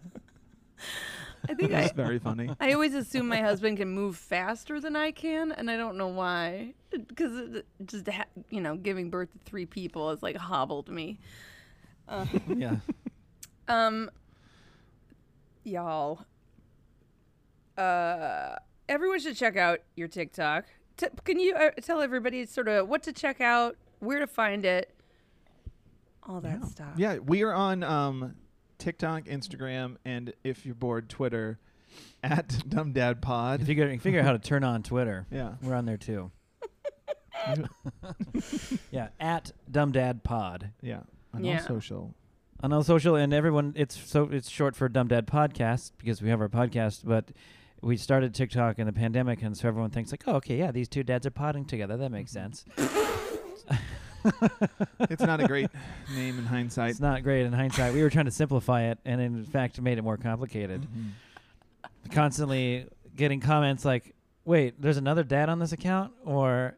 I 1.50 1.54
think 1.54 1.72
It's 1.72 1.94
very 1.94 2.20
funny. 2.20 2.50
I 2.60 2.74
always 2.74 2.94
assume 2.94 3.28
my 3.28 3.42
husband 3.42 3.78
can 3.78 3.89
move 3.89 4.16
faster 4.16 4.80
than 4.80 4.96
I 4.96 5.12
can, 5.12 5.52
and 5.52 5.70
I 5.70 5.78
don't 5.78 5.98
know 5.98 6.08
why. 6.08 6.74
Because 6.92 7.64
just 7.86 8.08
ha- 8.08 8.26
you 8.50 8.62
know, 8.62 8.76
giving 8.76 9.10
birth 9.10 9.32
to 9.34 9.39
three 9.39 9.66
people 9.66 10.10
has 10.10 10.22
like 10.22 10.36
hobbled 10.36 10.89
me. 10.89 11.20
Uh, 12.08 12.26
Yeah. 12.56 12.78
um, 13.68 14.10
y'all. 15.64 16.26
Uh, 17.78 18.56
everyone 18.89 19.20
should 19.20 19.36
check 19.36 19.58
out 19.58 19.80
your 19.96 20.08
TikTok. 20.08 20.66
T- 20.98 21.08
can 21.24 21.39
you 21.39 21.56
uh, 21.56 21.72
tell 21.82 22.02
everybody 22.02 22.46
sort 22.46 22.68
of 22.68 22.88
what 22.88 23.04
to 23.04 23.14
check 23.14 23.42
out, 23.42 23.78
where 24.00 24.20
to 24.20 24.28
find 24.28 24.66
it, 24.66 24.94
all 26.24 26.42
that 26.42 26.60
yeah. 26.62 26.68
stuff? 26.68 26.94
Yeah, 26.98 27.18
we 27.18 27.42
are 27.42 27.54
on 27.54 27.84
um, 27.84 28.36
TikTok, 28.82 29.25
Instagram, 29.25 29.97
and 30.03 30.34
if 30.43 30.65
you're 30.65 30.75
bored, 30.75 31.07
Twitter. 31.07 31.59
at 32.23 32.69
Dumb 32.69 32.93
Dad 32.93 33.17
You 33.17 33.21
Pod. 33.21 33.65
figure, 33.65 33.86
you 33.86 33.91
can 33.91 33.99
figure 33.99 34.19
out 34.21 34.25
how 34.25 34.32
to 34.32 34.39
turn 34.49 34.63
on 34.63 34.82
Twitter. 34.82 35.27
Yeah. 35.32 35.53
We're 35.61 35.75
on 35.75 35.86
there 35.86 35.97
too. 35.97 36.32
Yeah, 38.91 39.07
at 39.19 39.51
Dumb 39.69 39.91
Dad 39.91 40.23
Pod 40.23 40.71
yeah. 40.82 41.01
On 41.34 41.43
Yeah. 41.43 41.59
all 41.59 41.65
social. 41.65 42.15
on 42.61 42.71
all 42.71 42.84
social, 42.84 43.15
and 43.15 43.34
everyone. 43.34 43.73
It's 43.75 43.97
so 43.99 44.29
it's 44.32 44.49
short 44.49 44.75
for 44.75 44.88
Dumb 44.89 45.07
Dad 45.07 45.25
Podcast 45.25 45.91
because 45.97 46.21
we 46.21 46.29
have 46.29 46.41
our 46.41 46.49
podcast, 46.49 47.01
but. 47.03 47.29
We 47.84 47.97
started 47.97 48.36
TikTok 48.36 48.77
in 48.77 48.86
the 48.86 48.93
pandemic, 48.93 49.41
and 49.41 49.57
so 49.57 49.67
everyone 49.67 49.89
thinks 49.89 50.11
like, 50.11 50.21
"Oh, 50.27 50.36
okay, 50.36 50.55
yeah, 50.55 50.71
these 50.71 50.88
two 50.88 51.01
dads 51.01 51.25
are 51.25 51.32
potting 51.32 51.65
together. 51.65 51.97
That 51.97 52.11
makes 52.11 52.32
mm-hmm. 52.32 52.53
sense." 52.53 53.79
It's 55.09 55.22
not 55.22 55.41
a 55.41 55.47
great 55.47 55.69
name 56.15 56.38
in 56.39 56.45
hindsight. 56.45 56.91
It's 56.91 56.99
not 56.99 57.24
great 57.24 57.45
in 57.45 57.53
hindsight. 57.53 57.93
We 57.93 58.01
were 58.03 58.09
trying 58.09 58.26
to 58.26 58.32
simplify 58.32 58.84
it, 58.84 58.99
and 59.05 59.19
in 59.22 59.45
fact, 59.45 59.80
made 59.82 59.97
it 59.97 60.03
more 60.03 60.17
complicated. 60.17 60.82
Mhm. 60.82 62.11
Constantly 62.11 62.88
getting 63.15 63.39
comments 63.39 63.86
like, 63.86 64.13
"Wait, 64.45 64.82
there's 64.82 64.97
another 64.97 65.24
dad 65.24 65.49
on 65.49 65.59
this 65.59 65.72
account," 65.72 66.13
or 66.26 66.78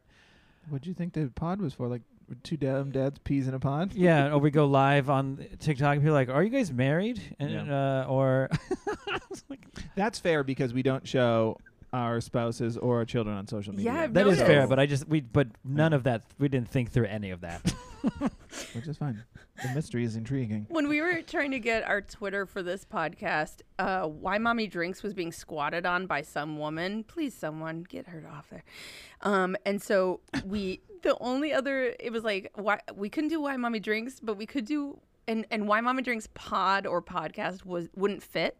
"What 0.69 0.81
do 0.81 0.89
you 0.89 0.93
think 0.93 1.13
the 1.13 1.27
pod 1.33 1.61
was 1.61 1.73
for? 1.73 1.87
Like 1.87 2.01
two 2.43 2.57
dumb 2.57 2.91
dads 2.91 3.19
peas 3.19 3.47
in 3.47 3.53
a 3.53 3.59
pod? 3.59 3.93
yeah, 3.95 4.31
or 4.31 4.37
we 4.39 4.49
go 4.51 4.65
live 4.65 5.09
on 5.09 5.45
TikTok 5.59 5.93
and 5.93 6.01
people 6.01 6.15
are 6.15 6.19
like, 6.19 6.29
"Are 6.29 6.43
you 6.43 6.49
guys 6.49 6.71
married?" 6.71 7.21
And 7.39 7.71
uh, 7.71 8.05
or 8.07 8.49
That's 9.95 10.19
fair 10.19 10.43
because 10.43 10.73
we 10.73 10.81
don't 10.83 11.07
show 11.07 11.57
our 11.93 12.19
spouses 12.19 12.75
or 12.77 12.97
our 12.97 13.05
children 13.05 13.37
on 13.37 13.47
social 13.47 13.73
media. 13.73 13.93
Yeah, 13.93 14.01
I've 14.01 14.13
that 14.13 14.27
is 14.27 14.39
fair, 14.39 14.67
but 14.67 14.79
I 14.79 14.85
just 14.85 15.07
we 15.07 15.21
but 15.21 15.47
none 15.63 15.93
of 15.93 16.03
that 16.03 16.23
we 16.39 16.49
didn't 16.49 16.69
think 16.69 16.91
through 16.91 17.05
any 17.05 17.29
of 17.29 17.41
that. 17.41 17.73
which 18.73 18.87
is 18.87 18.97
fine. 18.97 19.23
The 19.61 19.69
mystery 19.73 20.03
is 20.03 20.15
intriguing. 20.15 20.65
When 20.69 20.89
we 20.89 20.99
were 20.99 21.21
trying 21.21 21.51
to 21.51 21.59
get 21.59 21.87
our 21.87 22.01
Twitter 22.01 22.45
for 22.45 22.61
this 22.63 22.85
podcast, 22.85 23.61
uh, 23.79 24.03
Why 24.07 24.37
Mommy 24.37 24.67
Drinks 24.67 25.03
was 25.03 25.13
being 25.13 25.31
squatted 25.31 25.85
on 25.85 26.07
by 26.07 26.21
some 26.21 26.57
woman. 26.57 27.03
Please, 27.03 27.33
someone 27.33 27.83
get 27.83 28.07
her 28.07 28.23
off 28.31 28.49
there. 28.49 28.63
Um, 29.21 29.55
and 29.65 29.81
so 29.81 30.19
we, 30.45 30.81
the 31.03 31.17
only 31.19 31.53
other, 31.53 31.95
it 31.99 32.11
was 32.11 32.23
like, 32.23 32.51
why 32.55 32.79
we 32.93 33.09
couldn't 33.09 33.29
do 33.29 33.41
Why 33.41 33.55
Mommy 33.55 33.79
Drinks, 33.79 34.19
but 34.19 34.37
we 34.37 34.45
could 34.45 34.65
do, 34.65 34.99
and, 35.27 35.45
and 35.51 35.67
Why 35.67 35.79
Mommy 35.81 36.01
Drinks 36.01 36.27
pod 36.33 36.85
or 36.85 37.01
podcast 37.01 37.65
was 37.65 37.89
wouldn't 37.95 38.23
fit. 38.23 38.57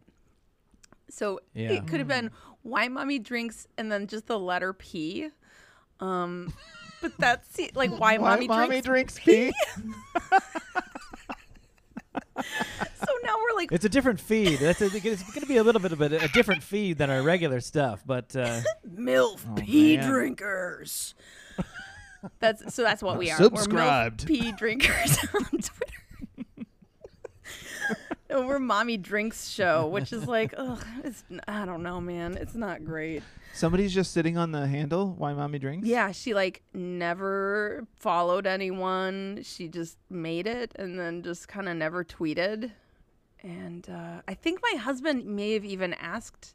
So 1.14 1.40
Yeah. 1.54 1.72
it 1.72 1.86
could 1.86 1.98
have 2.00 2.08
been 2.08 2.30
Why 2.62 2.88
Mommy 2.88 3.18
Drinks 3.18 3.66
and 3.78 3.90
then 3.90 4.06
just 4.06 4.26
the 4.26 4.38
letter 4.38 4.72
P. 4.72 5.28
Um, 6.00 6.52
but 7.00 7.12
that's 7.18 7.58
like 7.74 7.90
Why, 7.92 8.18
Mommy, 8.18 8.46
Drinks. 8.48 8.86
drinks 8.86 9.18
pee? 9.18 9.52
So 12.36 13.12
now 13.24 13.34
we're 13.36 13.56
like, 13.56 13.70
it's 13.72 13.84
a 13.84 13.88
different 13.88 14.18
feed. 14.20 14.58
That's 14.58 14.80
a, 14.80 14.86
it's 14.86 15.02
going 15.02 15.40
to 15.40 15.46
be 15.46 15.56
a 15.58 15.62
little 15.64 15.80
bit 15.80 15.92
of 15.92 16.00
a, 16.00 16.06
a 16.24 16.28
different 16.28 16.62
feed 16.62 16.98
than 16.98 17.10
our 17.10 17.22
regular 17.22 17.60
stuff, 17.60 18.02
but 18.06 18.34
uh, 18.34 18.60
MILF 18.96 19.40
Oh, 19.50 19.54
pee 19.56 19.96
man. 19.96 20.08
drinkers. 20.10 21.14
That's 22.40 22.74
so 22.74 22.82
that's 22.82 23.02
what 23.02 23.18
we 23.18 23.30
are. 23.30 23.36
Subscribed. 23.36 24.28
We're 24.28 24.36
MILF 24.36 24.42
pee 24.42 24.52
drinkers 24.52 25.18
on 25.34 25.44
Twitter. 25.44 26.03
We're 28.42 28.58
mommy 28.58 28.96
drinks 28.96 29.48
show, 29.48 29.86
which 29.86 30.12
is 30.12 30.26
like, 30.26 30.54
ugh, 30.58 30.84
it's 31.04 31.22
I 31.46 31.64
don't 31.64 31.82
know, 31.82 32.00
man. 32.00 32.36
It's 32.36 32.54
not 32.54 32.84
great. 32.84 33.22
Somebody's 33.52 33.94
just 33.94 34.12
sitting 34.12 34.36
on 34.36 34.50
the 34.52 34.66
handle. 34.66 35.14
Why 35.16 35.32
mommy 35.32 35.58
drinks? 35.58 35.86
Yeah, 35.86 36.10
she 36.12 36.34
like 36.34 36.62
never 36.72 37.86
followed 37.98 38.46
anyone. 38.46 39.40
She 39.42 39.68
just 39.68 39.98
made 40.10 40.46
it 40.46 40.72
and 40.76 40.98
then 40.98 41.22
just 41.22 41.48
kind 41.48 41.68
of 41.68 41.76
never 41.76 42.02
tweeted. 42.04 42.70
And 43.42 43.88
uh, 43.88 44.22
I 44.26 44.34
think 44.34 44.60
my 44.62 44.78
husband 44.78 45.26
may 45.26 45.52
have 45.52 45.64
even 45.66 45.92
asked, 45.94 46.54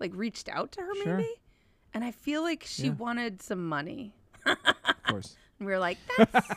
like, 0.00 0.10
reached 0.14 0.48
out 0.48 0.72
to 0.72 0.80
her 0.80 0.94
Sure. 0.96 1.16
maybe. 1.18 1.28
And 1.94 2.02
I 2.02 2.10
feel 2.10 2.42
like 2.42 2.64
she 2.66 2.86
Yeah. 2.86 2.94
wanted 2.94 3.40
some 3.40 3.68
money. 3.68 4.14
Of 4.44 4.56
course. 5.08 5.36
And 5.60 5.68
we 5.68 5.72
were 5.72 5.78
like, 5.78 5.98
that's 6.18 6.48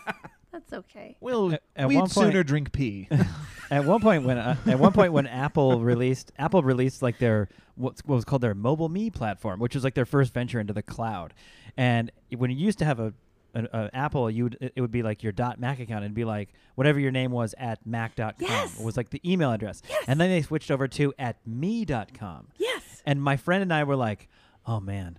that's 0.51 0.73
okay. 0.73 1.17
We'll 1.19 1.53
At- 1.53 1.63
at 1.75 1.87
we'd 1.87 1.95
one 1.95 2.09
point- 2.09 2.11
sooner 2.27 2.43
drink 2.43 2.71
pee. 2.71 3.07
at 3.71 3.85
one 3.85 3.99
point 4.01 4.23
when 4.23 4.37
uh, 4.37 4.55
at 4.65 4.79
one 4.79 4.93
point 4.93 5.13
when 5.13 5.27
Apple 5.27 5.81
released 5.81 6.31
Apple 6.39 6.61
released 6.63 7.01
like 7.01 7.17
their 7.19 7.49
what's, 7.75 8.01
what 8.05 8.15
was 8.15 8.25
called 8.25 8.41
their 8.41 8.53
Mobile 8.55 8.89
Me 8.89 9.09
platform, 9.09 9.59
which 9.59 9.75
was 9.75 9.83
like 9.83 9.93
their 9.93 10.05
first 10.05 10.33
venture 10.33 10.59
into 10.59 10.73
the 10.73 10.81
cloud. 10.81 11.33
And 11.75 12.11
when 12.35 12.49
you 12.49 12.57
used 12.57 12.79
to 12.79 12.85
have 12.85 12.99
a 12.99 13.13
an 13.53 13.67
a 13.73 13.89
Apple, 13.93 14.29
you 14.31 14.43
would 14.45 14.57
it 14.75 14.79
would 14.81 14.91
be 14.91 15.03
like 15.03 15.23
your 15.23 15.33
.Mac 15.57 15.79
account 15.79 16.03
and 16.05 16.13
be 16.15 16.25
like 16.25 16.49
whatever 16.75 16.99
your 16.99 17.11
name 17.11 17.31
was 17.31 17.53
at 17.57 17.85
mac.com 17.85 18.33
Yes. 18.39 18.79
It 18.79 18.85
was 18.85 18.97
like 18.97 19.09
the 19.09 19.21
email 19.29 19.51
address. 19.51 19.81
Yes. 19.89 20.03
And 20.07 20.19
then 20.19 20.29
they 20.29 20.41
switched 20.41 20.69
over 20.71 20.87
to 20.89 21.13
at 21.19 21.37
me.com. 21.45 22.47
Yes. 22.57 23.01
And 23.05 23.21
my 23.21 23.37
friend 23.37 23.61
and 23.63 23.73
I 23.73 23.83
were 23.83 23.95
like, 23.95 24.27
"Oh 24.65 24.79
man, 24.79 25.17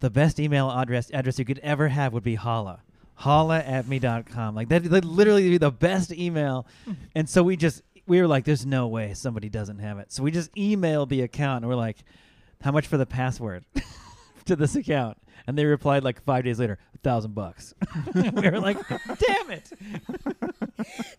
the 0.00 0.10
best 0.10 0.40
email 0.40 0.70
address 0.70 1.10
address 1.12 1.38
you 1.38 1.44
could 1.44 1.58
ever 1.60 1.88
have 1.88 2.12
would 2.12 2.22
be 2.24 2.34
holla." 2.36 2.82
Holla 3.16 3.58
at 3.60 3.88
me.com. 3.88 4.54
Like 4.54 4.68
that 4.68 4.86
would 4.88 5.04
literally 5.04 5.48
be 5.48 5.58
the 5.58 5.70
best 5.72 6.12
email. 6.12 6.66
and 7.14 7.28
so 7.28 7.42
we 7.42 7.56
just 7.56 7.82
we 8.06 8.20
were 8.20 8.26
like, 8.28 8.44
there's 8.44 8.64
no 8.66 8.86
way 8.86 9.14
somebody 9.14 9.48
doesn't 9.48 9.78
have 9.78 9.98
it. 9.98 10.12
So 10.12 10.22
we 10.22 10.30
just 10.30 10.54
emailed 10.54 11.08
the 11.08 11.22
account 11.22 11.64
and 11.64 11.68
we're 11.68 11.76
like, 11.76 11.96
how 12.62 12.70
much 12.72 12.86
for 12.86 12.96
the 12.98 13.06
password 13.06 13.64
to 14.46 14.54
this 14.54 14.76
account? 14.76 15.18
And 15.46 15.56
they 15.56 15.64
replied 15.64 16.04
like 16.04 16.22
five 16.24 16.44
days 16.44 16.58
later, 16.58 16.78
a 16.94 16.98
thousand 16.98 17.34
bucks. 17.34 17.74
we 18.14 18.30
were 18.30 18.60
like, 18.60 18.78
damn 18.88 19.50
it. 19.50 19.70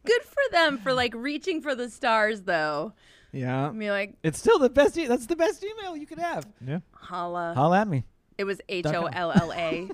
Good 0.06 0.24
for 0.24 0.52
them 0.52 0.78
for 0.78 0.94
like 0.94 1.14
reaching 1.16 1.62
for 1.62 1.76
the 1.76 1.90
stars 1.90 2.42
though. 2.44 2.94
yeah. 3.32 3.68
I 3.68 3.72
mean 3.72 3.90
like 3.90 4.14
It's 4.24 4.38
still 4.40 4.60
the 4.60 4.70
best. 4.70 4.98
E- 4.98 5.08
that's 5.08 5.26
the 5.26 5.36
best 5.36 5.64
email 5.64 5.96
you 5.98 6.06
could 6.06 6.20
have. 6.20 6.46
Yeah. 6.66 6.80
holla. 6.94 7.54
Holla 7.56 7.80
at 7.82 7.88
me. 7.88 8.04
It 8.38 8.44
was 8.44 8.62
H 8.70 8.86
O 8.86 9.06
L 9.06 9.32
L 9.34 9.52
A. 9.54 9.90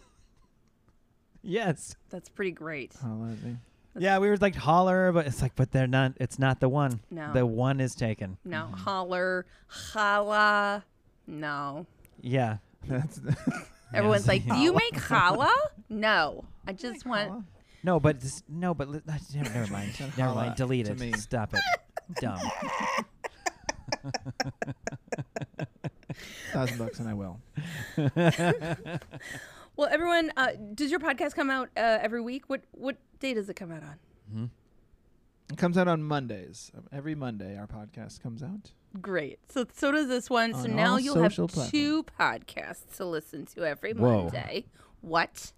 Yes. 1.44 1.96
That's 2.10 2.30
pretty 2.30 2.52
great. 2.52 2.94
Oh, 3.04 3.08
holla 3.08 3.32
at. 3.32 4.02
Yeah, 4.02 4.18
we 4.18 4.28
were 4.30 4.38
like 4.38 4.56
holler, 4.56 5.12
but 5.12 5.28
it's 5.28 5.42
like, 5.42 5.56
but 5.56 5.72
they're 5.72 5.86
not. 5.86 6.14
It's 6.20 6.40
not 6.40 6.60
the 6.60 6.70
one. 6.70 7.02
No. 7.12 7.32
The 7.32 7.46
one 7.46 7.80
is 7.80 7.94
taken. 7.94 8.38
No, 8.44 8.64
mm-hmm. 8.64 8.74
holler, 8.74 9.46
holla. 9.68 10.84
No. 11.28 11.86
Yeah. 12.22 12.58
That's 12.88 13.22
Everyone's 13.94 14.24
Yes. 14.24 14.28
like, 14.28 14.48
"Do 14.48 14.56
you 14.56 14.74
make 14.74 14.96
challah?" 14.96 15.52
No, 15.90 16.46
I 16.66 16.74
just 16.74 17.06
want. 17.06 17.46
No, 17.84 18.00
but 18.00 18.20
this, 18.20 18.42
no, 18.50 18.74
but 18.74 18.90
li- 18.90 19.02
ah, 19.08 19.20
never, 19.36 19.54
never 19.54 19.72
mind. 19.72 19.94
Never 20.18 20.34
mind. 20.34 20.56
Delete 20.56 20.88
it. 20.88 21.00
me. 21.00 21.12
Stop 21.12 21.54
it. 21.54 21.60
Dumb. 22.20 22.40
thousand 26.52 26.78
bucks 26.78 27.00
and 27.00 27.10
I 27.10 27.14
will. 27.14 27.40
Well, 29.76 29.90
everyone, 29.92 30.32
uh, 30.38 30.50
does 30.76 30.92
your 30.92 31.00
podcast 31.00 31.36
come 31.36 31.50
out 31.50 31.70
uh, 31.76 31.98
every 32.02 32.22
week? 32.22 32.44
What 32.48 32.62
what 32.72 32.98
day 33.20 33.34
does 33.34 33.50
it 33.50 33.56
come 33.56 33.72
out 33.72 33.84
on? 33.84 34.50
It 35.52 35.58
comes 35.58 35.78
out 35.78 35.88
on 35.88 36.04
Mondays. 36.04 36.72
Um, 36.76 36.84
Every 36.92 37.16
Monday, 37.16 37.58
our 37.58 37.68
podcast 37.68 38.22
comes 38.22 38.42
out. 38.42 38.72
Great. 39.02 39.40
So 39.50 39.66
so 39.74 39.92
does 39.92 40.08
this 40.08 40.30
one. 40.30 40.54
So 40.54 40.68
now 40.68 40.98
you'll 40.98 41.22
have 41.22 41.34
social 41.34 41.48
two 41.70 42.04
podcasts 42.20 42.96
to 42.98 43.06
listen 43.06 43.46
to 43.48 43.64
every 43.64 43.94
Whoa. 43.94 44.24
Monday. 44.24 44.66
What? 45.02 45.52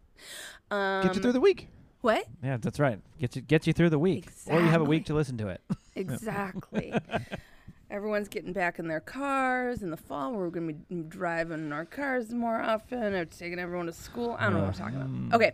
Um, 0.72 1.04
Get 1.04 1.16
you 1.16 1.22
through 1.22 1.34
the 1.34 1.42
week. 1.42 1.68
what? 2.02 2.26
Yeah, 2.44 2.58
that's 2.58 2.80
right. 2.80 3.00
Get 3.20 3.36
you 3.36 3.42
get 3.42 3.68
you 3.68 3.74
through 3.74 3.90
the 3.90 4.00
week, 4.00 4.30
or 4.48 4.60
you 4.60 4.68
have 4.68 4.82
a 4.82 4.86
week 4.86 5.06
to 5.06 5.14
listen 5.14 5.38
to 5.38 5.48
it. 5.50 5.62
Exactly. 5.98 6.94
Everyone's 7.96 8.28
getting 8.28 8.52
back 8.52 8.78
in 8.78 8.90
their 8.90 9.00
cars 9.00 9.82
in 9.82 9.90
the 9.90 9.96
fall. 9.96 10.34
We're 10.34 10.50
going 10.50 10.68
to 10.68 10.74
be 10.74 11.02
driving 11.04 11.60
in 11.60 11.72
our 11.72 11.86
cars 11.86 12.34
more 12.34 12.62
often. 12.62 13.14
Or 13.14 13.24
taking 13.24 13.58
everyone 13.58 13.86
to 13.86 13.94
school. 13.94 14.36
I 14.38 14.44
don't 14.44 14.56
know 14.56 14.60
what 14.66 14.68
I'm 14.68 14.74
talking 14.74 15.30
about. 15.30 15.36
Okay. 15.36 15.54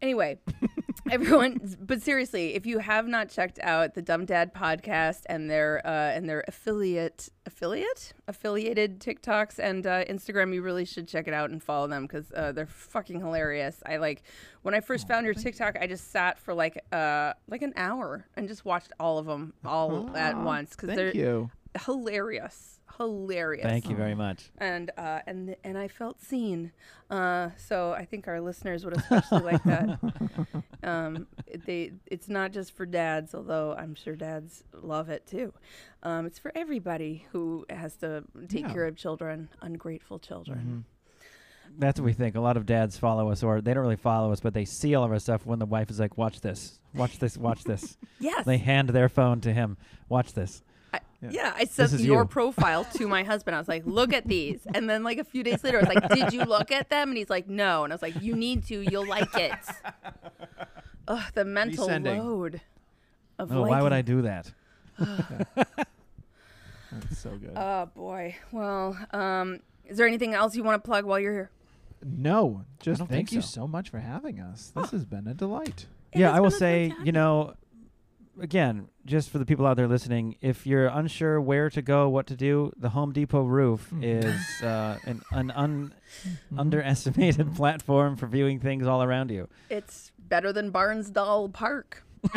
Anyway, 0.00 0.38
everyone, 1.10 1.76
but 1.80 2.00
seriously, 2.00 2.54
if 2.54 2.66
you 2.66 2.78
have 2.78 3.08
not 3.08 3.28
checked 3.28 3.58
out 3.62 3.94
the 3.94 4.02
Dumb 4.02 4.26
Dad 4.26 4.54
podcast 4.54 5.22
and 5.26 5.50
their 5.50 5.84
uh, 5.84 6.10
and 6.12 6.28
their 6.28 6.44
affiliate 6.46 7.28
affiliate 7.46 8.12
affiliated 8.28 9.00
TikToks 9.00 9.58
and 9.58 9.84
uh, 9.84 10.04
Instagram, 10.04 10.54
you 10.54 10.62
really 10.62 10.84
should 10.84 11.08
check 11.08 11.26
it 11.26 11.34
out 11.34 11.50
and 11.50 11.60
follow 11.62 11.88
them 11.88 12.02
because 12.06 12.30
uh, 12.32 12.52
they're 12.52 12.66
fucking 12.66 13.18
hilarious. 13.20 13.82
I 13.86 13.96
like 13.96 14.22
when 14.62 14.74
I 14.74 14.80
first 14.80 15.08
found 15.08 15.24
your 15.24 15.34
TikTok, 15.34 15.76
I 15.80 15.88
just 15.88 16.12
sat 16.12 16.38
for 16.38 16.54
like 16.54 16.78
uh 16.92 17.32
like 17.48 17.62
an 17.62 17.72
hour 17.76 18.26
and 18.36 18.46
just 18.46 18.64
watched 18.64 18.92
all 19.00 19.18
of 19.18 19.26
them 19.26 19.52
all 19.64 20.16
at 20.16 20.36
once 20.36 20.70
because 20.70 20.94
they're 20.94 21.14
you. 21.14 21.50
Hilarious, 21.86 22.78
hilarious 22.98 23.64
Thank 23.66 23.88
you 23.88 23.96
very 23.96 24.14
much. 24.14 24.50
and 24.58 24.90
uh, 24.96 25.20
and 25.26 25.56
and 25.64 25.76
I 25.78 25.88
felt 25.88 26.20
seen. 26.20 26.72
Uh, 27.10 27.50
so 27.56 27.92
I 27.92 28.04
think 28.04 28.28
our 28.28 28.40
listeners 28.40 28.84
would 28.84 28.96
especially 28.96 29.40
like 29.42 29.62
that. 29.64 29.98
Um, 30.84 31.28
they 31.64 31.92
it's 32.08 32.28
not 32.28 32.50
just 32.50 32.72
for 32.74 32.84
dads, 32.86 33.36
although 33.36 33.72
I'm 33.78 33.94
sure 33.94 34.16
dads 34.16 34.64
love 34.72 35.10
it 35.10 35.24
too. 35.28 35.52
Um, 36.02 36.26
it's 36.26 36.40
for 36.40 36.50
everybody 36.56 37.24
who 37.30 37.64
has 37.70 37.94
to 37.98 38.24
take 38.48 38.62
Yeah. 38.62 38.72
care 38.72 38.86
of 38.86 38.96
children, 38.96 39.48
ungrateful 39.60 40.18
children. 40.18 40.84
That's 41.78 42.00
what 42.00 42.04
we 42.06 42.12
think. 42.14 42.34
A 42.34 42.40
lot 42.40 42.56
of 42.56 42.66
dads 42.66 42.98
follow 42.98 43.30
us, 43.30 43.44
or 43.44 43.60
they 43.60 43.72
don't 43.74 43.84
really 43.84 43.94
follow 43.94 44.32
us, 44.32 44.40
but 44.40 44.54
they 44.54 44.64
see 44.64 44.96
all 44.96 45.04
of 45.04 45.12
our 45.12 45.20
stuff 45.20 45.46
when 45.46 45.60
the 45.60 45.66
wife 45.66 45.88
is 45.88 46.00
like, 46.00 46.18
"Watch 46.18 46.40
this, 46.40 46.80
watch 46.94 47.20
this, 47.20 47.36
watch 47.38 47.62
this." 47.62 47.96
Yes, 48.18 48.44
They 48.44 48.58
hand 48.58 48.88
their 48.88 49.08
phone 49.08 49.40
to 49.42 49.52
him. 49.52 49.76
Watch 50.08 50.32
this. 50.32 50.64
Yeah, 51.30 51.52
I 51.56 51.64
sent 51.64 51.92
your 52.00 52.22
you. 52.22 52.28
profile 52.28 52.84
to 52.94 53.06
my 53.06 53.22
husband. 53.22 53.54
I 53.54 53.58
was 53.58 53.68
like, 53.68 53.84
"Look 53.86 54.12
at 54.12 54.26
these," 54.26 54.66
and 54.74 54.90
then 54.90 55.04
like 55.04 55.18
a 55.18 55.24
few 55.24 55.44
days 55.44 55.62
later, 55.62 55.78
I 55.78 55.82
was 55.82 55.94
like, 55.94 56.08
"Did 56.08 56.32
you 56.32 56.44
look 56.44 56.72
at 56.72 56.90
them?" 56.90 57.10
And 57.10 57.16
he's 57.16 57.30
like, 57.30 57.48
"No," 57.48 57.84
and 57.84 57.92
I 57.92 57.94
was 57.94 58.02
like, 58.02 58.20
"You 58.20 58.34
need 58.34 58.64
to. 58.66 58.80
You'll 58.90 59.06
like 59.06 59.32
it." 59.36 59.52
Ugh, 61.08 61.22
the 61.34 61.44
mental 61.44 61.88
Resending. 61.88 62.18
load 62.18 62.60
of 63.38 63.52
Oh, 63.52 63.62
why 63.62 63.82
would 63.82 63.92
I 63.92 64.02
do 64.02 64.22
that? 64.22 64.52
That's 64.98 65.48
so 67.18 67.30
good. 67.30 67.52
Oh 67.56 67.86
boy. 67.94 68.36
Well, 68.50 68.98
um, 69.12 69.60
is 69.86 69.96
there 69.98 70.06
anything 70.06 70.34
else 70.34 70.56
you 70.56 70.62
want 70.62 70.82
to 70.82 70.86
plug 70.86 71.04
while 71.04 71.18
you're 71.18 71.32
here? 71.32 71.50
no, 72.04 72.64
just 72.80 72.98
thank 72.98 73.10
think 73.10 73.32
you 73.32 73.40
so. 73.42 73.62
so 73.62 73.68
much 73.68 73.90
for 73.90 74.00
having 74.00 74.40
us. 74.40 74.72
This 74.74 74.90
has 74.90 75.04
been 75.04 75.26
a 75.28 75.34
delight. 75.34 75.86
It 76.12 76.18
yeah, 76.20 76.32
I 76.32 76.40
will 76.40 76.50
say, 76.50 76.88
delight 76.88 77.06
you 77.06 77.12
know, 77.12 77.54
again, 78.40 78.88
just 79.04 79.30
for 79.30 79.38
the 79.38 79.44
people 79.46 79.66
out 79.66 79.76
there 79.76 79.88
listening, 79.88 80.36
if 80.40 80.66
you're 80.66 80.86
unsure 80.86 81.40
where 81.40 81.68
to 81.70 81.82
go, 81.82 82.08
what 82.08 82.26
to 82.28 82.36
do, 82.36 82.72
the 82.76 82.90
Home 82.90 83.12
Depot 83.12 83.42
roof 83.42 83.90
Mhm. 83.92 84.02
is 84.04 84.62
uh, 84.62 84.98
an, 85.04 85.22
an 85.32 85.50
un- 85.52 85.94
Mm-hmm. 86.26 86.58
underestimated 86.60 87.54
platform 87.56 88.16
for 88.16 88.26
viewing 88.26 88.60
things 88.60 88.86
all 88.86 89.02
around 89.02 89.30
you. 89.30 89.48
It's 89.70 90.12
better 90.18 90.52
than 90.52 90.70
Barnsdall 90.70 91.52
Park. 91.52 92.04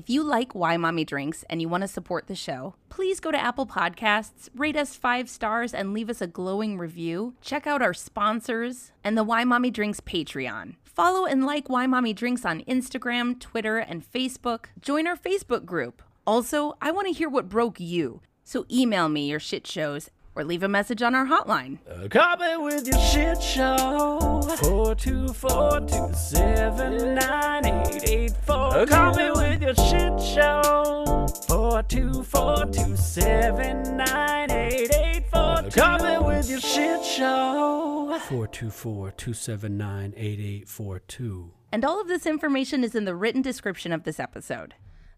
If 0.00 0.08
you 0.08 0.22
like 0.22 0.54
Why 0.54 0.78
Mommy 0.78 1.04
Drinks 1.04 1.44
and 1.50 1.60
you 1.60 1.68
want 1.68 1.82
to 1.82 1.86
support 1.86 2.26
the 2.26 2.34
show, 2.34 2.74
please 2.88 3.20
go 3.20 3.30
to 3.30 3.38
Apple 3.38 3.66
Podcasts, 3.66 4.48
rate 4.54 4.74
us 4.74 4.96
five 4.96 5.28
stars, 5.28 5.74
and 5.74 5.92
leave 5.92 6.08
us 6.08 6.22
a 6.22 6.26
glowing 6.26 6.78
review. 6.78 7.34
Check 7.42 7.66
out 7.66 7.82
our 7.82 7.92
sponsors 7.92 8.92
and 9.04 9.14
the 9.14 9.22
Why 9.22 9.44
Mommy 9.44 9.70
Drinks 9.70 10.00
Patreon. 10.00 10.76
Follow 10.84 11.26
and 11.26 11.44
like 11.44 11.68
Why 11.68 11.86
Mommy 11.86 12.14
Drinks 12.14 12.46
on 12.46 12.62
Instagram, 12.62 13.38
Twitter, 13.38 13.76
and 13.76 14.10
Facebook. 14.10 14.68
Join 14.80 15.06
our 15.06 15.18
Facebook 15.18 15.66
group. 15.66 16.02
Also, 16.26 16.78
I 16.80 16.92
want 16.92 17.06
to 17.08 17.12
hear 17.12 17.28
what 17.28 17.50
broke 17.50 17.78
you, 17.78 18.22
so 18.42 18.64
email 18.72 19.10
me 19.10 19.28
your 19.28 19.38
shit 19.38 19.66
shows 19.66 20.08
or 20.34 20.44
leave 20.44 20.62
a 20.62 20.68
message 20.68 21.02
on 21.02 21.14
our 21.14 21.26
hotline. 21.26 21.78
Call 22.10 22.36
me 22.36 22.56
with 22.64 22.86
your 22.86 22.98
shit 23.00 23.42
show. 23.42 24.40
Four 24.62 24.94
two 24.94 25.28
four 25.28 25.80
two 25.80 26.12
seven 26.14 27.14
nine 27.14 27.66
eight 27.66 28.08
eight 28.08 28.32
four. 28.46 28.86
Call 28.86 29.14
me 29.14 29.30
with 29.30 29.62
your 29.62 29.74
shit 29.74 30.20
show. 30.20 31.26
Four 31.48 31.82
two 31.82 32.22
four 32.22 32.66
two 32.66 32.96
seven 32.96 33.96
nine 33.96 34.50
eight 34.50 34.94
eight 34.94 35.24
four. 35.30 35.50
Call 35.70 35.98
me 35.98 36.26
with 36.26 36.50
your 36.50 36.60
shit 36.60 37.04
show. 37.04 38.18
424 38.28 39.12
279 39.12 40.14
8842. 40.16 41.52
And 41.72 41.84
all 41.84 42.00
of 42.00 42.08
this 42.08 42.26
information 42.26 42.82
is 42.82 42.94
in 42.94 43.04
the 43.04 43.14
written 43.14 43.42
description 43.42 43.92
of 43.92 44.04
this 44.04 44.18
episode. 44.18 44.74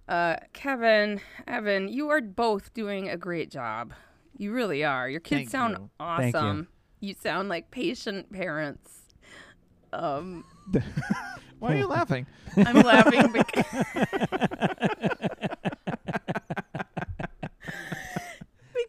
Uh, 0.09 0.37
Kevin, 0.53 1.21
Evan, 1.47 1.89
you 1.89 2.11
are 2.11 2.21
both 2.21 2.75
doing 2.75 3.09
a 3.09 3.17
great 3.17 3.51
job. 3.51 3.93
You 4.37 4.53
really 4.53 4.85
are. 4.85 5.09
Your 5.09 5.21
kids 5.21 5.41
Thank 5.41 5.51
sound 5.51 5.73
you. 5.73 5.91
Thank 5.99 6.35
you. 6.35 6.41
awesome. 6.41 6.69
You. 7.01 7.15
sound 7.15 7.49
like 7.49 7.71
patient 7.71 8.33
parents. 8.33 8.91
Um, 9.93 10.45
Why 11.59 11.75
are 11.75 11.79
you 11.79 11.87
laughing? 11.87 12.27
I'm 12.57 12.81
laughing 12.81 13.33
because 13.33 13.65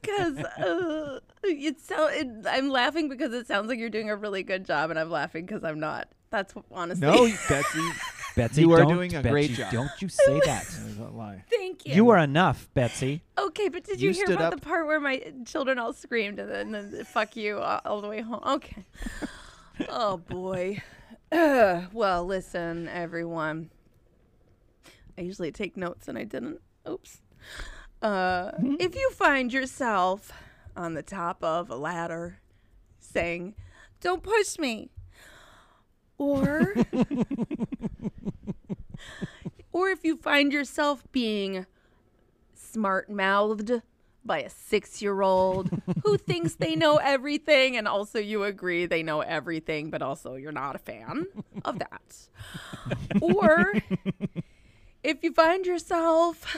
because 0.01 0.37
uh, 0.39 1.19
it 1.43 1.81
so 1.81 2.07
it, 2.07 2.27
I'm 2.49 2.69
laughing 2.69 3.09
because 3.09 3.33
it 3.33 3.47
sounds 3.47 3.67
like 3.67 3.79
you're 3.79 3.89
doing 3.89 4.09
a 4.09 4.15
really 4.15 4.43
good 4.43 4.65
job, 4.65 4.89
and 4.89 4.97
I'm 4.97 5.11
laughing 5.11 5.45
because 5.45 5.63
I'm 5.63 5.79
not. 5.79 6.07
That's 6.29 6.53
honestly. 6.71 7.05
No, 7.05 7.29
Betsy. 7.47 7.89
Betsy, 8.35 8.61
You 8.61 8.71
are 8.73 8.85
doing 8.85 9.13
a 9.13 9.21
Betsy, 9.21 9.29
great 9.29 9.51
job. 9.51 9.71
Don't 9.71 10.01
you 10.01 10.09
say 10.09 10.39
that. 10.45 10.65
There's 10.79 10.97
lie. 10.97 11.43
Thank 11.49 11.85
you. 11.85 11.93
you 11.93 12.09
are 12.09 12.17
enough, 12.17 12.67
Betsy. 12.73 13.21
Okay, 13.37 13.69
but 13.69 13.83
did 13.83 14.01
you, 14.01 14.09
You 14.09 14.15
hear 14.15 14.25
stood 14.25 14.35
about 14.37 14.53
up- 14.53 14.59
the 14.59 14.65
part 14.65 14.87
where 14.87 14.99
my 14.99 15.23
children 15.45 15.77
all 15.77 15.93
screamed 15.93 16.39
and 16.39 16.49
then, 16.49 16.73
and 16.73 16.93
then 16.93 17.05
fuck 17.05 17.35
you 17.35 17.59
all, 17.59 17.81
all 17.85 18.01
the 18.01 18.07
way 18.07 18.21
home? 18.21 18.41
Okay. 18.45 18.83
oh 19.89 20.17
boy. 20.17 20.81
Ugh. 21.31 21.85
well, 21.93 22.25
listen, 22.25 22.87
everyone. 22.87 23.69
I 25.17 25.21
usually 25.21 25.51
take 25.51 25.77
notes 25.77 26.07
and 26.07 26.17
I 26.17 26.23
didn't. 26.23 26.59
Oops. 26.89 27.21
Uh, 28.01 28.51
if 28.79 28.95
you 28.95 29.11
find 29.11 29.53
yourself 29.53 30.31
on 30.75 30.95
the 30.95 31.03
top 31.03 31.43
of 31.43 31.69
a 31.69 31.75
ladder 31.75 32.39
saying, 32.99 33.53
"Don't 34.01 34.23
push 34.23 34.57
me," 34.57 34.89
or 36.17 36.73
or 39.71 39.89
if 39.89 40.03
you 40.03 40.17
find 40.17 40.53
yourself 40.53 41.03
being 41.11 41.65
smart 42.53 43.09
mouthed 43.09 43.81
by 44.25 44.39
a 44.39 44.49
six 44.49 45.01
year 45.01 45.21
old 45.21 45.69
who 46.03 46.17
thinks 46.17 46.55
they 46.55 46.75
know 46.75 46.97
everything, 46.97 47.77
and 47.77 47.87
also 47.87 48.19
you 48.19 48.43
agree 48.43 48.85
they 48.85 49.03
know 49.03 49.21
everything, 49.21 49.89
but 49.89 50.01
also 50.01 50.35
you're 50.35 50.51
not 50.51 50.75
a 50.75 50.79
fan 50.79 51.25
of 51.65 51.79
that. 51.79 52.29
or 53.21 53.73
if 55.03 55.23
you 55.23 55.33
find 55.33 55.65
yourself 55.65 56.55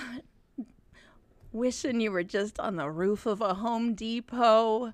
wishing 1.51 2.01
you 2.01 2.11
were 2.11 2.23
just 2.23 2.59
on 2.59 2.75
the 2.75 2.89
roof 2.89 3.25
of 3.25 3.41
a 3.41 3.55
Home 3.55 3.95
Depot 3.95 4.93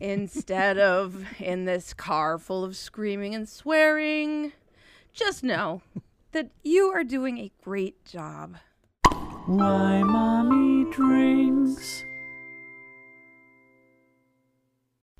instead 0.00 0.78
of 0.78 1.24
in 1.40 1.64
this 1.64 1.94
car 1.94 2.38
full 2.38 2.64
of 2.64 2.76
screaming 2.76 3.34
and 3.34 3.48
swearing, 3.48 4.52
just 5.12 5.42
know 5.42 5.82
that 6.32 6.50
you 6.62 6.88
are 6.88 7.04
doing 7.04 7.38
a 7.38 7.52
great 7.62 8.04
job. 8.04 8.56
Why 9.46 10.02
mommy 10.02 10.90
drinks. 10.90 12.04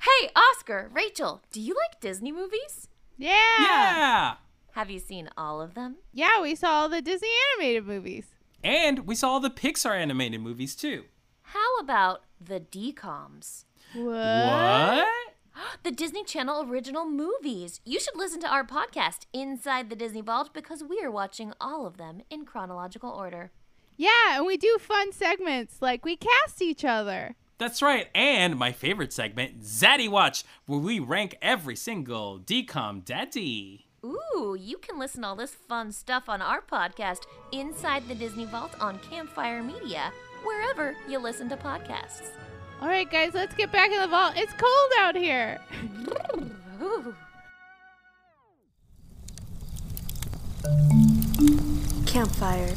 Hey, 0.01 0.31
Oscar, 0.35 0.91
Rachel, 0.93 1.43
do 1.53 1.61
you 1.61 1.75
like 1.75 2.01
Disney 2.01 2.33
movies? 2.33 2.89
Yeah. 3.19 3.57
Yeah! 3.61 4.35
Have 4.73 4.91
you 4.91 4.99
seen 4.99 5.31
all 5.37 5.61
of 5.61 5.75
them? 5.75 5.97
Yeah, 6.13 6.41
we 6.43 6.55
saw 6.55 6.83
all 6.83 6.89
the 6.89 7.01
Disney 7.01 7.31
animated 7.55 7.87
movies. 7.87 8.27
And 8.63 9.07
we 9.07 9.15
saw 9.15 9.31
all 9.31 9.41
the 9.41 9.51
Pixar 9.51 9.97
animated 9.97 10.41
movies 10.41 10.75
too. 10.75 11.05
How 11.43 11.77
about 11.79 12.23
the 12.41 12.61
DComs? 12.61 13.66
What? 13.97 14.15
What? 14.15 15.07
The 15.83 15.91
Disney 15.91 16.23
Channel 16.23 16.69
original 16.71 17.07
movies. 17.07 17.81
You 17.85 17.99
should 17.99 18.17
listen 18.17 18.41
to 18.41 18.49
our 18.49 18.65
podcast, 18.65 19.21
Inside 19.33 19.89
the 19.89 19.97
Disney 19.97 20.21
Vault, 20.21 20.53
because 20.53 20.83
we 20.85 21.01
are 21.01 21.11
watching 21.11 21.55
all 21.61 21.87
of 21.87 21.97
them 21.97 22.21
in 22.29 22.45
chronological 22.45 23.11
order. 23.11 23.53
Yeah, 23.97 24.37
and 24.37 24.47
we 24.47 24.59
do 24.59 24.77
fun 24.79 25.13
segments 25.13 25.77
like 25.81 26.05
we 26.05 26.17
cast 26.17 26.61
each 26.61 26.85
other. 26.85 27.37
That's 27.59 27.81
right. 27.81 28.09
And 28.15 28.59
my 28.59 28.73
favorite 28.73 29.15
segment, 29.15 29.63
Zaddy 29.63 30.11
Watch, 30.11 30.45
where 30.67 30.79
we 30.79 30.99
rank 30.99 31.39
every 31.41 31.77
single 31.77 32.39
DCOM 32.39 33.03
daddy. 33.05 33.87
Ooh, 34.05 34.57
you 34.59 34.77
can 34.77 34.99
listen 34.99 35.23
to 35.23 35.29
all 35.29 35.37
this 35.37 35.55
fun 35.55 35.91
stuff 35.91 36.29
on 36.29 36.43
our 36.43 36.61
podcast, 36.61 37.21
Inside 37.53 38.07
the 38.09 38.15
Disney 38.15 38.45
Vault 38.45 38.73
on 38.79 38.99
Campfire 38.99 39.63
Media, 39.63 40.13
wherever 40.45 40.95
you 41.09 41.19
listen 41.19 41.49
to 41.49 41.57
podcasts. 41.57 42.31
All 42.81 42.89
right, 42.89 43.11
guys, 43.11 43.33
let's 43.33 43.55
get 43.55 43.73
back 43.73 43.91
in 43.91 44.01
the 44.01 44.07
vault. 44.07 44.35
It's 44.37 44.53
cold 44.53 44.93
out 44.99 45.17
here. 45.17 45.59
Campfire. 52.07 52.75